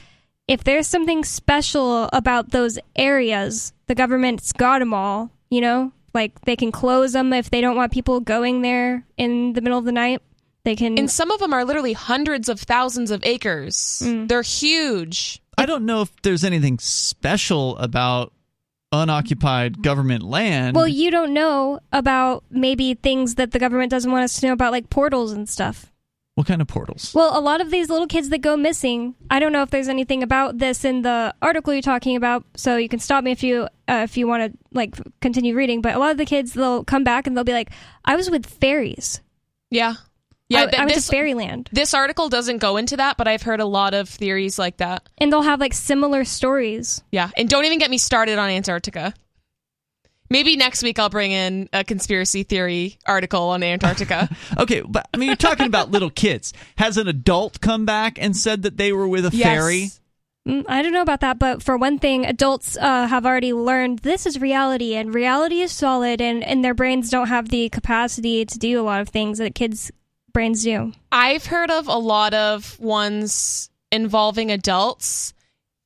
if 0.48 0.64
there's 0.64 0.88
something 0.88 1.24
special 1.24 2.10
about 2.14 2.50
those 2.52 2.80
areas, 2.96 3.74
the 3.88 3.96
government's 3.96 4.52
got 4.54 4.80
them 4.80 4.94
all, 4.94 5.30
you 5.50 5.62
know? 5.62 5.92
Like 6.14 6.40
they 6.42 6.56
can 6.58 6.72
close 6.72 7.14
them 7.14 7.32
if 7.32 7.50
they 7.50 7.62
don't 7.62 7.76
want 7.78 7.92
people 7.94 8.20
going 8.20 8.62
there 8.64 9.06
in 9.18 9.54
the 9.54 9.62
middle 9.62 9.78
of 9.80 9.86
the 9.86 9.92
night. 9.94 10.22
They 10.64 10.76
can 10.76 10.98
And 10.98 11.10
some 11.10 11.32
of 11.32 11.40
them 11.40 11.54
are 11.54 11.66
literally 11.66 11.94
hundreds 11.94 12.48
of 12.48 12.60
thousands 12.60 13.10
of 13.12 13.24
acres. 13.24 14.02
Mm. 14.06 14.28
They're 14.28 14.44
huge. 14.44 15.42
I 15.58 15.66
don't 15.66 15.86
know 15.86 16.02
if 16.02 16.22
there's 16.22 16.44
anything 16.44 16.78
special 16.80 17.78
about 17.78 18.32
unoccupied 18.92 19.82
government 19.82 20.24
land. 20.24 20.76
Well, 20.76 20.88
you 20.88 21.12
don't 21.12 21.34
know 21.34 21.80
about 21.92 22.44
maybe 22.50 22.94
things 22.94 23.36
that 23.36 23.52
the 23.52 23.60
government 23.60 23.90
doesn't 23.90 24.12
want 24.12 24.24
us 24.24 24.40
to 24.40 24.48
know 24.48 24.54
about 24.54 24.72
like 24.72 24.90
portals 24.90 25.32
and 25.32 25.48
stuff. 25.48 25.92
what 26.36 26.48
kind 26.48 26.62
of 26.62 26.68
portals? 26.68 27.14
Well, 27.14 27.38
a 27.38 27.42
lot 27.42 27.62
of 27.62 27.72
these 27.72 27.90
little 27.90 28.08
kids 28.08 28.30
that 28.30 28.40
go 28.40 28.58
missing, 28.58 29.16
I 29.30 29.40
don't 29.40 29.52
know 29.52 29.62
if 29.64 29.70
there's 29.70 29.88
anything 29.88 30.24
about 30.24 30.58
this 30.58 30.84
in 30.86 31.02
the 31.04 31.34
article 31.42 31.74
you're 31.74 31.82
talking 31.82 32.16
about. 32.16 32.44
So 32.56 32.78
you 32.78 32.90
can 32.90 33.00
stop 33.00 33.24
me 33.24 33.32
if 33.32 33.44
you 33.44 33.68
uh, 33.88 34.02
if 34.04 34.18
you 34.18 34.28
want 34.28 34.52
to 34.52 34.58
like 34.72 34.96
continue 35.22 35.56
reading. 35.56 35.82
But 35.82 35.96
a 35.96 36.00
lot 36.00 36.12
of 36.12 36.18
the 36.18 36.26
kids 36.26 36.54
they'll 36.54 36.84
come 36.84 37.04
back 37.04 37.28
and 37.28 37.36
they'll 37.36 37.44
be 37.44 37.54
like, 37.54 37.72
"I 38.06 38.16
was 38.16 38.30
with 38.30 38.46
fairies. 38.46 39.22
Yeah. 39.70 39.94
Yeah, 40.52 40.64
I, 40.64 40.66
th- 40.66 40.76
I 40.76 40.86
went 40.86 40.96
this, 40.96 41.08
to 41.08 41.12
fairyland." 41.12 41.70
this 41.72 41.94
article 41.94 42.30
doesn't 42.30 42.58
go 42.58 42.78
into 42.78 42.98
that, 42.98 43.18
but 43.18 43.28
I've 43.28 43.42
heard 43.42 43.60
a 43.60 43.66
lot 43.66 43.94
of 43.94 44.10
theories 44.10 44.60
like 44.60 44.78
that. 44.78 45.08
And 45.18 45.32
they'll 45.32 45.42
have 45.42 45.60
like 45.60 45.74
similar 45.74 46.24
stories. 46.24 47.02
Yeah, 47.12 47.32
and 47.38 47.50
don't 47.50 47.66
even 47.66 47.80
get 47.80 47.90
me 47.90 47.98
started 47.98 48.38
on 48.38 48.50
Antarctica. 48.50 49.14
Maybe 50.30 50.56
next 50.56 50.82
week 50.82 50.98
I'll 50.98 51.10
bring 51.10 51.34
in 51.34 51.68
a 51.74 51.84
conspiracy 51.84 52.44
theory 52.44 52.98
article 53.06 53.50
on 53.50 53.64
Antarctica. 53.64 54.30
Okay, 54.58 54.82
but 54.82 55.08
I 55.14 55.18
mean, 55.18 55.28
you're 55.28 55.36
talking 55.36 55.66
about 55.66 55.92
little 55.92 56.10
kids. 56.10 56.54
Has 56.78 56.98
an 56.98 57.08
adult 57.08 57.60
come 57.62 57.86
back 57.86 58.18
and 58.22 58.36
said 58.36 58.64
that 58.64 58.78
they 58.78 58.94
were 58.94 59.08
with 59.08 59.26
a 59.26 59.32
fairy? 59.32 59.80
Yes. 59.80 60.02
Mm, 60.48 60.66
I 60.68 60.82
don't 60.82 60.94
know 60.94 61.02
about 61.02 61.20
that, 61.22 61.38
but 61.38 61.62
for 61.62 61.78
one 61.78 62.00
thing, 62.00 62.26
adults 62.26 62.78
uh, 62.78 63.08
have 63.08 63.26
already 63.26 63.54
learned 63.54 64.00
this 64.00 64.26
is 64.26 64.40
reality, 64.42 64.96
and 64.96 65.14
reality 65.14 65.62
is 65.62 65.72
solid, 65.72 66.22
and, 66.22 66.44
and 66.44 66.64
their 66.64 66.74
brains 66.74 67.10
don't 67.10 67.28
have 67.28 67.50
the 67.50 67.70
capacity 67.70 68.46
to 68.46 68.58
do 68.58 68.80
a 68.80 68.84
lot 68.84 69.02
of 69.02 69.10
things 69.10 69.38
that 69.38 69.54
kids' 69.54 69.92
brains 70.34 70.64
do. 70.64 70.94
I've 71.12 71.46
heard 71.46 71.72
of 71.72 71.88
a 71.88 71.98
lot 71.98 72.34
of 72.34 72.80
ones 72.80 73.70
involving 73.92 74.52
adults, 74.52 75.34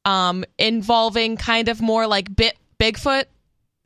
um, 0.06 0.46
involving 0.58 1.38
kind 1.38 1.70
of 1.70 1.82
more 1.82 2.08
like 2.08 2.34
bit 2.34 2.58
Bigfoot 2.80 3.26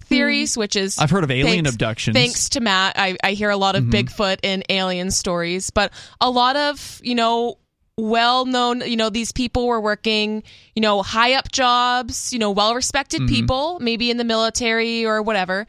theories, 0.01 0.55
hmm. 0.55 0.61
which 0.61 0.75
is 0.75 0.97
I've 0.97 1.11
heard 1.11 1.23
of 1.23 1.31
alien 1.31 1.65
Thanks- 1.65 1.71
abductions. 1.73 2.15
Thanks 2.15 2.49
to 2.49 2.59
Matt, 2.59 2.97
I, 2.97 3.15
I 3.23 3.33
hear 3.33 3.49
a 3.49 3.57
lot 3.57 3.75
of 3.75 3.85
mm-hmm. 3.85 4.07
Bigfoot 4.07 4.39
and 4.43 4.63
alien 4.69 5.11
stories, 5.11 5.69
but 5.69 5.93
a 6.19 6.29
lot 6.29 6.55
of, 6.55 6.99
you 7.03 7.15
know, 7.15 7.57
well 7.97 8.45
known, 8.45 8.81
you 8.81 8.95
know, 8.95 9.09
these 9.09 9.31
people 9.31 9.67
were 9.67 9.81
working, 9.81 10.43
you 10.75 10.81
know, 10.81 11.03
high 11.03 11.33
up 11.33 11.51
jobs, 11.51 12.33
you 12.33 12.39
know, 12.39 12.51
well 12.51 12.73
respected 12.73 13.21
mm-hmm. 13.21 13.35
people, 13.35 13.79
maybe 13.79 14.09
in 14.09 14.17
the 14.17 14.23
military 14.23 15.05
or 15.05 15.21
whatever. 15.21 15.67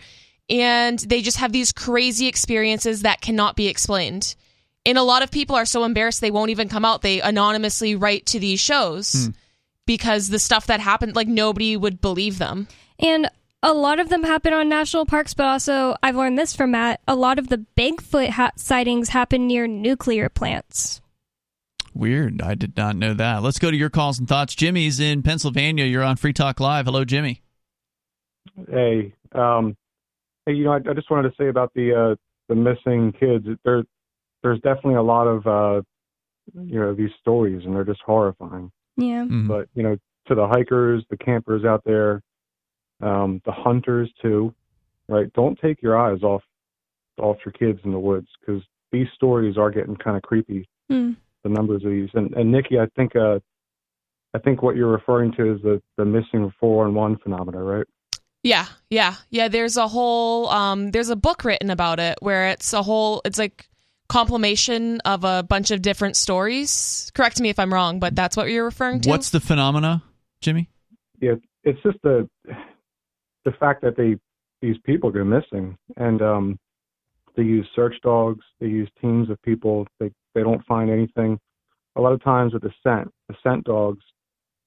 And 0.49 0.99
they 0.99 1.23
just 1.23 1.39
have 1.39 1.53
these 1.53 1.73
crazy 1.73 2.27
experiences 2.27 3.03
that 3.03 3.21
cannot 3.21 3.57
be 3.57 3.69
explained. 3.69 4.35
And 4.87 4.97
a 4.97 5.03
lot 5.03 5.23
of 5.23 5.31
people 5.31 5.57
are 5.57 5.67
so 5.67 5.85
embarrassed 5.85 6.21
they 6.21 6.31
won't 6.31 6.51
even 6.51 6.69
come 6.69 6.85
out. 6.85 7.03
They 7.03 7.21
anonymously 7.21 7.95
write 7.95 8.27
to 8.27 8.39
these 8.39 8.61
shows 8.61 9.31
because 9.87 10.29
the 10.29 10.39
stuff 10.39 10.67
that 10.69 10.81
happened, 10.81 11.17
like 11.17 11.29
nobody 11.29 11.77
would 11.77 12.01
believe 12.01 12.39
them. 12.39 12.67
And 12.99 13.29
a 13.63 13.75
lot 13.75 13.99
of 13.99 14.09
them 14.09 14.23
happen 14.23 14.53
on 14.53 14.69
national 14.69 15.05
parks, 15.05 15.35
but 15.35 15.47
also 15.47 15.97
I've 16.03 16.17
learned 16.17 16.39
this 16.39 16.57
from 16.57 16.71
Matt. 16.71 17.01
A 17.07 17.15
lot 17.15 17.39
of 17.39 17.49
the 17.49 17.65
Bigfoot 17.77 18.31
ha- 18.31 18.53
sightings 18.57 19.11
happen 19.11 19.47
near 19.47 19.67
nuclear 19.67 20.29
plants. 20.29 21.01
Weird. 21.93 22.41
I 22.41 22.55
did 22.55 22.77
not 22.77 22.97
know 22.97 23.15
that. 23.15 23.43
Let's 23.43 23.59
go 23.59 23.71
to 23.71 23.77
your 23.77 23.91
calls 23.91 24.19
and 24.19 24.29
thoughts. 24.29 24.55
Jimmy's 24.55 25.01
in 25.01 25.23
Pennsylvania. 25.23 25.85
You're 25.85 26.05
on 26.05 26.17
Free 26.17 26.33
Talk 26.33 26.61
Live. 26.61 26.87
Hello, 26.87 27.05
Jimmy. 27.05 27.43
Hey, 28.71 29.13
um, 29.33 29.77
hey, 30.47 30.53
you 30.53 30.65
know, 30.65 30.73
I, 30.73 30.77
I 30.77 30.95
just 30.95 31.11
wanted 31.11 31.31
to 31.31 31.35
say 31.37 31.49
about 31.49 31.73
the 31.75 32.13
uh, 32.13 32.15
the 32.49 32.55
missing 32.55 33.13
kids. 33.13 33.47
There, 33.65 33.85
there's 34.43 34.61
definitely 34.61 34.95
a 34.95 35.03
lot 35.03 35.27
of 35.27 35.47
uh, 35.47 35.83
you 36.55 36.79
know 36.79 36.95
these 36.95 37.11
stories, 37.21 37.65
and 37.65 37.75
they're 37.75 37.85
just 37.85 38.03
horrifying. 38.05 38.71
Yeah. 38.97 39.25
Mhm. 39.25 39.49
But 39.49 39.69
you 39.75 39.83
know, 39.83 39.97
to 40.27 40.35
the 40.35 40.47
hikers, 40.47 41.05
the 41.11 41.17
campers 41.17 41.65
out 41.65 41.83
there, 41.85 42.23
um, 43.01 43.41
the 43.45 43.53
hunters 43.53 44.11
too, 44.21 44.55
right? 45.09 45.33
Don't 45.33 45.59
take 45.59 45.83
your 45.83 45.99
eyes 45.99 46.23
off 46.23 46.43
off 47.19 47.37
your 47.45 47.53
kids 47.53 47.81
in 47.85 47.93
the 47.93 47.99
woods 47.99 48.29
because 48.41 48.63
these 48.93 49.09
stories 49.15 49.57
are 49.57 49.71
getting 49.71 49.97
kind 49.97 50.17
of 50.17 50.23
creepy. 50.23 50.69
Hmm. 50.89 51.13
The 51.43 51.49
numbers 51.49 51.85
of 51.85 51.91
these, 51.91 52.11
and, 52.13 52.35
and 52.35 52.53
Nikki, 52.53 52.79
I 52.79 52.87
think 52.97 53.17
uh, 53.17 53.39
I 54.35 54.39
think 54.39 54.63
what 54.63 54.77
you're 54.77 54.91
referring 54.93 55.33
to 55.33 55.55
is 55.55 55.63
the 55.63 55.81
the 55.97 56.05
missing 56.05 56.53
four 56.61 56.85
on 56.85 56.95
one 56.95 57.17
phenomena, 57.17 57.63
right? 57.63 57.87
Yeah, 58.43 58.67
yeah, 58.91 59.17
yeah. 59.31 59.49
There's 59.49 59.77
a 59.77 59.89
whole 59.89 60.49
um, 60.49 60.91
there's 60.91 61.09
a 61.09 61.17
book 61.17 61.45
written 61.45 61.71
about 61.71 61.99
it 62.01 62.19
where 62.21 62.49
it's 62.49 62.73
a 62.73 62.83
whole 62.83 63.23
it's 63.25 63.39
like 63.39 63.70
compilation 64.11 65.01
of 65.05 65.25
a 65.25 65.43
bunch 65.43 65.71
of 65.71 65.81
different 65.81 66.17
stories. 66.17 67.11
Correct 67.15 67.41
me 67.41 67.49
if 67.49 67.59
I'm 67.59 67.73
wrong, 67.73 68.01
but 68.01 68.15
that's 68.15 68.37
what 68.37 68.51
you're 68.51 68.65
referring 68.65 69.01
to. 69.03 69.09
What's 69.09 69.31
the 69.31 69.41
phenomena, 69.41 70.03
Jimmy? 70.41 70.69
yeah, 71.21 71.35
it's 71.65 71.83
just 71.83 71.99
the 72.03 72.29
the 73.45 73.53
fact 73.53 73.83
that 73.83 73.97
they 73.97 74.17
these 74.61 74.77
people 74.85 75.11
go 75.11 75.25
missing, 75.25 75.77
and 75.97 76.21
um, 76.21 76.59
they 77.37 77.43
use 77.43 77.67
search 77.75 77.95
dogs, 78.03 78.45
they 78.61 78.67
use 78.67 78.91
teams 79.01 79.31
of 79.31 79.41
people. 79.43 79.87
They 80.01 80.11
they 80.35 80.43
don't 80.43 80.65
find 80.67 80.91
anything. 80.91 81.39
A 81.97 82.01
lot 82.01 82.13
of 82.13 82.23
times 82.23 82.53
with 82.53 82.63
the 82.63 82.73
scent, 82.83 83.13
the 83.29 83.35
scent 83.43 83.65
dogs, 83.65 84.05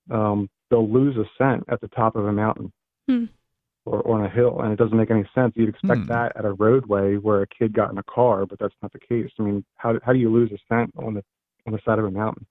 um, 0.09 0.49
they'll 0.69 0.89
lose 0.89 1.15
a 1.17 1.25
scent 1.37 1.63
at 1.69 1.81
the 1.81 1.87
top 1.89 2.15
of 2.15 2.25
a 2.25 2.31
mountain 2.31 2.71
Hmm. 3.07 3.25
Or, 3.85 3.99
or 4.01 4.19
on 4.19 4.25
a 4.25 4.29
hill, 4.29 4.59
and 4.61 4.71
it 4.71 4.77
doesn't 4.77 4.97
make 4.97 5.11
any 5.11 5.27
sense. 5.35 5.53
You'd 5.55 5.69
expect 5.69 6.01
Hmm. 6.01 6.07
that 6.07 6.35
at 6.37 6.45
a 6.45 6.53
roadway 6.53 7.15
where 7.15 7.41
a 7.41 7.47
kid 7.47 7.73
got 7.73 7.91
in 7.91 7.97
a 7.97 8.03
car, 8.03 8.45
but 8.45 8.59
that's 8.59 8.75
not 8.81 8.91
the 8.93 8.99
case. 8.99 9.29
I 9.39 9.43
mean, 9.43 9.65
how 9.75 9.99
how 10.05 10.13
do 10.13 10.19
you 10.19 10.31
lose 10.31 10.51
a 10.51 10.57
scent 10.69 10.91
on 10.97 11.13
the 11.15 11.23
on 11.67 11.73
the 11.73 11.79
side 11.85 11.99
of 11.99 12.05
a 12.05 12.11
mountain? 12.11 12.45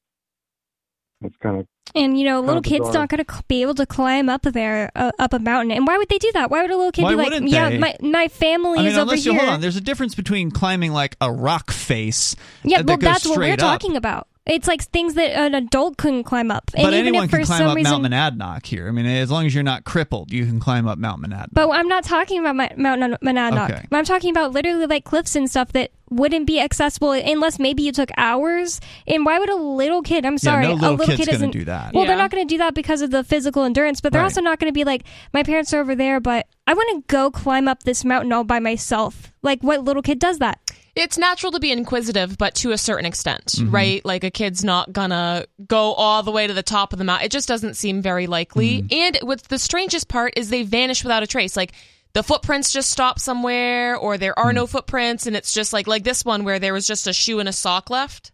It's 1.24 1.36
kind 1.40 1.60
of 1.60 1.66
And 1.94 2.18
you 2.18 2.24
know, 2.24 2.40
little 2.40 2.60
kids 2.62 2.80
bizarre. 2.86 3.02
not 3.02 3.08
going 3.08 3.24
to 3.24 3.42
be 3.46 3.62
able 3.62 3.74
to 3.74 3.86
climb 3.86 4.28
up 4.28 4.42
there, 4.42 4.90
uh, 4.96 5.12
up 5.20 5.32
a 5.32 5.38
mountain. 5.38 5.70
And 5.70 5.86
why 5.86 5.96
would 5.96 6.08
they 6.08 6.18
do 6.18 6.32
that? 6.32 6.50
Why 6.50 6.62
would 6.62 6.70
a 6.72 6.76
little 6.76 6.90
kid 6.90 7.02
Why 7.04 7.10
be 7.10 7.16
like, 7.16 7.30
wouldn't 7.30 7.48
"Yeah, 7.48 7.70
they? 7.70 7.78
my 7.78 7.96
my 8.00 8.26
family 8.28 8.80
I 8.80 8.82
mean, 8.82 8.86
is 8.90 8.94
over 8.94 9.02
unless 9.02 9.24
you 9.24 9.30
here." 9.32 9.40
hold 9.42 9.52
on, 9.52 9.60
there's 9.60 9.76
a 9.76 9.80
difference 9.80 10.14
between 10.16 10.50
climbing 10.50 10.92
like 10.92 11.16
a 11.20 11.30
rock 11.30 11.70
face. 11.70 12.34
yeah, 12.64 12.78
that 12.78 12.86
well, 12.86 12.96
goes 12.96 13.08
that's 13.10 13.26
what 13.28 13.38
we're 13.38 13.52
up. 13.52 13.58
talking 13.60 13.94
about. 13.96 14.26
It's 14.44 14.66
like 14.66 14.82
things 14.82 15.14
that 15.14 15.30
an 15.38 15.54
adult 15.54 15.98
couldn't 15.98 16.24
climb 16.24 16.50
up. 16.50 16.68
And 16.74 16.82
But 16.82 16.94
even 16.94 17.06
anyone 17.06 17.24
if 17.26 17.30
for 17.30 17.36
can 17.36 17.46
climb 17.46 17.58
some 17.58 17.68
up 17.68 17.76
reason, 17.76 18.02
Mount 18.02 18.12
Monadnock 18.38 18.66
here. 18.66 18.88
I 18.88 18.90
mean, 18.90 19.06
as 19.06 19.30
long 19.30 19.46
as 19.46 19.54
you're 19.54 19.62
not 19.62 19.84
crippled, 19.84 20.32
you 20.32 20.44
can 20.46 20.58
climb 20.58 20.88
up 20.88 20.98
Mount 20.98 21.22
Monadnock. 21.22 21.50
But 21.52 21.70
I'm 21.70 21.86
not 21.86 22.02
talking 22.02 22.40
about 22.40 22.56
my, 22.56 22.72
Mount 22.76 23.20
Monadnock. 23.22 23.70
Okay. 23.70 23.86
I'm 23.92 24.04
talking 24.04 24.30
about 24.30 24.50
literally 24.50 24.86
like 24.86 25.04
cliffs 25.04 25.36
and 25.36 25.48
stuff 25.48 25.70
that 25.72 25.92
wouldn't 26.10 26.48
be 26.48 26.58
accessible 26.60 27.12
unless 27.12 27.60
maybe 27.60 27.84
you 27.84 27.92
took 27.92 28.10
hours. 28.16 28.80
And 29.06 29.24
why 29.24 29.38
would 29.38 29.48
a 29.48 29.54
little 29.54 30.02
kid? 30.02 30.26
I'm 30.26 30.38
sorry, 30.38 30.64
yeah, 30.64 30.70
no 30.70 30.74
little 30.74 30.90
a 30.90 30.96
little 30.96 31.06
kid's 31.06 31.18
kid 31.20 31.26
gonna 31.26 31.36
isn't. 31.36 31.50
do 31.52 31.64
that. 31.66 31.94
Well, 31.94 32.02
Yeah. 32.02 32.08
they're 32.08 32.18
not 32.18 32.30
going 32.32 32.46
to 32.46 32.52
do 32.52 32.58
that 32.58 32.74
because 32.74 33.00
of 33.00 33.12
the 33.12 33.22
physical 33.22 33.62
endurance, 33.62 34.00
but 34.00 34.12
they're 34.12 34.20
Right. 34.22 34.24
also 34.26 34.40
not 34.40 34.58
going 34.58 34.68
to 34.70 34.74
be 34.74 34.82
like, 34.84 35.04
my 35.32 35.44
parents 35.44 35.72
are 35.72 35.80
over 35.80 35.94
there, 35.94 36.18
but 36.18 36.48
I 36.66 36.74
want 36.74 36.88
to 36.96 37.04
go 37.06 37.30
climb 37.30 37.68
up 37.68 37.84
this 37.84 38.04
mountain 38.04 38.32
all 38.32 38.42
by 38.44 38.58
myself. 38.58 39.32
Like, 39.42 39.62
what 39.62 39.84
little 39.84 40.02
kid 40.02 40.18
does 40.18 40.38
that? 40.40 40.58
It's 40.94 41.16
natural 41.16 41.52
to 41.52 41.60
be 41.60 41.72
inquisitive, 41.72 42.36
but 42.36 42.54
to 42.56 42.72
a 42.72 42.78
certain 42.78 43.06
extent, 43.06 43.46
mm-hmm. 43.46 43.70
right? 43.70 44.04
Like 44.04 44.24
a 44.24 44.30
kid's 44.30 44.62
not 44.62 44.92
gonna 44.92 45.46
go 45.66 45.94
all 45.94 46.22
the 46.22 46.30
way 46.30 46.46
to 46.46 46.52
the 46.52 46.62
top 46.62 46.92
of 46.92 46.98
the 46.98 47.04
mountain. 47.04 47.26
It 47.26 47.32
just 47.32 47.48
doesn't 47.48 47.74
seem 47.74 48.02
very 48.02 48.26
likely. 48.26 48.82
Mm-hmm. 48.82 48.94
And 48.94 49.18
what's 49.22 49.48
the 49.48 49.58
strangest 49.58 50.08
part 50.08 50.34
is 50.36 50.50
they 50.50 50.64
vanish 50.64 51.02
without 51.02 51.22
a 51.22 51.26
trace. 51.26 51.56
Like 51.56 51.72
the 52.12 52.22
footprints 52.22 52.72
just 52.72 52.90
stop 52.90 53.18
somewhere, 53.18 53.96
or 53.96 54.18
there 54.18 54.38
are 54.38 54.50
mm. 54.50 54.56
no 54.56 54.66
footprints, 54.66 55.26
and 55.26 55.34
it's 55.34 55.54
just 55.54 55.72
like 55.72 55.86
like 55.86 56.04
this 56.04 56.24
one 56.24 56.44
where 56.44 56.58
there 56.58 56.74
was 56.74 56.86
just 56.86 57.06
a 57.06 57.12
shoe 57.12 57.40
and 57.40 57.48
a 57.48 57.52
sock 57.52 57.88
left. 57.88 58.32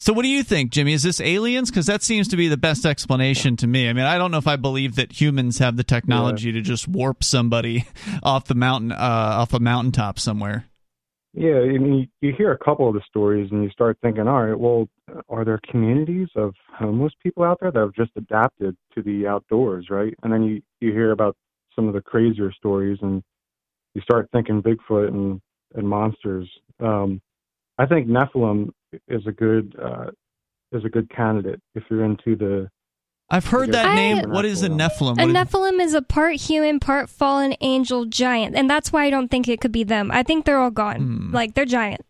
So, 0.00 0.12
what 0.12 0.22
do 0.22 0.28
you 0.28 0.42
think, 0.42 0.72
Jimmy? 0.72 0.94
Is 0.94 1.04
this 1.04 1.20
aliens? 1.20 1.70
Because 1.70 1.86
that 1.86 2.02
seems 2.02 2.26
to 2.28 2.36
be 2.36 2.48
the 2.48 2.56
best 2.56 2.84
explanation 2.84 3.56
to 3.58 3.68
me. 3.68 3.88
I 3.88 3.92
mean, 3.92 4.04
I 4.04 4.18
don't 4.18 4.32
know 4.32 4.38
if 4.38 4.48
I 4.48 4.56
believe 4.56 4.96
that 4.96 5.12
humans 5.12 5.58
have 5.58 5.76
the 5.76 5.84
technology 5.84 6.50
to 6.50 6.60
just 6.60 6.88
warp 6.88 7.22
somebody 7.22 7.86
off 8.24 8.46
the 8.46 8.56
mountain, 8.56 8.90
uh, 8.90 8.96
off 8.98 9.54
a 9.54 9.60
mountaintop 9.60 10.18
somewhere. 10.18 10.66
Yeah, 11.34 11.60
I 11.60 11.78
mean, 11.78 12.10
you, 12.20 12.34
hear 12.36 12.52
a 12.52 12.58
couple 12.58 12.88
of 12.88 12.94
the 12.94 13.00
stories 13.08 13.50
and 13.50 13.64
you 13.64 13.70
start 13.70 13.96
thinking, 14.02 14.28
all 14.28 14.44
right, 14.44 14.58
well, 14.58 14.88
are 15.30 15.44
there 15.46 15.60
communities 15.70 16.28
of 16.36 16.54
homeless 16.76 17.14
people 17.22 17.42
out 17.42 17.58
there 17.60 17.70
that 17.70 17.78
have 17.78 17.94
just 17.94 18.10
adapted 18.16 18.76
to 18.94 19.02
the 19.02 19.26
outdoors, 19.26 19.86
right? 19.88 20.14
And 20.22 20.32
then 20.32 20.42
you, 20.42 20.62
you 20.80 20.92
hear 20.92 21.12
about 21.12 21.36
some 21.74 21.88
of 21.88 21.94
the 21.94 22.02
crazier 22.02 22.52
stories 22.52 22.98
and 23.00 23.22
you 23.94 24.02
start 24.02 24.28
thinking 24.32 24.62
Bigfoot 24.62 25.08
and, 25.08 25.40
and 25.74 25.88
monsters. 25.88 26.50
Um, 26.80 27.22
I 27.78 27.86
think 27.86 28.08
Nephilim 28.08 28.70
is 29.08 29.26
a 29.26 29.32
good 29.32 29.74
uh, 29.82 30.10
is 30.72 30.84
a 30.84 30.88
good 30.88 31.08
candidate 31.10 31.60
if 31.74 31.84
you're 31.90 32.04
into 32.04 32.36
the 32.36 32.68
I've 33.32 33.46
heard 33.46 33.72
that 33.72 33.86
I- 33.86 33.94
name. 33.94 34.30
What 34.30 34.44
is 34.44 34.62
a 34.62 34.68
Nephilim? 34.68 35.14
A 35.14 35.24
Nephilim 35.26 35.80
is 35.80 35.94
a 35.94 36.02
part 36.02 36.36
human, 36.36 36.78
part 36.78 37.08
fallen 37.08 37.54
angel 37.62 38.04
giant, 38.04 38.54
and 38.54 38.68
that's 38.68 38.92
why 38.92 39.04
I 39.06 39.10
don't 39.10 39.28
think 39.28 39.48
it 39.48 39.60
could 39.60 39.72
be 39.72 39.84
them. 39.84 40.10
I 40.12 40.22
think 40.22 40.44
they're 40.44 40.58
all 40.60 40.70
gone. 40.70 40.96
Hmm. 41.00 41.34
Like 41.34 41.54
they're 41.54 41.64
giant. 41.64 42.02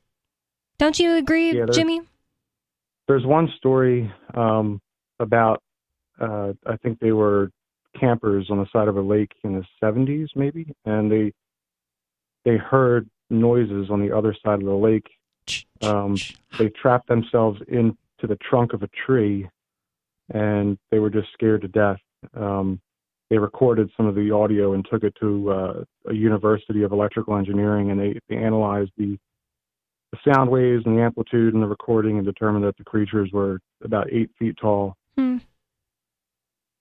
Don't 0.79 0.99
you 0.99 1.15
agree, 1.15 1.49
Yeah, 1.53 1.65
they're- 1.67 1.75
Jimmy? 1.75 2.01
there's 3.09 3.25
one 3.27 3.49
story 3.57 4.13
um, 4.35 4.81
about 5.21 5.63
uh, 6.21 6.53
I 6.67 6.77
think 6.77 6.99
they 7.01 7.13
were 7.13 7.51
campers 7.99 8.49
on 8.51 8.59
the 8.59 8.67
side 8.73 8.89
of 8.89 8.97
a 8.97 9.01
lake 9.01 9.33
in 9.45 9.53
the 9.55 9.65
70s 9.83 10.29
maybe, 10.35 10.73
and 10.85 11.11
they 11.11 11.33
they 12.45 12.57
heard 12.57 13.09
noises 13.31 13.91
on 13.91 14.01
the 14.01 14.11
other 14.17 14.35
side 14.45 14.59
of 14.61 14.65
the 14.67 14.73
lake. 14.75 15.07
Um, 15.83 16.17
they 16.59 16.69
trapped 16.69 17.09
themselves 17.09 17.61
into 17.69 17.97
the 18.23 18.37
trunk 18.37 18.73
of 18.73 18.83
a 18.83 18.89
tree, 19.07 19.49
and 20.33 20.79
they 20.91 20.99
were 20.99 21.11
just 21.11 21.29
scared 21.33 21.63
to 21.63 21.69
death. 21.69 21.99
Um, 22.35 22.81
they 23.31 23.39
recorded 23.39 23.91
some 23.97 24.07
of 24.07 24.15
the 24.15 24.31
audio 24.31 24.75
and 24.75 24.87
took 24.91 25.05
it 25.05 25.15
to 25.21 25.51
uh, 25.51 25.85
a 26.09 26.15
university 26.15 26.83
of 26.83 26.93
electrical 26.93 27.37
engineering, 27.37 27.91
and 27.91 27.99
they, 27.99 28.19
they 28.29 28.37
analyzed 28.37 28.91
the 28.97 29.19
the 30.13 30.19
sound 30.31 30.51
waves 30.51 30.83
and 30.85 30.99
the 30.99 31.03
amplitude 31.03 31.55
and 31.55 31.63
the 31.63 31.67
recording 31.67 32.19
and 32.19 32.27
determined 32.27 32.65
that 32.65 32.77
the 32.77 32.85
creatures 32.85 33.31
were 33.33 33.59
about 33.83 34.13
eight 34.13 34.31
feet 34.39 34.55
tall. 34.61 34.95
Hmm. 35.17 35.39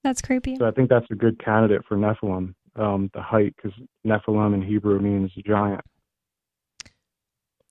That's 0.04 0.22
creepy. 0.22 0.58
So 0.58 0.68
I 0.68 0.72
think 0.72 0.90
that's 0.90 1.06
a 1.12 1.16
good 1.16 1.44
candidate 1.44 1.84
for 1.88 1.96
Nephilim, 1.96 2.54
um, 2.76 3.10
the 3.14 3.22
height, 3.22 3.56
because 3.56 3.72
Nephilim 4.06 4.54
in 4.54 4.62
Hebrew 4.62 5.00
means 5.00 5.32
giant. 5.46 5.82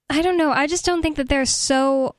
I 0.08 0.22
don't 0.22 0.36
know. 0.36 0.50
I 0.50 0.66
just 0.66 0.84
don't 0.84 1.02
think 1.02 1.16
that 1.16 1.28
they're 1.28 1.44
so. 1.44 2.14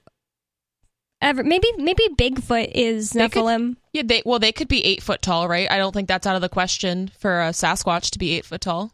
Ever 1.21 1.43
maybe 1.43 1.67
maybe 1.77 2.07
Bigfoot 2.17 2.71
is 2.73 3.11
They 3.11 3.29
could- 3.29 3.43
Nephilim. 3.43 3.75
Yeah, 3.93 4.03
they 4.05 4.23
well 4.25 4.39
they 4.39 4.51
could 4.51 4.67
be 4.67 4.83
eight 4.83 5.03
foot 5.03 5.21
tall, 5.21 5.47
right? 5.47 5.69
I 5.69 5.77
don't 5.77 5.93
think 5.93 6.07
that's 6.07 6.25
out 6.25 6.35
of 6.35 6.41
the 6.41 6.49
question 6.49 7.11
for 7.19 7.41
a 7.41 7.49
Sasquatch 7.49 8.09
to 8.11 8.19
be 8.19 8.31
eight 8.31 8.45
foot 8.45 8.61
tall. 8.61 8.93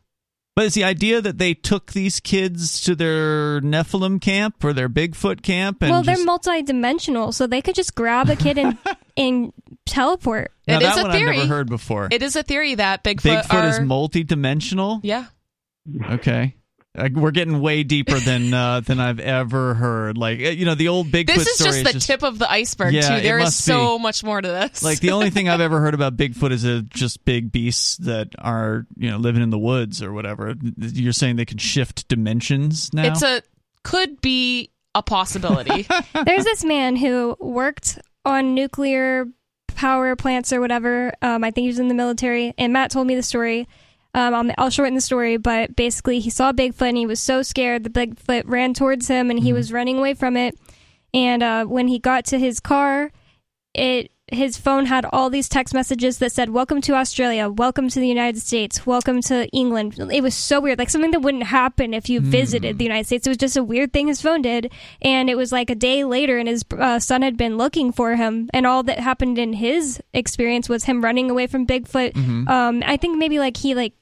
But 0.55 0.65
is 0.65 0.73
the 0.73 0.83
idea 0.85 1.21
that 1.21 1.37
they 1.37 1.53
took 1.53 1.91
these 1.91 2.19
kids 2.19 2.81
to 2.81 2.95
their 2.95 3.61
Nephilim 3.61 4.19
camp 4.19 4.63
or 4.63 4.73
their 4.73 4.89
Bigfoot 4.89 5.43
camp? 5.43 5.83
And 5.83 5.91
well, 5.91 6.01
they're 6.01 6.15
just, 6.15 6.25
multi-dimensional, 6.25 7.31
so 7.31 7.45
they 7.45 7.61
could 7.61 7.75
just 7.75 7.93
grab 7.93 8.27
a 8.27 8.35
kid 8.35 8.57
and 8.57 8.75
and 9.17 9.53
teleport. 9.85 10.51
now 10.67 10.77
It 10.77 10.81
that 10.81 10.91
is 10.93 10.97
a 10.97 11.01
one 11.03 11.11
I've 11.11 11.21
never 11.25 11.45
heard 11.45 11.69
before. 11.69 12.07
It 12.11 12.23
is 12.23 12.35
a 12.35 12.41
theory 12.41 12.73
that 12.73 13.03
Bigfoot, 13.03 13.43
Bigfoot 13.43 13.53
are 13.53 13.67
is 13.69 13.79
multi-dimensional. 13.81 15.01
yeah. 15.03 15.25
Okay. 16.09 16.55
Uh, 16.97 17.09
we're 17.13 17.31
getting 17.31 17.59
way 17.61 17.83
deeper 17.83 18.19
than 18.19 18.53
uh, 18.53 18.79
than 18.81 18.99
I've 18.99 19.19
ever 19.19 19.73
heard. 19.73 20.17
Like 20.17 20.39
uh, 20.39 20.49
you 20.49 20.65
know, 20.65 20.75
the 20.75 20.87
old 20.87 21.07
Bigfoot 21.07 21.35
This 21.35 21.47
is 21.47 21.55
story 21.55 21.83
just 21.83 21.95
is 21.95 22.05
the 22.05 22.13
tip 22.13 22.23
of 22.23 22.39
the 22.39 22.49
iceberg 22.51 22.93
Yeah, 22.93 23.17
too. 23.17 23.21
There 23.21 23.39
is 23.39 23.55
so 23.55 23.97
be. 23.97 24.03
much 24.03 24.23
more 24.23 24.41
to 24.41 24.47
this. 24.47 24.83
like 24.83 24.99
the 24.99 25.11
only 25.11 25.29
thing 25.29 25.47
I've 25.49 25.61
ever 25.61 25.79
heard 25.79 25.93
about 25.93 26.17
Bigfoot 26.17 26.51
is 26.51 26.63
a, 26.63 26.81
just 26.81 27.23
big 27.25 27.51
beasts 27.51 27.97
that 27.97 28.29
are 28.39 28.85
you 28.95 29.11
know 29.11 29.17
living 29.17 29.43
in 29.43 29.49
the 29.49 29.59
woods 29.59 30.01
or 30.01 30.11
whatever. 30.11 30.55
You're 30.77 31.13
saying 31.13 31.35
they 31.35 31.45
can 31.45 31.57
shift 31.57 32.07
dimensions 32.07 32.93
now? 32.93 33.11
it's 33.11 33.21
a 33.21 33.41
could 33.83 34.19
be 34.21 34.71
a 34.95 35.03
possibility. 35.03 35.87
There's 36.25 36.43
this 36.43 36.63
man 36.65 36.95
who 36.95 37.37
worked 37.39 37.99
on 38.25 38.55
nuclear 38.55 39.27
power 39.75 40.15
plants 40.15 40.51
or 40.51 40.59
whatever. 40.59 41.13
Um, 41.21 41.43
I 41.43 41.51
think 41.51 41.63
he 41.63 41.69
was 41.69 41.79
in 41.79 41.87
the 41.87 41.93
military, 41.93 42.53
and 42.57 42.73
Matt 42.73 42.91
told 42.91 43.07
me 43.07 43.15
the 43.15 43.23
story. 43.23 43.67
Um, 44.13 44.34
I'll, 44.34 44.51
I'll 44.57 44.69
shorten 44.69 44.95
the 44.95 45.01
story, 45.01 45.38
but 45.38 45.75
basically, 45.75 46.19
he 46.19 46.29
saw 46.29 46.51
Bigfoot 46.51 46.89
and 46.89 46.97
he 46.97 47.05
was 47.05 47.19
so 47.19 47.43
scared. 47.43 47.84
The 47.84 47.89
Bigfoot 47.89 48.43
ran 48.45 48.73
towards 48.73 49.07
him, 49.07 49.29
and 49.29 49.39
he 49.39 49.53
was 49.53 49.71
running 49.71 49.99
away 49.99 50.13
from 50.13 50.35
it. 50.38 50.57
And 51.13 51.43
uh, 51.43 51.65
when 51.65 51.88
he 51.88 51.99
got 51.99 52.25
to 52.25 52.39
his 52.39 52.59
car, 52.59 53.11
it 53.73 54.11
his 54.31 54.57
phone 54.57 54.85
had 54.85 55.05
all 55.13 55.29
these 55.29 55.47
text 55.47 55.73
messages 55.73 56.17
that 56.17 56.31
said 56.31 56.49
welcome 56.49 56.81
to 56.81 56.93
australia. 56.93 57.49
Welcome 57.49 57.87
to 57.89 57.99
the 57.99 58.07
united 58.07 58.39
states. 58.41 58.85
Welcome 58.85 59.21
to 59.23 59.47
england. 59.49 59.97
It 60.11 60.21
was 60.21 60.35
so 60.35 60.59
weird 60.59 60.79
like 60.79 60.89
something 60.89 61.11
that 61.11 61.21
wouldn't 61.21 61.43
happen 61.43 61.93
if 61.93 62.09
you 62.09 62.19
visited 62.19 62.77
the 62.77 62.83
united 62.83 63.05
states. 63.05 63.25
It 63.25 63.29
was 63.29 63.37
just 63.37 63.55
a 63.55 63.63
weird 63.63 63.93
thing 63.93 64.07
his 64.07 64.21
phone 64.21 64.41
did 64.41 64.71
and 65.01 65.29
it 65.29 65.37
was 65.37 65.51
like 65.51 65.69
a 65.69 65.75
day 65.75 66.03
later 66.03 66.37
and 66.37 66.47
his 66.49 66.65
uh, 66.77 66.99
son 66.99 67.21
had 67.21 67.37
been 67.37 67.57
looking 67.57 67.91
for 67.93 68.15
him 68.15 68.49
and 68.53 68.67
all 68.67 68.83
that 68.83 68.99
happened 68.99 69.37
in 69.37 69.53
his 69.53 70.01
experience 70.13 70.67
was 70.67 70.83
him 70.83 71.03
running 71.03 71.31
away 71.31 71.47
from 71.47 71.65
bigfoot. 71.65 72.15
Um 72.49 72.83
i 72.85 72.97
think 72.97 73.17
maybe 73.17 73.39
like 73.39 73.55
he 73.57 73.75
like 73.75 73.93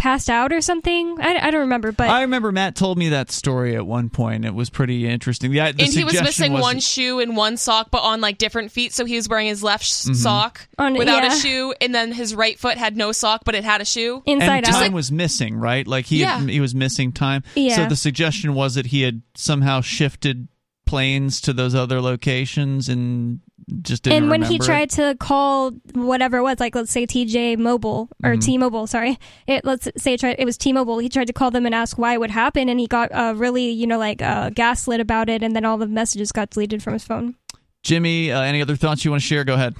passed 0.00 0.30
out 0.30 0.50
or 0.52 0.60
something 0.62 1.16
i, 1.20 1.36
I 1.36 1.50
don't 1.50 1.60
remember 1.60 1.92
but 1.92 2.08
I 2.08 2.22
remember 2.22 2.50
Matt 2.52 2.74
told 2.74 2.96
me 2.98 3.10
that 3.10 3.30
story 3.30 3.76
at 3.76 3.86
one 3.86 4.08
point. 4.08 4.44
It 4.44 4.54
was 4.54 4.70
pretty 4.70 5.06
interesting. 5.06 5.50
The, 5.50 5.58
the 5.58 5.64
and 5.84 5.92
he 5.92 6.04
was 6.04 6.20
missing 6.20 6.52
was- 6.52 6.62
one 6.62 6.80
shoe 6.80 7.20
and 7.20 7.36
one 7.36 7.56
sock, 7.56 7.90
but 7.90 8.02
on 8.02 8.20
like 8.20 8.38
different 8.38 8.72
feet. 8.72 8.92
So 8.92 9.04
he 9.04 9.16
was 9.16 9.28
wearing 9.28 9.46
his 9.48 9.62
left 9.62 9.84
sh- 9.84 10.06
Mhm. 10.08 10.16
sock 10.16 10.68
On- 10.78 10.94
without 10.94 11.22
yeah. 11.22 11.32
a 11.32 11.36
shoe, 11.36 11.74
and 11.80 11.94
then 11.94 12.12
his 12.12 12.34
right 12.34 12.58
foot 12.58 12.78
had 12.78 12.96
no 12.96 13.12
sock, 13.12 13.42
but 13.44 13.54
it 13.54 13.64
had 13.64 13.80
a 13.80 13.84
shoe. 13.84 14.22
inside 14.26 14.64
and 14.64 14.66
out 14.68 14.80
time 14.80 14.92
was 14.92 15.12
missing, 15.12 15.56
right? 15.56 15.86
Like 15.86 16.06
he 16.06 16.20
had, 16.20 16.48
he 16.48 16.60
was 16.60 16.74
missing 16.74 17.12
time. 17.12 17.42
Yeah. 17.54 17.76
So 17.76 17.86
the 17.86 17.96
suggestion 17.96 18.54
was 18.54 18.74
that 18.76 18.86
he 18.86 19.02
had 19.02 19.22
somehow 19.34 19.80
shifted 19.82 20.48
planes 20.86 21.40
to 21.42 21.52
those 21.52 21.74
other 21.74 22.00
locations 22.00 22.88
and 22.88 23.40
just 23.82 24.02
didn't 24.04 24.16
and 24.16 24.30
when 24.30 24.42
he 24.42 24.58
remember 24.58 24.64
it. 24.64 24.66
tried 24.66 24.90
to 24.90 25.16
call 25.18 25.70
whatever 25.94 26.38
it 26.38 26.42
was, 26.42 26.60
like 26.60 26.74
let's 26.74 26.90
say 26.92 27.06
TJ 27.06 27.56
Mobile 27.58 28.08
or 28.24 28.34
Mhm. 28.34 28.42
T-Mobile, 28.42 28.86
sorry, 28.86 29.18
it 29.46 29.64
let's 29.64 29.88
say 29.96 30.14
it, 30.14 30.20
tried, 30.20 30.36
it 30.38 30.44
was 30.44 30.56
T-Mobile. 30.58 30.98
He 30.98 31.08
tried 31.08 31.26
to 31.26 31.32
call 31.32 31.50
them 31.50 31.66
and 31.66 31.74
ask 31.74 31.98
why 31.98 32.14
it 32.14 32.20
would 32.20 32.30
happen, 32.30 32.68
and 32.68 32.78
he 32.80 32.86
got 32.86 33.10
uh, 33.12 33.34
really 33.36 33.70
you 33.70 33.86
know 33.86 33.98
like 33.98 34.20
uh, 34.22 34.50
gaslit 34.50 35.00
about 35.00 35.28
it, 35.28 35.42
and 35.42 35.54
then 35.56 35.64
all 35.64 35.78
the 35.78 35.86
messages 35.86 36.32
got 36.32 36.50
deleted 36.50 36.82
from 36.82 36.92
his 36.94 37.04
phone. 37.04 37.34
Jimmy, 37.82 38.30
uh, 38.30 38.42
any 38.42 38.60
other 38.60 38.76
thoughts 38.76 39.04
you 39.04 39.10
want 39.10 39.22
to 39.22 39.26
share? 39.26 39.44
Go 39.44 39.54
ahead. 39.54 39.74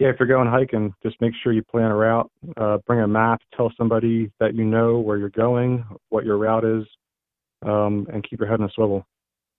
Yeah, 0.00 0.08
if 0.08 0.16
you're 0.18 0.26
going 0.26 0.48
hiking, 0.48 0.92
just 1.04 1.20
make 1.20 1.32
sure 1.42 1.52
you 1.52 1.62
plan 1.62 1.90
a 1.90 1.94
route. 1.94 2.28
Uh, 2.56 2.78
bring 2.86 3.00
a 3.00 3.06
map. 3.06 3.40
Tell 3.56 3.72
somebody 3.76 4.32
that 4.40 4.54
you 4.54 4.64
know 4.64 4.98
where 4.98 5.18
you're 5.18 5.28
going, 5.28 5.84
what 6.08 6.24
your 6.24 6.36
route 6.36 6.64
is, 6.64 6.84
um, 7.64 8.06
and 8.12 8.28
keep 8.28 8.40
your 8.40 8.48
head 8.48 8.58
in 8.58 8.66
a 8.66 8.70
swivel. 8.70 9.06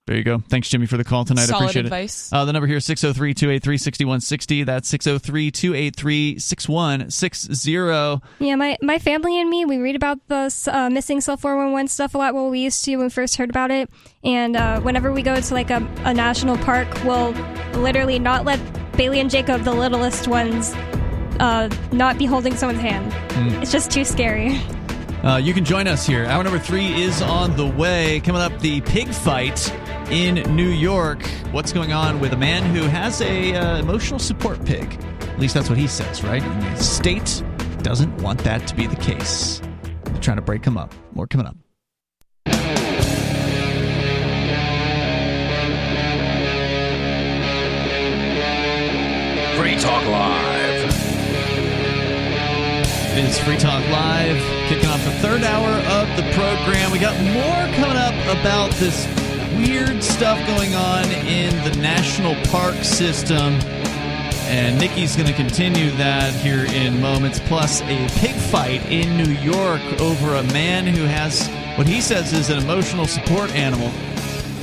There 0.07 0.15
you 0.15 0.23
go. 0.23 0.37
Thanks, 0.37 0.69
Jimmy, 0.69 0.85
for 0.85 0.97
the 0.97 1.03
call 1.03 1.25
tonight. 1.25 1.43
I 1.43 1.45
Solid 1.45 1.63
appreciate 1.63 1.85
advice. 1.85 2.31
it. 2.31 2.35
Uh, 2.35 2.45
the 2.45 2.53
number 2.53 2.67
here 2.67 2.77
is 2.77 2.85
603 2.85 3.33
283 3.33 3.77
6160. 3.79 4.63
That's 4.63 4.87
603 4.87 5.49
283 5.49 6.37
6160. 6.37 8.21
Yeah, 8.37 8.55
my, 8.55 8.77
my 8.83 8.99
family 8.99 9.41
and 9.41 9.49
me, 9.49 9.65
we 9.65 9.79
read 9.79 9.95
about 9.95 10.19
the 10.27 10.53
uh, 10.71 10.91
missing 10.91 11.21
cell 11.21 11.37
411 11.37 11.87
stuff 11.87 12.13
a 12.13 12.19
lot. 12.19 12.35
Well, 12.35 12.51
we 12.51 12.59
used 12.59 12.85
to 12.85 12.95
when 12.97 13.07
we 13.07 13.09
first 13.09 13.37
heard 13.37 13.49
about 13.49 13.71
it. 13.71 13.89
And 14.23 14.55
uh, 14.55 14.79
whenever 14.81 15.11
we 15.11 15.23
go 15.23 15.41
to 15.41 15.53
like 15.55 15.71
a, 15.71 15.77
a 16.03 16.13
national 16.13 16.57
park, 16.57 16.87
we'll 17.03 17.31
literally 17.73 18.19
not 18.19 18.45
let 18.45 18.59
Bailey 18.95 19.19
and 19.19 19.31
Jacob, 19.31 19.63
the 19.63 19.73
littlest 19.73 20.27
ones, 20.27 20.73
uh, 21.39 21.67
not 21.91 22.19
be 22.19 22.27
holding 22.27 22.55
someone's 22.55 22.79
hand. 22.79 23.11
Hmm. 23.33 23.61
It's 23.63 23.71
just 23.71 23.89
too 23.89 24.05
scary. 24.05 24.61
Uh, 25.23 25.37
you 25.37 25.53
can 25.53 25.65
join 25.65 25.87
us 25.87 26.05
here. 26.05 26.25
Hour 26.25 26.43
number 26.43 26.59
three 26.59 27.01
is 27.01 27.21
on 27.21 27.55
the 27.55 27.65
way. 27.65 28.19
Coming 28.19 28.41
up, 28.41 28.59
the 28.59 28.81
pig 28.81 29.09
fight 29.09 29.73
in 30.11 30.35
New 30.55 30.69
York. 30.69 31.25
What's 31.51 31.73
going 31.73 31.93
on 31.93 32.19
with 32.19 32.33
a 32.33 32.37
man 32.37 32.63
who 32.75 32.83
has 32.83 33.21
a 33.21 33.55
uh, 33.55 33.77
emotional 33.79 34.19
support 34.19 34.63
pig? 34.65 34.99
At 35.21 35.39
least 35.39 35.53
that's 35.53 35.69
what 35.69 35.77
he 35.77 35.87
says, 35.87 36.23
right? 36.23 36.43
And 36.43 36.77
the 36.77 36.83
state 36.83 37.43
doesn't 37.81 38.15
want 38.21 38.39
that 38.43 38.67
to 38.67 38.75
be 38.75 38.87
the 38.87 38.95
case. 38.95 39.61
They're 40.03 40.21
trying 40.21 40.37
to 40.37 40.43
break 40.43 40.63
him 40.63 40.77
up. 40.77 40.93
More 41.13 41.27
coming 41.27 41.47
up. 41.47 41.57
Free 49.57 49.75
Talk 49.77 50.05
Live. 50.05 50.44
Is 53.17 53.39
Free 53.39 53.55
Talk 53.55 53.81
Live, 53.89 54.37
kicking 54.67 54.89
off 54.89 55.01
the 55.05 55.11
third 55.21 55.43
hour 55.43 55.69
of 55.69 56.07
the 56.17 56.23
program. 56.33 56.91
We 56.91 56.99
got 56.99 57.15
more 57.23 57.75
coming 57.77 57.95
up 57.95 58.13
about 58.37 58.71
this 58.71 59.07
weird 59.55 60.03
stuff 60.03 60.37
going 60.45 60.75
on 60.75 61.05
in 61.25 61.55
the 61.63 61.77
national 61.79 62.35
park 62.47 62.75
system. 62.83 63.53
And 64.47 64.77
Nikki's 64.77 65.15
going 65.15 65.29
to 65.29 65.33
continue 65.33 65.91
that 65.91 66.33
here 66.33 66.65
in 66.65 66.99
moments. 66.99 67.39
Plus, 67.39 67.81
a 67.83 68.07
pig 68.19 68.35
fight 68.35 68.85
in 68.91 69.15
New 69.17 69.31
York 69.31 69.81
over 70.01 70.35
a 70.35 70.43
man 70.43 70.85
who 70.85 71.05
has 71.05 71.47
what 71.77 71.87
he 71.87 72.01
says 72.01 72.33
is 72.33 72.49
an 72.49 72.57
emotional 72.57 73.05
support 73.05 73.49
animal. 73.55 73.91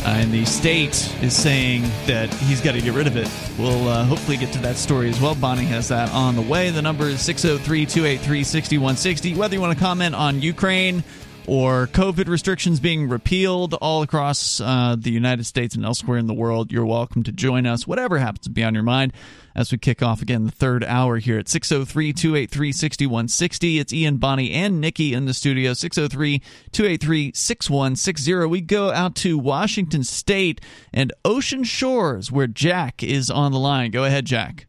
Uh, 0.05 0.09
and 0.09 0.33
the 0.33 0.45
state 0.45 1.15
is 1.23 1.35
saying 1.35 1.83
that 2.07 2.33
he's 2.35 2.61
got 2.61 2.73
to 2.73 2.81
get 2.81 2.93
rid 2.93 3.07
of 3.07 3.17
it. 3.17 3.31
We'll 3.57 3.87
uh, 3.87 4.05
hopefully 4.05 4.37
get 4.37 4.53
to 4.55 4.59
that 4.61 4.75
story 4.77 5.09
as 5.09 5.21
well. 5.21 5.37
Bonnie 5.37 5.65
has 5.67 5.89
that 5.89 6.11
on 6.11 6.35
the 6.35 6.43
way. 6.43 6.71
The 6.71 6.83
number 6.83 7.05
is 7.05 7.21
603 7.21 7.87
283 7.87 8.43
6160. 8.43 9.35
Whether 9.35 9.55
you 9.55 9.61
want 9.61 9.79
to 9.79 9.85
comment 9.85 10.17
on 10.17 10.43
Ukraine 10.43 11.05
or 11.47 11.89
COVID 11.89 12.29
restrictions 12.29 12.81
being 12.81 13.09
repealed 13.09 13.75
all 13.75 14.03
across 14.03 14.61
uh, 14.61 14.97
the 14.99 15.11
United 15.11 15.45
States 15.45 15.75
and 15.75 15.85
elsewhere 15.85 16.19
in 16.19 16.27
the 16.27 16.35
world, 16.35 16.73
you're 16.73 16.87
welcome 16.87 17.23
to 17.25 17.33
join 17.33 17.67
us. 17.67 17.87
Whatever 17.87 18.19
happens 18.19 18.45
to 18.45 18.51
be 18.51 18.63
on 18.63 18.75
your 18.75 18.83
mind 18.83 19.13
as 19.55 19.71
we 19.71 19.79
kick 19.79 20.03
off 20.03 20.23
again 20.23 20.45
the 20.45 20.51
third 20.51 20.85
hour 20.85 21.19
here 21.19 21.39
at 21.39 21.49
603 21.49 22.13
283 22.13 22.73
6160. 22.73 23.79
It's 23.79 23.93
Ian, 23.93 24.17
Bonnie, 24.17 24.53
and 24.53 24.81
Nikki 24.81 25.13
in 25.13 25.27
the 25.27 25.35
studio. 25.35 25.75
603 25.75 26.39
283 26.73 27.33
6160. 27.35 28.47
We 28.47 28.61
go 28.61 28.91
out 28.91 29.15
to 29.17 29.39
Washington 29.39 30.05
State 30.05 30.61
and 30.93 31.13
Ocean 31.25 31.65
Shores 31.65 32.31
where 32.31 32.47
Jack 32.47 33.03
is 33.03 33.31
on 33.31 33.53
the 33.53 33.59
line. 33.59 33.91
Go 33.91 34.05
ahead, 34.05 34.25
Jack. 34.25 34.67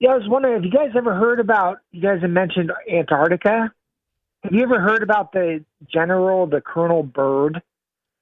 Yeah, 0.00 0.12
I 0.12 0.16
was 0.16 0.28
wondering, 0.28 0.54
have 0.54 0.64
you 0.64 0.70
guys 0.70 0.96
ever 0.96 1.14
heard 1.14 1.40
about, 1.40 1.78
you 1.90 2.00
guys 2.00 2.22
have 2.22 2.30
mentioned 2.30 2.72
Antarctica. 2.90 3.70
Have 4.42 4.52
you 4.52 4.62
ever 4.62 4.80
heard 4.80 5.02
about 5.02 5.32
the 5.32 5.64
general, 5.92 6.46
the 6.46 6.60
Colonel 6.60 7.02
Byrd? 7.02 7.62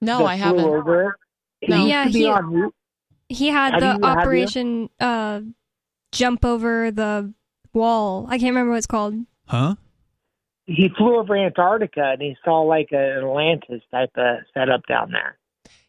No, 0.01 0.19
that 0.19 0.24
I 0.24 0.36
flew 0.36 0.45
haven't. 0.45 0.65
Over? 0.65 1.19
It 1.61 1.70
No. 1.70 1.77
used 1.77 1.89
Yeah, 1.89 2.09
he- 2.09 2.27
on 2.27 2.73
He 3.31 3.49
had 3.49 3.74
Have 3.74 3.81
the 3.82 3.99
you? 4.01 4.05
operation 4.12 4.90
uh, 5.01 5.40
jump 6.12 6.45
over 6.45 6.90
the 6.90 7.32
wall. 7.74 8.27
I 8.28 8.39
can't 8.39 8.51
remember 8.51 8.70
what 8.73 8.78
it's 8.78 8.86
called. 8.86 9.15
Huh? 9.47 9.74
he 10.70 10.90
flew 10.99 11.16
over 11.19 11.35
Antarctica 11.35 12.11
and 12.12 12.20
he 12.20 12.36
saw 12.45 12.61
like 12.61 12.89
an 12.93 12.99
Atlantis 13.24 13.81
type 13.90 14.11
of 14.16 14.36
setup 14.53 14.86
down 14.86 15.11
there. 15.11 15.39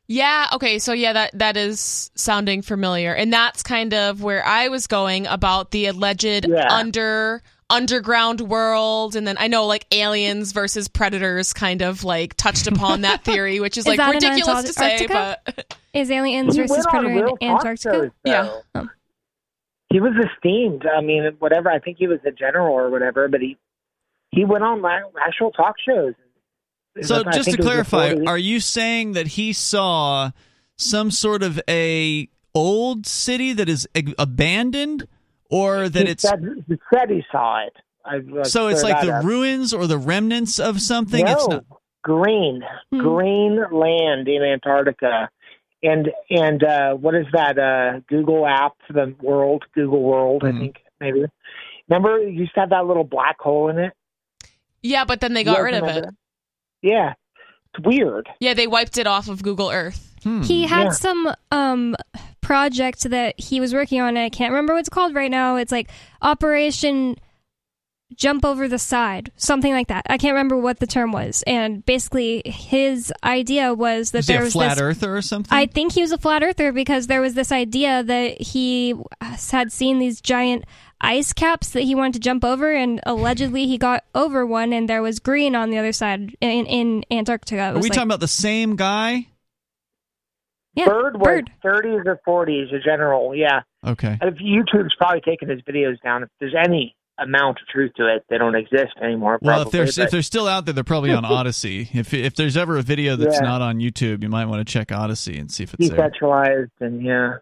Yeah, 0.07 0.47
okay, 0.53 0.79
so 0.79 0.93
yeah, 0.93 1.11
that 1.11 1.31
that 1.37 1.57
is 1.57 2.09
sounding 2.15 2.61
familiar. 2.61 3.13
And 3.13 3.31
that's 3.33 3.61
kind 3.61 3.93
of 3.93 4.23
where 4.23 4.43
I 4.45 4.69
was 4.69 4.87
going 4.87 5.27
about 5.27 5.71
the 5.71 5.87
alleged 5.87 6.47
Yeah. 6.47 6.71
under 6.73 7.43
underground 7.69 8.41
world 8.41 9.15
and 9.15 9.27
then 9.27 9.37
I 9.39 9.47
know 9.47 9.65
like 9.65 9.85
aliens 9.91 10.51
versus 10.51 10.87
predators 10.87 11.53
kind 11.53 11.81
of 11.81 12.03
like 12.03 12.35
touched 12.35 12.67
upon 12.67 13.01
that 13.01 13.23
theory, 13.25 13.59
which 13.59 13.77
is, 13.77 13.85
Is 13.85 13.87
like 13.89 13.97
that 13.97 14.09
in 14.09 14.15
ridiculous 14.15 14.65
to 14.65 14.73
say, 14.73 14.93
Antarctica? 14.93 15.37
but 15.45 15.77
Is 15.93 16.09
aliens 16.11 16.55
He 16.55 16.61
versus 16.61 16.77
went 16.77 17.05
predator 17.05 17.29
in 17.39 17.49
Antarctica? 17.49 17.93
shows. 17.93 18.11
Yeah. 18.25 18.59
Oh. 18.75 18.87
He 19.91 19.99
was 19.99 20.13
esteemed. 20.13 20.85
I 20.85 21.01
mean, 21.01 21.35
whatever. 21.39 21.69
I 21.69 21.79
think 21.79 21.97
he 21.97 22.07
was 22.07 22.19
a 22.25 22.31
general 22.31 22.73
or 22.75 22.89
whatever, 22.89 23.27
but 23.27 23.41
he 23.41 23.57
he 24.31 24.45
went 24.45 24.63
on 24.63 24.81
like, 24.81 25.01
actual 25.25 25.51
talk 25.51 25.75
shows. 25.83 26.13
So 27.01 27.23
I 27.25 27.31
just 27.31 27.37
to 27.37 27.43
think 27.43 27.59
it 27.59 27.59
was 27.59 27.67
clarify, 27.87 28.15
are 28.27 28.37
you 28.37 28.59
saying 28.59 29.13
that 29.13 29.27
he 29.27 29.53
saw 29.53 30.31
some 30.75 31.11
sort 31.11 31.43
of 31.43 31.59
a 31.67 32.29
old 32.53 33.05
city 33.05 33.53
that 33.53 33.69
is 33.69 33.87
abandoned 34.17 35.07
or 35.49 35.89
that 35.89 36.05
he 36.05 36.11
it's 36.11 36.23
said, 36.23 36.43
he 36.67 36.77
said 36.93 37.09
saw 37.31 37.65
it. 37.65 37.73
I, 38.05 38.43
so 38.43 38.67
it's 38.67 38.81
like 38.83 39.01
the 39.05 39.13
up. 39.13 39.25
ruins 39.25 39.73
or 39.73 39.85
the 39.85 39.97
remnants 39.97 40.57
of 40.59 40.81
something 40.81 41.25
No, 41.25 41.31
it's 41.33 41.47
not 41.47 41.65
green, 42.03 42.63
Hmm. 42.91 42.99
green 42.99 43.63
land 43.71 44.27
in 44.27 44.41
Antarctica, 44.41 45.29
and 45.83 46.09
and 46.29 46.63
uh, 46.63 46.93
what 46.93 47.13
is 47.15 47.25
that? 47.33 47.59
Uh, 47.59 47.99
Google 48.07 48.47
app, 48.47 48.73
the 48.89 49.13
world, 49.21 49.63
Google 49.75 50.01
World, 50.01 50.43
Mhm. 50.43 50.55
I 50.55 50.59
think 50.59 50.75
maybe. 50.99 51.25
Remember, 51.89 52.17
it 52.19 52.33
used 52.33 52.53
to 52.53 52.61
have 52.61 52.69
that 52.69 52.85
little 52.85 53.03
black 53.03 53.39
hole 53.39 53.69
in 53.69 53.79
it. 53.79 53.93
yeah, 54.81 55.03
but 55.05 55.19
then 55.19 55.33
they 55.33 55.43
got 55.43 55.57
You 55.57 55.63
rid 55.65 55.73
of 55.73 55.81
remember 55.81 55.99
it. 55.99 56.05
that? 56.05 56.13
Yeah, 56.81 57.13
it's 57.75 57.85
weird. 57.85 58.29
Yeah, 58.39 58.53
they 58.53 58.67
wiped 58.67 58.97
it 58.97 59.07
off 59.07 59.27
of 59.27 59.43
Google 59.43 59.69
Earth. 59.71 60.15
Hmm. 60.23 60.41
He 60.41 60.63
had 60.67 60.85
Yeah. 60.85 60.89
some 60.91 61.33
um 61.51 61.95
project 62.49 63.03
that 63.11 63.39
he 63.39 63.59
was 63.59 63.75
working 63.75 64.01
on. 64.01 64.17
I 64.17 64.29
can't 64.29 64.51
remember 64.51 64.73
what 64.73 64.79
it's 64.79 64.89
called 64.89 65.13
right 65.13 65.29
now. 65.29 65.57
It's 65.57 65.71
like 65.71 65.91
Operation 66.19 67.15
Jump 68.15 68.43
Over 68.43 68.67
the 68.67 68.79
Side, 68.79 69.31
something 69.35 69.71
like 69.71 69.89
that. 69.89 70.07
I 70.09 70.17
can't 70.17 70.33
remember 70.33 70.57
what 70.57 70.79
the 70.79 70.87
term 70.87 71.11
was. 71.11 71.43
And 71.45 71.85
basically, 71.85 72.41
his 72.45 73.13
idea 73.23 73.75
was 73.75 74.09
that 74.11 74.25
there 74.25 74.41
a 74.41 74.45
was 74.45 74.53
flat 74.53 74.77
this. 74.77 74.81
earther 74.81 75.15
or 75.15 75.21
something 75.21 75.55
I 75.55 75.67
think 75.67 75.93
he 75.93 76.01
was 76.01 76.11
a 76.11 76.17
flat 76.17 76.41
earther 76.41 76.71
because 76.71 77.05
there 77.05 77.21
was 77.21 77.35
this 77.35 77.51
idea 77.51 78.01
that 78.01 78.41
he 78.41 78.95
had 79.51 79.71
seen 79.71 79.99
these 79.99 80.19
giant 80.19 80.65
ice 80.99 81.33
caps 81.33 81.69
that 81.69 81.81
he 81.81 81.93
wanted 81.93 82.13
to 82.13 82.19
jump 82.19 82.43
over, 82.43 82.73
and 82.73 82.99
allegedly 83.05 83.67
he 83.67 83.77
got 83.77 84.05
over 84.15 84.43
one, 84.43 84.73
and 84.73 84.89
there 84.89 85.03
was 85.03 85.19
green 85.19 85.55
on 85.55 85.69
the 85.69 85.77
other 85.77 85.91
side 85.91 86.35
in, 86.41 86.65
in 86.65 87.05
Antarctica. 87.11 87.61
Are 87.61 87.73
we 87.75 87.81
like- 87.81 87.91
talking 87.91 88.07
about 88.07 88.21
the 88.21 88.27
same 88.27 88.75
guy 88.75 89.27
Yeah, 90.75 90.85
Byrd 90.85 91.15
was 91.19 91.25
Byrd. 91.25 91.51
30s 91.63 92.05
or 92.05 92.19
40s, 92.45 92.73
a 92.73 92.79
general. 92.79 93.35
Yeah. 93.35 93.61
Okay. 93.85 94.17
And 94.21 94.33
if 94.33 94.35
YouTube's 94.35 94.93
probably 94.97 95.21
taken 95.21 95.49
his 95.49 95.61
videos 95.61 95.99
down. 96.03 96.23
If 96.23 96.29
there's 96.39 96.55
any 96.57 96.95
amount 97.17 97.57
of 97.61 97.67
truth 97.67 97.91
to 97.97 98.05
it, 98.07 98.23
they 98.29 98.37
don't 98.37 98.55
exist 98.55 98.93
anymore. 99.01 99.39
Well, 99.41 99.63
if 99.63 99.71
they're 99.71 99.85
but- 99.85 99.97
if 99.97 100.11
they're 100.11 100.21
still 100.21 100.47
out 100.47 100.65
there, 100.65 100.73
they're 100.73 100.83
probably 100.83 101.11
on 101.11 101.25
Odysee. 101.29 101.89
If 101.93 102.13
if 102.13 102.35
there's 102.35 102.55
ever 102.55 102.77
a 102.77 102.81
video 102.81 103.15
that's 103.15 103.35
Yeah. 103.41 103.47
not 103.47 103.61
on 103.61 103.79
YouTube, 103.79 104.21
you 104.23 104.29
might 104.29 104.45
want 104.45 104.65
to 104.65 104.71
check 104.71 104.91
Odysee 104.91 105.37
and 105.37 105.51
see 105.51 105.63
if 105.63 105.73
it's 105.73 105.89
there. 105.89 105.97
decentralized 105.97 106.71
and 106.79 107.03
yeah. 107.03 107.37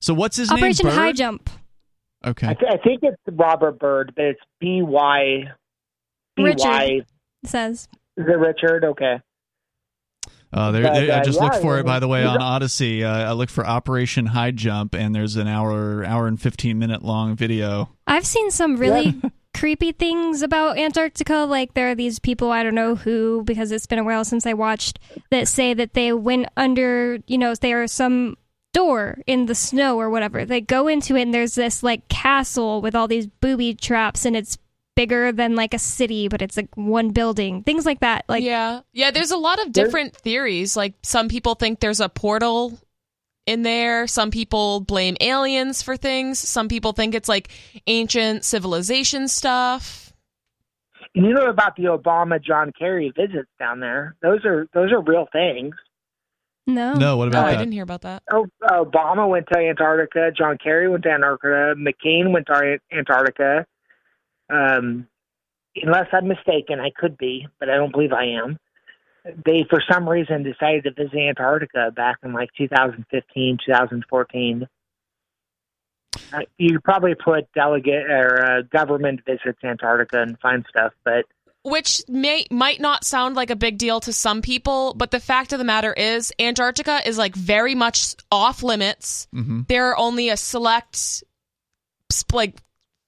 So 0.00 0.14
what's 0.14 0.36
his 0.36 0.50
Operation 0.50 0.86
name? 0.86 0.94
High 0.96 1.12
Jump. 1.12 1.50
Okay. 2.26 2.46
I, 2.48 2.54
th- 2.54 2.72
I 2.72 2.76
think 2.78 3.00
it's 3.02 3.16
Robert 3.30 3.78
Byrd, 3.78 4.12
but 4.16 4.24
it's 4.24 4.40
B 4.60 4.80
Y. 4.82 5.44
B 6.36 6.42
Y. 6.42 6.48
Richard. 6.48 7.06
Says. 7.44 7.88
Is 8.16 8.26
it 8.26 8.38
Richard? 8.38 8.84
Okay. 8.84 9.20
Uh, 10.54 10.70
there, 10.70 10.82
But, 10.84 10.94
there- 10.94 11.12
I 11.16 11.18
uh, 11.18 11.24
just 11.24 11.38
yeah, 11.40 11.44
looked 11.44 11.56
for 11.56 11.78
it, 11.78 11.84
by 11.84 11.98
the 11.98 12.06
way, 12.06 12.24
on 12.24 12.40
Odysee. 12.40 13.02
Uh, 13.02 13.30
I 13.30 13.32
looked 13.32 13.50
for 13.50 13.66
Operation 13.66 14.26
High 14.26 14.52
Jump, 14.52 14.94
and 14.94 15.12
there's 15.12 15.34
an 15.34 15.48
hour, 15.48 16.04
hour 16.04 16.28
and 16.28 16.40
fifteen 16.40 16.78
minute 16.78 17.02
long 17.02 17.34
video. 17.34 17.90
I've 18.06 18.24
seen 18.24 18.52
some 18.52 18.76
really 18.76 19.20
creepy 19.54 19.90
things 19.90 20.42
about 20.42 20.78
Antarctica. 20.78 21.38
Like 21.48 21.74
there 21.74 21.90
are 21.90 21.94
these 21.96 22.20
people 22.20 22.52
I 22.52 22.62
don't 22.62 22.76
know 22.76 22.94
who, 22.94 23.42
because 23.44 23.72
it's 23.72 23.86
been 23.86 23.98
a 23.98 24.04
while 24.04 24.24
since 24.24 24.46
I 24.46 24.52
watched, 24.52 25.00
that 25.30 25.48
say 25.48 25.74
that 25.74 25.94
they 25.94 26.12
went 26.12 26.46
under. 26.56 27.18
You 27.26 27.38
know, 27.38 27.52
there 27.56 27.82
are 27.82 27.88
some 27.88 28.36
door 28.72 29.18
in 29.26 29.46
the 29.46 29.54
snow 29.54 29.98
or 29.98 30.08
whatever. 30.10 30.44
They 30.44 30.60
go 30.60 30.86
into 30.88 31.16
it 31.16 31.22
and 31.22 31.34
there's 31.34 31.54
this 31.54 31.82
like 31.82 32.08
castle 32.08 32.80
with 32.80 32.94
all 32.94 33.08
these 33.08 33.26
booby 33.26 33.74
traps, 33.74 34.24
and 34.24 34.36
it's 34.36 34.56
bigger 34.96 35.32
than 35.32 35.54
like 35.56 35.74
a 35.74 35.78
city, 35.78 36.28
but 36.28 36.40
it's 36.42 36.56
like 36.56 36.68
one 36.76 37.10
building. 37.10 37.62
Things 37.62 37.84
like 37.86 38.00
that. 38.00 38.24
Like 38.28 38.42
yeah, 38.44 38.80
yeah. 38.92 39.10
There's 39.10 39.30
a 39.30 39.36
lot 39.36 39.64
of 39.64 39.72
different 39.72 40.16
theories. 40.16 40.76
Like 40.76 40.94
some 41.02 41.28
people 41.28 41.54
think 41.54 41.80
there's 41.80 42.00
a 42.00 42.08
portal 42.08 42.78
in 43.46 43.62
there. 43.62 44.06
Some 44.06 44.30
people 44.30 44.80
blame 44.80 45.16
aliens 45.20 45.82
for 45.82 45.96
things. 45.96 46.38
Some 46.38 46.68
people 46.68 46.92
think 46.92 47.14
it's 47.14 47.28
like 47.28 47.50
ancient 47.86 48.44
civilization 48.44 49.28
stuff. 49.28 50.12
And 51.14 51.24
you 51.26 51.32
know 51.34 51.46
about 51.46 51.76
the 51.76 51.84
Obama 51.84 52.42
John 52.42 52.72
Kerry 52.76 53.12
visits 53.14 53.48
down 53.58 53.80
there? 53.80 54.16
Those 54.22 54.44
are 54.44 54.66
those 54.74 54.90
are 54.92 55.00
real 55.00 55.26
things. 55.32 55.74
no, 56.66 56.94
No, 56.94 57.16
what 57.16 57.26
Oh, 57.26 57.28
about 57.28 57.46
I 57.48 57.52
that? 57.52 57.58
didn't 57.58 57.72
hear 57.72 57.82
about 57.82 58.00
that. 58.02 58.22
Oh, 58.32 58.46
Obama 58.62 59.28
went 59.28 59.46
to 59.52 59.58
Antarctica. 59.58 60.30
John 60.36 60.56
Kerry 60.58 60.88
went 60.88 61.02
to 61.04 61.10
Antarctica. 61.10 61.74
McCain 61.78 62.32
went 62.32 62.46
to 62.46 62.78
Antarctica. 62.90 63.66
Um, 64.50 65.08
unless 65.76 66.08
I'm 66.12 66.28
mistaken, 66.28 66.80
I 66.80 66.90
could 66.90 67.16
be, 67.18 67.46
but 67.58 67.70
I 67.70 67.76
don't 67.76 67.92
believe 67.92 68.12
I 68.12 68.26
am. 68.42 68.58
They, 69.24 69.64
for 69.70 69.82
some 69.90 70.08
reason, 70.08 70.42
decided 70.42 70.84
to 70.84 70.90
visit 70.92 71.16
Antarctica 71.16 71.90
back 71.94 72.18
in 72.22 72.32
like 72.32 72.50
2015, 72.58 73.58
2014. 73.64 74.68
Uh, 76.32 76.40
you 76.58 76.74
could 76.74 76.84
probably 76.84 77.14
put 77.14 77.50
delegate 77.54 78.10
or 78.10 78.44
uh, 78.44 78.62
government 78.62 79.20
visits 79.26 79.58
Antarctica 79.64 80.20
and 80.20 80.38
find 80.40 80.64
stuff, 80.68 80.92
but 81.04 81.24
Which 81.62 82.02
may 82.08 82.46
might 82.50 82.80
not 82.80 83.04
sound 83.04 83.34
like 83.34 83.50
a 83.50 83.56
big 83.56 83.78
deal 83.78 84.00
to 84.00 84.12
some 84.12 84.42
people, 84.42 84.94
but 84.94 85.10
the 85.10 85.20
fact 85.20 85.52
of 85.52 85.58
the 85.58 85.64
matter 85.64 85.92
is 85.92 86.32
Antarctica 86.38 87.00
is 87.06 87.18
like 87.18 87.34
very 87.34 87.74
much 87.74 88.14
off 88.30 88.62
limits. 88.62 89.26
hmm 89.32 89.62
There 89.68 89.88
are 89.88 89.96
only 89.96 90.28
a 90.28 90.36
select 90.36 91.24
like 92.32 92.60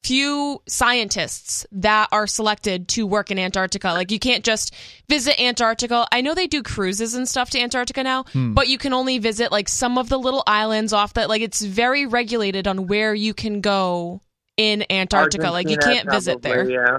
few 0.06 0.62
scientists 0.66 1.66
that 1.72 2.08
are 2.12 2.26
selected 2.26 2.88
to 2.88 3.06
work 3.06 3.30
in 3.30 3.38
Antarctica. 3.38 3.88
Like 3.88 4.10
you 4.10 4.18
can't 4.18 4.44
just 4.44 4.74
visit 5.08 5.40
Antarctica. 5.40 6.06
I 6.12 6.20
know 6.20 6.34
they 6.34 6.46
do 6.46 6.62
cruises 6.62 7.14
and 7.14 7.28
stuff 7.28 7.50
to 7.50 7.60
Antarctica 7.60 8.02
now, 8.02 8.24
Hmm. 8.32 8.54
but 8.54 8.68
you 8.68 8.78
can 8.78 8.92
only 8.92 9.18
visit 9.18 9.50
like 9.50 9.68
some 9.68 9.98
of 9.98 10.08
the 10.08 10.18
little 10.18 10.42
islands 10.46 10.92
off 10.92 11.14
that 11.14 11.28
like 11.28 11.42
it's 11.42 11.60
very 11.62 12.06
regulated 12.06 12.68
on 12.68 12.86
where 12.86 13.14
you 13.14 13.34
can 13.34 13.60
go 13.60 14.20
in 14.56 14.84
Antarctica. 14.90 15.50
like 15.50 15.68
you 15.68 15.76
can't 15.76 16.10
visit 16.10 16.40
there. 16.42 16.68
Yeah. 16.70 16.98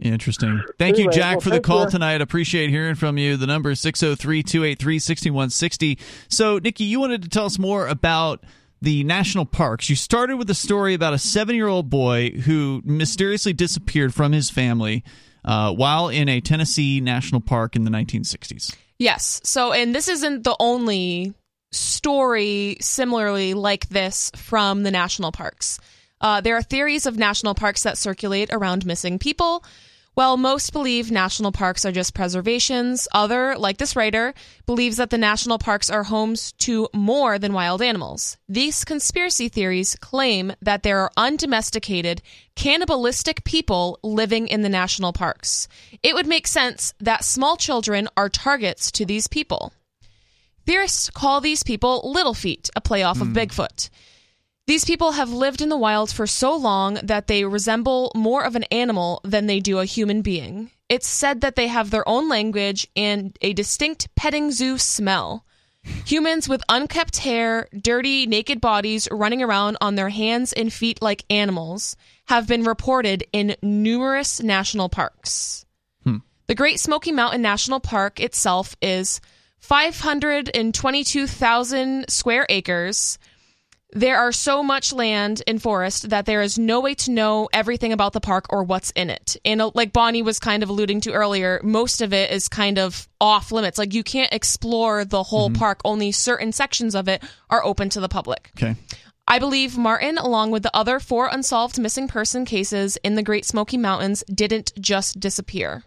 Interesting. 0.00 0.62
Thank 0.78 0.96
you, 0.98 1.10
Jack, 1.10 1.36
well, 1.36 1.40
for 1.40 1.50
the 1.50 1.60
call 1.60 1.84
you. 1.84 1.90
tonight. 1.90 2.20
Appreciate 2.22 2.70
hearing 2.70 2.94
from 2.94 3.18
you. 3.18 3.36
The 3.36 3.46
number 3.46 3.70
is 3.70 3.80
603 3.80 4.42
283 4.42 4.98
6160. 4.98 5.98
So, 6.28 6.58
Nikki, 6.58 6.84
you 6.84 6.98
wanted 7.00 7.22
to 7.22 7.28
tell 7.28 7.44
us 7.44 7.58
more 7.58 7.86
about 7.86 8.42
the 8.82 9.04
national 9.04 9.46
parks. 9.46 9.88
You 9.88 9.96
started 9.96 10.36
with 10.36 10.50
a 10.50 10.54
story 10.54 10.94
about 10.94 11.14
a 11.14 11.18
seven 11.18 11.54
year 11.54 11.68
old 11.68 11.90
boy 11.90 12.30
who 12.30 12.82
mysteriously 12.84 13.52
disappeared 13.52 14.14
from 14.14 14.32
his 14.32 14.50
family 14.50 15.04
uh, 15.44 15.72
while 15.72 16.08
in 16.08 16.28
a 16.28 16.40
Tennessee 16.40 17.00
national 17.00 17.40
park 17.40 17.76
in 17.76 17.84
the 17.84 17.90
1960s. 17.90 18.74
Yes. 18.98 19.40
So, 19.44 19.72
and 19.72 19.94
this 19.94 20.08
isn't 20.08 20.44
the 20.44 20.56
only 20.58 21.34
story 21.72 22.76
similarly 22.80 23.54
like 23.54 23.88
this 23.88 24.30
from 24.36 24.82
the 24.82 24.90
national 24.90 25.32
parks. 25.32 25.78
Uh, 26.20 26.40
there 26.40 26.56
are 26.56 26.62
theories 26.62 27.06
of 27.06 27.18
national 27.18 27.54
parks 27.54 27.82
that 27.82 27.98
circulate 27.98 28.50
around 28.52 28.86
missing 28.86 29.18
people. 29.18 29.64
While 30.16 30.38
most 30.38 30.72
believe 30.72 31.10
national 31.10 31.52
parks 31.52 31.84
are 31.84 31.92
just 31.92 32.14
preservations, 32.14 33.06
other, 33.12 33.54
like 33.58 33.76
this 33.76 33.94
writer, 33.94 34.32
believes 34.64 34.96
that 34.96 35.10
the 35.10 35.18
national 35.18 35.58
parks 35.58 35.90
are 35.90 36.04
homes 36.04 36.52
to 36.52 36.88
more 36.94 37.38
than 37.38 37.52
wild 37.52 37.82
animals. 37.82 38.38
These 38.48 38.86
conspiracy 38.86 39.50
theories 39.50 39.94
claim 40.00 40.54
that 40.62 40.82
there 40.82 41.00
are 41.00 41.10
undomesticated, 41.18 42.22
cannibalistic 42.54 43.44
people 43.44 43.98
living 44.02 44.48
in 44.48 44.62
the 44.62 44.70
national 44.70 45.12
parks. 45.12 45.68
It 46.02 46.14
would 46.14 46.26
make 46.26 46.46
sense 46.46 46.94
that 46.98 47.22
small 47.22 47.58
children 47.58 48.08
are 48.16 48.30
targets 48.30 48.90
to 48.92 49.04
these 49.04 49.26
people. 49.26 49.74
Theorists 50.64 51.10
call 51.10 51.42
these 51.42 51.62
people 51.62 52.00
Little 52.10 52.32
Feet, 52.32 52.70
a 52.74 52.80
playoff 52.80 53.20
of 53.20 53.28
hmm. 53.28 53.36
Bigfoot. 53.36 53.90
These 54.66 54.84
people 54.84 55.12
have 55.12 55.32
lived 55.32 55.60
in 55.60 55.68
the 55.68 55.76
wild 55.76 56.10
for 56.10 56.26
so 56.26 56.56
long 56.56 56.94
that 57.02 57.28
they 57.28 57.44
resemble 57.44 58.10
more 58.16 58.42
of 58.42 58.56
an 58.56 58.64
animal 58.64 59.20
than 59.22 59.46
they 59.46 59.60
do 59.60 59.78
a 59.78 59.84
human 59.84 60.22
being. 60.22 60.72
It's 60.88 61.06
said 61.06 61.40
that 61.40 61.54
they 61.54 61.68
have 61.68 61.90
their 61.90 62.08
own 62.08 62.28
language 62.28 62.88
and 62.96 63.38
a 63.40 63.52
distinct 63.52 64.12
petting 64.16 64.50
zoo 64.50 64.76
smell. 64.76 65.44
Humans 66.06 66.48
with 66.48 66.64
unkept 66.68 67.18
hair, 67.18 67.68
dirty, 67.80 68.26
naked 68.26 68.60
bodies 68.60 69.06
running 69.12 69.40
around 69.40 69.76
on 69.80 69.94
their 69.94 70.08
hands 70.08 70.52
and 70.52 70.72
feet 70.72 71.00
like 71.00 71.24
animals 71.30 71.96
have 72.26 72.48
been 72.48 72.64
reported 72.64 73.22
in 73.32 73.54
numerous 73.62 74.42
national 74.42 74.88
parks. 74.88 75.64
Hmm. 76.02 76.16
The 76.48 76.56
Great 76.56 76.80
Smoky 76.80 77.12
Mountain 77.12 77.42
National 77.42 77.78
Park 77.78 78.18
itself 78.18 78.74
is 78.82 79.20
522,000 79.60 82.06
square 82.08 82.46
acres. 82.48 83.16
There 83.96 84.18
are 84.18 84.30
so 84.30 84.62
much 84.62 84.92
land 84.92 85.42
and 85.46 85.60
forest 85.60 86.10
that 86.10 86.26
there 86.26 86.42
is 86.42 86.58
no 86.58 86.80
way 86.80 86.94
to 86.96 87.10
know 87.10 87.48
everything 87.50 87.94
about 87.94 88.12
the 88.12 88.20
park 88.20 88.44
or 88.50 88.62
what's 88.62 88.90
in 88.90 89.08
it. 89.08 89.38
And 89.42 89.62
uh, 89.62 89.70
like 89.72 89.94
Bonnie 89.94 90.20
was 90.20 90.38
kind 90.38 90.62
of 90.62 90.68
alluding 90.68 91.00
to 91.02 91.14
earlier, 91.14 91.62
most 91.64 92.02
of 92.02 92.12
it 92.12 92.30
is 92.30 92.46
kind 92.46 92.78
of 92.78 93.08
off 93.22 93.50
limits. 93.50 93.78
Like 93.78 93.94
you 93.94 94.04
can't 94.04 94.34
explore 94.34 95.06
the 95.06 95.22
whole 95.22 95.48
park, 95.48 95.80
only 95.82 96.12
certain 96.12 96.52
sections 96.52 96.94
of 96.94 97.08
it 97.08 97.22
are 97.48 97.64
open 97.64 97.88
to 97.88 98.00
the 98.00 98.08
public. 98.08 98.50
Okay. 98.58 98.76
I 99.26 99.38
believe 99.38 99.78
Martin, 99.78 100.18
along 100.18 100.50
with 100.50 100.62
the 100.62 100.76
other 100.76 101.00
four 101.00 101.28
unsolved 101.32 101.80
missing 101.80 102.06
person 102.06 102.44
cases 102.44 102.98
in 103.02 103.14
the 103.14 103.22
Great 103.22 103.46
Smoky 103.46 103.78
Mountains, 103.78 104.22
didn't 104.28 104.72
just 104.78 105.20
disappear. 105.20 105.84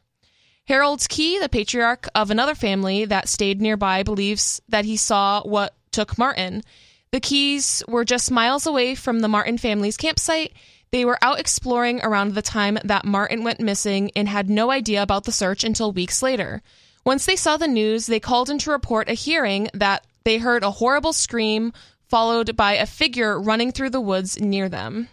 Harold 0.68 1.07
Key, 1.10 1.38
the 1.38 1.48
patriarch 1.48 2.07
of 2.15 2.31
another 2.31 2.56
family 2.56 3.06
that 3.06 3.30
stayed 3.30 3.61
nearby, 3.61 4.02
believes 4.02 4.64
that 4.68 4.86
he 4.86 4.98
saw 4.98 5.44
what 5.44 5.76
took 5.91 6.18
Martin. 6.18 6.64
The 7.11 7.19
Keys 7.19 7.84
were 7.88 8.06
just 8.06 8.31
miles 8.31 8.68
away 8.68 8.95
from 8.95 9.19
the 9.19 9.27
Martin 9.27 9.57
family's 9.57 9.98
campsite. 9.98 10.53
They 10.91 11.06
were 11.06 11.18
out 11.22 11.40
exploring 11.40 12.02
around 12.03 12.34
the 12.34 12.41
time 12.41 12.77
that 12.84 13.06
Martin 13.06 13.44
went 13.44 13.60
missing 13.60 14.11
and 14.15 14.27
had 14.27 14.49
no 14.49 14.72
idea 14.72 15.02
about 15.02 15.23
the 15.23 15.31
search 15.31 15.64
until 15.64 15.91
weeks 15.91 16.22
later. 16.22 16.61
Once 17.06 17.26
they 17.26 17.36
saw 17.36 17.57
the 17.57 17.68
news, 17.68 18.07
they 18.07 18.19
called 18.19 18.49
in 18.49 18.60
to 18.60 18.72
report 18.72 19.10
a 19.10 19.14
hearing 19.14 19.69
that 19.73 20.06
they 20.23 20.38
heard 20.38 20.64
a 20.64 20.72
horrible 20.72 21.14
scream 21.14 21.73
followed 22.07 22.56
by 22.56 22.73
a 22.73 22.86
figure 22.86 23.40
running 23.40 23.72
through 23.72 23.90
the 23.91 24.02
woods 24.02 24.40
near 24.40 24.68
them. 24.68 25.07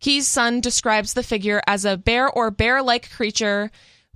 Key's 0.00 0.28
son 0.28 0.60
describes 0.60 1.14
the 1.14 1.22
figure 1.22 1.60
as 1.66 1.84
a 1.84 1.96
bear 1.96 2.30
or 2.30 2.50
bear 2.50 2.82
like 2.82 3.10
creature, 3.10 3.70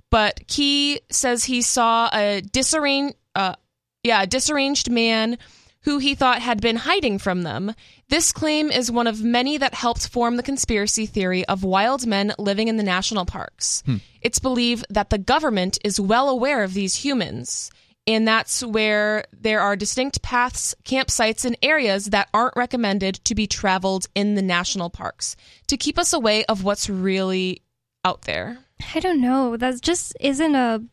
but 0.09 0.47
Key 0.47 1.01
says 1.11 1.43
he 1.43 1.61
saw 1.61 2.09
a 2.13 2.41
disarranged, 2.41 3.15
uh, 3.35 3.55
yeah, 4.03 4.21
a 4.21 4.27
disarranged 4.27 4.89
man 4.91 5.37
who 5.83 5.97
he 5.97 6.15
thought 6.15 6.41
had 6.41 6.61
been 6.61 6.75
hiding 6.75 7.17
from 7.17 7.41
them. 7.43 7.73
This 8.09 8.31
claim 8.31 8.69
is 8.69 8.91
one 8.91 9.07
of 9.07 9.23
many 9.23 9.57
that 9.57 9.73
helped 9.73 10.07
form 10.07 10.37
the 10.37 10.43
conspiracy 10.43 11.05
theory 11.05 11.45
of 11.45 11.63
wild 11.63 12.05
men 12.05 12.33
living 12.37 12.67
in 12.67 12.77
the 12.77 12.83
national 12.83 13.25
parks. 13.25 13.81
Hmm. 13.85 13.97
It's 14.21 14.39
believed 14.39 14.85
that 14.89 15.09
the 15.09 15.17
government 15.17 15.77
is 15.83 15.99
well 15.99 16.29
aware 16.29 16.63
of 16.63 16.73
these 16.73 16.95
humans. 16.95 17.71
And 18.07 18.27
that's 18.27 18.63
where 18.63 19.25
there 19.31 19.61
are 19.61 19.75
distinct 19.75 20.21
paths, 20.21 20.73
campsites, 20.83 21.45
and 21.45 21.55
areas 21.61 22.05
that 22.07 22.29
aren't 22.33 22.55
recommended 22.55 23.15
to 23.25 23.35
be 23.35 23.45
traveled 23.45 24.07
in 24.15 24.33
the 24.33 24.41
national 24.41 24.89
parks 24.89 25.35
to 25.67 25.77
keep 25.77 25.99
us 25.99 26.11
away 26.11 26.43
of 26.45 26.63
what's 26.63 26.89
really 26.89 27.61
out 28.03 28.23
there. 28.23 28.57
I 28.95 28.99
don't 28.99 29.21
know. 29.21 29.55
That 29.55 29.81
just 29.81 30.17
isn't 30.19 30.55
a 30.55 30.83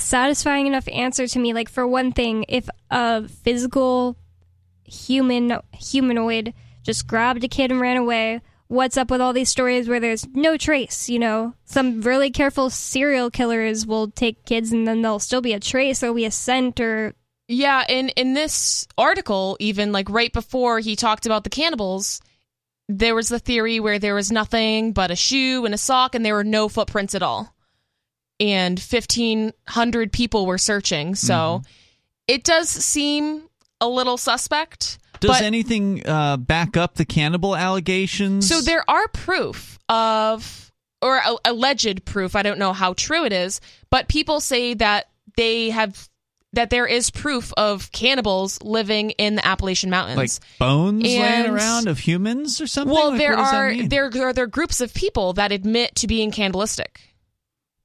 satisfying 0.00 0.66
enough 0.66 0.88
answer 0.88 1.26
to 1.26 1.38
me. 1.38 1.52
Like 1.52 1.68
for 1.68 1.86
one 1.86 2.12
thing, 2.12 2.44
if 2.48 2.68
a 2.90 3.28
physical 3.28 4.16
human 4.84 5.60
humanoid 5.72 6.54
just 6.82 7.06
grabbed 7.06 7.44
a 7.44 7.48
kid 7.48 7.70
and 7.70 7.80
ran 7.80 7.96
away, 7.96 8.40
what's 8.68 8.96
up 8.96 9.10
with 9.10 9.20
all 9.20 9.32
these 9.32 9.48
stories 9.48 9.88
where 9.88 10.00
there's 10.00 10.26
no 10.34 10.56
trace? 10.56 11.08
You 11.08 11.18
know, 11.18 11.54
some 11.64 12.00
really 12.02 12.30
careful 12.30 12.70
serial 12.70 13.30
killers 13.30 13.86
will 13.86 14.10
take 14.10 14.44
kids 14.44 14.72
and 14.72 14.86
then 14.86 15.02
there'll 15.02 15.18
still 15.18 15.40
be 15.40 15.52
a 15.52 15.60
trace. 15.60 16.00
There'll 16.00 16.14
be 16.14 16.24
a 16.24 16.30
scent 16.30 16.80
or 16.80 17.14
Yeah, 17.48 17.84
in 17.88 18.10
in 18.10 18.34
this 18.34 18.86
article, 18.96 19.56
even 19.60 19.92
like 19.92 20.08
right 20.10 20.32
before 20.32 20.80
he 20.80 20.96
talked 20.96 21.26
about 21.26 21.44
the 21.44 21.50
cannibals, 21.50 22.20
there 22.88 23.14
was 23.14 23.28
the 23.28 23.38
theory 23.38 23.80
where 23.80 23.98
there 23.98 24.14
was 24.14 24.32
nothing 24.32 24.92
but 24.92 25.10
a 25.10 25.16
shoe 25.16 25.64
and 25.64 25.74
a 25.74 25.78
sock, 25.78 26.14
and 26.14 26.24
there 26.24 26.34
were 26.34 26.44
no 26.44 26.68
footprints 26.68 27.14
at 27.14 27.22
all. 27.22 27.54
And 28.40 28.80
fifteen 28.80 29.52
hundred 29.66 30.12
people 30.12 30.46
were 30.46 30.58
searching, 30.58 31.14
so 31.16 31.34
Mm-hmm. 31.62 31.66
it 32.28 32.44
does 32.44 32.68
seem 32.68 33.42
a 33.80 33.88
little 33.88 34.16
suspect. 34.16 34.98
Does 35.20 35.30
but- 35.38 35.42
anything 35.42 36.06
uh, 36.06 36.36
back 36.36 36.76
up 36.76 36.94
the 36.94 37.04
cannibal 37.04 37.56
allegations? 37.56 38.48
So 38.48 38.60
there 38.60 38.88
are 38.88 39.08
proof 39.08 39.78
of, 39.88 40.70
or 41.02 41.16
a- 41.16 41.36
alleged 41.50 42.04
proof. 42.04 42.36
I 42.36 42.42
don't 42.44 42.60
know 42.60 42.72
how 42.72 42.92
true 42.92 43.24
it 43.24 43.32
is, 43.32 43.60
but 43.90 44.06
people 44.08 44.38
say 44.38 44.74
that 44.74 45.08
they 45.36 45.70
have 45.70 46.08
that 46.54 46.70
there 46.70 46.86
is 46.86 47.10
proof 47.10 47.52
of 47.56 47.90
cannibals 47.92 48.62
living 48.62 49.10
in 49.10 49.34
the 49.34 49.44
Appalachian 49.46 49.90
Mountains, 49.90 50.16
like 50.16 50.58
bones 50.58 51.02
laying 51.02 51.46
around 51.50 51.88
of 51.88 51.98
humans 51.98 52.60
or 52.60 52.66
something. 52.68 52.94
well, 52.94 53.10
Like, 53.10 53.18
there 53.18 53.30
what 53.36 53.42
does 53.42 53.50
that 53.50 53.56
are 53.56 53.88
there 53.88 54.04
are 54.28 54.32
there 54.32 54.44
are 54.44 54.46
groups 54.46 54.80
of 54.80 54.94
people 54.94 55.32
that 55.34 55.50
admit 55.52 55.96
to 55.96 56.06
being 56.06 56.30
cannibalistic. 56.30 57.00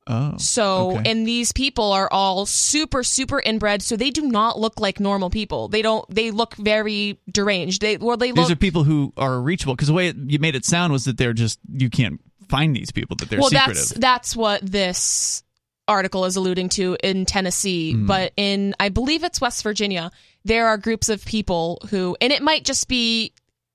Oh, 0.06 0.38
So, 0.38 0.98
okay. 0.98 1.10
and 1.12 1.26
these 1.26 1.52
people 1.54 1.92
are 1.94 2.10
all 2.12 2.46
super, 2.46 3.04
super 3.04 3.40
inbred. 3.40 3.82
So 3.82 3.96
they 3.96 4.10
do 4.10 4.24
not 4.24 4.60
look 4.60 4.80
like 4.80 5.00
normal 5.00 5.30
people. 5.30 5.70
They 5.70 5.82
don't. 5.82 6.04
They 6.14 6.30
look 6.32 6.56
very 6.56 7.20
deranged. 7.32 7.82
They 7.82 7.98
well, 7.98 8.18
they 8.18 8.32
these 8.32 8.50
look. 8.50 8.52
are 8.52 8.56
people 8.58 8.84
who 8.84 9.14
are 9.18 9.40
reachable 9.42 9.76
because 9.76 9.88
the 9.88 9.94
way 9.94 10.10
it, 10.10 10.16
you 10.18 10.40
made 10.40 10.56
it 10.56 10.66
sound 10.66 10.92
was 10.92 11.06
that 11.06 11.18
they're 11.18 11.34
just 11.34 11.60
you 11.74 11.90
can't 11.90 12.20
find 12.50 12.76
these 12.76 12.92
people 12.92 13.16
that 13.18 13.30
they're 13.30 13.40
well, 13.40 13.50
secretive. 13.50 13.76
that's 13.76 13.90
that's 13.94 14.36
what 14.36 14.62
this 14.62 15.44
article 15.88 16.24
is 16.26 16.36
alluding 16.38 16.70
to 16.70 16.96
in 17.04 17.26
Tennessee, 17.26 17.92
Hmm. 17.94 18.06
but 18.06 18.32
in 18.38 18.74
I 18.80 18.90
believe 18.90 19.24
it's 19.24 19.42
West 19.42 19.64
Virginia, 19.64 20.12
there 20.46 20.68
are 20.68 20.78
groups 20.78 21.10
of 21.10 21.24
people 21.26 21.82
who, 21.90 22.16
and 22.22 22.32
it 22.32 22.42
might 22.42 22.64
just 22.64 22.88
be 22.88 23.33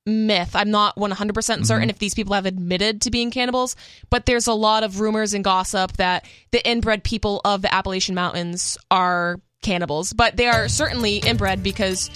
myth. 0.09 0.57
I'm 0.57 0.71
not 0.71 0.97
100% 0.97 1.33
Mm-hmm. 1.33 1.63
certain 1.65 1.91
if 1.91 1.99
these 1.99 2.15
people 2.15 2.35
have 2.35 2.47
admitted 2.47 3.03
to 3.03 3.11
being 3.11 3.31
cannibals, 3.31 3.77
but 4.11 4.27
there's 4.27 4.47
a 4.47 4.53
lot 4.55 4.83
of 4.83 5.01
rumors 5.01 5.35
and 5.35 5.45
gossip 5.45 5.93
that 5.99 6.25
the 6.51 6.67
inbred 6.69 7.05
people 7.05 7.41
of 7.45 7.63
the 7.63 7.73
Appalachian 7.73 8.15
Mountains 8.15 8.77
are 8.91 9.39
cannibals, 9.63 10.13
but 10.13 10.37
they 10.37 10.47
are 10.47 10.69
certainly 10.69 11.17
inbred 11.19 11.63
because 11.63 12.11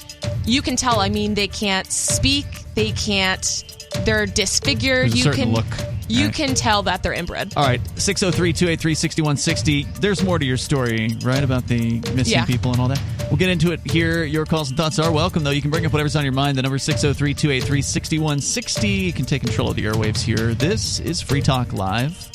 you 0.47 0.63
can 0.63 0.77
tell. 0.77 1.01
I 1.01 1.09
mean, 1.09 1.35
they 1.35 1.49
can't 1.49 1.87
speak, 1.91 2.47
they 2.75 2.93
can't. 2.93 3.65
They're 4.05 4.27
disfigured. 4.27 5.15
You 5.15 5.31
can 5.33 5.53
look, 5.53 5.67
you 6.09 6.27
right? 6.27 6.35
can 6.35 6.55
tell 6.55 6.83
that 6.85 7.03
they're 7.03 7.13
inbred. 7.13 7.53
All 7.57 7.65
right, 7.65 7.81
603 7.99 8.53
283 8.53 8.95
6160. 8.95 9.83
There's 10.01 10.23
more 10.23 10.39
to 10.39 10.45
your 10.45 10.57
story, 10.57 11.17
right? 11.23 11.43
About 11.43 11.67
the 11.69 12.01
missing 12.15 12.33
Yeah. 12.35 12.45
people 12.45 12.73
and 12.73 12.81
all 12.81 12.89
that. 12.89 13.01
We'll 13.31 13.39
get 13.39 13.49
into 13.51 13.73
it 13.73 13.81
here. 13.91 14.25
Your 14.25 14.45
calls 14.45 14.69
and 14.69 14.77
thoughts 14.77 14.99
are 14.99 15.11
welcome, 15.11 15.43
though. 15.45 15.51
You 15.51 15.63
can 15.63 15.71
bring 15.71 15.87
up 15.87 15.93
whatever's 15.93 16.17
on 16.17 16.25
your 16.25 16.33
mind. 16.35 16.59
The 16.59 16.63
number 16.63 16.79
603 16.79 17.35
283 17.35 17.83
6160. 17.83 18.89
You 18.89 19.13
can 19.13 19.25
take 19.25 19.43
control 19.43 19.71
of 19.71 19.77
the 19.77 19.85
airwaves 19.85 20.21
here. 20.23 20.55
This 20.55 21.01
is 21.01 21.21
Free 21.23 21.41
Talk 21.43 21.73
Live. 21.73 22.29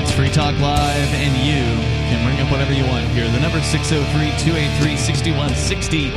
It's 0.00 0.12
Free 0.12 0.30
Talk 0.30 0.58
Live, 0.60 1.08
and 1.14 1.36
you 1.46 1.77
up 2.48 2.52
whatever 2.52 2.72
you 2.72 2.84
want 2.86 3.06
here. 3.08 3.28
The 3.30 3.40
number 3.40 3.60
603 3.60 4.30
283 4.38 4.96
6160. 4.96 6.10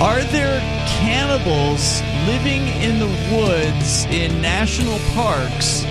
Are 0.00 0.20
there 0.32 0.60
cannibals 1.00 2.02
living 2.26 2.66
in 2.82 2.98
the 2.98 3.06
woods 3.34 4.04
in 4.06 4.40
national 4.40 4.98
parks? 5.14 5.82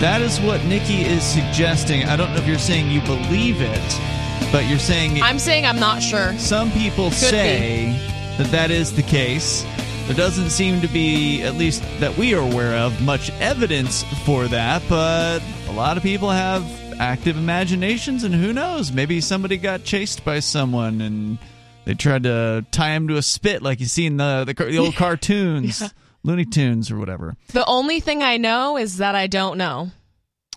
That 0.00 0.20
is 0.20 0.40
what 0.40 0.64
Nikki 0.64 1.02
is 1.02 1.22
suggesting. 1.22 2.04
I 2.04 2.16
don't 2.16 2.32
know 2.32 2.38
if 2.38 2.46
you're 2.46 2.58
saying 2.58 2.90
you 2.90 3.00
believe 3.02 3.60
it, 3.60 4.52
but 4.52 4.66
you're 4.66 4.78
saying 4.78 5.22
I'm 5.22 5.38
saying 5.38 5.64
I'm 5.64 5.78
not 5.78 6.02
sure. 6.02 6.36
some 6.38 6.70
people 6.72 7.08
Could 7.10 7.18
say 7.18 7.92
that 8.38 8.48
that 8.50 8.70
is 8.70 8.94
the 8.94 9.02
case. 9.02 9.64
There 10.06 10.16
doesn't 10.16 10.50
seem 10.50 10.82
to 10.82 10.88
be, 10.88 11.42
at 11.42 11.54
least 11.54 11.82
that 12.00 12.14
we 12.18 12.34
are 12.34 12.42
aware 12.42 12.76
of, 12.76 13.00
much 13.00 13.30
evidence 13.40 14.02
for 14.26 14.48
that, 14.48 14.82
but 14.86 15.40
a 15.68 15.72
lot 15.72 15.96
of 15.96 16.02
people 16.02 16.28
have 16.28 16.62
active 16.98 17.36
imaginations, 17.36 18.24
and 18.24 18.34
who 18.34 18.52
knows? 18.52 18.92
Maybe 18.92 19.20
somebody 19.20 19.56
got 19.56 19.84
chased 19.84 20.24
by 20.24 20.40
someone 20.40 21.00
and 21.00 21.38
they 21.84 21.94
tried 21.94 22.22
to 22.24 22.64
tie 22.70 22.90
him 22.90 23.08
to 23.08 23.16
a 23.16 23.22
spit, 23.22 23.62
like 23.62 23.80
you 23.80 23.86
see 23.86 24.06
in 24.06 24.16
the, 24.16 24.44
the, 24.46 24.54
the 24.54 24.78
old 24.78 24.94
cartoons, 24.96 25.82
Looney 26.22 26.44
Tunes, 26.44 26.90
or 26.90 26.98
whatever. 26.98 27.36
The 27.48 27.64
only 27.66 28.00
thing 28.00 28.22
I 28.22 28.38
know 28.38 28.76
is 28.76 28.98
that 28.98 29.14
I 29.14 29.26
don't 29.26 29.58
know. 29.58 29.90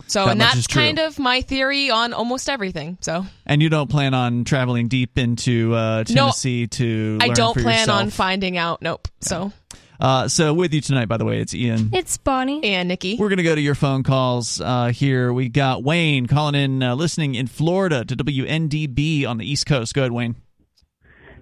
So, 0.06 0.24
That 0.24 0.32
and 0.32 0.40
that's 0.40 0.66
kind 0.68 0.98
of 0.98 1.18
my 1.18 1.42
theory 1.42 1.90
on 1.90 2.12
almost 2.12 2.48
everything. 2.48 2.98
So, 3.00 3.26
And 3.44 3.60
you 3.60 3.68
don't 3.68 3.90
plan 3.90 4.14
on 4.14 4.44
traveling 4.44 4.88
deep 4.88 5.18
into 5.18 5.74
uh, 5.74 6.04
No, 6.08 6.14
Tennessee 6.14 6.66
to 6.68 7.18
I 7.20 7.28
don't 7.28 7.56
plan 7.56 7.90
on 7.90 8.10
finding 8.10 8.56
out. 8.56 8.80
Nope. 8.80 9.08
So, 9.20 9.52
Uh, 10.00 10.28
so 10.28 10.54
with 10.54 10.72
you 10.72 10.80
tonight, 10.80 11.06
by 11.06 11.16
the 11.16 11.24
way, 11.24 11.40
it's 11.40 11.54
Ian. 11.54 11.90
It's 11.92 12.16
Bonnie. 12.16 12.62
and 12.62 12.88
Nikki. 12.88 13.16
We're 13.18 13.28
going 13.28 13.38
to 13.38 13.42
go 13.42 13.54
to 13.54 13.60
your 13.60 13.74
phone 13.74 14.02
calls 14.04 14.60
uh, 14.60 14.88
here. 14.88 15.32
We 15.32 15.48
got 15.48 15.82
Wayne 15.82 16.26
calling 16.26 16.54
in, 16.54 16.82
uh, 16.82 16.94
listening 16.94 17.34
in 17.34 17.46
Florida 17.48 18.04
to 18.04 18.16
WNDB 18.16 19.26
on 19.26 19.38
the 19.38 19.50
East 19.50 19.66
Coast. 19.66 19.94
Go 19.94 20.02
ahead, 20.02 20.12
Wayne. 20.12 20.36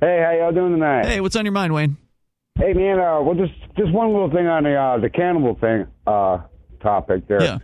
Hey, 0.01 0.23
how 0.25 0.33
y'all 0.33 0.53
doing 0.53 0.73
tonight? 0.73 1.07
Hey, 1.07 1.21
what's 1.21 1.37
on 1.37 1.45
your 1.45 1.53
mind, 1.53 1.73
Wayne? 1.75 1.97
Hey, 2.59 2.73
man. 2.73 2.99
Uh, 2.99 3.21
well, 3.21 3.35
just 3.35 3.53
just 3.77 3.93
one 3.93 4.13
little 4.13 4.31
thing 4.31 4.47
on 4.47 4.65
the 4.65 4.75
uh, 4.75 4.99
the 4.99 5.11
cannibal 5.11 5.55
thing 5.57 5.87
uh, 6.07 6.39
topic 6.81 7.29
there. 7.29 7.43
Yeah. 7.43 7.59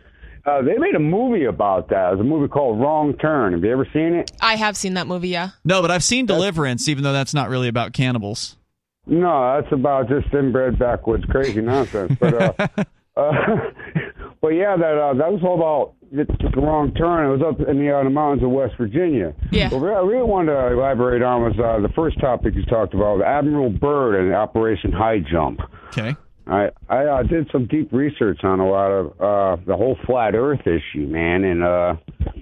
Uh, 0.45 0.61
they 0.61 0.77
made 0.77 0.95
a 0.95 0.99
movie 1.01 1.45
about 1.45 1.89
that. 1.91 2.09
It 2.09 2.17
was 2.17 2.21
a 2.21 2.25
movie 2.25 2.49
called 2.49 2.81
Wrong 2.81 3.17
Turn. 3.17 3.53
Have 3.53 3.63
you 3.63 3.71
ever 3.71 3.87
seen 3.93 4.15
it? 4.15 4.31
I 4.41 4.57
have 4.57 4.77
seen 4.77 4.95
that 4.95 5.07
movie. 5.07 5.29
Yeah. 5.29 5.51
No, 5.65 5.81
but 5.83 5.91
I've 5.91 6.03
seen 6.03 6.27
Deliverance, 6.27 6.89
even 6.89 7.05
though 7.05 7.13
that's 7.13 7.33
not 7.33 7.49
really 7.49 7.69
about 7.69 7.93
cannibals. 7.93 8.57
No, 9.07 9.61
that's 9.61 9.73
about 9.73 10.09
just 10.09 10.33
inbred 10.33 10.79
backwoods 10.79 11.25
crazy 11.27 11.61
nonsense. 11.61 12.17
But 12.21 12.35
uh, 12.35 12.53
uh, 13.17 13.33
but 14.41 14.49
yeah, 14.49 14.77
that 14.77 14.99
uh, 14.99 15.15
that 15.15 15.33
was 15.33 15.41
all 15.43 15.57
about 15.57 15.95
the, 16.13 16.25
the 16.55 16.61
wrong 16.61 16.93
turn. 16.95 17.27
It 17.27 17.33
was 17.37 17.43
up 17.43 17.69
in 17.69 17.79
the, 17.79 17.91
uh, 17.91 18.05
the 18.05 18.11
mountains 18.11 18.43
of 18.43 18.51
West 18.51 18.75
Virginia. 18.79 19.35
Yeah. 19.51 19.71
What 19.71 19.83
I 19.89 20.01
really 20.01 20.29
wanted 20.29 20.53
to 20.53 20.73
elaborate 20.73 21.23
on 21.23 21.43
was 21.43 21.55
uh, 21.59 21.81
the 21.81 21.93
first 21.95 22.21
topic 22.21 22.55
you 22.55 22.65
talked 22.65 22.95
about, 22.95 23.23
Admiral 23.23 23.71
Byrd 23.71 24.21
and 24.21 24.35
Operation 24.35 24.93
High 24.93 25.19
Jump. 25.19 25.61
Okay. 25.89 26.15
I 26.47 26.71
I 26.89 27.05
uh, 27.05 27.23
did 27.23 27.49
some 27.53 27.67
deep 27.67 27.93
research 27.93 28.41
on 28.43 28.59
a 28.59 28.69
lot 28.69 28.91
of 28.91 29.07
uh, 29.21 29.63
the 29.65 29.77
whole 29.77 29.97
flat 30.07 30.35
Earth 30.35 30.67
issue, 30.67 31.07
man, 31.07 31.45
and 31.45 31.63
uh, 31.63 31.95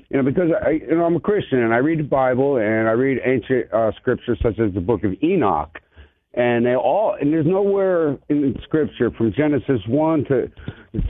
you 0.08 0.16
know 0.16 0.22
because 0.22 0.50
I 0.64 0.70
you 0.70 0.96
know 0.96 1.04
I'm 1.04 1.16
a 1.16 1.20
Christian 1.20 1.58
and 1.58 1.74
I 1.74 1.78
read 1.78 1.98
the 1.98 2.04
Bible 2.04 2.56
and 2.56 2.88
I 2.88 2.92
read 2.92 3.18
ancient 3.24 3.72
uh, 3.72 3.92
scriptures 3.96 4.38
such 4.42 4.58
as 4.58 4.72
the 4.72 4.80
Book 4.80 5.04
of 5.04 5.12
Enoch, 5.22 5.78
and 6.34 6.64
they 6.64 6.76
all 6.76 7.16
and 7.20 7.32
there's 7.32 7.46
nowhere 7.46 8.16
in 8.28 8.54
Scripture 8.62 9.10
from 9.10 9.32
Genesis 9.32 9.80
one 9.88 10.24
to 10.26 10.50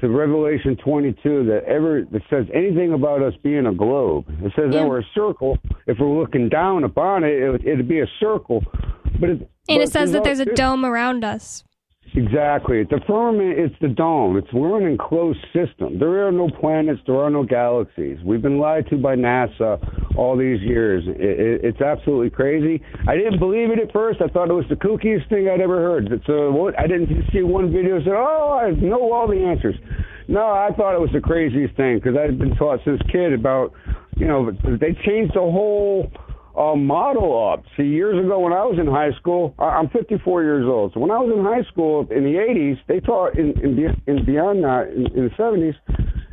to 0.00 0.08
Revelation 0.08 0.76
22 0.76 1.44
that 1.44 1.64
ever 1.64 2.04
that 2.10 2.22
says 2.30 2.46
anything 2.54 2.92
about 2.94 3.22
us 3.22 3.34
being 3.42 3.66
a 3.66 3.74
globe. 3.74 4.24
It 4.42 4.52
says 4.56 4.72
that 4.72 4.86
we're 4.86 5.00
a 5.00 5.06
circle. 5.14 5.58
If 5.86 5.98
we're 5.98 6.18
looking 6.18 6.48
down 6.48 6.84
upon 6.84 7.24
it, 7.24 7.34
it 7.34 7.50
would, 7.50 7.66
it'd 7.66 7.88
be 7.88 8.00
a 8.00 8.06
circle, 8.18 8.64
but 9.18 9.28
it, 9.28 9.40
And 9.40 9.50
but 9.68 9.80
it 9.80 9.92
says 9.92 10.12
that 10.12 10.24
there's 10.24 10.40
a 10.40 10.46
dome 10.46 10.84
around 10.84 11.24
us. 11.24 11.64
Exactly. 12.14 12.82
The 12.82 13.00
firmament, 13.06 13.58
it's 13.58 13.74
the 13.80 13.88
dome. 13.88 14.36
It's 14.36 14.52
we're 14.52 14.80
an 14.80 14.86
enclosed 14.86 15.38
system. 15.52 15.98
There 15.98 16.26
are 16.26 16.32
no 16.32 16.50
planets. 16.50 17.00
There 17.06 17.16
are 17.16 17.30
no 17.30 17.44
galaxies. 17.44 18.18
We've 18.24 18.42
been 18.42 18.58
lied 18.58 18.88
to 18.90 18.96
by 18.96 19.14
NASA 19.14 20.16
all 20.16 20.36
these 20.36 20.60
years. 20.60 21.04
It, 21.06 21.20
it, 21.20 21.64
it's 21.64 21.80
absolutely 21.80 22.30
crazy. 22.30 22.82
I 23.06 23.14
didn't 23.16 23.38
believe 23.38 23.70
it 23.70 23.78
at 23.78 23.92
first. 23.92 24.20
I 24.20 24.26
thought 24.26 24.50
it 24.50 24.54
was 24.54 24.64
the 24.68 24.74
kookiest 24.74 25.28
thing 25.28 25.48
I'd 25.48 25.60
ever 25.60 25.78
heard. 25.78 26.08
So 26.26 26.48
uh, 26.48 26.52
what? 26.52 26.78
I 26.78 26.88
didn't 26.88 27.10
see 27.32 27.42
one 27.42 27.70
video 27.70 27.98
that 27.98 28.04
said, 28.04 28.14
"Oh, 28.16 28.58
I 28.60 28.70
know 28.72 29.12
all 29.12 29.28
the 29.28 29.38
answers." 29.38 29.76
No, 30.26 30.46
I 30.50 30.70
thought 30.76 30.94
it 30.94 31.00
was 31.00 31.10
the 31.12 31.20
craziest 31.20 31.76
thing 31.76 31.98
because 31.98 32.16
I'd 32.16 32.38
been 32.38 32.54
taught 32.56 32.80
since 32.84 33.00
kid 33.10 33.32
about, 33.32 33.72
you 34.16 34.26
know, 34.26 34.52
they 34.52 34.94
changed 35.04 35.34
the 35.34 35.40
whole 35.40 36.10
uh, 36.60 36.76
model 36.76 37.52
up. 37.52 37.64
See, 37.76 37.84
years 37.84 38.22
ago 38.22 38.38
when 38.40 38.52
I 38.52 38.64
was 38.64 38.78
in 38.78 38.86
high 38.86 39.16
school, 39.18 39.54
I'm 39.58 39.88
54 39.88 40.42
years 40.42 40.66
old. 40.66 40.92
So 40.92 41.00
when 41.00 41.10
I 41.10 41.18
was 41.18 41.32
in 41.34 41.42
high 41.42 41.64
school 41.72 42.06
in 42.10 42.24
the 42.24 42.36
80s, 42.36 42.78
they 42.86 43.00
taught 43.00 43.38
in 43.38 43.58
in, 43.64 43.78
in 44.06 44.24
beyond 44.26 44.62
that 44.64 44.92
in, 44.94 45.06
in 45.16 45.24
the 45.24 45.34
70s 45.38 45.74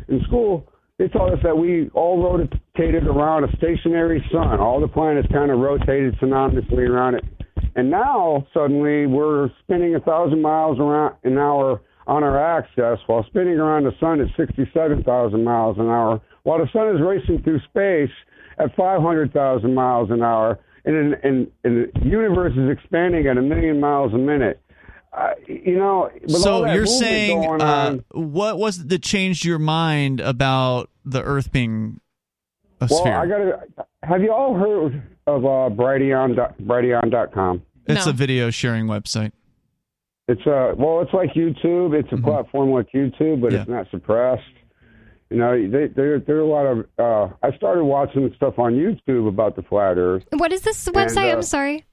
in 0.10 0.22
school. 0.28 0.68
They 1.00 1.08
taught 1.08 1.32
us 1.32 1.40
that 1.44 1.58
we 1.58 1.90
all 1.94 2.22
rotated 2.22 3.06
around 3.06 3.44
a 3.46 3.56
stationary 3.56 4.26
sun. 4.32 4.60
All 4.60 4.82
the 4.82 4.88
planets 4.88 5.28
kind 5.32 5.52
of 5.52 5.60
rotated 5.60 6.18
synonymously 6.20 6.90
around 6.90 7.16
it. 7.16 7.24
And 7.76 7.92
now 7.92 8.48
suddenly 8.54 9.06
we're 9.06 9.50
spinning 9.64 9.96
a 9.96 10.00
thousand 10.00 10.42
miles 10.42 10.80
around 10.80 11.16
an 11.24 11.38
hour 11.38 11.82
on 12.08 12.24
our 12.24 12.40
axis 12.58 13.00
while 13.06 13.24
spinning 13.28 13.60
around 13.60 13.84
the 13.84 13.92
sun 14.00 14.20
at 14.22 14.28
67,000 14.36 15.44
miles 15.44 15.78
an 15.78 15.88
hour, 15.88 16.20
while 16.48 16.60
the 16.60 16.70
sun 16.72 16.96
is 16.96 17.02
racing 17.02 17.44
through 17.44 17.60
space 17.70 18.10
at 18.58 18.74
500,000 18.78 19.74
miles 19.74 20.10
an 20.12 20.24
hour, 20.24 20.58
and, 20.86 21.14
and, 21.16 21.52
and 21.66 21.92
the 21.94 22.06
universe 22.06 22.54
is 22.56 22.70
expanding 22.72 23.28
at 23.28 23.38
a 23.38 23.42
million 23.42 23.82
miles 23.82 24.14
a 24.14 24.18
minute. 24.18 24.62
Uh, 25.12 25.32
you 25.46 25.78
know, 25.78 26.10
So 26.30 26.66
you're 26.72 26.86
saying 26.86 27.44
uh, 27.44 27.64
on- 27.66 28.06
what 28.32 28.58
was 28.58 28.80
it 28.80 28.88
that 28.90 29.04
changed 29.04 29.44
your 29.44 29.60
mind 29.60 30.22
about 30.22 30.90
the 31.04 31.22
Earth 31.22 31.52
being 31.52 32.00
a 32.80 32.88
well, 32.90 33.00
sphere? 33.02 33.18
I 33.18 33.26
gotta. 33.28 33.60
Have 34.04 34.22
you 34.22 34.32
all 34.32 34.54
heard 34.56 35.02
of 35.26 35.44
uh, 35.44 35.76
Brighteon 35.76 36.36
dot- 36.38 36.58
Brighteon.com? 36.60 37.62
it's 37.88 38.06
a 38.08 38.14
video 38.14 38.50
sharing 38.52 38.86
website. 38.86 39.32
It's 40.30 40.46
a 40.46 40.74
well, 40.78 41.02
it's 41.02 41.14
like 41.14 41.32
YouTube. 41.34 41.94
It's 42.00 42.12
a 42.12 42.16
Mm-hmm. 42.16 42.24
platform 42.26 42.72
like 42.72 42.88
YouTube, 42.94 43.42
but 43.42 43.54
it's 43.54 43.68
not 43.70 43.88
suppressed. 43.92 44.44
You 45.30 45.38
know, 45.38 45.52
they 45.70 45.88
there 45.88 46.20
there 46.20 46.38
are 46.38 46.40
a 46.42 46.46
lot 46.48 46.66
of. 46.66 46.86
uh 46.98 47.34
I 47.44 47.56
started 47.58 47.84
watching 47.84 48.32
stuff 48.36 48.58
on 48.60 48.74
YouTube 48.74 49.28
about 49.28 49.56
the 49.56 49.64
flat 49.64 49.98
Earth. 49.98 50.24
What 50.32 50.54
is 50.54 50.62
this 50.62 50.88
website? 50.88 51.30
uh, 51.30 51.36
I'm 51.38 51.42
sorry. 51.44 51.84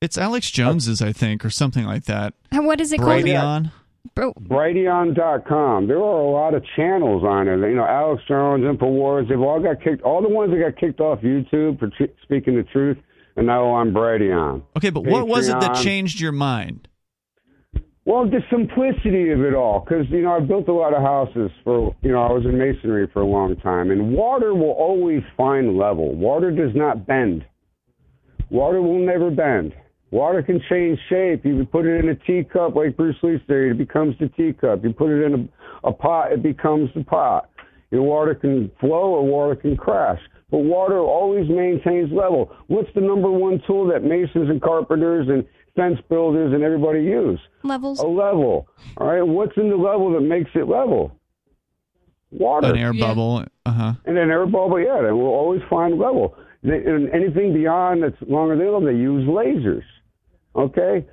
It's 0.00 0.16
Alex 0.16 0.50
Jones's, 0.50 1.02
I 1.02 1.12
think, 1.12 1.44
or 1.44 1.50
something 1.50 1.84
like 1.84 2.04
that. 2.04 2.32
What 2.52 2.80
is 2.80 2.92
it 2.92 2.98
called? 2.98 3.24
Brighteon. 3.24 3.72
Bro, 4.14 4.32
Brighteon.com. 4.34 5.86
There 5.86 5.98
are 5.98 6.20
a 6.20 6.30
lot 6.30 6.54
of 6.54 6.64
channels 6.76 7.24
on 7.24 7.48
it. 7.48 7.58
You 7.68 7.74
know, 7.74 7.84
Alex 7.84 8.22
Jones, 8.28 8.62
Infowars. 8.64 9.28
They've 9.28 9.40
all 9.40 9.60
got 9.60 9.82
kicked. 9.82 10.02
All 10.02 10.22
the 10.22 10.28
ones 10.28 10.52
that 10.52 10.58
got 10.58 10.78
kicked 10.80 11.00
off 11.00 11.20
YouTube 11.20 11.78
for 11.78 11.88
tr- 11.88 12.12
speaking 12.22 12.56
the 12.56 12.62
truth, 12.62 12.96
and 13.36 13.46
now 13.46 13.66
on 13.66 13.92
Brighteon. 13.92 14.62
Okay, 14.76 14.90
but 14.90 15.04
what 15.04 15.26
was 15.28 15.48
it 15.48 15.60
that 15.60 15.76
changed 15.82 16.20
your 16.20 16.32
mind? 16.32 16.88
Well, 18.08 18.24
the 18.24 18.40
simplicity 18.50 19.32
of 19.32 19.42
it 19.42 19.52
all, 19.52 19.80
because 19.80 20.06
you 20.08 20.22
know 20.22 20.32
I 20.32 20.40
built 20.40 20.66
a 20.68 20.72
lot 20.72 20.94
of 20.94 21.02
houses 21.02 21.50
for 21.62 21.94
you 22.00 22.10
know 22.10 22.22
I 22.22 22.32
was 22.32 22.46
in 22.46 22.56
masonry 22.56 23.06
for 23.12 23.20
a 23.20 23.26
long 23.26 23.54
time, 23.56 23.90
and 23.90 24.14
water 24.14 24.54
will 24.54 24.72
always 24.72 25.20
find 25.36 25.76
level. 25.76 26.14
Water 26.14 26.50
does 26.50 26.74
not 26.74 27.06
bend. 27.06 27.44
Water 28.48 28.80
will 28.80 28.98
never 28.98 29.30
bend. 29.30 29.74
Water 30.10 30.42
can 30.42 30.58
change 30.70 30.98
shape. 31.10 31.44
You 31.44 31.66
put 31.70 31.84
it 31.84 32.02
in 32.02 32.08
a 32.08 32.14
teacup, 32.14 32.74
like 32.74 32.96
Bruce 32.96 33.16
Lee 33.22 33.36
said, 33.46 33.56
it 33.56 33.76
becomes 33.76 34.14
the 34.18 34.28
teacup. 34.28 34.84
You 34.84 34.94
put 34.94 35.10
it 35.10 35.26
in 35.26 35.50
a, 35.84 35.88
a 35.88 35.92
pot, 35.92 36.32
it 36.32 36.42
becomes 36.42 36.88
the 36.94 37.04
pot. 37.04 37.50
Your 37.90 38.04
water 38.04 38.34
can 38.34 38.70
flow 38.80 39.16
or 39.16 39.26
water 39.26 39.54
can 39.54 39.76
crash. 39.76 40.20
But 40.50 40.60
water 40.60 40.98
always 40.98 41.46
maintains 41.50 42.10
level. 42.10 42.56
What's 42.68 42.88
the 42.94 43.02
number 43.02 43.30
one 43.30 43.60
tool 43.66 43.86
that 43.88 44.02
masons 44.02 44.48
and 44.48 44.62
carpenters 44.62 45.28
and 45.28 45.44
fence 45.78 45.98
builders 46.08 46.52
and 46.52 46.62
everybody 46.62 47.00
use? 47.02 47.38
levels. 47.62 48.00
A 48.00 48.06
level. 48.06 48.66
All 48.96 49.06
right. 49.06 49.22
What's 49.22 49.56
in 49.56 49.70
the 49.70 49.76
level 49.76 50.12
that 50.12 50.20
makes 50.20 50.50
it 50.54 50.68
level? 50.68 51.12
Water. 52.30 52.68
An 52.68 52.76
air 52.76 52.92
bubble. 52.92 53.44
Uh 53.64 53.72
huh. 53.72 53.92
And 54.04 54.16
then 54.16 54.30
air 54.30 54.44
bubble, 54.46 54.78
yeah, 54.80 55.00
they 55.02 55.12
will 55.12 55.26
always 55.28 55.62
find 55.70 55.98
level. 55.98 56.36
They- 56.62 56.84
And 56.84 57.08
anything 57.10 57.54
beyond 57.54 58.02
that's 58.02 58.16
longer 58.28 58.56
than 58.56 58.66
them, 58.72 58.84
they 58.84 58.92
use 59.00 59.26
lasers. 59.28 59.84
Okay? 60.56 61.06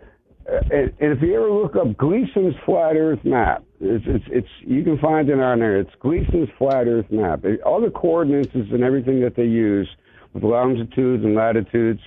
Uh, 0.52 0.56
And, 0.72 0.94
and 1.00 1.12
if 1.14 1.22
you 1.22 1.36
ever 1.36 1.50
look 1.52 1.76
up 1.76 1.96
Gleason's 1.98 2.56
flat 2.66 2.96
Earth 2.98 3.24
map, 3.24 3.64
it's, 3.80 4.04
it's, 4.08 4.26
it's 4.30 4.48
you 4.62 4.84
can 4.84 4.98
find 5.00 5.30
it 5.30 5.40
on 5.40 5.60
there. 5.60 5.80
It's 5.80 5.92
Gleason's 6.02 6.50
flat 6.58 6.88
Earth 6.88 7.10
map. 7.12 7.46
It- 7.46 7.62
all 7.62 7.80
the 7.82 7.92
coordinates 7.92 8.54
and 8.54 8.84
everything 8.84 9.22
that 9.22 9.36
they 9.36 9.46
use 9.46 9.88
with 10.34 10.44
longitudes 10.44 11.24
and 11.24 11.34
latitudes, 11.36 12.02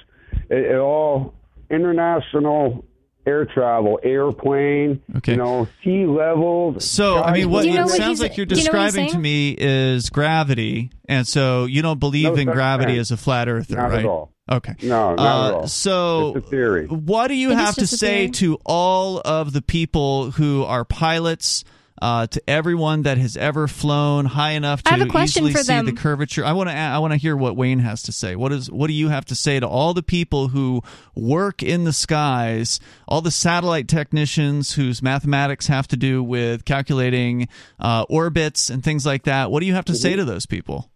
it, 0.51 0.73
it 0.73 0.77
all 0.79 1.33
international 1.71 2.85
air 3.27 3.45
travel, 3.45 4.01
airplane, 4.03 5.03
Okay. 5.19 5.33
you 5.33 5.39
know, 5.39 5.69
sea 5.85 6.07
level. 6.07 6.81
So, 6.81 7.19
I 7.23 7.33
mean, 7.35 7.51
what 7.51 7.67
you 7.67 7.75
know 7.75 7.85
it 7.85 7.89
sounds 7.91 8.21
like 8.23 8.37
you're 8.39 8.47
do 8.47 8.55
you 8.57 8.65
know 8.65 8.71
what 8.73 8.85
he's 8.85 8.93
describing 8.95 9.13
to 9.13 9.19
me 9.19 9.55
is 9.59 10.09
gravity, 10.09 10.91
and 11.09 11.27
so 11.27 11.67
you 11.67 11.83
don't 11.83 12.01
believe 12.01 12.33
No 12.35 12.35
in 12.37 12.47
gravity 12.47 12.93
thing. 12.93 13.01
as 13.01 13.11
a 13.11 13.17
flat 13.19 13.49
earther, 13.49 13.77
Not 13.77 13.91
right? 13.91 13.99
at 14.01 14.05
all. 14.07 14.33
Okay. 14.51 14.75
No, 14.83 15.15
not 15.15 15.19
Uh, 15.19 15.49
at 15.49 15.55
all. 15.55 15.67
So, 15.69 16.33
it's 16.37 16.47
a 16.47 16.51
theory. 16.51 16.87
what 16.87 17.29
do 17.29 17.35
you 17.35 17.51
It 17.51 17.55
is 17.55 17.59
have 17.61 17.75
to 17.77 17.87
say 17.87 18.17
theory. 18.29 18.31
to 18.31 18.59
all 18.65 19.21
of 19.23 19.53
the 19.53 19.61
people 19.61 20.31
who 20.31 20.65
are 20.65 20.87
pilots? 20.87 21.65
Uh, 22.01 22.27
to 22.29 22.41
everyone 22.49 23.03
that 23.03 23.19
has 23.19 23.37
ever 23.37 23.67
flown 23.67 24.25
high 24.25 24.53
enough 24.53 24.83
to 24.85 24.93
I 24.93 24.99
have 24.99 25.07
a 25.09 25.11
question 25.11 25.43
easily 25.45 25.53
for 25.53 25.59
see 25.65 25.73
them. 25.73 25.87
the 25.87 25.93
curvature, 25.93 26.45
I 26.45 26.53
want 26.53 26.69
to. 26.69 26.75
I 26.75 26.99
want 26.99 27.13
to 27.13 27.17
hear 27.19 27.37
what 27.37 27.57
Wayne 27.57 27.81
has 27.81 28.03
to 28.05 28.13
say. 28.13 28.37
What 28.37 28.53
is? 28.53 28.71
What 28.71 28.87
do 28.87 28.93
you 28.93 29.09
have 29.09 29.25
to 29.27 29.35
say 29.35 29.59
to 29.59 29.67
all 29.67 29.95
the 29.95 30.03
people 30.03 30.49
who 30.49 30.83
work 31.17 31.63
in 31.63 31.85
the 31.85 31.93
skies, 31.93 32.79
all 33.09 33.21
the 33.21 33.31
satellite 33.33 33.89
technicians 33.89 34.75
whose 34.75 35.03
mathematics 35.03 35.67
have 35.67 35.89
to 35.89 35.97
do 35.97 36.23
with 36.23 36.65
calculating 36.65 37.49
uh, 37.81 38.05
orbits 38.09 38.71
and 38.71 38.85
things 38.85 39.05
like 39.05 39.25
that? 39.25 39.51
What 39.51 39.61
do 39.61 39.67
you 39.67 39.75
have 39.75 39.87
to 39.87 39.95
say 39.95 40.15
to 40.15 40.25
those 40.25 40.47
people? 40.47 40.91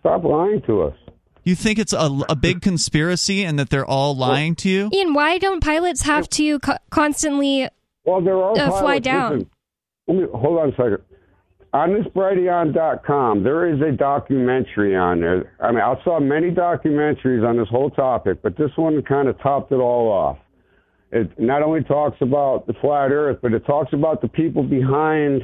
Stop 0.00 0.24
lying 0.24 0.60
to 0.66 0.82
us. 0.82 0.94
You 1.44 1.54
think 1.54 1.78
it's 1.78 1.92
a, 1.92 2.20
a 2.28 2.36
big 2.36 2.62
conspiracy 2.62 3.44
and 3.44 3.58
that 3.58 3.70
they're 3.70 3.84
all 3.86 4.16
lying 4.16 4.54
to 4.56 4.68
you? 4.68 4.90
Ian, 4.92 5.14
why 5.14 5.38
don't 5.38 5.62
pilots 5.62 6.02
have 6.02 6.28
to 6.30 6.58
co- 6.58 6.76
constantly? 6.90 7.68
Well, 8.04 8.20
there 8.22 8.36
are 8.36 8.58
Uh, 8.58 8.70
fly 8.80 8.98
down. 8.98 9.32
Listen, 9.32 9.38
let 9.40 9.53
me 10.08 10.24
hold 10.32 10.58
on 10.58 10.68
a 10.68 10.72
second. 10.72 10.98
On 11.72 11.92
this 11.92 12.06
there 13.42 13.74
is 13.74 13.80
a 13.80 13.90
documentary 13.90 14.94
on 14.94 15.20
there. 15.20 15.52
I 15.60 15.72
mean, 15.72 15.80
I 15.80 15.94
saw 16.04 16.20
many 16.20 16.50
documentaries 16.50 17.44
on 17.46 17.56
this 17.56 17.68
whole 17.68 17.90
topic, 17.90 18.42
but 18.42 18.56
this 18.56 18.70
one 18.76 19.02
kind 19.02 19.28
of 19.28 19.40
topped 19.40 19.72
it 19.72 19.76
all 19.76 20.08
off. 20.08 20.38
It 21.10 21.30
not 21.38 21.62
only 21.62 21.82
talks 21.82 22.16
about 22.20 22.66
the 22.66 22.74
flat 22.74 23.10
Earth, 23.10 23.38
but 23.42 23.52
it 23.54 23.66
talks 23.66 23.92
about 23.92 24.20
the 24.20 24.28
people 24.28 24.62
behind 24.62 25.42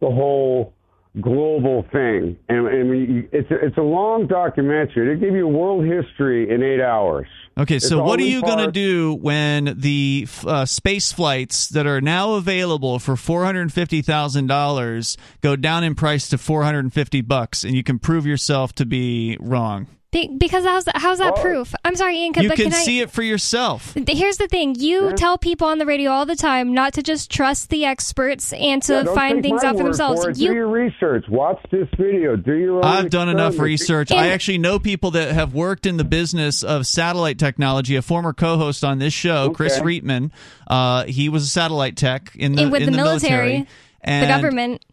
the 0.00 0.06
whole 0.06 0.73
global 1.20 1.84
thing. 1.92 2.36
And, 2.48 2.66
and 2.66 3.28
it's 3.32 3.50
a, 3.50 3.66
it's 3.66 3.76
a 3.78 3.82
long 3.82 4.26
documentary. 4.26 5.14
They 5.14 5.20
give 5.20 5.34
you 5.34 5.46
world 5.46 5.84
history 5.84 6.50
in 6.50 6.62
eight 6.62 6.80
hours. 6.80 7.26
Okay, 7.56 7.78
so 7.78 8.02
what 8.02 8.18
are 8.18 8.24
you 8.24 8.42
going 8.42 8.64
to 8.64 8.72
do 8.72 9.14
when 9.14 9.76
the 9.78 10.26
uh, 10.44 10.64
space 10.64 11.12
flights 11.12 11.68
that 11.68 11.86
are 11.86 12.00
now 12.00 12.34
available 12.34 12.98
for 12.98 13.14
four 13.14 13.44
hundred 13.44 13.72
fifty 13.72 14.02
thousand 14.02 14.48
dollars 14.48 15.16
go 15.40 15.54
down 15.54 15.84
in 15.84 15.94
price 15.94 16.28
to 16.30 16.38
four 16.38 16.64
hundred 16.64 16.92
fifty 16.92 17.20
bucks, 17.20 17.62
and 17.62 17.76
you 17.76 17.84
can 17.84 18.00
prove 18.00 18.26
yourself 18.26 18.74
to 18.74 18.84
be 18.84 19.36
wrong? 19.40 19.86
Be- 20.14 20.28
Because 20.28 20.64
how's 20.64 20.84
that, 20.84 20.96
how's 20.98 21.18
that 21.18 21.34
proof? 21.36 21.74
I'm 21.84 21.96
sorry, 21.96 22.18
Ian. 22.18 22.34
You 22.36 22.48
but 22.48 22.56
can 22.56 22.66
can 22.66 22.74
I, 22.74 22.84
see 22.84 23.00
it 23.00 23.10
for 23.10 23.22
yourself. 23.22 23.94
Here's 24.06 24.36
the 24.36 24.46
thing: 24.46 24.76
you 24.76 25.12
tell 25.14 25.38
people 25.38 25.66
on 25.66 25.78
the 25.78 25.86
radio 25.86 26.12
all 26.12 26.24
the 26.24 26.36
time 26.36 26.72
not 26.72 26.92
to 26.92 27.02
just 27.02 27.32
trust 27.32 27.68
the 27.68 27.84
experts 27.84 28.52
and 28.52 28.80
to 28.84 29.02
Yeah, 29.04 29.14
find 29.14 29.42
things 29.42 29.64
out 29.64 29.76
for 29.76 29.82
themselves. 29.82 30.22
For. 30.22 30.30
You 30.30 30.48
Do 30.48 30.54
your 30.54 30.68
research. 30.68 31.24
Watch 31.28 31.58
this 31.72 31.88
video. 31.98 32.36
Do 32.36 32.54
your 32.54 32.76
own. 32.76 32.84
I've 32.84 33.10
done 33.10 33.28
enough 33.28 33.54
experiment. 33.54 33.80
research. 33.80 34.12
I 34.12 34.28
actually 34.28 34.58
know 34.58 34.78
people 34.78 35.10
that 35.12 35.32
have 35.32 35.52
worked 35.52 35.84
in 35.84 35.96
the 35.96 36.04
business 36.04 36.62
of 36.62 36.86
satellite 36.86 37.40
technology. 37.40 37.96
A 37.96 38.02
former 38.02 38.32
co-host 38.32 38.84
on 38.84 39.00
this 39.00 39.12
show, 39.12 39.50
Chris 39.50 39.80
Reitman, 39.80 40.30
uh, 40.68 41.06
he 41.06 41.28
was 41.28 41.42
a 41.42 41.48
satellite 41.48 41.96
tech 41.96 42.30
in 42.36 42.54
the 42.54 42.62
And 42.62 42.72
with 42.72 42.82
in 42.82 42.92
the 42.92 42.96
military, 42.96 43.62
the 43.62 43.66
and 44.02 44.22
the 44.22 44.28
government. 44.28 44.84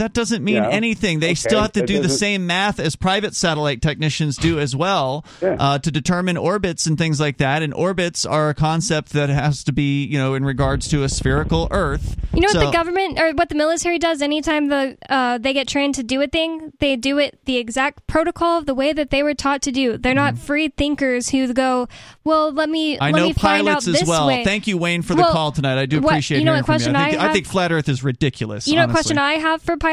That 0.00 0.14
doesn't 0.14 0.42
mean 0.42 0.54
Yeah. 0.56 0.68
anything. 0.68 1.20
They 1.20 1.28
Okay, 1.28 1.34
still 1.34 1.60
have 1.60 1.72
to 1.72 1.80
that 1.80 1.86
do 1.86 2.00
the 2.00 2.08
same 2.08 2.46
math 2.46 2.80
as 2.80 2.96
private 2.96 3.34
satellite 3.36 3.82
technicians 3.82 4.36
do 4.38 4.58
as 4.58 4.74
well 4.74 5.24
Yeah. 5.42 5.56
uh, 5.60 5.78
to 5.78 5.90
determine 5.90 6.38
orbits 6.38 6.86
and 6.86 6.96
things 6.96 7.20
like 7.20 7.36
that. 7.36 7.62
And 7.62 7.74
orbits 7.74 8.24
are 8.24 8.48
a 8.48 8.54
concept 8.54 9.12
that 9.12 9.28
has 9.28 9.62
to 9.64 9.72
be, 9.72 10.04
you 10.06 10.16
know, 10.18 10.32
in 10.34 10.44
regards 10.44 10.88
to 10.88 11.04
a 11.04 11.08
spherical 11.10 11.68
Earth. 11.70 12.16
You 12.32 12.40
know 12.40 12.48
what 12.54 12.64
the 12.66 12.72
government 12.72 13.18
or 13.20 13.32
what 13.32 13.50
the 13.50 13.54
military 13.56 13.98
does 13.98 14.22
anytime 14.22 14.68
the 14.68 14.96
uh, 15.10 15.36
they 15.38 15.52
get 15.52 15.68
trained 15.68 15.96
to 15.96 16.02
do 16.02 16.22
a 16.22 16.26
thing, 16.26 16.72
they 16.80 16.96
do 16.96 17.18
it 17.18 17.38
the 17.44 17.56
exact 17.58 18.06
protocol 18.06 18.56
of 18.58 18.64
the 18.66 18.74
way 18.74 18.92
that 18.94 19.10
they 19.10 19.22
were 19.22 19.34
taught 19.34 19.60
to 19.62 19.72
do. 19.72 19.98
They're 19.98 20.14
not 20.14 20.38
free 20.38 20.68
thinkers 20.68 21.28
who 21.28 21.52
go, 21.52 21.88
"Well, 22.24 22.52
let 22.52 22.70
me 22.70 22.94
Mm-hmm. 22.94 23.02
I 23.02 23.10
let 23.10 23.18
know 23.20 23.26
me 23.26 23.32
find 23.34 23.62
out 23.68 23.72
pilots 23.72 23.88
as 23.88 23.94
this 24.00 24.08
well. 24.08 24.28
way." 24.28 24.44
Thank 24.44 24.66
you, 24.66 24.78
Wayne, 24.78 25.02
for 25.02 25.14
the 25.14 25.22
Well, 25.22 25.32
call 25.32 25.52
tonight. 25.52 25.78
I 25.78 25.84
do 25.86 26.00
what- 26.00 26.12
appreciate 26.12 26.38
you 26.38 26.44
know 26.44 26.52
hearing 26.52 26.60
what 26.62 26.66
from 26.66 26.72
question 26.76 26.94
you. 26.94 27.00
I 27.00 27.10
think, 27.10 27.20
I 27.20 27.24
have? 27.24 27.32
think 27.34 27.46
flat 27.46 27.72
Earth 27.72 27.88
is 27.90 28.02
ridiculous. 28.02 28.66
You 28.66 28.76
know 28.76 28.86
what 28.86 28.92
question 28.92 29.18
I 29.18 29.34
have 29.34 29.60
for 29.60 29.76
pilots? 29.76 29.89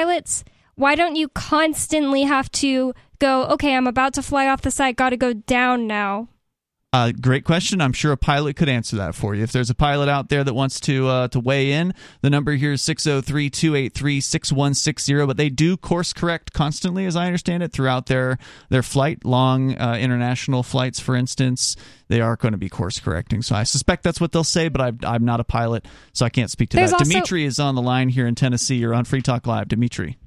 Why 0.75 0.95
don't 0.95 1.15
you 1.15 1.27
constantly 1.29 2.23
have 2.23 2.51
to 2.51 2.93
go, 3.19 3.45
okay, 3.45 3.75
I'm 3.75 3.87
about 3.87 4.13
to 4.13 4.21
fly 4.21 4.47
off 4.47 4.61
the 4.61 4.69
site, 4.71 4.95
got 4.95 5.09
to 5.09 5.17
go 5.17 5.33
down 5.33 5.87
now? 5.87 6.27
Uh, 6.93 7.11
great 7.19 7.43
question. 7.43 7.81
I'm 7.81 7.91
sure 7.91 8.13
a 8.13 8.17
pilot 8.17 8.55
could 8.55 8.69
answer 8.69 8.95
that 8.95 9.13
for 9.13 9.35
you. 9.35 9.43
If 9.43 9.51
there's 9.51 9.69
a 9.69 9.75
pilot 9.75 10.07
out 10.07 10.29
there 10.29 10.45
that 10.45 10.53
wants 10.53 10.79
to 10.81 11.07
uh, 11.07 11.27
to 11.29 11.39
weigh 11.39 11.73
in, 11.73 11.93
the 12.21 12.29
number 12.29 12.53
here 12.53 12.71
is 12.71 12.81
603 12.81 13.49
283 13.49 14.21
6160. 14.21 15.25
But 15.25 15.35
they 15.35 15.49
do 15.49 15.75
course 15.75 16.13
correct 16.13 16.53
constantly, 16.53 17.05
as 17.05 17.17
I 17.17 17.25
understand 17.25 17.61
it, 17.61 17.73
throughout 17.73 18.05
their, 18.05 18.37
their 18.69 18.83
flight. 18.83 19.25
Long 19.25 19.77
uh, 19.77 19.97
international 19.99 20.63
flights, 20.63 20.97
for 20.97 21.15
instance, 21.15 21.75
they 22.07 22.21
are 22.21 22.37
going 22.37 22.53
to 22.53 22.57
be 22.57 22.69
course 22.69 22.99
correcting. 23.01 23.41
So 23.41 23.53
I 23.53 23.63
suspect 23.63 24.03
that's 24.03 24.21
what 24.21 24.31
they'll 24.31 24.45
say, 24.45 24.69
but 24.69 24.79
I've, 24.79 25.03
I'm 25.03 25.25
not 25.25 25.41
a 25.41 25.43
pilot, 25.43 25.85
so 26.13 26.25
I 26.25 26.29
can't 26.29 26.49
speak 26.49 26.69
to 26.69 26.77
There's 26.77 26.91
that. 26.91 27.01
also- 27.01 27.11
Dimitri 27.11 27.43
is 27.43 27.59
on 27.59 27.75
the 27.75 27.81
line 27.81 28.07
here 28.07 28.27
in 28.27 28.35
Tennessee. 28.35 28.75
You're 28.77 28.93
on 28.95 29.03
Free 29.03 29.21
Talk 29.21 29.45
Live. 29.45 29.67
Dimitri. 29.67 30.17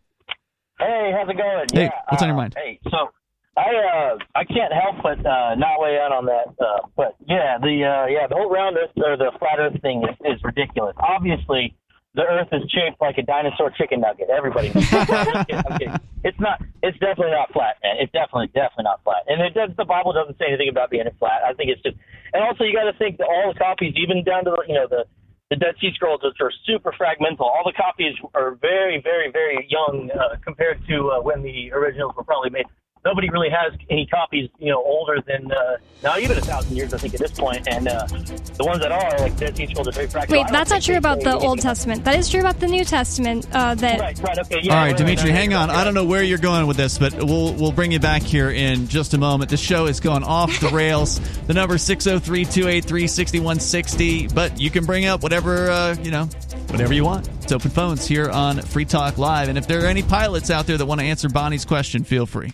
Hey, 0.79 1.13
how's 1.17 1.29
it 1.29 1.37
going? 1.39 1.67
Hey, 1.73 1.85
yeah, 1.85 1.91
what's 2.11 2.23
on 2.23 2.29
your 2.29 2.37
uh, 2.37 2.41
mind? 2.41 2.55
Hey, 2.57 2.79
so 2.91 3.09
I 3.61 3.69
uh 3.77 4.19
I 4.35 4.45
can't 4.45 4.73
help 4.73 5.05
but 5.05 5.21
uh 5.21 5.55
not 5.55 5.81
weigh 5.81 6.01
in 6.01 6.13
on 6.13 6.25
that. 6.27 6.49
Uh, 6.57 6.89
but 6.97 7.17
yeah, 7.29 7.59
the 7.61 7.85
uh 7.85 8.07
yeah 8.09 8.27
the 8.27 8.35
whole 8.35 8.49
round 8.51 8.77
earth 8.77 8.97
or 8.97 9.17
the 9.17 9.33
flat 9.39 9.61
Earth 9.61 9.77
thing 9.83 10.03
is, 10.09 10.17
is 10.25 10.41
ridiculous. 10.43 10.97
Obviously, 10.97 11.77
the 12.15 12.23
Earth 12.23 12.49
is 12.51 12.65
shaped 12.71 13.01
like 13.01 13.19
a 13.19 13.23
dinosaur 13.23 13.71
chicken 13.71 14.01
nugget. 14.01 14.31
Everybody 14.31 14.73
knows. 14.75 14.89
I'm 14.93 15.45
kidding, 15.47 15.63
I'm 15.63 15.79
kidding. 15.79 15.97
It's 16.25 16.41
not. 16.41 16.59
It's 16.83 16.99
definitely 16.99 17.37
not 17.37 17.53
flat, 17.53 17.77
man. 17.83 17.97
It's 18.01 18.13
definitely, 18.13 18.49
definitely 18.49 18.91
not 18.91 19.05
flat. 19.05 19.23
And 19.29 19.41
it 19.41 19.55
does. 19.55 19.71
The 19.77 19.85
Bible 19.85 20.13
doesn't 20.13 20.39
say 20.39 20.49
anything 20.49 20.69
about 20.69 20.91
being 20.91 21.07
flat. 21.19 21.47
I 21.47 21.55
think 21.55 21.71
it's 21.71 21.83
just. 21.83 21.97
And 22.33 22.43
also, 22.43 22.65
you 22.65 22.75
got 22.75 22.91
to 22.91 22.97
think 22.99 23.19
that 23.19 23.29
all 23.29 23.53
the 23.53 23.59
copies, 23.59 23.95
even 23.95 24.25
down 24.25 24.45
to 24.45 24.51
the, 24.51 24.63
you 24.67 24.75
know 24.75 24.89
the 24.89 25.05
the 25.51 25.57
Dead 25.57 25.75
Sea 25.81 25.91
Scrolls, 25.95 26.21
which 26.23 26.39
are 26.41 26.53
super 26.67 26.93
fragmental. 26.93 27.47
All 27.47 27.63
the 27.65 27.75
copies 27.75 28.15
are 28.35 28.55
very, 28.63 29.01
very, 29.03 29.31
very 29.31 29.67
young 29.69 30.11
uh, 30.15 30.37
compared 30.45 30.81
to 30.89 31.11
uh, 31.11 31.23
when 31.23 31.43
the 31.43 31.73
originals 31.73 32.15
were 32.17 32.25
probably 32.25 32.51
made. 32.51 32.67
Nobody 33.05 33.29
really 33.31 33.49
has 33.49 33.73
any 33.89 34.05
copies, 34.07 34.51
you 34.59 34.71
know, 34.71 34.83
older 34.85 35.23
than 35.27 35.51
uh, 35.51 35.79
not 36.03 36.21
even 36.21 36.37
a 36.37 36.43
thousand 36.43 36.77
years, 36.77 36.93
I 36.93 36.99
think, 36.99 37.15
at 37.15 37.21
this 37.21 37.33
point. 37.33 37.67
And 37.67 37.89
uh, 37.89 38.05
the 38.07 38.63
ones 38.65 38.81
that 38.81 38.93
are, 38.93 39.19
like 39.21 39.39
Dead 39.39 39.57
Sea 39.57 39.69
Scrolls, 39.69 39.89
are 39.89 39.93
very 39.93 40.07
fragile. 40.07 40.37
Wait, 40.37 40.47
that's 40.51 40.69
not 40.71 40.83
true 40.83 40.99
about 40.99 41.21
the 41.21 41.35
Old 41.35 41.61
Testament. 41.61 42.05
That 42.05 42.19
is 42.19 42.29
true 42.29 42.41
about 42.41 42.61
the 42.61 42.67
New 42.67 42.85
Testament. 42.85 43.49
Uh, 43.53 43.75
that 43.77 44.01
Right, 44.01 44.19
right, 44.21 44.39
okay, 44.39 44.59
yeah. 44.63 44.73
All 44.73 44.79
right, 44.79 44.89
right, 44.89 44.99
Dimitri, 44.99 45.31
right, 45.31 45.39
hang 45.39 45.55
on. 45.55 45.71
I 45.71 45.83
don't 45.85 45.95
know 45.95 46.05
where 46.05 46.23
you're 46.23 46.37
going 46.37 46.67
with 46.67 46.77
this, 46.77 46.99
but 46.99 47.15
we'll 47.15 47.55
we'll 47.55 47.73
bring 47.73 47.91
you 47.93 48.01
back 48.01 48.21
here 48.23 48.51
in 48.51 48.87
just 48.89 49.15
a 49.15 49.19
moment. 49.19 49.49
The 49.51 49.57
show 49.57 49.87
is 49.87 49.99
going 50.01 50.23
off 50.23 50.61
the 50.61 50.69
rails. 50.69 51.19
the 51.47 51.55
number 51.55 51.77
603-283-6160, 51.77 54.35
but 54.35 54.61
you 54.61 54.69
can 54.71 54.85
bring 54.85 55.07
up 55.07 55.23
whatever 55.23 55.71
uh, 55.71 55.97
you 56.03 56.11
know, 56.11 56.25
whatever 56.69 56.93
you 56.93 57.05
want. 57.05 57.27
It's 57.43 57.53
open 57.53 57.71
phones 57.71 58.07
here 58.07 58.29
on 58.29 58.61
Free 58.61 58.85
Talk 58.85 59.17
Live, 59.17 59.49
and 59.49 59.57
if 59.57 59.67
there 59.67 59.83
are 59.85 59.87
any 59.87 60.03
pilots 60.03 60.51
out 60.51 60.67
there 60.67 60.77
that 60.77 60.85
want 60.87 61.01
to 61.01 61.07
answer 61.07 61.31
Bonnie's 61.31 61.65
question, 61.65 62.05
feel 62.05 62.27
free. 62.27 62.53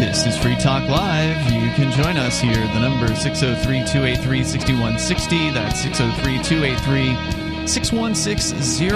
This 0.00 0.24
is 0.24 0.36
Free 0.36 0.54
Talk 0.56 0.88
Live. 0.88 1.52
You 1.52 1.68
can 1.72 1.90
join 1.92 2.16
us 2.16 2.40
here. 2.40 2.54
The 2.54 2.78
number 2.78 3.12
603 3.14 3.84
283 3.86 4.44
6160. 4.44 5.50
That's 5.50 5.80
603 5.80 6.42
283 6.42 7.66
6160. 7.66 8.86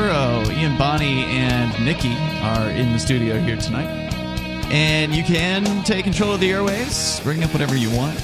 Ian 0.59 0.79
Bonnie 0.79 1.25
and 1.25 1.85
Nikki 1.85 2.15
are 2.43 2.71
in 2.71 2.93
the 2.93 2.99
studio 2.99 3.41
here 3.41 3.57
tonight. 3.57 3.89
And 4.71 5.15
you 5.15 5.25
can 5.25 5.83
take 5.83 6.05
control 6.05 6.33
of 6.33 6.41
the 6.41 6.51
airwaves, 6.51 7.23
bring 7.25 7.43
up 7.43 7.53
whatever 7.53 7.77
you 7.77 7.91
want. 7.91 8.19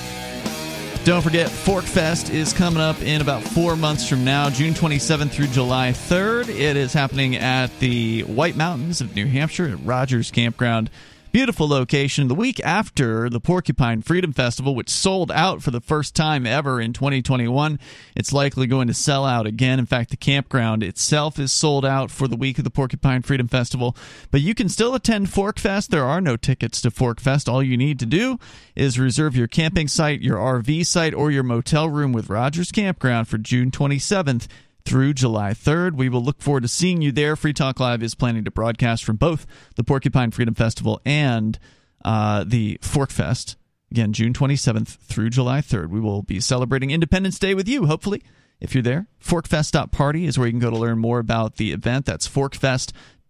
Don't 1.03 1.23
forget, 1.23 1.49
PorcFest 1.49 2.33
is 2.33 2.53
coming 2.53 2.83
up 2.83 3.01
in 3.01 3.23
about 3.23 3.43
four 3.43 3.75
months 3.75 4.07
from 4.07 4.23
now, 4.23 4.51
June 4.51 4.75
27th 4.75 5.31
through 5.31 5.47
July 5.47 5.93
3rd. 5.93 6.51
It 6.51 6.77
is 6.77 6.93
happening 6.93 7.37
at 7.37 7.77
the 7.81 8.21
White 8.25 8.55
Mountains 8.55 9.01
of 9.01 9.17
New 9.17 9.27
Hampshire 9.27 9.69
at 9.69 9.85
Rogers 9.85 10.31
Campground. 10.31 10.91
Beautiful 11.33 11.69
location. 11.69 12.27
The 12.27 12.35
week 12.35 12.59
after 12.65 13.31
the 13.31 13.39
Porcupine 13.39 14.03
Freedom 14.03 14.33
Festival, 14.33 14.75
which 14.75 14.91
sold 14.91 15.31
out 15.31 15.63
for 15.63 15.71
the 15.71 15.81
first 15.81 16.17
time 16.17 16.45
ever 16.45 16.81
in 16.81 16.93
2021, 16.93 17.79
it's 18.17 18.33
likely 18.33 18.67
going 18.67 18.89
to 18.89 18.95
sell 18.95 19.25
out 19.25 19.47
again. 19.47 19.79
In 19.79 19.87
fact, 19.87 20.11
the 20.11 20.17
campground 20.17 20.83
itself 20.83 21.39
is 21.39 21.53
sold 21.53 21.85
out 21.85 22.11
for 22.11 22.27
the 22.27 22.37
week 22.37 22.59
of 22.59 22.65
the 22.65 22.71
Porcupine 22.71 23.23
Freedom 23.23 23.47
Festival. 23.47 23.97
But 24.33 24.41
you 24.41 24.57
can 24.57 24.69
still 24.69 24.93
attend 24.93 25.29
PorcFest. 25.29 25.91
There 25.91 26.05
are 26.05 26.21
no 26.21 26.37
tickets 26.37 26.81
to 26.83 26.91
PorcFest. 26.91 27.49
All 27.49 27.63
you 27.63 27.77
need 27.77 28.01
to 28.01 28.07
do 28.07 28.41
is 28.75 28.99
reserve 28.99 29.37
your 29.37 29.47
camping 29.47 29.87
site, 29.87 30.23
your 30.23 30.37
RV 30.37 30.85
site, 30.85 31.15
or 31.15 31.31
your 31.31 31.45
motel 31.45 31.89
room 31.89 32.13
with 32.13 32.29
Rogers 32.29 32.73
Campground 32.73 33.29
for 33.29 33.39
June 33.39 33.71
27th 33.71 34.49
through 34.85 35.15
July 35.15 35.53
3rd. 35.53 35.95
We 35.95 36.09
will 36.09 36.23
look 36.23 36.41
forward 36.41 36.63
to 36.63 36.69
seeing 36.69 37.03
you 37.03 37.13
there. 37.13 37.37
Free 37.37 37.53
Talk 37.53 37.81
Live 37.81 38.03
is 38.03 38.15
planning 38.15 38.45
to 38.45 38.51
broadcast 38.51 39.05
from 39.05 39.17
both 39.17 39.47
the 39.77 39.85
Porcupine 39.85 40.31
Freedom 40.31 40.55
Festival 40.55 41.01
and 41.05 41.59
uh, 42.05 42.45
the 42.47 42.79
PorcFest. 42.79 43.57
Again, 43.91 44.13
June 44.13 44.33
27th 44.33 44.89
through 44.89 45.31
July 45.31 45.61
3rd. 45.61 45.89
We 45.89 46.01
will 46.01 46.23
be 46.23 46.41
celebrating 46.41 46.91
Independence 46.91 47.39
Day 47.39 47.55
with 47.55 47.69
you, 47.69 47.87
hopefully, 47.87 48.23
if 48.61 48.75
you're 48.75 48.83
there. 48.83 49.09
PorcFest.party 49.25 50.27
is 50.27 50.39
where 50.39 50.47
you 50.47 50.53
can 50.53 50.61
go 50.61 50.71
to 50.71 50.77
learn 50.77 50.99
more 50.99 51.19
about 51.19 51.57
the 51.57 51.73
event. 51.73 52.07
That's 52.07 52.29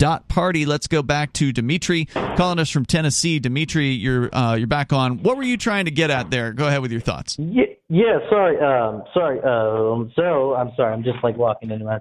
porcfest.party. 0.01 0.67
Let's 0.67 0.87
go 0.87 1.03
back 1.03 1.33
to 1.35 1.53
Dimitri 1.53 2.07
calling 2.37 2.59
us 2.59 2.71
from 2.71 2.87
Tennessee. 2.87 3.39
Dimitri, 3.39 3.89
you're 3.89 4.35
uh, 4.35 4.55
you're 4.55 4.67
back 4.67 4.93
on. 4.93 5.23
What 5.23 5.37
were 5.37 5.43
you 5.43 5.57
trying 5.57 5.85
to 5.85 5.91
get 5.91 6.11
at 6.11 6.31
there? 6.31 6.53
Go 6.53 6.67
ahead 6.67 6.83
with 6.83 6.93
your 6.93 7.01
thoughts. 7.01 7.37
Yeah, 7.39 7.65
yeah. 7.89 8.19
Sorry, 8.29 8.59
um, 8.59 9.03
sorry. 9.15 9.39
Um, 9.41 10.13
so 10.17 10.55
I'm 10.55 10.73
sorry. 10.77 10.93
I'm 10.93 11.03
just 11.03 11.19
like 11.23 11.37
walking 11.37 11.71
into 11.71 11.85
my. 11.85 11.99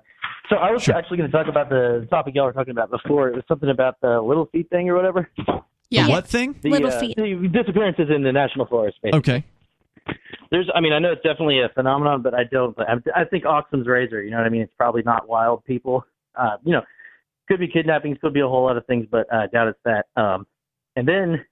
So 0.49 0.55
I 0.55 0.71
was 0.71 0.87
actually 0.89 1.17
going 1.17 1.29
to 1.29 1.37
talk 1.37 1.47
about 1.47 1.69
the 1.69 2.07
topic 2.09 2.33
y'all 2.33 2.45
were 2.45 2.53
talking 2.53 2.71
about 2.71 2.89
before. 2.89 3.29
It 3.29 3.35
was 3.35 3.43
something 3.47 3.69
about 3.69 4.01
the 4.01 4.19
little 4.19 4.47
feet 4.47 4.69
thing 4.69 4.89
or 4.89 4.95
whatever. 4.95 5.29
The 5.91 6.07
what 6.07 6.27
thing? 6.27 6.55
The, 6.61 6.73
uh, 6.73 6.79
the 6.79 7.49
disappearances 7.51 8.07
in 8.13 8.23
the 8.23 8.31
national 8.31 8.65
forest. 8.65 8.97
Basically. 9.03 9.19
Okay. 9.19 9.43
There's, 10.49 10.67
I 10.73 10.81
mean, 10.81 10.93
I 10.93 10.97
know 10.97 11.11
it's 11.11 11.21
definitely 11.21 11.61
a 11.61 11.69
phenomenon, 11.75 12.23
but 12.23 12.33
I 12.33 12.43
don't. 12.51 12.75
I, 12.79 12.95
I 13.15 13.25
think 13.25 13.43
Occam's 13.45 13.87
razor. 13.87 14.23
You 14.23 14.31
know 14.31 14.37
what 14.37 14.47
I 14.47 14.49
mean? 14.49 14.61
It's 14.61 14.73
probably 14.75 15.03
not 15.03 15.27
wild 15.27 15.63
people. 15.65 16.03
Uh, 16.35 16.57
you 16.63 16.71
know, 16.71 16.81
could 17.49 17.59
be 17.59 17.67
kidnappings, 17.67 18.17
could 18.21 18.33
be 18.33 18.39
a 18.39 18.47
whole 18.47 18.63
lot 18.63 18.77
of 18.77 18.85
things, 18.85 19.07
but 19.09 19.31
I 19.33 19.47
doubt 19.47 19.67
it's 19.69 19.79
that. 19.85 20.05
Um, 20.15 20.45
and 20.95 21.07
then 21.07 21.43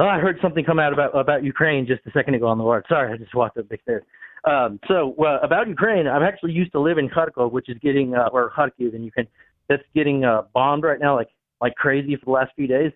oh, 0.00 0.06
I 0.06 0.18
heard 0.18 0.38
something 0.42 0.64
come 0.64 0.78
out 0.78 0.92
about 0.92 1.16
about 1.16 1.44
Ukraine 1.44 1.86
just 1.86 2.00
a 2.06 2.10
second 2.12 2.34
ago 2.34 2.46
on 2.46 2.58
the 2.58 2.64
ward. 2.64 2.84
Sorry, 2.88 3.12
I 3.12 3.16
just 3.16 3.34
walked 3.34 3.58
up 3.58 3.68
the 3.68 3.78
stairs. 3.82 4.02
Um, 4.44 4.80
so 4.88 5.14
uh, 5.24 5.38
about 5.42 5.68
Ukraine, 5.68 6.08
I'm 6.08 6.22
actually 6.22 6.52
used 6.52 6.72
to 6.72 6.80
live 6.80 6.98
in 6.98 7.08
Kharkov, 7.08 7.52
which 7.52 7.68
is 7.68 7.76
getting 7.80 8.14
uh, 8.14 8.28
or 8.32 8.50
Kharkiv, 8.50 8.94
and 8.94 9.04
you 9.04 9.12
can 9.12 9.26
that's 9.68 9.82
getting 9.94 10.24
uh, 10.24 10.42
bombed 10.54 10.82
right 10.82 10.98
now, 10.98 11.14
like 11.14 11.28
like 11.60 11.74
crazy 11.76 12.16
for 12.16 12.24
the 12.24 12.30
last 12.32 12.50
few 12.56 12.66
days. 12.66 12.92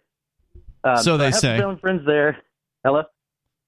Um, 0.83 0.97
So 0.97 1.17
they 1.17 1.27
I 1.27 1.31
have 1.31 1.35
say. 1.37 1.59
Some 1.61 1.79
friends 1.79 2.03
there. 2.07 2.39
Hello. 2.85 3.05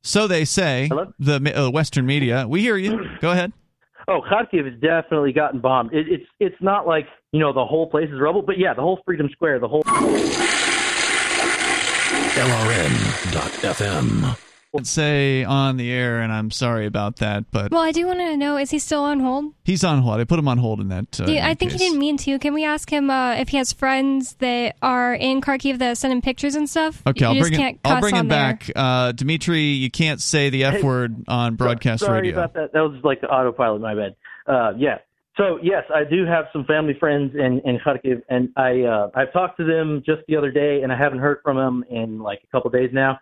So 0.02 0.26
they 0.26 0.44
say, 0.44 0.88
Hello? 0.88 1.12
the 1.18 1.36
uh, 1.56 1.70
Western 1.70 2.06
media. 2.06 2.46
We 2.48 2.60
hear 2.60 2.76
you. 2.76 3.04
Go 3.20 3.30
ahead. 3.32 3.52
Oh, 4.09 4.22
Kharkiv 4.22 4.64
has 4.64 4.74
definitely 4.80 5.32
gotten 5.32 5.60
bombed. 5.60 5.93
It, 5.93 6.09
it's 6.09 6.24
it's 6.40 6.56
not 6.62 6.86
like 6.86 7.06
you 7.32 7.40
know 7.40 7.52
the 7.52 7.66
whole 7.66 7.90
place 7.90 8.09
is 8.09 8.18
rubble, 8.18 8.40
but 8.40 8.59
yeah, 8.59 8.72
the 8.72 8.80
whole 8.80 9.01
Freedom 9.05 9.28
Square, 9.30 9.59
the 9.60 9.68
whole. 9.68 9.82
LRN.FM. 12.39 14.47
Let's 14.74 14.90
say 14.90 15.45
on 15.45 15.78
the 15.78 15.90
air, 15.90 16.20
and 16.20 16.31
I'm 16.31 16.51
sorry 16.51 16.85
about 16.85 17.16
that, 17.16 17.51
but 17.51 17.70
well, 17.73 17.81
I 17.81 17.90
do 17.90 18.07
want 18.07 18.19
to 18.19 18.36
know: 18.36 18.59
is 18.59 18.70
he 18.70 18.78
still 18.78 19.03
on 19.03 19.19
hold? 19.20 19.55
he's 19.65 19.82
on 19.82 20.03
hold. 20.03 20.20
I 20.20 20.24
put 20.24 20.39
him 20.39 20.47
on 20.47 20.59
hold 20.59 20.81
in 20.81 20.89
that. 20.89 21.19
Uh, 21.19 21.24
Do 21.24 21.32
you- 21.32 21.40
I 21.40 21.55
think 21.55 21.73
case. 21.73 21.81
he 21.81 21.86
didn't 21.89 21.99
mean 21.99 22.19
to. 22.19 22.39
Can 22.39 22.53
we 22.53 22.65
ask 22.66 22.90
him 22.90 23.09
uh, 23.09 23.32
if 23.36 23.49
he 23.49 23.57
has 23.57 23.73
friends 23.73 24.35
that 24.40 24.77
are 24.82 25.15
in 25.15 25.40
Kharkiv 25.40 25.78
that 25.78 25.97
send 25.97 26.12
him 26.12 26.20
pictures 26.20 26.55
and 26.55 26.69
stuff? 26.69 27.03
Okay, 27.07 27.20
you 27.24 27.27
I'll 27.28 27.35
just 27.35 27.49
bring 27.49 27.55
him. 27.55 27.61
can't 27.61 27.78
I'll 27.85 28.01
bring 28.01 28.15
him 28.15 28.28
there. 28.28 28.39
back. 28.39 28.70
Uh, 28.77 29.12
Dimitri, 29.12 29.61
you 29.62 29.90
can't 29.90 30.20
say 30.20 30.51
the 30.51 30.65
f 30.65 30.74
Hey, 30.74 30.82
word 30.82 31.24
on 31.28 31.57
broadcast 31.57 32.05
Sorry 32.05 32.20
radio. 32.20 32.35
about 32.35 32.53
that. 32.53 32.73
That 32.74 32.81
was 32.81 33.01
like 33.03 33.23
the 33.23 33.28
autopilot. 33.28 33.81
My 33.81 33.95
bad. 33.95 34.16
Uh, 34.47 34.73
yeah. 34.77 34.99
So 35.39 35.59
yes, 35.62 35.85
I 35.95 36.05
do 36.05 36.27
have 36.27 36.45
some 36.53 36.66
family 36.66 36.95
friends 37.01 37.32
in 37.35 37.62
in 37.65 37.78
Kharkiv, 37.78 38.20
and 38.28 38.51
I 38.55 38.82
uh, 38.82 39.09
I've 39.15 39.32
talked 39.32 39.57
to 39.61 39.65
them 39.65 40.03
just 40.05 40.20
the 40.28 40.36
other 40.36 40.51
day, 40.51 40.82
and 40.82 40.93
I 40.93 40.99
haven't 40.99 41.20
heard 41.20 41.39
from 41.43 41.57
them 41.57 41.85
in 41.89 42.19
like 42.19 42.40
a 42.45 42.47
couple 42.49 42.69
days 42.70 42.90
now. 42.93 43.19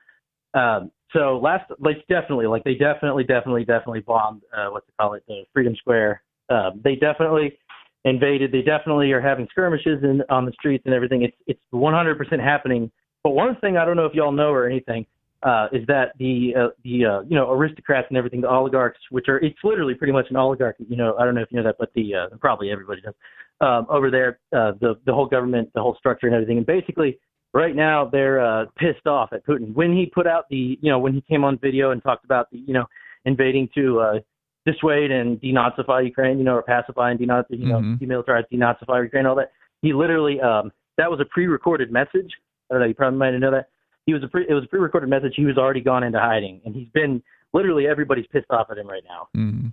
Um, 0.55 0.90
so 1.12 1.38
last, 1.42 1.70
like 1.78 2.06
definitely, 2.08 2.46
like 2.46 2.64
they 2.64 2.74
definitely, 2.74 3.24
definitely, 3.24 3.64
definitely 3.64 4.00
bombed 4.00 4.42
uh, 4.56 4.68
what 4.68 4.86
to 4.86 4.92
call 4.98 5.14
it, 5.14 5.22
the 5.28 5.44
Freedom 5.52 5.74
Square. 5.76 6.22
Uh, 6.48 6.70
they 6.82 6.94
definitely 6.96 7.58
invaded. 8.04 8.52
They 8.52 8.62
definitely 8.62 9.12
are 9.12 9.20
having 9.20 9.46
skirmishes 9.50 10.02
in, 10.02 10.22
on 10.30 10.46
the 10.46 10.52
streets 10.52 10.82
and 10.86 10.94
everything. 10.94 11.22
It's 11.22 11.36
it's 11.46 11.60
100% 11.72 12.42
happening. 12.42 12.90
But 13.22 13.30
one 13.30 13.56
thing 13.56 13.76
I 13.76 13.84
don't 13.84 13.96
know 13.96 14.06
if 14.06 14.14
y'all 14.14 14.32
know 14.32 14.50
or 14.50 14.66
anything 14.66 15.06
uh, 15.42 15.68
is 15.72 15.86
that 15.86 16.12
the 16.18 16.54
uh, 16.56 16.68
the 16.82 17.04
uh, 17.04 17.20
you 17.22 17.36
know 17.36 17.50
aristocrats 17.52 18.06
and 18.08 18.18
everything, 18.18 18.40
the 18.40 18.48
oligarchs, 18.48 18.98
which 19.10 19.28
are 19.28 19.38
it's 19.38 19.58
literally 19.62 19.94
pretty 19.94 20.12
much 20.12 20.26
an 20.30 20.36
oligarchy. 20.36 20.86
You 20.88 20.96
know, 20.96 21.16
I 21.18 21.24
don't 21.24 21.34
know 21.34 21.42
if 21.42 21.48
you 21.50 21.56
know 21.56 21.64
that, 21.64 21.76
but 21.78 21.92
the 21.94 22.14
uh, 22.14 22.36
probably 22.40 22.70
everybody 22.70 23.00
does 23.00 23.14
um, 23.60 23.86
over 23.88 24.10
there. 24.10 24.40
Uh, 24.52 24.72
the 24.80 24.94
the 25.06 25.12
whole 25.12 25.26
government, 25.26 25.70
the 25.74 25.80
whole 25.82 25.96
structure, 25.98 26.26
and 26.26 26.34
everything, 26.34 26.58
and 26.58 26.66
basically 26.66 27.18
right 27.56 27.74
now 27.74 28.04
they're 28.04 28.40
uh, 28.44 28.66
pissed 28.76 29.06
off 29.06 29.32
at 29.32 29.44
Putin. 29.46 29.72
When 29.74 29.92
he 29.96 30.06
put 30.06 30.26
out 30.26 30.44
the 30.50 30.78
you 30.80 30.90
know 30.90 30.98
when 30.98 31.14
he 31.14 31.22
came 31.22 31.42
on 31.42 31.58
video 31.58 31.90
and 31.90 32.02
talked 32.02 32.24
about 32.24 32.50
the 32.50 32.58
you 32.58 32.74
know 32.74 32.84
invading 33.24 33.68
to 33.74 34.00
uh, 34.00 34.18
dissuade 34.66 35.10
and 35.10 35.40
denazify 35.40 36.04
Ukraine, 36.04 36.38
you 36.38 36.44
know, 36.44 36.54
or 36.54 36.62
pacify 36.62 37.10
and 37.10 37.18
denaz 37.18 37.44
you 37.48 37.66
know 37.66 37.80
Mhm. 37.80 37.98
demilitarize, 38.00 38.44
denazify 38.52 39.02
Ukraine, 39.02 39.26
all 39.26 39.34
that. 39.36 39.52
He 39.82 39.92
literally 39.92 40.40
um, 40.40 40.70
that 40.98 41.10
was 41.10 41.20
a 41.20 41.24
pre-recorded 41.24 41.90
message. 41.90 42.30
I 42.70 42.74
don't 42.74 42.80
know. 42.80 42.86
You 42.86 42.94
probably 42.94 43.18
might 43.18 43.32
know 43.38 43.50
that. 43.50 43.68
He 44.06 44.12
was 44.14 44.22
a 44.22 44.28
pre, 44.28 44.46
it 44.48 44.54
was 44.54 44.64
a 44.64 44.68
pre-recorded 44.68 45.08
message. 45.08 45.32
He 45.36 45.46
was 45.46 45.56
already 45.56 45.80
gone 45.80 46.02
into 46.04 46.20
hiding, 46.20 46.60
and 46.64 46.74
he's 46.74 46.88
been 46.90 47.22
literally 47.52 47.86
everybody's 47.88 48.26
pissed 48.26 48.50
off 48.50 48.70
at 48.70 48.78
him 48.78 48.88
right 48.88 49.04
now. 49.08 49.28
Mhm. 49.34 49.72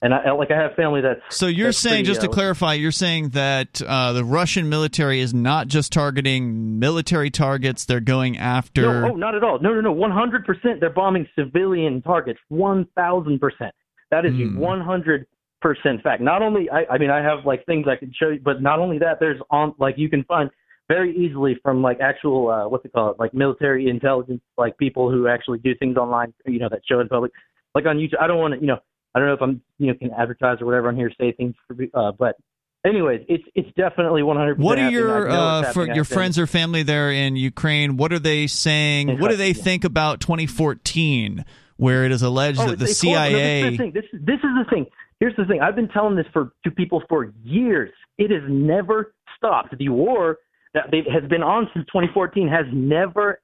And 0.00 0.14
I 0.14 0.30
like 0.32 0.52
I 0.52 0.56
have 0.56 0.74
family 0.74 1.00
that's 1.00 1.20
So 1.36 1.46
you're 1.46 1.68
that's 1.68 1.78
saying, 1.78 2.04
pretty, 2.04 2.06
just 2.06 2.20
to 2.20 2.28
uh, 2.28 2.32
clarify, 2.32 2.74
you're 2.74 2.92
saying 2.92 3.30
that 3.30 3.82
uh, 3.82 4.12
the 4.12 4.24
Russian 4.24 4.68
military 4.68 5.18
is 5.18 5.34
not 5.34 5.66
just 5.66 5.92
targeting 5.92 6.78
military 6.78 7.30
targets; 7.30 7.84
they're 7.84 7.98
going 7.98 8.38
after. 8.38 8.82
No, 8.82 9.10
oh, 9.10 9.16
not 9.16 9.34
at 9.34 9.42
all. 9.42 9.58
No, 9.60 9.74
no, 9.74 9.80
no. 9.80 9.92
One 9.92 10.12
hundred 10.12 10.44
percent. 10.44 10.78
They're 10.78 10.90
bombing 10.90 11.26
civilian 11.36 12.00
targets. 12.02 12.38
One 12.48 12.86
thousand 12.94 13.40
percent. 13.40 13.74
That 14.12 14.24
is 14.24 14.32
Hmm. 14.34 14.58
one 14.58 14.80
hundred 14.80 15.26
percent 15.60 16.00
fact. 16.02 16.22
Not 16.22 16.42
only, 16.42 16.70
I, 16.70 16.84
I 16.94 16.98
mean, 16.98 17.10
I 17.10 17.20
have 17.20 17.44
like 17.44 17.66
things 17.66 17.86
I 17.88 17.96
can 17.96 18.12
show 18.16 18.28
you, 18.28 18.40
but 18.42 18.62
not 18.62 18.78
only 18.78 18.98
that. 19.00 19.18
There's 19.18 19.40
on 19.50 19.74
like 19.78 19.96
you 19.98 20.08
can 20.08 20.22
find 20.24 20.48
very 20.88 21.14
easily 21.16 21.58
from 21.62 21.82
like 21.82 21.98
actual 22.00 22.48
uh, 22.50 22.68
what's 22.68 22.84
it 22.84 22.92
called, 22.92 23.16
like 23.18 23.34
military 23.34 23.88
intelligence, 23.88 24.42
like 24.56 24.78
people 24.78 25.10
who 25.10 25.26
actually 25.26 25.58
do 25.58 25.74
things 25.74 25.96
online, 25.96 26.32
you 26.46 26.60
know, 26.60 26.68
that 26.70 26.82
show 26.88 27.00
in 27.00 27.08
public, 27.08 27.32
like 27.74 27.84
on 27.84 27.96
YouTube. 27.96 28.20
I 28.20 28.28
don't 28.28 28.38
want 28.38 28.54
to, 28.54 28.60
you 28.60 28.68
know, 28.68 28.78
I 29.14 29.18
don't 29.18 29.28
know 29.28 29.34
if 29.34 29.42
I'm, 29.42 29.62
you 29.78 29.88
know, 29.88 29.94
can 29.94 30.10
advertise 30.12 30.60
or 30.60 30.66
whatever 30.66 30.88
on 30.88 30.96
here, 30.96 31.10
say 31.18 31.32
things, 31.32 31.54
for, 31.66 31.76
uh, 31.94 32.12
but 32.12 32.36
anyways, 32.84 33.24
it's 33.28 33.44
it's 33.54 33.68
definitely 33.76 34.22
100. 34.22 34.58
What 34.58 34.78
are 34.78 34.90
your 34.90 35.30
uh, 35.30 35.72
for 35.72 35.86
your 35.86 36.04
friends 36.04 36.38
or 36.38 36.46
family 36.46 36.82
there 36.82 37.10
in 37.10 37.36
Ukraine? 37.36 37.96
What 37.96 38.12
are 38.12 38.18
they 38.18 38.46
saying? 38.46 39.08
In 39.08 39.18
What 39.18 39.30
do 39.30 39.36
they 39.36 39.48
yeah. 39.48 39.62
think 39.62 39.84
about 39.84 40.20
2014, 40.20 41.44
where 41.76 42.04
it 42.04 42.12
is 42.12 42.22
alleged 42.22 42.60
Oh, 42.60 42.70
that 42.70 42.78
the 42.78 42.84
it's. 42.84 43.02
No, 43.02 43.12
CIA? 43.12 43.62
this, 43.62 43.64
is 43.64 43.70
the 43.70 43.76
thing. 43.76 43.92
This, 43.92 44.04
this 44.12 44.36
is 44.36 44.40
the 44.42 44.66
thing. 44.70 44.86
Here's 45.20 45.36
the 45.36 45.44
thing. 45.44 45.60
I've 45.60 45.76
been 45.76 45.88
telling 45.88 46.16
this 46.16 46.26
for 46.32 46.52
to 46.64 46.70
people 46.70 47.02
for 47.08 47.32
years. 47.42 47.90
It 48.18 48.30
has 48.30 48.42
never 48.48 49.14
stopped. 49.36 49.76
The 49.76 49.88
war 49.88 50.38
that 50.74 50.86
has 50.92 51.28
been 51.28 51.42
on 51.42 51.68
since 51.74 51.86
2014 51.86 52.48
has 52.48 52.66
never, 52.72 53.40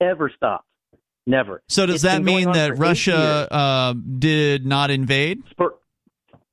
ever 0.00 0.30
stopped. 0.34 0.66
Never. 1.26 1.62
So 1.68 1.86
does 1.86 1.96
It's 1.96 2.02
that 2.04 2.22
mean 2.22 2.52
that 2.52 2.78
Russia 2.78 3.48
uh, 3.50 3.94
did 4.18 4.66
not 4.66 4.90
invade? 4.90 5.42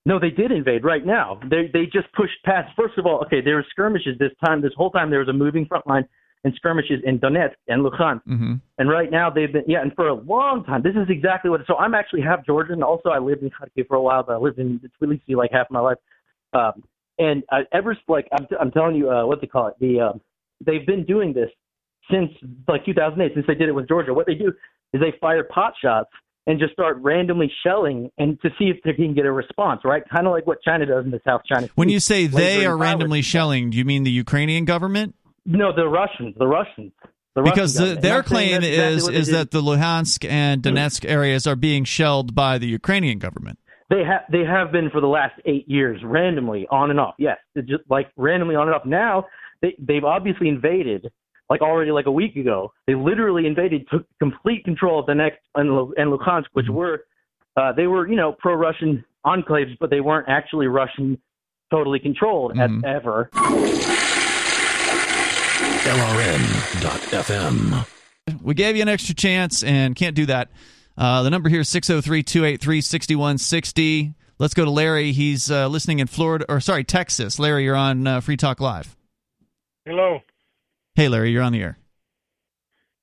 No, 0.06 0.18
they 0.19 0.31
did 0.31 0.52
invade 0.52 0.84
right 0.84 1.06
now. 1.06 1.39
They 1.43 1.69
they 1.72 1.85
just 1.85 2.11
pushed 2.14 2.41
past. 2.43 2.73
First 2.76 2.98
of 2.98 3.06
all, 3.06 3.22
okay, 3.26 3.41
there 3.41 3.56
were 3.56 3.65
skirmishes 3.69 4.18
this 4.18 4.31
time. 4.43 4.61
This 4.61 4.72
whole 4.76 4.89
time 4.89 5.11
there 5.11 5.19
was 5.19 5.27
a 5.27 5.34
moving 5.34 5.65
front 5.65 5.85
line 5.85 6.07
and 6.43 6.53
skirmishes 6.56 7.02
in 7.03 7.19
Donetsk 7.19 7.53
and 7.68 7.85
Luhansk. 7.85 8.23
Mm-hmm. 8.27 8.53
And 8.80 8.89
right 8.89 9.11
now 9.11 9.30
they've 9.30 9.52
been 9.52 9.64
yeah, 9.68 9.81
and 9.81 9.93
for 9.93 10.07
a 10.07 10.15
long 10.15 10.64
time. 10.64 10.81
This 10.81 10.95
is 10.95 11.07
exactly 11.10 11.52
what. 11.52 11.61
So 11.68 11.76
I'm 11.77 11.93
actually 11.93 12.22
half 12.22 12.43
Georgian. 12.45 12.81
Also, 12.81 13.10
I 13.10 13.19
lived 13.19 13.43
in 13.43 13.52
Kharkiv 13.52 13.88
for 13.88 13.95
a 13.95 14.02
while, 14.02 14.23
but 14.23 14.34
I 14.34 14.38
lived 14.38 14.57
in 14.57 14.80
Tbilisi 14.99 15.35
like 15.35 15.52
half 15.52 15.68
of 15.68 15.72
my 15.72 15.81
life. 15.81 15.98
Um, 16.53 16.84
and 17.19 17.43
I, 17.52 17.61
ever 17.72 17.95
like 18.07 18.27
I'm, 18.31 18.48
I'm 18.60 18.72
telling 18.72 18.95
you, 18.95 19.11
uh, 19.11 19.26
what 19.26 19.39
they 19.41 19.48
call 19.48 19.68
it, 19.68 19.76
the 19.80 19.99
um, 19.99 20.22
they've 20.65 20.85
been 20.85 21.06
doing 21.06 21.34
this 21.34 21.49
since 22.11 22.31
like 22.67 22.85
2008, 22.85 23.33
since 23.33 23.47
they 23.47 23.55
did 23.55 23.69
it 23.69 23.73
with 23.73 23.88
Georgia. 23.88 24.13
What 24.13 24.27
they 24.27 24.35
do 24.35 24.53
is 24.93 25.01
they 25.01 25.13
fire 25.19 25.43
pot 25.43 25.73
shots 25.81 26.09
and 26.47 26.59
just 26.59 26.73
start 26.73 26.97
randomly 26.99 27.51
shelling 27.63 28.11
and 28.17 28.39
to 28.41 28.49
see 28.57 28.65
if 28.65 28.77
they 28.83 28.93
can 28.93 29.13
get 29.13 29.25
a 29.25 29.31
response, 29.31 29.81
right? 29.83 30.03
Kind 30.09 30.27
of 30.27 30.33
like 30.33 30.47
what 30.47 30.61
China 30.61 30.85
does 30.85 31.05
in 31.05 31.11
the 31.11 31.21
South 31.25 31.41
China. 31.45 31.69
When 31.75 31.89
you 31.89 31.99
say 31.99 32.27
they 32.27 32.65
are 32.65 32.75
randomly 32.75 33.21
shelling, 33.21 33.69
do 33.69 33.77
you 33.77 33.85
mean 33.85 34.03
the 34.03 34.11
Ukrainian 34.11 34.65
government? 34.65 35.15
no, 35.45 35.73
the 35.75 35.88
Russians, 35.88 36.35
the 36.38 36.47
Russians. 36.47 36.91
The 37.33 37.43
because 37.43 37.73
the, 37.75 37.95
their 37.95 37.95
And 37.95 38.05
I'm 38.05 38.11
saying 38.11 38.23
claim 38.23 38.63
exactly 38.63 39.15
is 39.15 39.27
is 39.27 39.27
that 39.29 39.51
the 39.51 39.61
Luhansk 39.61 40.29
and 40.29 40.61
Donetsk 40.61 41.09
areas 41.09 41.47
are 41.47 41.55
being 41.55 41.85
shelled 41.85 42.35
by 42.35 42.57
the 42.57 42.67
Ukrainian 42.67 43.19
government. 43.19 43.57
They 43.89 44.03
have 44.03 44.21
they 44.29 44.43
have 44.43 44.71
been 44.71 44.89
for 44.89 44.99
the 44.99 45.07
last 45.07 45.39
eight 45.45 45.67
years, 45.67 46.01
randomly 46.03 46.67
on 46.69 46.91
and 46.91 46.99
off. 46.99 47.15
Yes, 47.17 47.38
just 47.55 47.83
like 47.89 48.11
randomly 48.17 48.55
on 48.55 48.67
and 48.67 48.75
off. 48.75 48.85
Now 48.85 49.25
they 49.61 49.75
they've 49.79 50.03
obviously 50.03 50.49
invaded, 50.49 51.09
like 51.51 51.61
already 51.61 51.91
like 51.91 52.05
a 52.05 52.11
week 52.11 52.37
ago. 52.37 52.71
They 52.87 52.95
literally 52.95 53.45
invaded, 53.45 53.85
took 53.91 54.05
complete 54.19 54.63
control 54.63 55.01
of 55.01 55.05
the 55.05 55.13
next 55.13 55.39
and, 55.53 55.69
Lu- 55.69 55.93
and 55.97 56.09
Luhansk, 56.09 56.45
which 56.53 56.67
were 56.69 57.03
uh, 57.57 57.73
they 57.73 57.87
were 57.87 58.07
you 58.07 58.15
know 58.15 58.31
pro-Russian 58.39 59.03
enclaves, 59.25 59.77
but 59.77 59.89
they 59.89 59.99
weren't 59.99 60.29
actually 60.29 60.67
Russian 60.67 61.21
totally 61.69 61.99
controlled 61.99 62.57
at, 62.57 62.69
ever. 62.85 63.29
LRN.FM. 65.83 67.85
We 68.41 68.53
gave 68.53 68.77
you 68.77 68.83
an 68.83 68.87
extra 68.87 69.13
chance 69.13 69.61
and 69.61 69.93
can't 69.93 70.15
do 70.15 70.27
that. 70.27 70.51
Uh, 70.97 71.23
the 71.23 71.29
number 71.29 71.49
here 71.49 71.59
is 71.61 71.69
603 71.69 72.23
283 72.23 72.79
6160. 72.79 74.13
Let's 74.39 74.53
go 74.53 74.63
to 74.63 74.71
Larry. 74.71 75.11
He's 75.11 75.51
uh, 75.51 75.67
listening 75.67 75.99
in 75.99 76.07
Florida, 76.07 76.45
or 76.47 76.61
sorry, 76.61 76.85
Texas. 76.85 77.39
Larry, 77.39 77.65
you're 77.65 77.75
on 77.75 78.07
uh, 78.07 78.21
Free 78.21 78.37
Talk 78.37 78.61
Live. 78.61 78.95
Hello. 79.85 80.21
Hey, 80.95 81.07
Larry, 81.07 81.31
you're 81.31 81.43
on 81.43 81.53
the 81.53 81.61
air. 81.61 81.77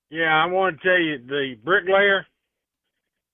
Yeah, 0.09 0.33
I 0.43 0.45
want 0.47 0.81
to 0.81 0.87
tell 0.87 0.99
you 0.99 1.17
the 1.25 1.55
bricklayer. 1.63 2.25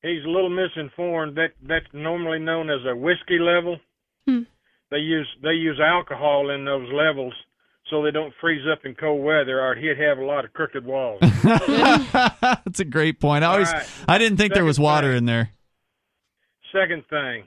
He's 0.02 0.24
a 0.26 0.30
little 0.30 0.50
misinformed. 0.50 1.36
That 1.38 1.52
that's 1.68 1.86
normally 1.94 2.40
known 2.40 2.70
as 2.70 2.80
a 2.86 2.96
whiskey 2.96 3.40
level. 3.40 3.78
They 4.92 4.98
use 4.98 5.28
they 5.42 5.54
use 5.54 5.80
alcohol 5.80 6.52
in 6.52 6.64
those 6.64 6.88
levels 6.94 7.34
so 7.90 8.04
they 8.04 8.12
don't 8.12 8.34
freeze 8.40 8.66
up 8.72 8.80
in 8.86 8.96
cold 8.96 9.24
weather, 9.24 9.62
or 9.62 9.76
he'd 9.76 9.98
have 10.00 10.18
a 10.20 10.24
lot 10.26 10.46
of 10.46 10.54
crooked 10.54 10.86
walls. 10.86 11.20
That's 11.44 12.80
a 12.80 12.86
great 12.86 13.20
point. 13.20 13.44
I 13.44 13.48
always, 13.48 13.68
All 13.68 13.74
right. 13.76 13.88
I 14.08 14.18
didn't 14.18 14.38
think 14.38 14.54
there 14.54 14.66
was 14.66 14.80
water 14.80 15.10
thing. 15.10 15.18
in 15.20 15.26
there. 15.26 15.52
Second 16.72 17.04
thing, 17.10 17.44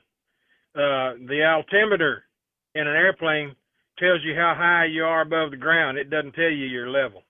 uh, 0.74 1.14
the 1.26 1.42
altimeter 1.44 2.24
in 2.74 2.86
an 2.86 2.94
airplane 2.94 3.54
tells 3.98 4.22
you 4.24 4.34
how 4.34 4.54
high 4.56 4.86
you 4.86 5.04
are 5.04 5.22
above 5.22 5.50
the 5.50 5.56
ground. 5.56 5.98
It 5.98 6.10
doesn't 6.10 6.32
tell 6.32 6.44
you 6.50 6.66
your 6.66 6.90
level. 6.90 7.22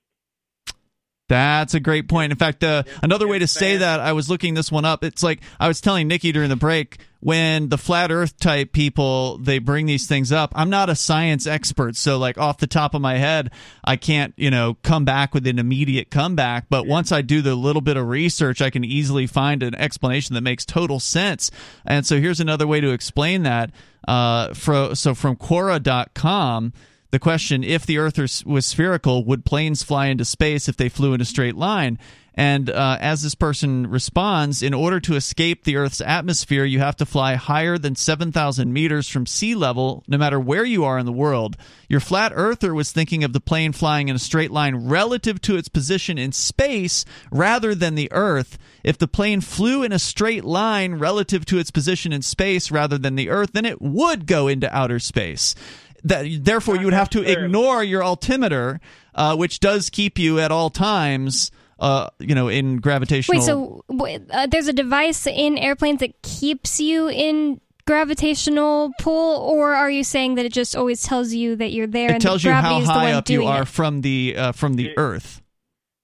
That's 1.29 1.75
a 1.75 1.81
great 1.81 2.09
point. 2.09 2.33
In 2.33 2.39
fact, 2.39 2.65
uh, 2.65 2.85
another 3.03 3.29
way 3.29 3.39
to 3.39 3.47
say 3.47 3.77
that, 3.77 4.01
I 4.01 4.13
was 4.13 4.31
looking 4.31 4.55
this 4.55 4.73
one 4.73 4.87
up. 4.87 5.05
It's 5.05 5.23
like 5.23 5.41
I 5.61 5.69
was 5.69 5.81
telling 5.81 6.09
Nikki 6.09 6.33
during 6.33 6.49
the 6.49 6.57
break 6.57 6.99
when 7.21 7.69
the 7.69 7.77
flat 7.77 8.11
Earth 8.11 8.39
type 8.39 8.73
people 8.73 9.39
they 9.39 9.59
bring 9.59 9.85
these 9.87 10.07
things 10.07 10.33
up. 10.33 10.53
I'm 10.55 10.71
not 10.71 10.89
a 10.89 10.95
science 10.95 11.47
expert, 11.47 11.97
so 11.97 12.17
like 12.17 12.39
off 12.39 12.59
the 12.59 12.67
top 12.67 12.95
of 12.95 13.03
my 13.03 13.17
head, 13.17 13.51
I 13.85 13.97
can't 13.97 14.33
you 14.37 14.51
know 14.51 14.79
come 14.83 15.05
back 15.05 15.35
with 15.35 15.47
an 15.47 15.59
immediate 15.59 16.11
comeback. 16.11 16.67
But 16.71 16.87
once 16.87 17.13
I 17.13 17.21
do 17.21 17.43
the 17.43 17.55
little 17.55 17.83
bit 17.83 17.99
of 17.99 18.09
research, 18.09 18.63
I 18.63 18.71
can 18.71 18.85
easily 18.85 19.27
find 19.27 19.63
an 19.63 19.75
explanation 19.75 20.35
that 20.35 20.41
makes 20.41 20.65
total 20.65 20.99
sense. 20.99 21.51
And 21.85 22.07
so 22.07 22.19
here's 22.19 22.41
another 22.41 22.67
way 22.67 22.81
to 22.81 22.91
explain 22.91 23.43
that. 23.43 23.71
Uh, 24.07 24.55
fro- 24.55 24.95
so 24.95 25.15
from 25.15 25.37
Quora.com 25.37 26.73
the 27.11 27.19
question 27.19 27.65
if 27.65 27.87
the 27.87 27.99
earth 27.99 28.19
was 28.45 28.67
spherical 28.67 29.25
would 29.25 29.45
planes 29.45 29.83
fly 29.83 30.07
into 30.07 30.25
space 30.25 30.69
if 30.69 30.77
they 30.77 30.89
flew 30.89 31.15
in 31.15 31.21
a 31.21 31.25
straight 31.25 31.57
line? 31.57 31.99
And 32.39 32.71
uh, 32.71 32.99
as 33.01 33.23
this 33.23 33.35
person 33.35 33.89
responds 33.89 34.63
in 34.63 34.73
order 34.73 35.01
to 35.01 35.17
escape 35.17 35.65
the 35.65 35.75
earth's 35.75 36.01
atmosphere 36.01 36.65
you 36.65 36.79
have 36.79 36.95
to 36.99 37.05
fly 37.05 37.35
higher 37.35 37.79
than 37.79 37.97
7000 37.97 38.73
meters 38.73 39.09
from 39.09 39.27
sea 39.27 39.57
level 39.57 40.05
no 40.07 40.17
matter 40.17 40.39
where 40.39 40.65
you 40.65 40.85
are 40.85 41.01
in 41.01 41.05
the 41.05 41.11
world. 41.11 41.57
Your 41.89 41.99
flat 41.99 42.31
earther 42.33 42.73
was 42.73 42.93
thinking 42.93 43.25
of 43.25 43.33
the 43.33 43.41
plane 43.41 43.73
flying 43.73 44.07
in 44.07 44.15
a 44.15 44.21
straight 44.21 44.53
line 44.53 44.77
relative 44.89 45.41
to 45.43 45.57
its 45.57 45.69
position 45.69 46.17
in 46.17 46.31
space 46.31 47.05
rather 47.33 47.75
than 47.75 47.97
the 47.97 48.13
earth. 48.13 48.57
If 48.85 48.99
the 48.99 49.09
plane 49.09 49.41
flew 49.41 49.83
in 49.83 49.91
a 49.91 49.99
straight 49.99 50.45
line 50.45 50.95
relative 50.95 51.45
to 51.47 51.59
its 51.59 51.73
position 51.73 52.13
in 52.13 52.23
space 52.23 52.71
rather 52.71 52.99
than 52.99 53.17
the 53.17 53.31
earth 53.31 53.51
then 53.53 53.65
it 53.65 53.83
would 53.83 54.27
go 54.29 54.47
into 54.47 54.73
outer 54.73 55.01
space 55.01 55.57
that 56.05 56.27
therefore 56.41 56.77
you 56.77 56.85
would 56.85 56.95
have 56.95 57.11
to 57.11 57.23
ignore 57.23 57.83
your 57.83 58.03
altimeter, 58.03 58.81
uh, 59.15 59.37
which 59.37 59.61
does 59.61 59.91
keep 59.91 60.19
you 60.19 60.39
at 60.39 60.51
all 60.51 60.71
times, 60.71 61.51
uh, 61.79 62.09
you 62.19 62.35
know, 62.35 62.49
in 62.49 62.79
gravitational. 62.79 63.39
Wait, 63.39 63.45
so 63.45 63.85
w- 63.89 64.27
uh, 64.31 64.47
there's 64.47 64.69
a 64.69 64.73
device 64.73 65.27
in 65.27 65.59
airplanes 65.59 66.01
that 66.01 66.21
keeps 66.23 66.81
you 66.81 67.09
in 67.09 67.61
gravitational 67.87 68.93
pull, 69.01 69.41
or 69.41 69.75
are 69.75 69.91
you 69.91 70.05
saying 70.05 70.35
that 70.35 70.45
it 70.45 70.53
just 70.53 70.77
always 70.77 71.03
tells 71.03 71.33
you 71.33 71.57
that 71.57 71.73
you're 71.73 71.87
there 71.87 72.11
it 72.11 72.15
and 72.15 72.23
tells 72.23 72.43
the 72.43 72.49
you 72.49 72.53
gravity 72.53 72.75
how 72.75 72.81
is 72.81 72.87
the 72.87 72.93
high 72.93 73.13
up 73.13 73.29
you 73.29 73.47
are 73.47 73.63
it? 73.63 73.69
from 73.69 74.03
the 74.03 74.37
uh, 74.37 74.53
from 74.53 74.75
the 74.75 74.97
Earth. 74.97 75.41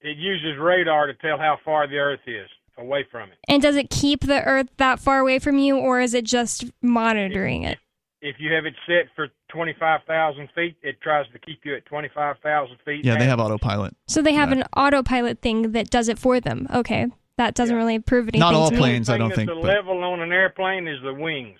It 0.00 0.16
uses 0.16 0.58
radar 0.58 1.06
to 1.06 1.14
tell 1.14 1.38
how 1.38 1.58
far 1.64 1.86
the 1.86 1.96
Earth 1.96 2.20
is 2.26 2.48
away 2.78 3.06
from 3.10 3.30
it. 3.30 3.38
And 3.48 3.62
does 3.62 3.76
it 3.76 3.90
keep 3.90 4.20
the 4.20 4.42
Earth 4.42 4.68
that 4.78 4.98
far 4.98 5.18
away 5.18 5.38
from 5.38 5.58
you, 5.58 5.76
or 5.76 6.00
is 6.00 6.14
it 6.14 6.24
just 6.24 6.64
monitoring 6.82 7.62
it? 7.62 7.78
If 8.26 8.36
you 8.38 8.50
have 8.54 8.64
it 8.64 8.74
set 8.86 9.14
for 9.14 9.28
25,000 9.52 10.48
feet, 10.54 10.78
it 10.82 10.98
tries 11.02 11.26
to 11.34 11.38
keep 11.38 11.60
you 11.62 11.76
at 11.76 11.84
25,000 11.84 12.78
feet. 12.82 13.04
Yeah, 13.04 13.18
they 13.18 13.26
have 13.26 13.38
autopilot. 13.38 13.94
So 14.08 14.22
they 14.22 14.32
have 14.32 14.50
an 14.50 14.64
autopilot 14.74 15.42
thing 15.42 15.72
that 15.72 15.90
does 15.90 16.08
it 16.08 16.18
for 16.18 16.40
them. 16.40 16.66
Okay, 16.74 17.06
that 17.36 17.54
doesn't 17.54 17.76
really 17.76 17.98
prove 17.98 18.28
anything. 18.28 18.40
to 18.70 18.72
me. 18.72 18.78
don't 19.18 19.34
think. 19.34 19.50
The 19.50 19.54
level 19.54 20.02
on 20.02 20.20
an 20.20 20.32
airplane 20.32 20.88
is 20.88 21.02
the 21.02 21.12
wings, 21.12 21.58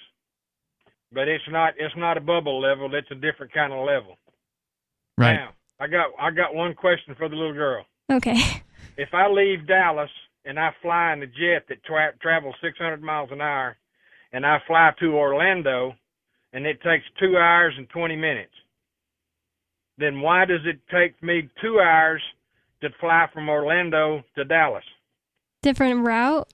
but 1.12 1.28
it's 1.28 1.44
not. 1.50 1.74
It's 1.78 1.94
not 1.98 2.16
a 2.16 2.22
bubble 2.22 2.58
level. 2.62 2.94
It's 2.94 3.10
a 3.10 3.14
different 3.14 3.52
kind 3.52 3.70
of 3.74 3.84
level. 3.84 4.16
Right. 5.18 5.34
Now, 5.34 5.50
I 5.78 5.86
got. 5.86 6.12
I 6.18 6.30
got 6.30 6.54
one 6.54 6.72
question 6.72 7.14
for 7.18 7.28
the 7.28 7.36
little 7.36 7.52
girl. 7.52 7.84
Okay. 8.10 8.40
If 8.96 9.12
I 9.12 9.26
leave 9.28 9.66
Dallas 9.66 10.08
and 10.44 10.56
I 10.56 10.70
fly 10.80 11.14
in 11.14 11.22
a 11.22 11.26
jet 11.26 11.64
that 11.68 11.82
tra- 11.84 12.12
travels 12.22 12.54
600 12.62 13.02
miles 13.02 13.30
an 13.32 13.40
hour, 13.40 13.76
and 14.32 14.46
I 14.46 14.58
fly 14.68 14.92
to 15.00 15.16
Orlando, 15.16 15.94
and 16.54 16.64
it 16.66 16.80
takes 16.82 17.04
two 17.20 17.36
hours 17.36 17.74
and 17.76 17.88
20 17.90 18.16
minutes, 18.16 18.52
then 19.98 20.20
why 20.20 20.44
does 20.46 20.60
it 20.64 20.78
take 20.90 21.20
me 21.22 21.48
two 21.60 21.80
hours 21.80 22.22
to 22.80 22.88
fly 23.00 23.26
from 23.34 23.48
Orlando 23.48 24.22
to 24.36 24.44
Dallas? 24.44 24.84
Different 25.62 26.06
route. 26.06 26.48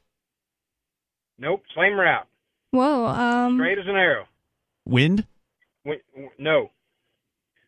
Nope, 1.39 1.63
same 1.77 1.95
route, 1.95 2.27
Whoa. 2.71 3.07
Um. 3.07 3.57
straight 3.57 3.79
as 3.79 3.87
an 3.87 3.97
arrow. 3.97 4.27
Wind. 4.87 5.27
When, 5.85 5.99
no. 6.39 6.71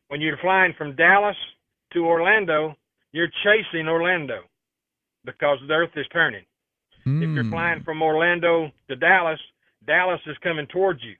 When 0.08 0.20
you're 0.20 0.36
flying 0.38 0.74
from 0.76 0.94
Dallas 0.96 1.36
to 1.94 2.04
Orlando, 2.06 2.74
you're 3.12 3.30
chasing 3.44 3.88
Orlando 3.88 4.40
because 5.24 5.58
the 5.66 5.72
Earth 5.74 5.90
is 5.96 6.06
turning. 6.12 6.44
If 7.04 7.04
Hmm. 7.04 7.34
you're 7.34 7.50
flying 7.50 7.82
from 7.82 8.02
Orlando 8.02 8.70
to 8.88 8.96
Dallas, 8.96 9.40
Dallas 9.86 10.20
is 10.26 10.36
coming 10.42 10.66
towards 10.66 11.02
you. 11.02 11.16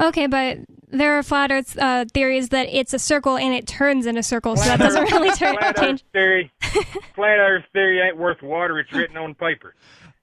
Okay, 0.00 0.26
but 0.26 0.58
there 0.88 1.18
are 1.18 1.22
flat 1.22 1.50
Earth 1.50 1.76
uh, 1.78 2.04
theories 2.12 2.50
that 2.50 2.68
it's 2.70 2.94
a 2.94 2.98
circle 2.98 3.36
and 3.36 3.54
it 3.54 3.66
turns 3.66 4.06
in 4.06 4.16
a 4.16 4.22
circle, 4.22 4.56
so 4.56 4.64
that 4.64 4.78
doesn't 4.78 5.10
really 5.12 5.30
turn, 5.36 5.56
Flat 5.56 5.76
change. 5.76 6.00
Earth 6.00 6.12
theory. 6.12 6.52
flat 7.14 7.38
Earth 7.38 7.64
theory 7.72 8.00
ain't 8.00 8.16
worth 8.16 8.40
water. 8.42 8.78
It's 8.78 8.92
written 8.92 9.16
on 9.16 9.34
paper. 9.34 9.74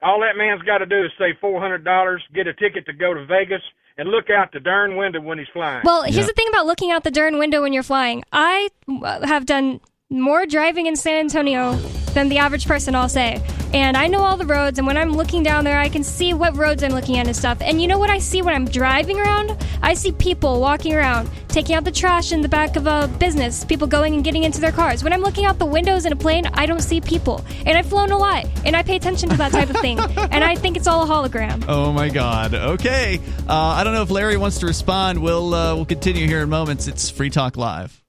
All 0.02 0.20
that 0.22 0.38
man's 0.38 0.62
got 0.62 0.80
to 0.80 0.86
do 0.86 1.04
is 1.04 1.12
say 1.18 1.34
four 1.42 1.60
hundred 1.60 1.84
dollars, 1.84 2.24
get 2.34 2.48
a 2.48 2.54
ticket 2.54 2.86
to 2.86 2.94
go 2.94 3.14
to 3.14 3.26
Vegas, 3.26 3.62
and 3.98 4.10
look 4.10 4.30
out 4.30 4.52
the 4.52 4.60
darn 4.60 4.98
window 4.98 5.20
when 5.22 5.38
he's 5.40 5.48
flying. 5.54 5.82
Well, 5.84 6.04
here's 6.04 6.28
the 6.28 6.34
thing 6.34 6.48
about 6.50 6.66
looking 6.66 6.92
out 6.92 7.04
the 7.04 7.12
darn 7.12 7.38
window 7.40 7.62
when 7.62 7.74
you're 7.74 7.84
flying. 7.84 8.24
I 8.32 8.70
uh, 8.88 9.26
have 9.26 9.46
done 9.46 9.80
more 10.10 10.46
driving 10.46 10.86
in 10.86 10.96
San 10.96 11.16
Antonio 11.16 11.74
than 12.14 12.30
the 12.30 12.38
average 12.38 12.66
person, 12.68 12.96
I'll 12.96 13.10
say. 13.10 13.42
And 13.76 13.98
I 13.98 14.08
know 14.08 14.22
all 14.22 14.38
the 14.38 14.46
roads, 14.46 14.78
and 14.78 14.88
when 14.88 14.96
I'm 14.96 15.12
looking 15.12 15.44
down 15.44 15.66
there, 15.66 15.78
I 15.78 15.90
can 15.90 16.02
see 16.02 16.34
what 16.34 16.56
roads 16.56 16.82
I'm 16.82 16.94
looking 16.94 17.18
at 17.18 17.28
and 17.28 17.36
stuff. 17.36 17.58
And 17.60 17.82
you 17.82 17.90
know 17.90 18.00
what 18.00 18.10
I 18.10 18.20
see 18.20 18.42
when 18.42 18.56
I'm 18.56 18.64
driving 18.64 19.20
around? 19.20 19.52
I 19.84 19.96
see 19.96 20.14
people 20.14 20.62
walking 20.62 20.94
around, 20.94 21.30
taking 21.50 21.76
out 21.76 21.84
the 21.84 21.92
trash 21.92 22.32
in 22.32 22.40
the 22.40 22.48
back 22.48 22.78
of 22.78 22.88
a 22.88 23.10
business, 23.20 23.66
people 23.66 23.86
going 23.86 24.14
and 24.14 24.24
getting 24.24 24.44
into 24.44 24.62
their 24.62 24.72
cars. 24.72 25.04
When 25.04 25.12
I'm 25.12 25.20
looking 25.20 25.44
out 25.44 25.60
the 25.60 25.66
windows 25.66 26.06
in 26.06 26.14
a 26.14 26.16
plane, 26.16 26.46
I 26.54 26.68
don't 26.68 26.80
see 26.80 27.02
people. 27.02 27.44
And 27.66 27.78
I've 27.78 27.86
flown 27.86 28.12
a 28.12 28.18
lot, 28.18 28.46
and 28.64 28.78
I 28.78 28.84
pay 28.84 28.96
attention 28.96 29.28
to 29.28 29.36
that 29.36 29.52
type 29.52 29.70
of 29.70 29.76
thing. 29.78 30.00
And 30.36 30.44
I 30.44 30.56
think 30.56 30.78
it's 30.78 30.88
all 30.88 31.04
a 31.04 31.08
hologram. 31.08 31.66
Oh 31.68 31.92
my 31.92 32.10
God. 32.10 32.54
Okay. 32.54 33.20
Uh, 33.48 33.54
I 33.54 33.84
don't 33.84 33.94
know 33.94 34.02
if 34.04 34.10
Larry 34.10 34.38
wants 34.38 34.60
to 34.60 34.68
respond. 34.68 35.22
We'll 35.22 35.54
uh, 35.54 35.76
we'll 35.76 35.86
continue 35.86 36.28
here 36.28 36.42
in 36.42 36.50
moments. 36.50 36.88
It's 36.88 37.10
Free 37.10 37.30
Talk 37.30 37.58
Live. 37.58 38.05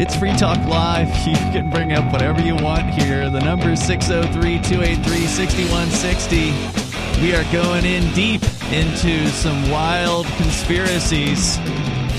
It's 0.00 0.14
Free 0.14 0.32
Talk 0.36 0.64
Live. 0.68 1.08
You 1.28 1.34
can 1.52 1.70
bring 1.70 1.92
up 1.92 2.12
whatever 2.12 2.40
you 2.40 2.54
want 2.54 2.88
here. 2.94 3.28
The 3.30 3.40
number 3.40 3.70
is 3.70 3.84
603 3.84 4.60
283 4.62 5.26
6160. 5.26 7.20
We 7.20 7.34
are 7.34 7.44
going 7.52 7.84
in 7.84 8.12
deep 8.14 8.42
into 8.72 9.26
some 9.28 9.68
wild 9.70 10.26
conspiracies. 10.36 11.58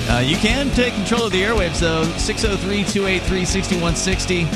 Uh, 0.10 0.22
you 0.26 0.36
can 0.36 0.70
take 0.72 0.94
control 0.94 1.28
of 1.28 1.32
the 1.32 1.42
airwaves, 1.42 1.80
though. 1.80 2.04
603 2.18 2.84
283 2.84 3.46
6160. 3.46 4.48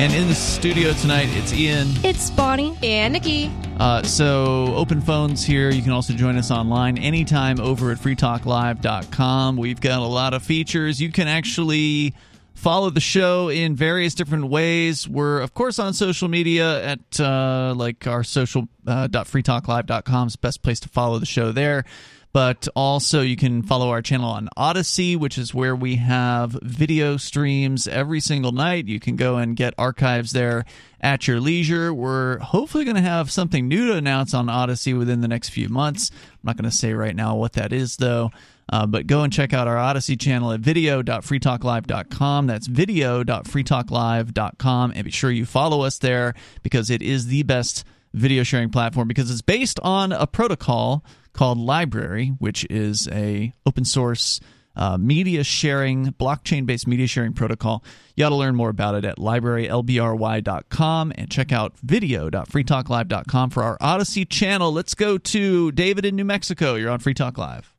And 0.00 0.14
in 0.14 0.28
the 0.28 0.34
studio 0.34 0.94
tonight, 0.94 1.28
it's 1.32 1.52
Ian. 1.52 1.88
It's 2.02 2.30
Bonnie. 2.30 2.78
And 2.82 3.12
Nikki. 3.12 3.52
Uh, 3.78 4.02
so, 4.02 4.74
open 4.74 5.02
phones 5.02 5.44
here. 5.44 5.68
You 5.70 5.82
can 5.82 5.92
also 5.92 6.14
join 6.14 6.38
us 6.38 6.50
online 6.50 6.96
anytime 6.96 7.60
over 7.60 7.90
at 7.90 7.98
freetalklive.com. 7.98 9.56
We've 9.58 9.80
got 9.80 10.00
a 10.00 10.06
lot 10.06 10.32
of 10.32 10.42
features. 10.42 11.02
You 11.02 11.12
can 11.12 11.28
actually 11.28 12.14
follow 12.62 12.90
the 12.90 13.00
show 13.00 13.48
in 13.48 13.74
various 13.74 14.14
different 14.14 14.46
ways. 14.46 15.08
We're, 15.08 15.40
of 15.40 15.52
course, 15.52 15.80
on 15.80 15.94
social 15.94 16.28
media 16.28 16.84
at 16.84 17.20
uh, 17.20 17.74
like 17.76 18.06
our 18.06 18.22
social 18.22 18.68
uh, 18.86 19.08
.freetalklive.com 19.08 20.28
is 20.28 20.34
the 20.34 20.38
best 20.38 20.62
place 20.62 20.78
to 20.80 20.88
follow 20.88 21.18
the 21.18 21.26
show 21.26 21.50
there. 21.50 21.84
But 22.32 22.68
also, 22.74 23.20
you 23.20 23.36
can 23.36 23.62
follow 23.62 23.90
our 23.90 24.00
channel 24.00 24.30
on 24.30 24.48
Odysee, 24.56 25.16
which 25.16 25.36
is 25.36 25.52
where 25.52 25.76
we 25.76 25.96
have 25.96 26.56
video 26.62 27.18
streams 27.18 27.86
every 27.86 28.20
single 28.20 28.52
night. 28.52 28.86
You 28.86 29.00
can 29.00 29.16
go 29.16 29.36
and 29.36 29.54
get 29.54 29.74
archives 29.76 30.30
there 30.30 30.64
at 31.00 31.28
your 31.28 31.40
leisure. 31.40 31.92
We're 31.92 32.38
hopefully 32.38 32.84
going 32.84 32.96
to 32.96 33.02
have 33.02 33.30
something 33.30 33.68
new 33.68 33.88
to 33.88 33.96
announce 33.96 34.32
on 34.32 34.48
Odysee 34.48 34.94
within 34.94 35.20
the 35.20 35.28
next 35.28 35.50
few 35.50 35.68
months. 35.68 36.10
I'm 36.10 36.38
not 36.44 36.56
going 36.56 36.70
to 36.70 36.74
say 36.76 36.94
right 36.94 37.14
now 37.14 37.34
what 37.36 37.52
that 37.54 37.70
is, 37.72 37.96
though. 37.96 38.30
Uh, 38.68 38.86
but 38.86 39.06
go 39.06 39.22
and 39.22 39.32
check 39.32 39.52
out 39.52 39.68
our 39.68 39.76
Odysee 39.76 40.16
channel 40.16 40.50
at 40.52 40.60
video.freetalklive.com. 40.60 42.46
That's 42.46 42.66
video.freetalklive.com. 42.66 44.92
And 44.94 45.04
be 45.04 45.10
sure 45.10 45.30
you 45.30 45.46
follow 45.46 45.82
us 45.82 45.98
there 45.98 46.34
because 46.62 46.90
it 46.90 47.02
is 47.02 47.26
the 47.26 47.42
best 47.42 47.84
video 48.14 48.42
sharing 48.42 48.70
platform 48.70 49.08
because 49.08 49.30
it's 49.30 49.42
based 49.42 49.78
on 49.80 50.12
a 50.12 50.26
protocol 50.26 51.04
called 51.32 51.58
LBRY, 51.58 52.36
which 52.38 52.66
is 52.70 53.08
a 53.10 53.52
open 53.66 53.84
source 53.84 54.40
uh, 54.74 54.96
media 54.96 55.44
sharing, 55.44 56.06
blockchain 56.12 56.66
based 56.66 56.86
media 56.86 57.06
sharing 57.06 57.32
protocol. 57.32 57.84
You 58.16 58.24
ought 58.24 58.30
to 58.30 58.36
learn 58.36 58.54
more 58.54 58.70
about 58.70 58.94
it 58.94 59.04
at 59.04 59.18
librarylbry.com 59.18 61.12
and 61.16 61.30
check 61.30 61.52
out 61.52 61.78
video.freetalklive.com 61.78 63.50
for 63.50 63.62
our 63.62 63.78
Odysee 63.80 64.28
channel. 64.28 64.72
Let's 64.72 64.94
go 64.94 65.18
to 65.18 65.72
David 65.72 66.04
in 66.04 66.16
New 66.16 66.24
Mexico. 66.24 66.74
You're 66.74 66.90
on 66.90 67.00
Free 67.00 67.14
Talk 67.14 67.38
Live. 67.38 67.71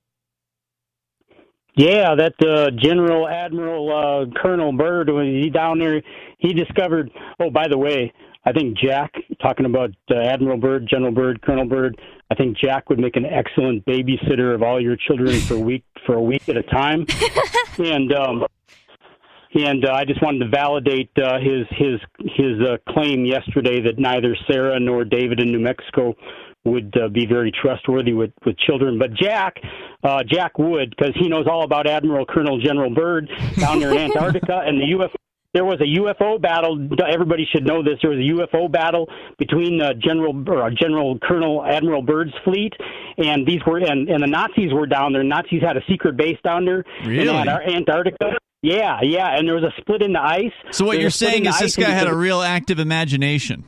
Yeah, 1.75 2.13
that 2.15 2.35
uh, 2.45 2.69
General 2.71 3.27
Admiral 3.27 3.89
uh, 3.91 4.39
Colonel 4.39 4.71
Byrd 4.73 5.09
was 5.09 5.25
he 5.25 5.49
down 5.49 5.79
there. 5.79 6.01
He 6.37 6.53
discovered. 6.53 7.09
Oh, 7.39 7.49
by 7.49 7.67
the 7.67 7.77
way, 7.77 8.13
I 8.45 8.51
think 8.51 8.77
Jack 8.77 9.11
talking 9.41 9.65
about 9.65 9.89
uh, 10.11 10.19
Admiral 10.19 10.57
Byrd, 10.57 10.87
General 10.87 11.11
Byrd, 11.11 11.41
Colonel 11.41 11.65
Byrd. 11.65 11.99
I 12.29 12.35
think 12.35 12.57
Jack 12.57 12.89
would 12.89 12.99
make 12.99 13.15
an 13.15 13.25
excellent 13.25 13.85
babysitter 13.85 14.53
of 14.53 14.61
all 14.61 14.81
your 14.81 14.95
children 14.95 15.39
for 15.39 15.55
a 15.55 15.59
week 15.59 15.83
for 16.05 16.15
a 16.15 16.21
week 16.21 16.47
at 16.47 16.57
a 16.57 16.63
time. 16.63 17.07
and 17.79 18.13
um, 18.13 18.45
and 19.55 19.85
uh, 19.85 19.93
I 19.93 20.05
just 20.05 20.21
wanted 20.21 20.39
to 20.39 20.49
validate 20.49 21.09
uh, 21.17 21.39
his 21.39 21.65
his 21.71 21.99
his 22.35 22.61
uh, 22.61 22.77
claim 22.91 23.25
yesterday 23.25 23.81
that 23.81 23.97
neither 23.97 24.35
Sarah 24.47 24.79
nor 24.79 25.05
David 25.05 25.39
in 25.39 25.51
New 25.51 25.59
Mexico 25.59 26.15
would 26.65 26.93
uh, 26.97 27.09
be 27.09 27.25
very 27.25 27.51
trustworthy 27.51 28.13
with 28.13 28.31
with 28.45 28.57
children. 28.57 28.97
But 28.97 29.13
Jack, 29.13 29.55
uh, 30.03 30.23
Jack 30.27 30.57
would 30.59 30.89
because 30.97 31.13
he 31.19 31.27
knows 31.27 31.45
all 31.49 31.63
about 31.63 31.87
Admiral 31.87 32.25
Colonel 32.25 32.59
General 32.59 32.89
Byrd 32.89 33.29
down 33.59 33.79
there 33.79 33.91
in 33.91 33.97
Antarctica 34.11 34.61
and 34.65 34.79
the 34.79 34.85
UFO. 34.97 35.15
There 35.53 35.65
was 35.65 35.79
a 35.81 35.99
UFO 36.01 36.41
battle. 36.41 36.87
Everybody 37.07 37.45
should 37.53 37.63
know 37.63 37.83
this. 37.83 37.99
There 38.01 38.09
was 38.09 38.17
a 38.19 38.57
UFO 38.57 38.71
battle 38.71 39.07
between 39.37 39.79
uh, 39.79 39.93
General 39.93 40.33
or 40.49 40.63
uh, 40.63 40.69
General 40.71 41.19
Colonel 41.19 41.63
Admiral 41.63 42.01
Byrd's 42.01 42.33
fleet, 42.43 42.73
and 43.17 43.45
these 43.45 43.59
were 43.67 43.77
and, 43.77 44.09
and 44.09 44.23
the 44.23 44.27
Nazis 44.27 44.73
were 44.73 44.87
down 44.87 45.13
there. 45.13 45.23
Nazis 45.23 45.61
had 45.61 45.77
a 45.77 45.81
secret 45.87 46.17
base 46.17 46.37
down 46.43 46.65
there 46.65 46.83
Really? 47.05 47.29
in 47.29 47.35
Antar- 47.35 47.67
Antarctica. 47.69 48.31
Yeah, 48.63 48.99
yeah, 49.03 49.37
and 49.37 49.47
there 49.47 49.55
was 49.55 49.65
a 49.65 49.73
split 49.81 50.01
in 50.01 50.13
the 50.13 50.21
ice. 50.21 50.53
So, 50.71 50.85
what 50.85 50.95
you're 50.97 51.07
was 51.07 51.15
a 51.15 51.17
split 51.17 51.31
saying 51.31 51.45
is 51.45 51.59
this 51.59 51.75
guy 51.75 51.89
had 51.91 52.07
a 52.07 52.15
real 52.15 52.41
active 52.41 52.79
imagination. 52.79 53.65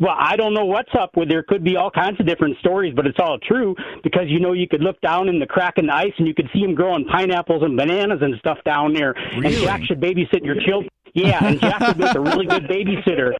Well, 0.00 0.14
I 0.18 0.36
don't 0.36 0.54
know 0.54 0.64
what's 0.64 0.90
up 0.98 1.10
with. 1.16 1.28
There 1.28 1.44
could 1.44 1.62
be 1.62 1.76
all 1.76 1.90
kinds 1.90 2.18
of 2.18 2.26
different 2.26 2.58
stories, 2.58 2.92
but 2.96 3.06
it's 3.06 3.18
all 3.20 3.38
true 3.38 3.76
because 4.02 4.24
you 4.26 4.40
know 4.40 4.52
you 4.52 4.66
could 4.68 4.80
look 4.80 5.00
down 5.00 5.28
in 5.28 5.38
the 5.38 5.46
crack 5.46 5.74
in 5.76 5.86
the 5.86 5.94
ice 5.94 6.12
and 6.18 6.26
you 6.26 6.34
could 6.34 6.48
see 6.52 6.60
him 6.60 6.74
growing 6.74 7.04
pineapples 7.04 7.62
and 7.62 7.76
bananas 7.76 8.18
and 8.20 8.34
stuff 8.38 8.58
down 8.64 8.92
there. 8.92 9.12
And 9.12 9.48
Jack 9.48 9.82
should 9.84 10.00
babysit 10.00 10.44
your 10.44 10.56
children. 10.66 10.90
Yeah, 11.14 11.44
and 11.44 11.60
Jack 11.60 11.80
would 11.80 11.98
be 11.98 12.04
a 12.04 12.20
really 12.20 12.46
good 12.46 12.64
babysitter. 12.64 13.34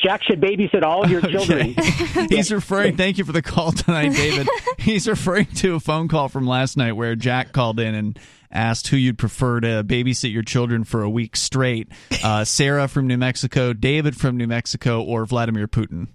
Jack 0.00 0.22
should 0.24 0.40
babysit 0.40 0.82
all 0.82 1.04
of 1.04 1.10
your 1.10 1.20
children. 1.20 1.74
He's 2.28 2.50
referring. 2.50 2.96
Thank 2.96 3.18
you 3.18 3.24
for 3.24 3.32
the 3.32 3.42
call 3.42 3.70
tonight, 3.70 4.12
David. 4.12 4.48
He's 4.78 5.06
referring 5.06 5.46
to 5.56 5.74
a 5.74 5.80
phone 5.80 6.08
call 6.08 6.28
from 6.28 6.46
last 6.46 6.76
night 6.76 6.92
where 6.92 7.14
Jack 7.14 7.52
called 7.52 7.78
in 7.78 7.94
and 7.94 8.18
asked 8.50 8.88
who 8.88 8.96
you'd 8.96 9.18
prefer 9.18 9.60
to 9.60 9.84
babysit 9.84 10.32
your 10.32 10.42
children 10.42 10.84
for 10.84 11.02
a 11.02 11.10
week 11.10 11.36
straight: 11.36 11.88
uh, 12.22 12.44
Sarah 12.44 12.88
from 12.88 13.06
New 13.06 13.18
Mexico, 13.18 13.72
David 13.72 14.16
from 14.16 14.36
New 14.36 14.46
Mexico, 14.46 15.02
or 15.02 15.26
Vladimir 15.26 15.68
Putin. 15.68 16.08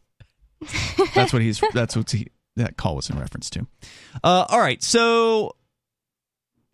That's 1.13 1.33
what 1.33 1.41
he's. 1.41 1.61
That's 1.73 1.95
what 1.95 2.11
he, 2.11 2.27
that 2.55 2.77
call 2.77 2.95
was 2.95 3.09
in 3.09 3.19
reference 3.19 3.49
to. 3.51 3.67
Uh, 4.23 4.45
all 4.49 4.59
right, 4.59 4.81
so 4.81 5.55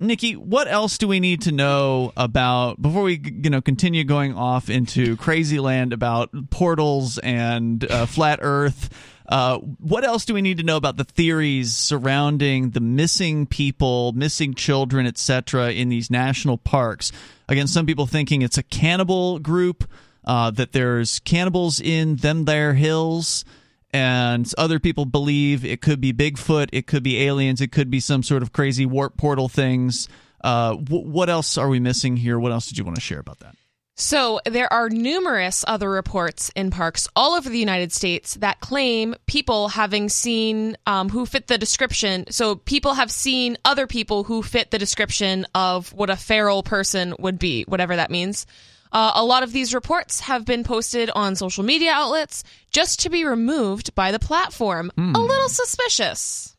Nikki, 0.01 0.33
what 0.33 0.67
else 0.67 0.97
do 0.97 1.07
we 1.07 1.19
need 1.19 1.41
to 1.43 1.51
know 1.51 2.11
about 2.17 2.81
before 2.81 3.03
we 3.03 3.21
you 3.23 3.51
know 3.51 3.61
continue 3.61 4.03
going 4.03 4.35
off 4.35 4.69
into 4.69 5.15
crazy 5.15 5.59
land 5.59 5.93
about 5.93 6.31
portals 6.49 7.19
and 7.19 7.89
uh, 7.89 8.07
flat 8.07 8.39
Earth? 8.41 8.89
Uh, 9.31 9.59
what 9.59 10.03
else 10.03 10.25
do 10.25 10.33
we 10.33 10.41
need 10.41 10.57
to 10.57 10.63
know 10.63 10.75
about 10.75 10.97
the 10.97 11.05
theories 11.05 11.73
surrounding 11.73 12.71
the 12.71 12.81
missing 12.81 13.45
people, 13.45 14.11
missing 14.11 14.53
children, 14.53 15.07
etc., 15.07 15.71
in 15.71 15.87
these 15.87 16.11
national 16.11 16.57
parks? 16.57 17.13
Again, 17.47 17.67
some 17.67 17.85
people 17.85 18.05
thinking 18.05 18.41
it's 18.41 18.57
a 18.57 18.63
cannibal 18.63 19.39
group, 19.39 19.89
uh, 20.25 20.51
that 20.51 20.73
there's 20.73 21.19
cannibals 21.19 21.79
in 21.79 22.17
them 22.17 22.43
there 22.43 22.73
hills 22.73 23.45
and 23.93 24.51
other 24.57 24.79
people 24.79 25.05
believe 25.05 25.65
it 25.65 25.81
could 25.81 25.99
be 25.99 26.13
Bigfoot, 26.13 26.69
it 26.71 26.87
could 26.87 27.03
be 27.03 27.23
aliens, 27.23 27.61
it 27.61 27.71
could 27.71 27.89
be 27.89 27.99
some 27.99 28.23
sort 28.23 28.41
of 28.41 28.53
crazy 28.53 28.85
warp 28.85 29.17
portal 29.17 29.49
things. 29.49 30.07
Uh, 30.43 30.75
wh- 30.75 31.05
what 31.05 31.29
else 31.29 31.57
are 31.57 31.67
we 31.67 31.79
missing 31.79 32.17
here? 32.17 32.39
What 32.39 32.51
else 32.51 32.67
did 32.67 32.77
you 32.77 32.83
want 32.83 32.95
to 32.95 33.01
share 33.01 33.19
about 33.19 33.39
that? 33.39 33.55
So, 33.95 34.39
there 34.45 34.71
are 34.71 34.89
numerous 34.89 35.65
other 35.67 35.89
reports 35.89 36.49
in 36.55 36.71
parks 36.71 37.07
all 37.15 37.33
over 37.33 37.49
the 37.49 37.59
United 37.59 37.91
States 37.91 38.35
that 38.35 38.59
claim 38.59 39.15
people 39.27 39.67
having 39.67 40.09
seen 40.09 40.77
um, 40.87 41.09
who 41.09 41.25
fit 41.25 41.47
the 41.47 41.57
description. 41.57 42.25
So, 42.31 42.55
people 42.55 42.93
have 42.93 43.11
seen 43.11 43.57
other 43.65 43.87
people 43.87 44.23
who 44.23 44.43
fit 44.43 44.71
the 44.71 44.79
description 44.79 45.45
of 45.53 45.91
what 45.93 46.09
a 46.09 46.15
feral 46.15 46.63
person 46.63 47.13
would 47.19 47.37
be, 47.37 47.63
whatever 47.63 47.95
that 47.97 48.09
means. 48.09 48.45
Uh, 48.93 49.11
a 49.15 49.23
lot 49.23 49.43
of 49.43 49.51
these 49.51 49.73
reports 49.73 50.21
have 50.21 50.45
been 50.45 50.63
posted 50.63 51.09
on 51.11 51.35
social 51.35 51.63
media 51.63 51.91
outlets 51.91 52.43
just 52.71 53.01
to 53.01 53.09
be 53.09 53.23
removed 53.23 53.93
by 53.95 54.11
the 54.11 54.19
platform. 54.19 54.91
A 54.97 55.19
little 55.19 55.47
suspicious. 55.49 56.55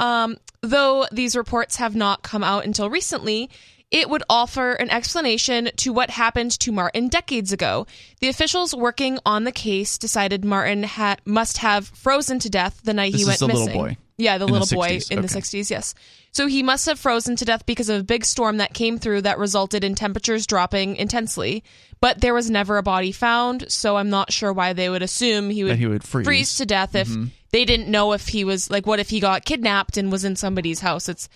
Um, 0.00 0.36
though 0.62 1.06
these 1.12 1.36
reports 1.36 1.76
have 1.76 1.94
not 1.94 2.22
come 2.22 2.42
out 2.42 2.64
until 2.64 2.90
recently, 2.90 3.50
it 3.94 4.10
would 4.10 4.22
offer 4.28 4.72
an 4.72 4.90
explanation 4.90 5.70
to 5.76 5.92
what 5.92 6.10
happened 6.10 6.50
to 6.58 6.72
Martin 6.72 7.08
decades 7.08 7.52
ago. 7.52 7.86
The 8.20 8.28
officials 8.28 8.74
working 8.74 9.18
on 9.24 9.44
the 9.44 9.52
case 9.52 9.96
decided 9.98 10.44
Martin 10.44 10.82
ha- 10.82 11.16
must 11.24 11.58
have 11.58 11.86
frozen 11.88 12.38
to 12.40 12.50
death 12.50 12.80
the 12.84 12.92
night 12.94 13.12
This 13.12 13.20
he 13.20 13.22
is 13.22 13.28
went 13.28 13.38
the 13.38 13.46
little 13.46 13.66
missing. 13.66 13.80
boy 13.80 13.96
Yeah, 14.18 14.38
the 14.38 14.46
in 14.46 14.52
the 14.52 14.58
little 14.60 14.76
boy 14.76 14.96
60s, 14.96 15.10
in 15.12 15.22
the 15.22 15.28
60s, 15.28 15.70
yes. 15.70 15.94
So 16.32 16.48
he 16.48 16.62
must 16.64 16.86
have 16.86 16.98
frozen 16.98 17.36
to 17.36 17.44
death 17.44 17.64
because 17.66 17.88
of 17.88 18.00
a 18.00 18.04
big 18.04 18.24
storm 18.24 18.56
that 18.56 18.74
came 18.74 18.98
through 18.98 19.22
that 19.22 19.38
resulted 19.38 19.84
in 19.84 19.94
temperatures 19.94 20.46
dropping 20.46 20.96
intensely. 20.96 21.62
But 22.00 22.20
there 22.20 22.34
was 22.34 22.50
never 22.50 22.76
a 22.76 22.82
body 22.82 23.12
found, 23.12 23.66
so 23.70 23.96
I'm 23.96 24.10
not 24.10 24.32
sure 24.32 24.52
why 24.52 24.72
they 24.72 24.88
would 24.90 25.02
assume 25.02 25.50
he 25.50 25.62
would, 25.64 25.78
he 25.78 25.86
would 25.86 26.02
freeze. 26.04 26.56
to 26.56 26.66
death 26.66 26.94
if 26.96 27.08
Mhm. 27.08 27.30
they 27.52 27.64
didn't 27.64 27.88
know 27.88 28.12
if 28.12 28.26
he 28.28 28.42
was 28.44 28.68
like 28.70 28.86
what 28.86 28.98
if 28.98 29.10
he 29.10 29.20
got 29.20 29.44
kidnapped 29.44 29.96
and 29.96 30.10
was 30.10 30.24
in 30.24 30.34
somebody's 30.34 30.80
house. 30.80 31.08
It's 31.08 31.28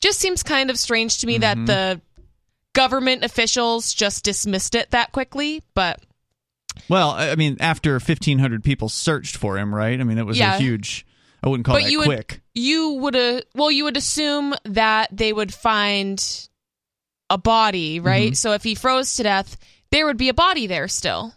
just 0.00 0.18
seems 0.18 0.42
kind 0.42 0.70
of 0.70 0.78
strange 0.78 1.18
to 1.18 1.26
me 1.26 1.38
that 1.38 1.56
Mhm. 1.56 1.66
the 1.66 2.00
government 2.74 3.24
officials 3.24 3.94
just 3.94 4.24
dismissed 4.24 4.74
it 4.74 4.90
that 4.90 5.12
quickly, 5.12 5.62
but 5.74 6.00
Well, 6.88 7.10
I 7.12 7.34
mean, 7.36 7.56
after 7.60 7.98
1,500 7.98 8.62
people 8.62 8.88
searched 8.90 9.36
for 9.36 9.56
him, 9.58 9.74
right? 9.74 9.98
I 9.98 10.04
mean, 10.04 10.18
it 10.18 10.26
was 10.26 10.38
Yeah. 10.38 10.56
a 10.56 10.58
huge. 10.58 11.06
I 11.42 11.48
wouldn't 11.48 11.64
call 11.64 11.76
but 11.76 11.84
that 11.84 11.90
you 11.90 12.02
quick. 12.02 12.40
would 12.54 12.62
you 12.62 12.88
would 12.94 13.16
uh, 13.16 13.40
well 13.54 13.70
you 13.70 13.84
would 13.84 13.96
assume 13.96 14.54
that 14.64 15.08
they 15.16 15.32
would 15.32 15.52
find 15.54 16.22
a 17.30 17.38
body 17.38 18.00
right 18.00 18.32
Mhm. 18.32 18.36
so 18.36 18.52
if 18.52 18.62
he 18.64 18.74
froze 18.74 19.14
to 19.16 19.22
death 19.22 19.56
there 19.92 20.06
would 20.06 20.16
be 20.16 20.28
a 20.28 20.34
body 20.34 20.66
there 20.66 20.88
still 20.88 21.34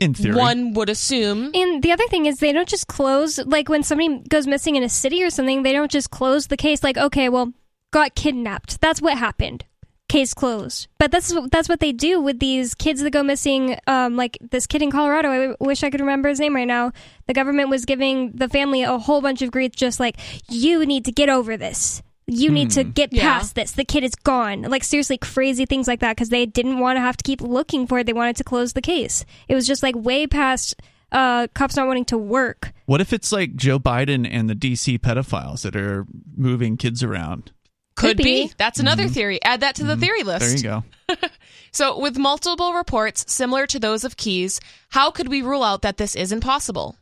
In 0.00 0.12
theory, 0.14 0.34
one 0.34 0.72
would 0.74 0.88
assume 0.88 1.52
And 1.54 1.82
the 1.82 1.92
other 1.92 2.06
thing 2.08 2.26
is 2.26 2.38
they 2.38 2.52
don't 2.52 2.68
just 2.68 2.88
close 2.88 3.38
like 3.38 3.68
when 3.68 3.82
somebody 3.82 4.20
goes 4.28 4.46
missing 4.46 4.76
in 4.76 4.82
a 4.82 4.88
city 4.88 5.22
or 5.22 5.30
something, 5.30 5.62
they 5.62 5.72
don't 5.72 5.90
just 5.90 6.10
close 6.10 6.48
the 6.48 6.56
case 6.56 6.82
like, 6.82 6.98
okay, 6.98 7.28
well, 7.28 7.52
got 7.92 8.14
kidnapped. 8.16 8.80
That's 8.80 9.00
what 9.00 9.16
happened. 9.16 9.64
Case 10.08 10.34
closed. 10.34 10.88
But 10.98 11.10
that's 11.10 11.32
what 11.32 11.50
that's 11.50 11.68
what 11.68 11.80
they 11.80 11.92
do 11.92 12.20
with 12.20 12.38
these 12.40 12.74
kids 12.74 13.00
that 13.02 13.10
go 13.10 13.22
missing. 13.22 13.78
Um, 13.86 14.16
like 14.16 14.36
this 14.40 14.66
kid 14.66 14.82
in 14.82 14.90
Colorado. 14.90 15.30
I 15.30 15.38
w- 15.38 15.56
wish 15.60 15.82
I 15.82 15.90
could 15.90 16.00
remember 16.00 16.28
his 16.28 16.40
name 16.40 16.54
right 16.54 16.66
now. 16.66 16.92
The 17.26 17.32
government 17.32 17.70
was 17.70 17.84
giving 17.84 18.32
the 18.32 18.48
family 18.48 18.82
a 18.82 18.98
whole 18.98 19.22
bunch 19.22 19.42
of 19.42 19.50
grief, 19.50 19.72
just 19.74 20.00
like 20.00 20.16
you 20.50 20.84
need 20.84 21.04
to 21.06 21.12
get 21.12 21.28
over 21.28 21.56
this. 21.56 22.02
You 22.26 22.50
need 22.50 22.70
to 22.72 22.84
Hmm. 22.84 22.90
get 22.90 23.12
Yeah. 23.12 23.22
past 23.34 23.54
this. 23.54 23.72
The 23.72 23.84
kid 23.84 24.02
is 24.04 24.14
gone. 24.14 24.62
Like 24.62 24.82
seriously, 24.84 25.18
crazy 25.18 25.66
things 25.66 25.86
like 25.86 26.00
that 26.00 26.16
because 26.16 26.30
they 26.30 26.46
didn't 26.46 26.78
want 26.78 26.96
to 26.96 27.00
have 27.00 27.16
to 27.18 27.22
keep 27.22 27.40
looking 27.42 27.86
for 27.86 27.98
it. 27.98 28.06
They 28.06 28.12
wanted 28.14 28.36
to 28.36 28.44
close 28.44 28.72
the 28.72 28.80
case. 28.82 29.24
It 29.48 29.54
was 29.54 29.66
just 29.66 29.82
like 29.82 29.94
way 29.94 30.26
past 30.26 30.74
uh, 31.12 31.46
cops 31.54 31.76
not 31.76 31.86
wanting 31.86 32.06
to 32.06 32.18
work. 32.18 32.72
What 32.86 33.00
if 33.00 33.12
it's 33.12 33.30
like 33.30 33.54
Joe 33.56 33.78
Biden 33.78 34.26
and 34.28 34.48
the 34.50 34.54
DC 34.56 34.98
pedophiles 34.98 35.62
that 35.62 35.76
are 35.76 36.06
moving 36.36 36.76
kids 36.76 37.02
around? 37.02 37.52
could, 37.96 38.16
Could 38.16 38.16
be. 38.16 38.46
be. 38.48 38.52
that's 38.58 38.80
another 38.80 39.06
theory 39.06 39.40
add 39.44 39.60
that 39.60 39.76
to 39.76 39.84
the 39.84 39.96
theory 39.96 40.24
list 40.24 40.56
Mm-hmm. 40.56 40.66
There 40.66 41.16
you 41.16 41.16
go. 41.20 41.28
So, 41.70 41.98
with 41.98 42.16
multiple 42.18 42.72
reports 42.72 43.24
similar 43.32 43.66
to 43.68 43.78
those 43.80 44.02
of 44.04 44.16
Keys, 44.16 44.60
how 44.90 45.10
could 45.12 45.28
we 45.28 45.42
rule 45.42 45.62
out 45.64 45.82
that 45.82 45.96
this 45.96 46.14
isn't 46.16 46.40
possible? 46.40 46.96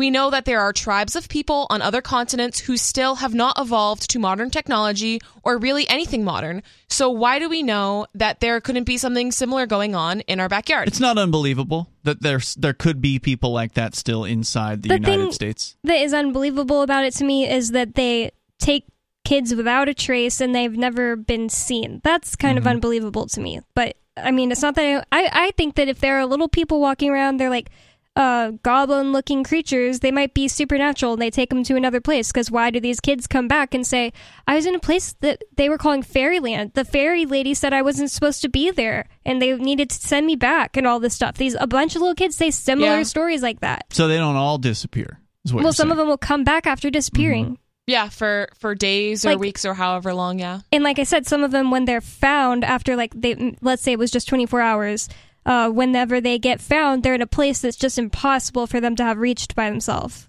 We 0.00 0.08
know 0.08 0.30
that 0.30 0.46
there 0.46 0.62
are 0.62 0.72
tribes 0.72 1.14
of 1.14 1.28
people 1.28 1.66
on 1.68 1.82
other 1.82 2.00
continents 2.00 2.58
who 2.58 2.78
still 2.78 3.16
have 3.16 3.34
not 3.34 3.58
evolved 3.58 4.08
to 4.08 4.18
modern 4.18 4.48
technology 4.48 5.20
or 5.42 5.58
really 5.58 5.86
anything 5.90 6.24
modern. 6.24 6.62
So, 6.88 7.10
why 7.10 7.38
do 7.38 7.50
we 7.50 7.62
know 7.62 8.06
that 8.14 8.40
there 8.40 8.62
couldn't 8.62 8.84
be 8.84 8.96
something 8.96 9.30
similar 9.30 9.66
going 9.66 9.94
on 9.94 10.20
in 10.20 10.40
our 10.40 10.48
backyard? 10.48 10.88
It's 10.88 11.00
not 11.00 11.18
unbelievable 11.18 11.90
that 12.04 12.22
there's 12.22 12.54
there 12.54 12.72
could 12.72 13.02
be 13.02 13.18
people 13.18 13.52
like 13.52 13.74
that 13.74 13.94
still 13.94 14.24
inside 14.24 14.84
the, 14.84 14.88
The 14.88 14.94
United 14.94 15.22
thing- 15.24 15.32
States. 15.32 15.76
that 15.84 16.00
is 16.00 16.14
unbelievable 16.14 16.80
about 16.80 17.04
it 17.04 17.14
to 17.16 17.24
me 17.24 17.46
is 17.46 17.72
that 17.72 17.94
they 17.94 18.30
take 18.58 18.86
kids 19.26 19.54
without 19.54 19.90
a 19.90 19.92
trace 19.92 20.40
and 20.40 20.54
they've 20.54 20.78
never 20.78 21.14
been 21.14 21.50
seen. 21.50 22.00
That's 22.02 22.36
kind 22.36 22.56
of 22.56 22.64
mm-hmm. 22.64 22.70
unbelievable 22.70 23.26
to 23.26 23.38
me. 23.38 23.60
But 23.74 23.98
I 24.16 24.30
mean, 24.30 24.50
it's 24.50 24.62
not 24.62 24.76
that 24.76 25.06
I, 25.12 25.24
I 25.24 25.30
I 25.32 25.50
think 25.58 25.74
that 25.74 25.88
if 25.88 26.00
there 26.00 26.18
are 26.18 26.24
little 26.24 26.48
people 26.48 26.80
walking 26.80 27.10
around, 27.10 27.36
they're 27.36 27.50
like 27.50 27.68
uh 28.16 28.50
goblin 28.64 29.12
looking 29.12 29.44
creatures 29.44 30.00
they 30.00 30.10
might 30.10 30.34
be 30.34 30.48
supernatural 30.48 31.12
and 31.12 31.22
they 31.22 31.30
take 31.30 31.48
them 31.48 31.62
to 31.62 31.76
another 31.76 32.00
place 32.00 32.32
because 32.32 32.50
why 32.50 32.68
do 32.68 32.80
these 32.80 32.98
kids 32.98 33.28
come 33.28 33.46
back 33.46 33.72
and 33.72 33.86
say 33.86 34.12
i 34.48 34.56
was 34.56 34.66
in 34.66 34.74
a 34.74 34.80
place 34.80 35.12
that 35.20 35.40
they 35.56 35.68
were 35.68 35.78
calling 35.78 36.02
fairyland 36.02 36.72
the 36.74 36.84
fairy 36.84 37.24
lady 37.24 37.54
said 37.54 37.72
i 37.72 37.80
wasn't 37.82 38.10
supposed 38.10 38.42
to 38.42 38.48
be 38.48 38.68
there 38.72 39.06
and 39.24 39.40
they 39.40 39.54
needed 39.56 39.88
to 39.88 39.94
send 39.96 40.26
me 40.26 40.34
back 40.34 40.76
and 40.76 40.88
all 40.88 40.98
this 40.98 41.14
stuff 41.14 41.36
these 41.36 41.54
a 41.60 41.68
bunch 41.68 41.94
of 41.94 42.02
little 42.02 42.16
kids 42.16 42.36
say 42.36 42.50
similar 42.50 42.96
Yeah. 42.98 43.02
stories 43.04 43.42
like 43.42 43.60
that 43.60 43.84
So 43.90 44.08
they 44.08 44.16
don't 44.16 44.34
all 44.36 44.58
disappear. 44.58 45.20
Is 45.44 45.54
what 45.54 45.62
well 45.62 45.72
some 45.72 45.84
saying. 45.84 45.92
of 45.92 45.96
them 45.98 46.08
will 46.08 46.18
come 46.18 46.42
back 46.42 46.66
after 46.66 46.90
disappearing 46.90 47.58
yeah, 47.86 48.08
for, 48.08 48.48
for 48.58 48.74
days 48.76 49.24
or 49.24 49.30
Like- 49.30 49.38
weeks 49.40 49.64
or 49.64 49.74
however 49.74 50.14
long, 50.14 50.38
yeah. 50.38 50.60
and 50.70 50.84
like 50.84 51.00
I 51.00 51.02
said, 51.04 51.26
some 51.26 51.42
of 51.42 51.50
them 51.50 51.72
when 51.72 51.86
they're 51.86 52.00
found 52.00 52.62
after 52.64 52.94
like 52.94 53.12
they 53.16 53.56
let's 53.62 53.82
say 53.82 53.92
it 53.92 53.98
was 53.98 54.10
just 54.12 54.28
24 54.28 54.60
hours, 54.60 55.08
uh, 55.46 55.70
whenever 55.70 56.20
they 56.20 56.38
get 56.38 56.60
found, 56.60 57.02
they're 57.02 57.14
in 57.14 57.22
a 57.22 57.26
place 57.26 57.60
that's 57.60 57.76
just 57.76 57.98
impossible 57.98 58.66
for 58.66 58.80
them 58.80 58.96
to 58.96 59.04
have 59.04 59.18
reached 59.18 59.54
by 59.54 59.70
themselves. 59.70 60.28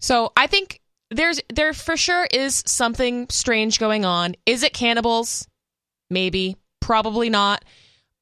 So 0.00 0.32
I 0.36 0.46
think 0.46 0.80
there's 1.10 1.40
there 1.52 1.72
for 1.72 1.96
sure 1.96 2.26
is 2.32 2.62
something 2.66 3.26
strange 3.30 3.78
going 3.78 4.04
on. 4.04 4.34
Is 4.46 4.62
it 4.62 4.72
cannibals? 4.72 5.48
Maybe. 6.10 6.56
Probably 6.80 7.30
not. 7.30 7.64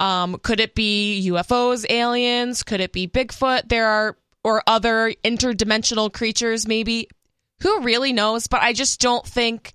Um, 0.01 0.39
could 0.39 0.61
it 0.61 0.75
be 0.75 1.29
UFOs, 1.31 1.87
aliens? 1.89 2.63
Could 2.63 2.81
it 2.81 2.93
be 2.93 3.09
Bigfoot? 3.09 3.69
There 3.69 3.87
are 3.87 4.17
or 4.45 4.63
other 4.67 5.13
interdimensional 5.25 6.13
creatures, 6.13 6.67
maybe. 6.67 7.09
Who 7.63 7.81
really 7.81 8.13
knows? 8.13 8.47
But 8.47 8.63
I 8.63 8.73
just 8.73 9.01
don't 9.01 9.27
think 9.27 9.73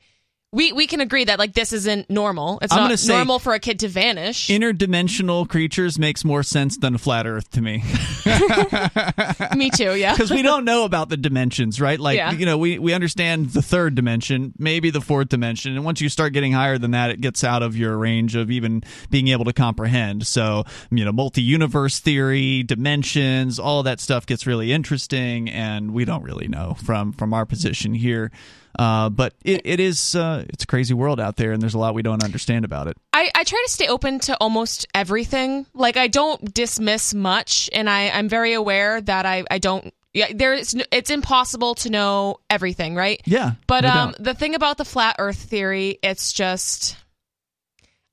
we 0.53 0.73
we 0.73 0.85
can 0.87 0.99
agree 0.99 1.23
that 1.23 1.39
like 1.39 1.53
this 1.53 1.71
isn't 1.71 2.09
normal. 2.09 2.59
It's 2.61 2.73
I'm 2.73 2.89
not 2.89 3.07
normal 3.07 3.39
for 3.39 3.53
a 3.53 3.59
kid 3.59 3.79
to 3.79 3.87
vanish. 3.87 4.49
Interdimensional 4.49 5.47
creatures 5.47 5.97
makes 5.97 6.25
more 6.25 6.43
sense 6.43 6.77
than 6.77 6.95
a 6.95 6.97
flat 6.97 7.25
Earth 7.25 7.49
to 7.51 7.61
me. 7.61 7.83
Me 9.55 9.69
too, 9.69 9.95
yeah. 9.95 10.13
Because 10.13 10.29
we 10.31 10.41
don't 10.41 10.65
know 10.65 10.83
about 10.83 11.09
the 11.09 11.17
dimensions, 11.17 11.79
right? 11.79 11.99
Like, 11.99 12.17
Yeah. 12.17 12.31
you 12.31 12.45
know, 12.45 12.57
we, 12.57 12.79
we 12.79 12.93
understand 12.93 13.51
the 13.51 13.61
third 13.61 13.95
dimension, 13.95 14.53
maybe 14.57 14.89
the 14.89 15.01
fourth 15.01 15.29
dimension. 15.29 15.75
And 15.75 15.85
once 15.85 16.01
you 16.01 16.09
start 16.09 16.33
getting 16.33 16.51
higher 16.53 16.77
than 16.77 16.91
that, 16.91 17.11
it 17.11 17.21
gets 17.21 17.43
out 17.43 17.63
of 17.63 17.75
your 17.77 17.97
range 17.97 18.35
of 18.35 18.51
even 18.51 18.83
being 19.09 19.29
able 19.29 19.45
to 19.45 19.53
comprehend. 19.53 20.27
So, 20.27 20.65
you 20.89 21.05
know, 21.05 21.11
multi 21.11 21.41
universe 21.41 21.99
theory, 21.99 22.63
dimensions, 22.63 23.59
all 23.59 23.83
that 23.83 23.99
stuff 23.99 24.25
gets 24.25 24.45
really 24.45 24.71
interesting. 24.71 25.49
And 25.49 25.93
we 25.93 26.05
don't 26.05 26.23
really 26.23 26.47
know 26.47 26.75
from, 26.83 27.13
from 27.13 27.33
our 27.33 27.45
position 27.45 27.93
here. 27.93 28.31
Uh, 28.77 29.09
but 29.09 29.33
it, 29.43 29.61
it 29.65 29.79
is 29.79 30.15
uh, 30.15 30.45
it's 30.49 30.63
a 30.63 30.67
crazy 30.67 30.93
world 30.93 31.19
out 31.19 31.35
there, 31.35 31.51
and 31.51 31.61
there's 31.61 31.73
a 31.73 31.77
lot 31.79 31.93
we 31.93 32.01
don't 32.01 32.23
understand 32.23 32.65
about 32.65 32.87
it. 32.87 32.97
I, 33.13 33.29
I 33.35 33.43
try 33.43 33.61
to 33.65 33.71
stay 33.71 33.87
open 33.87 34.19
to 34.21 34.37
almost 34.37 34.87
everything. 34.93 35.65
Like 35.73 35.97
I 35.97 36.07
don't 36.07 36.53
dismiss 36.53 37.13
much, 37.13 37.69
and 37.73 37.89
I, 37.89 38.09
I'm 38.09 38.29
very 38.29 38.53
aware 38.53 39.01
that 39.01 39.25
I, 39.25 39.43
I 39.49 39.57
don't. 39.59 39.93
Yeah, 40.13 40.27
there's 40.33 40.75
it's 40.91 41.09
impossible 41.09 41.75
to 41.75 41.89
know 41.89 42.37
everything, 42.49 42.95
right? 42.95 43.21
Yeah, 43.25 43.53
But 43.67 43.81
no 43.85 43.89
um, 43.89 44.11
doubt. 44.11 44.23
the 44.23 44.33
thing 44.33 44.55
about 44.55 44.77
the 44.77 44.85
flat 44.85 45.15
Earth 45.19 45.37
theory, 45.37 45.99
it's 46.03 46.33
just 46.33 46.97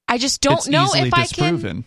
I 0.06 0.18
just 0.18 0.40
don't 0.40 0.58
it's 0.58 0.68
know 0.68 0.88
if 0.94 1.12
I 1.12 1.26
can. 1.26 1.84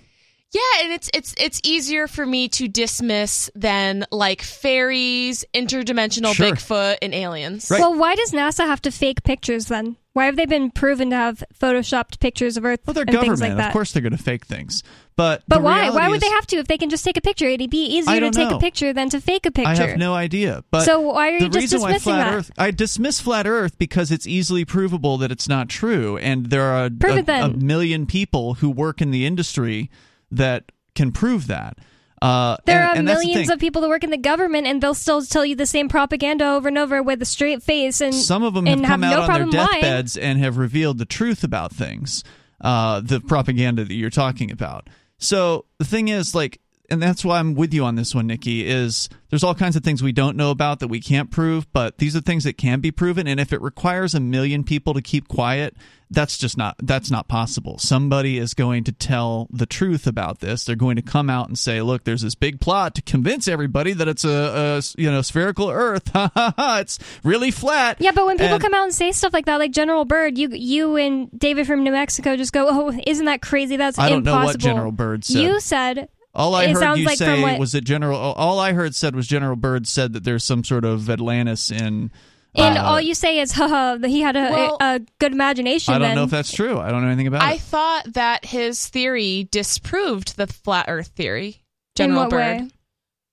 Disproven. 0.52 0.62
Yeah, 0.80 0.84
and 0.86 0.94
it's 0.94 1.10
it's 1.14 1.34
it's 1.38 1.62
easier 1.64 2.08
for 2.08 2.26
me 2.26 2.48
to 2.50 2.68
dismiss 2.68 3.50
than 3.56 4.06
like 4.12 4.42
fairies, 4.42 5.46
interdimensional 5.54 6.34
Sure. 6.34 6.48
Bigfoot, 6.52 6.98
and 7.02 7.14
aliens. 7.14 7.70
Well, 7.70 7.98
why 7.98 8.16
does 8.16 8.32
NASA 8.32 8.66
have 8.66 8.82
to 8.84 8.92
fake 8.92 9.24
pictures 9.24 9.66
then? 9.66 9.98
Why 10.14 10.26
have 10.26 10.36
they 10.36 10.46
been 10.46 10.72
proven 10.72 11.12
to 11.12 11.16
have 11.16 11.42
photoshopped 11.58 12.20
pictures 12.20 12.58
of 12.58 12.66
Earth 12.66 12.82
Well, 12.86 12.94
they're 12.94 13.04
and 13.08 13.12
things 13.12 13.40
government. 13.40 13.52
like 13.52 13.58
that? 13.58 13.68
Of 13.68 13.74
course, 13.74 13.94
they're 13.94 14.02
going 14.02 14.12
to 14.12 14.22
fake 14.22 14.46
things. 14.46 14.84
But 15.16 15.42
but 15.48 15.60
the 15.60 15.62
why? 15.64 15.90
Why 15.90 16.10
would 16.10 16.16
is- 16.16 16.22
they 16.22 16.30
have 16.32 16.46
to 16.48 16.58
if 16.58 16.68
they 16.68 16.78
can 16.78 16.90
just 16.90 17.06
take 17.06 17.16
a 17.16 17.22
picture? 17.22 17.46
It'd 17.48 17.70
be 17.70 17.86
easier 17.86 18.20
to 18.20 18.30
take 18.32 18.50
know. 18.50 18.58
a 18.58 18.60
picture 18.60 18.92
than 18.92 19.10
to 19.12 19.22
fake 19.22 19.46
a 19.46 19.52
picture. 19.52 19.70
I 19.72 19.76
have 19.88 19.98
no 19.98 20.14
idea. 20.14 20.66
But 20.70 20.82
So 20.84 21.00
why 21.00 21.30
are 21.30 21.38
you 21.38 21.48
just 21.50 21.70
dismissing 21.70 22.00
flat 22.00 22.26
that? 22.26 22.34
Earth? 22.34 22.52
I 22.58 22.72
dismiss 22.72 23.22
flat 23.22 23.48
Earth 23.48 23.78
because 23.78 24.12
it's 24.12 24.28
easily 24.28 24.66
provable 24.66 25.18
that 25.20 25.32
it's 25.32 25.48
not 25.48 25.70
true, 25.70 26.18
and 26.18 26.48
there 26.48 26.64
are 26.64 26.86
a, 26.88 26.92
a- 27.08 27.46
a 27.46 27.50
million 27.50 28.06
people 28.06 28.56
who 28.56 28.70
work 28.70 29.02
in 29.02 29.12
the 29.12 29.26
industry 29.26 29.90
that 30.32 30.72
can 30.96 31.12
prove 31.12 31.48
that. 31.48 31.78
Uh, 32.22 32.58
There 32.66 32.80
and, 32.82 32.90
are 32.90 32.96
and 32.96 33.08
that's 33.08 33.22
the 33.22 33.28
millions 33.28 33.50
of 33.50 33.60
people 33.60 33.82
that 33.82 33.90
work 33.90 34.04
in 34.04 34.12
the 34.12 34.18
government, 34.18 34.68
and 34.68 34.82
they'll 34.82 34.94
still 34.94 35.24
tell 35.24 35.44
you 35.44 35.56
the 35.56 35.66
same 35.66 35.90
propaganda 35.90 36.46
over 36.52 36.68
and 36.68 36.78
over 36.78 37.02
with 37.02 37.22
a 37.22 37.26
straight 37.26 37.64
face, 37.64 38.00
and 38.00 38.14
Some 38.14 38.44
of 38.44 38.54
them 38.54 38.68
have 38.68 38.82
come 38.84 39.02
have 39.02 39.14
out 39.14 39.16
no 39.16 39.22
on 39.22 39.28
their 39.28 39.38
problem 39.38 39.50
lying. 39.58 39.82
deathbeds 39.82 40.18
and 40.18 40.40
have 40.40 40.58
revealed 40.58 41.00
the 41.00 41.06
truth 41.06 41.44
about 41.44 41.74
things, 41.74 42.24
uh, 42.62 43.02
the 43.02 43.20
propaganda 43.22 43.84
that 43.86 43.94
you're 43.96 44.12
talking 44.12 44.52
about. 44.52 44.88
So 45.18 45.66
the 45.80 45.86
thing 45.86 46.10
is, 46.10 46.36
like, 46.36 46.60
and 46.92 47.02
that's 47.02 47.26
why 47.26 47.40
I'm 47.40 47.56
with 47.56 47.74
you 47.74 47.86
on 47.86 47.96
this 47.96 48.14
one, 48.14 48.28
Nikki. 48.28 48.68
Is 48.68 49.10
there's 49.30 49.44
all 49.44 49.56
kinds 49.56 49.76
of 49.76 49.84
things 49.84 50.04
we 50.04 50.12
don't 50.12 50.38
know 50.38 50.52
about 50.52 50.80
that 50.82 50.90
we 50.90 51.00
can't 51.00 51.32
prove, 51.32 51.72
but 51.74 51.98
these 51.98 52.16
are 52.16 52.22
things 52.22 52.44
that 52.44 52.58
can 52.58 52.82
be 52.82 52.92
proven. 52.92 53.28
And 53.28 53.40
if 53.40 53.52
it 53.54 53.62
requires 53.62 54.14
a 54.14 54.20
million 54.20 54.64
people 54.64 54.94
to 54.94 55.02
keep 55.02 55.28
quiet, 55.28 55.76
that's 56.10 56.38
just 56.38 56.58
not 56.58 56.76
that's 56.84 57.10
not 57.10 57.30
possible. 57.30 57.78
Somebody 57.78 58.38
is 58.38 58.54
going 58.54 58.84
to 58.84 58.92
tell 58.92 59.48
the 59.50 59.66
truth 59.66 60.06
about 60.06 60.40
this. 60.40 60.66
They're 60.66 60.76
going 60.76 60.98
to 60.98 61.02
come 61.02 61.30
out 61.30 61.48
and 61.48 61.58
say, 61.58 61.82
"Look, 61.82 62.04
there's 62.04 62.22
this 62.22 62.36
big 62.36 62.60
plot 62.60 62.96
to 62.96 63.02
convince 63.02 63.48
everybody 63.48 63.94
that 63.94 64.08
it's 64.10 64.26
a, 64.26 64.82
a 64.84 65.02
you 65.02 65.10
know 65.10 65.22
spherical 65.22 65.70
Earth. 65.70 66.10
Ha 66.14 66.30
ha 66.36 66.54
ha! 66.58 66.78
It's 66.80 67.00
really 67.24 67.52
flat." 67.52 67.98
Yeah, 68.02 68.12
but 68.12 68.26
when 68.26 68.38
people 68.38 68.56
And- 68.56 68.62
come 68.64 68.74
out 68.74 68.84
and 68.84 68.94
say 68.94 69.14
stuff 69.14 69.32
like 69.34 69.46
that, 69.46 69.58
like 69.58 69.72
General 69.72 70.04
Byrd, 70.04 70.38
you 70.38 70.50
you 70.50 70.98
and 70.98 71.30
David 71.40 71.66
from 71.68 71.84
New 71.84 71.92
Mexico 71.94 72.36
just 72.36 72.52
go, 72.52 72.68
"Oh, 72.70 73.00
isn't 73.08 73.26
that 73.26 73.42
crazy? 73.42 73.78
That's 73.78 73.98
I 73.98 74.10
don't 74.10 74.24
know 74.24 74.34
impossible." 74.34 74.48
what 74.48 74.58
General 74.60 74.92
Byrd 74.92 75.24
said. 75.24 75.42
You 75.42 75.60
said 75.62 76.10
All 76.34 76.56
I 76.56 76.66
it 76.66 76.72
heard 76.74 76.98
you 76.98 77.06
like 77.06 77.18
say 77.18 77.42
what, 77.42 77.60
was 77.60 77.74
that 77.74 77.82
General. 77.82 78.18
All 78.18 78.60
I 78.60 78.72
heard 78.74 78.96
said 78.96 79.16
was 79.16 79.28
General 79.28 79.56
Byrd 79.56 79.86
said 79.88 80.14
that 80.14 80.24
there's 80.24 80.44
some 80.46 80.64
sort 80.64 80.86
of 80.86 81.10
Atlantis 81.10 81.70
in. 81.72 82.10
and 82.56 82.78
uh, 82.78 82.84
all 82.84 83.02
you 83.02 83.14
say 83.14 83.40
is, 83.40 83.52
"Haha, 83.52 83.98
that 83.98 84.08
he 84.08 84.22
had 84.22 84.36
a, 84.38 84.50
Well- 84.52 84.78
a, 84.80 84.96
a 84.96 85.00
good 85.20 85.34
imagination." 85.34 85.94
I 85.94 85.98
don't 85.98 86.08
then. 86.10 86.16
know 86.16 86.24
if 86.24 86.30
that's 86.32 86.52
true. 86.54 86.80
I 86.80 86.90
don't 86.92 87.02
know 87.02 87.08
anything 87.08 87.28
about 87.28 87.42
I 87.42 87.52
it. 87.52 87.56
I 87.56 87.58
thought 87.58 88.14
that 88.14 88.46
his 88.46 88.88
theory 88.88 89.50
disproved 89.52 90.38
the 90.38 90.48
flat 90.48 90.86
Earth 90.88 91.08
theory. 91.16 91.64
General 91.96 92.22
what 92.22 92.30
Byrd. 92.30 92.38
way? 92.62 92.70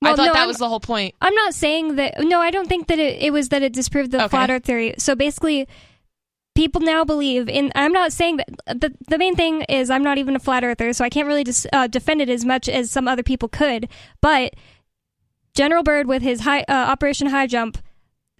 I 0.02 0.10
thought 0.14 0.18
no, 0.18 0.32
that 0.32 0.36
I'm- 0.36 0.48
was 0.48 0.58
the 0.58 0.68
whole 0.68 0.80
point. 0.80 1.14
I'm 1.20 1.34
not 1.34 1.54
saying 1.54 1.96
that. 1.96 2.14
No, 2.20 2.40
I 2.40 2.50
don't 2.50 2.68
think 2.68 2.88
that 2.88 2.98
it, 2.98 3.22
it 3.22 3.32
was 3.32 3.50
that 3.50 3.62
it 3.62 3.72
disproved 3.72 4.10
the 4.10 4.18
Okay. 4.24 4.28
flat 4.28 4.50
Earth 4.50 4.64
theory. 4.64 4.94
So 4.98 5.14
basically, 5.14 5.68
people 6.58 6.80
now 6.80 7.04
believe 7.04 7.48
in. 7.48 7.70
I'm 7.76 7.92
not 7.92 8.12
saying 8.12 8.38
that. 8.38 8.80
The 8.80 8.92
the 9.08 9.16
main 9.16 9.36
thing 9.36 9.62
is 9.62 9.90
I'm 9.90 10.02
not 10.02 10.18
even 10.18 10.34
a 10.34 10.40
flat 10.40 10.64
earther, 10.64 10.92
so 10.92 11.04
I 11.04 11.08
can't 11.08 11.28
really 11.28 11.44
dis, 11.44 11.68
uh, 11.72 11.86
defend 11.86 12.20
it 12.20 12.28
as 12.28 12.44
much 12.44 12.68
as 12.68 12.90
some 12.90 13.06
other 13.06 13.22
people 13.22 13.48
could. 13.48 13.88
But 14.20 14.54
General 15.54 15.84
Byrd, 15.84 16.08
with 16.08 16.20
his 16.22 16.40
high 16.40 16.62
uh, 16.62 16.72
Operation 16.72 17.28
High 17.28 17.46
Jump, 17.46 17.78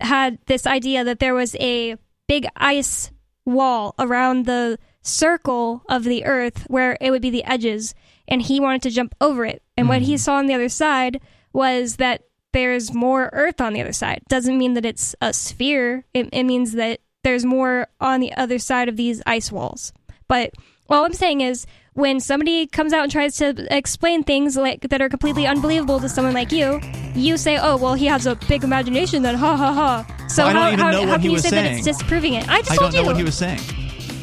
had 0.01 0.39
this 0.47 0.66
idea 0.66 1.05
that 1.05 1.20
there 1.20 1.35
was 1.35 1.55
a 1.61 1.97
big 2.27 2.47
ice 2.57 3.12
wall 3.45 3.95
around 4.01 4.47
the 4.47 4.81
circle 5.01 5.85
of 5.89 6.03
the 6.03 6.24
Earth 6.24 6.65
where 6.66 6.99
it 7.01 7.12
would 7.12 7.23
be 7.23 7.31
the 7.31 7.45
edges, 7.45 7.95
and 8.27 8.43
he 8.43 8.59
wanted 8.59 8.82
to 8.82 8.90
jump 8.90 9.15
over 9.20 9.45
it. 9.45 9.62
And 9.77 9.89
what 9.89 10.03
he 10.03 10.16
saw 10.16 10.35
on 10.35 10.47
the 10.47 10.55
other 10.55 10.69
side 10.69 11.20
was 11.53 11.97
that 11.97 12.24
there's 12.53 12.93
more 12.93 13.31
Earth 13.32 13.61
on 13.61 13.74
the 13.74 13.81
other 13.81 13.93
side. 13.93 14.23
Doesn't 14.28 14.59
mean 14.59 14.74
that 14.74 14.85
it's 14.85 15.15
a 15.20 15.32
sphere. 15.32 16.05
It, 16.12 16.28
it 16.32 16.43
means 16.43 16.73
that 16.73 16.99
there's 17.24 17.45
more 17.45 17.89
on 18.01 18.20
the 18.20 18.32
other 18.35 18.59
side 18.59 18.89
of 18.89 18.97
these 18.97 19.23
ice 19.27 19.51
walls. 19.51 19.93
But 20.28 20.53
all 20.89 21.05
I'm 21.05 21.12
saying 21.12 21.40
is, 21.40 21.66
when 21.95 22.20
somebody 22.20 22.66
comes 22.66 22.93
out 22.93 23.03
and 23.03 23.11
tries 23.11 23.36
to 23.39 23.66
explain 23.77 24.23
things 24.23 24.57
like 24.57 24.82
that 24.82 25.01
are 25.03 25.09
completely 25.09 25.47
unbelievable 25.47 25.99
to 26.01 26.09
someone 26.09 26.32
like 26.35 26.53
you, 26.53 26.81
you 27.15 27.36
say, 27.36 27.59
"Oh, 27.59 27.77
well, 27.77 27.95
he 27.95 28.07
has 28.07 28.24
a 28.27 28.36
big 28.49 28.62
imagination." 28.62 29.23
Then, 29.23 29.35
ha 29.35 29.57
ha 29.57 29.73
ha. 29.73 30.27
So 30.28 30.45
Well, 30.45 30.55
how, 30.77 30.77
how, 30.93 31.07
how 31.07 31.19
can 31.19 31.31
you 31.32 31.39
say 31.39 31.51
that 31.51 31.73
it's 31.73 31.85
disproving 31.85 32.35
it? 32.35 32.49
I 32.49 32.59
just 32.59 32.70
I 32.70 32.77
told 32.77 32.93
don't 32.93 32.95
know 32.95 33.01
you. 33.01 33.07
what 33.09 33.16
he 33.16 33.24
was 33.24 33.36
saying. 33.36 33.59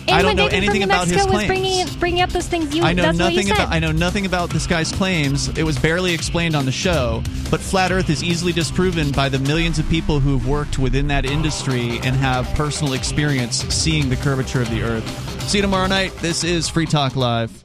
I 0.07 0.22
don't 0.22 0.36
know 0.36 0.48
anything 0.48 0.84
about 0.84 1.07
his 1.07 1.26
claims. 1.26 1.48
bringing 1.48 1.88
bringing 1.99 2.22
up 2.22 2.30
those 2.30 2.48
things, 2.48 2.76
you 2.76 2.84
I 2.84 2.94
know 2.94 3.03
that's 3.03 3.19
what 3.19 3.34
you 3.34 3.38
nothing 3.40 3.52
about. 3.52 3.73
I 3.73 3.80
know 3.80 3.91
nothing 3.91 4.26
about 4.26 4.49
this 4.49 4.68
guy's 4.68 4.91
claims. 4.91 5.49
It 5.57 5.64
was 5.64 5.77
barely 5.77 6.14
explained 6.14 6.56
on 6.56 6.65
the 6.65 6.72
show. 6.72 7.23
But 7.49 7.60
flat 7.60 7.91
Earth 7.91 8.10
is 8.10 8.23
easily 8.23 8.52
disproven 8.52 9.11
by 9.11 9.30
the 9.30 9.40
millions 9.40 9.80
of 9.80 9.90
people 9.90 10.19
who've 10.19 10.48
worked 10.48 10.80
within 10.80 11.07
that 11.07 11.26
industry 11.26 11.99
and 12.03 12.15
have 12.15 12.48
personal 12.56 12.94
experience 12.94 13.57
seeing 13.73 14.10
the 14.10 14.15
curvature 14.15 14.61
of 14.61 14.69
the 14.69 14.82
Earth. 14.82 15.41
See 15.49 15.57
you 15.57 15.61
tomorrow 15.61 15.88
night. 15.88 16.14
This 16.18 16.44
is 16.44 16.69
Free 16.69 16.86
Talk 16.86 17.15
Live. 17.15 17.65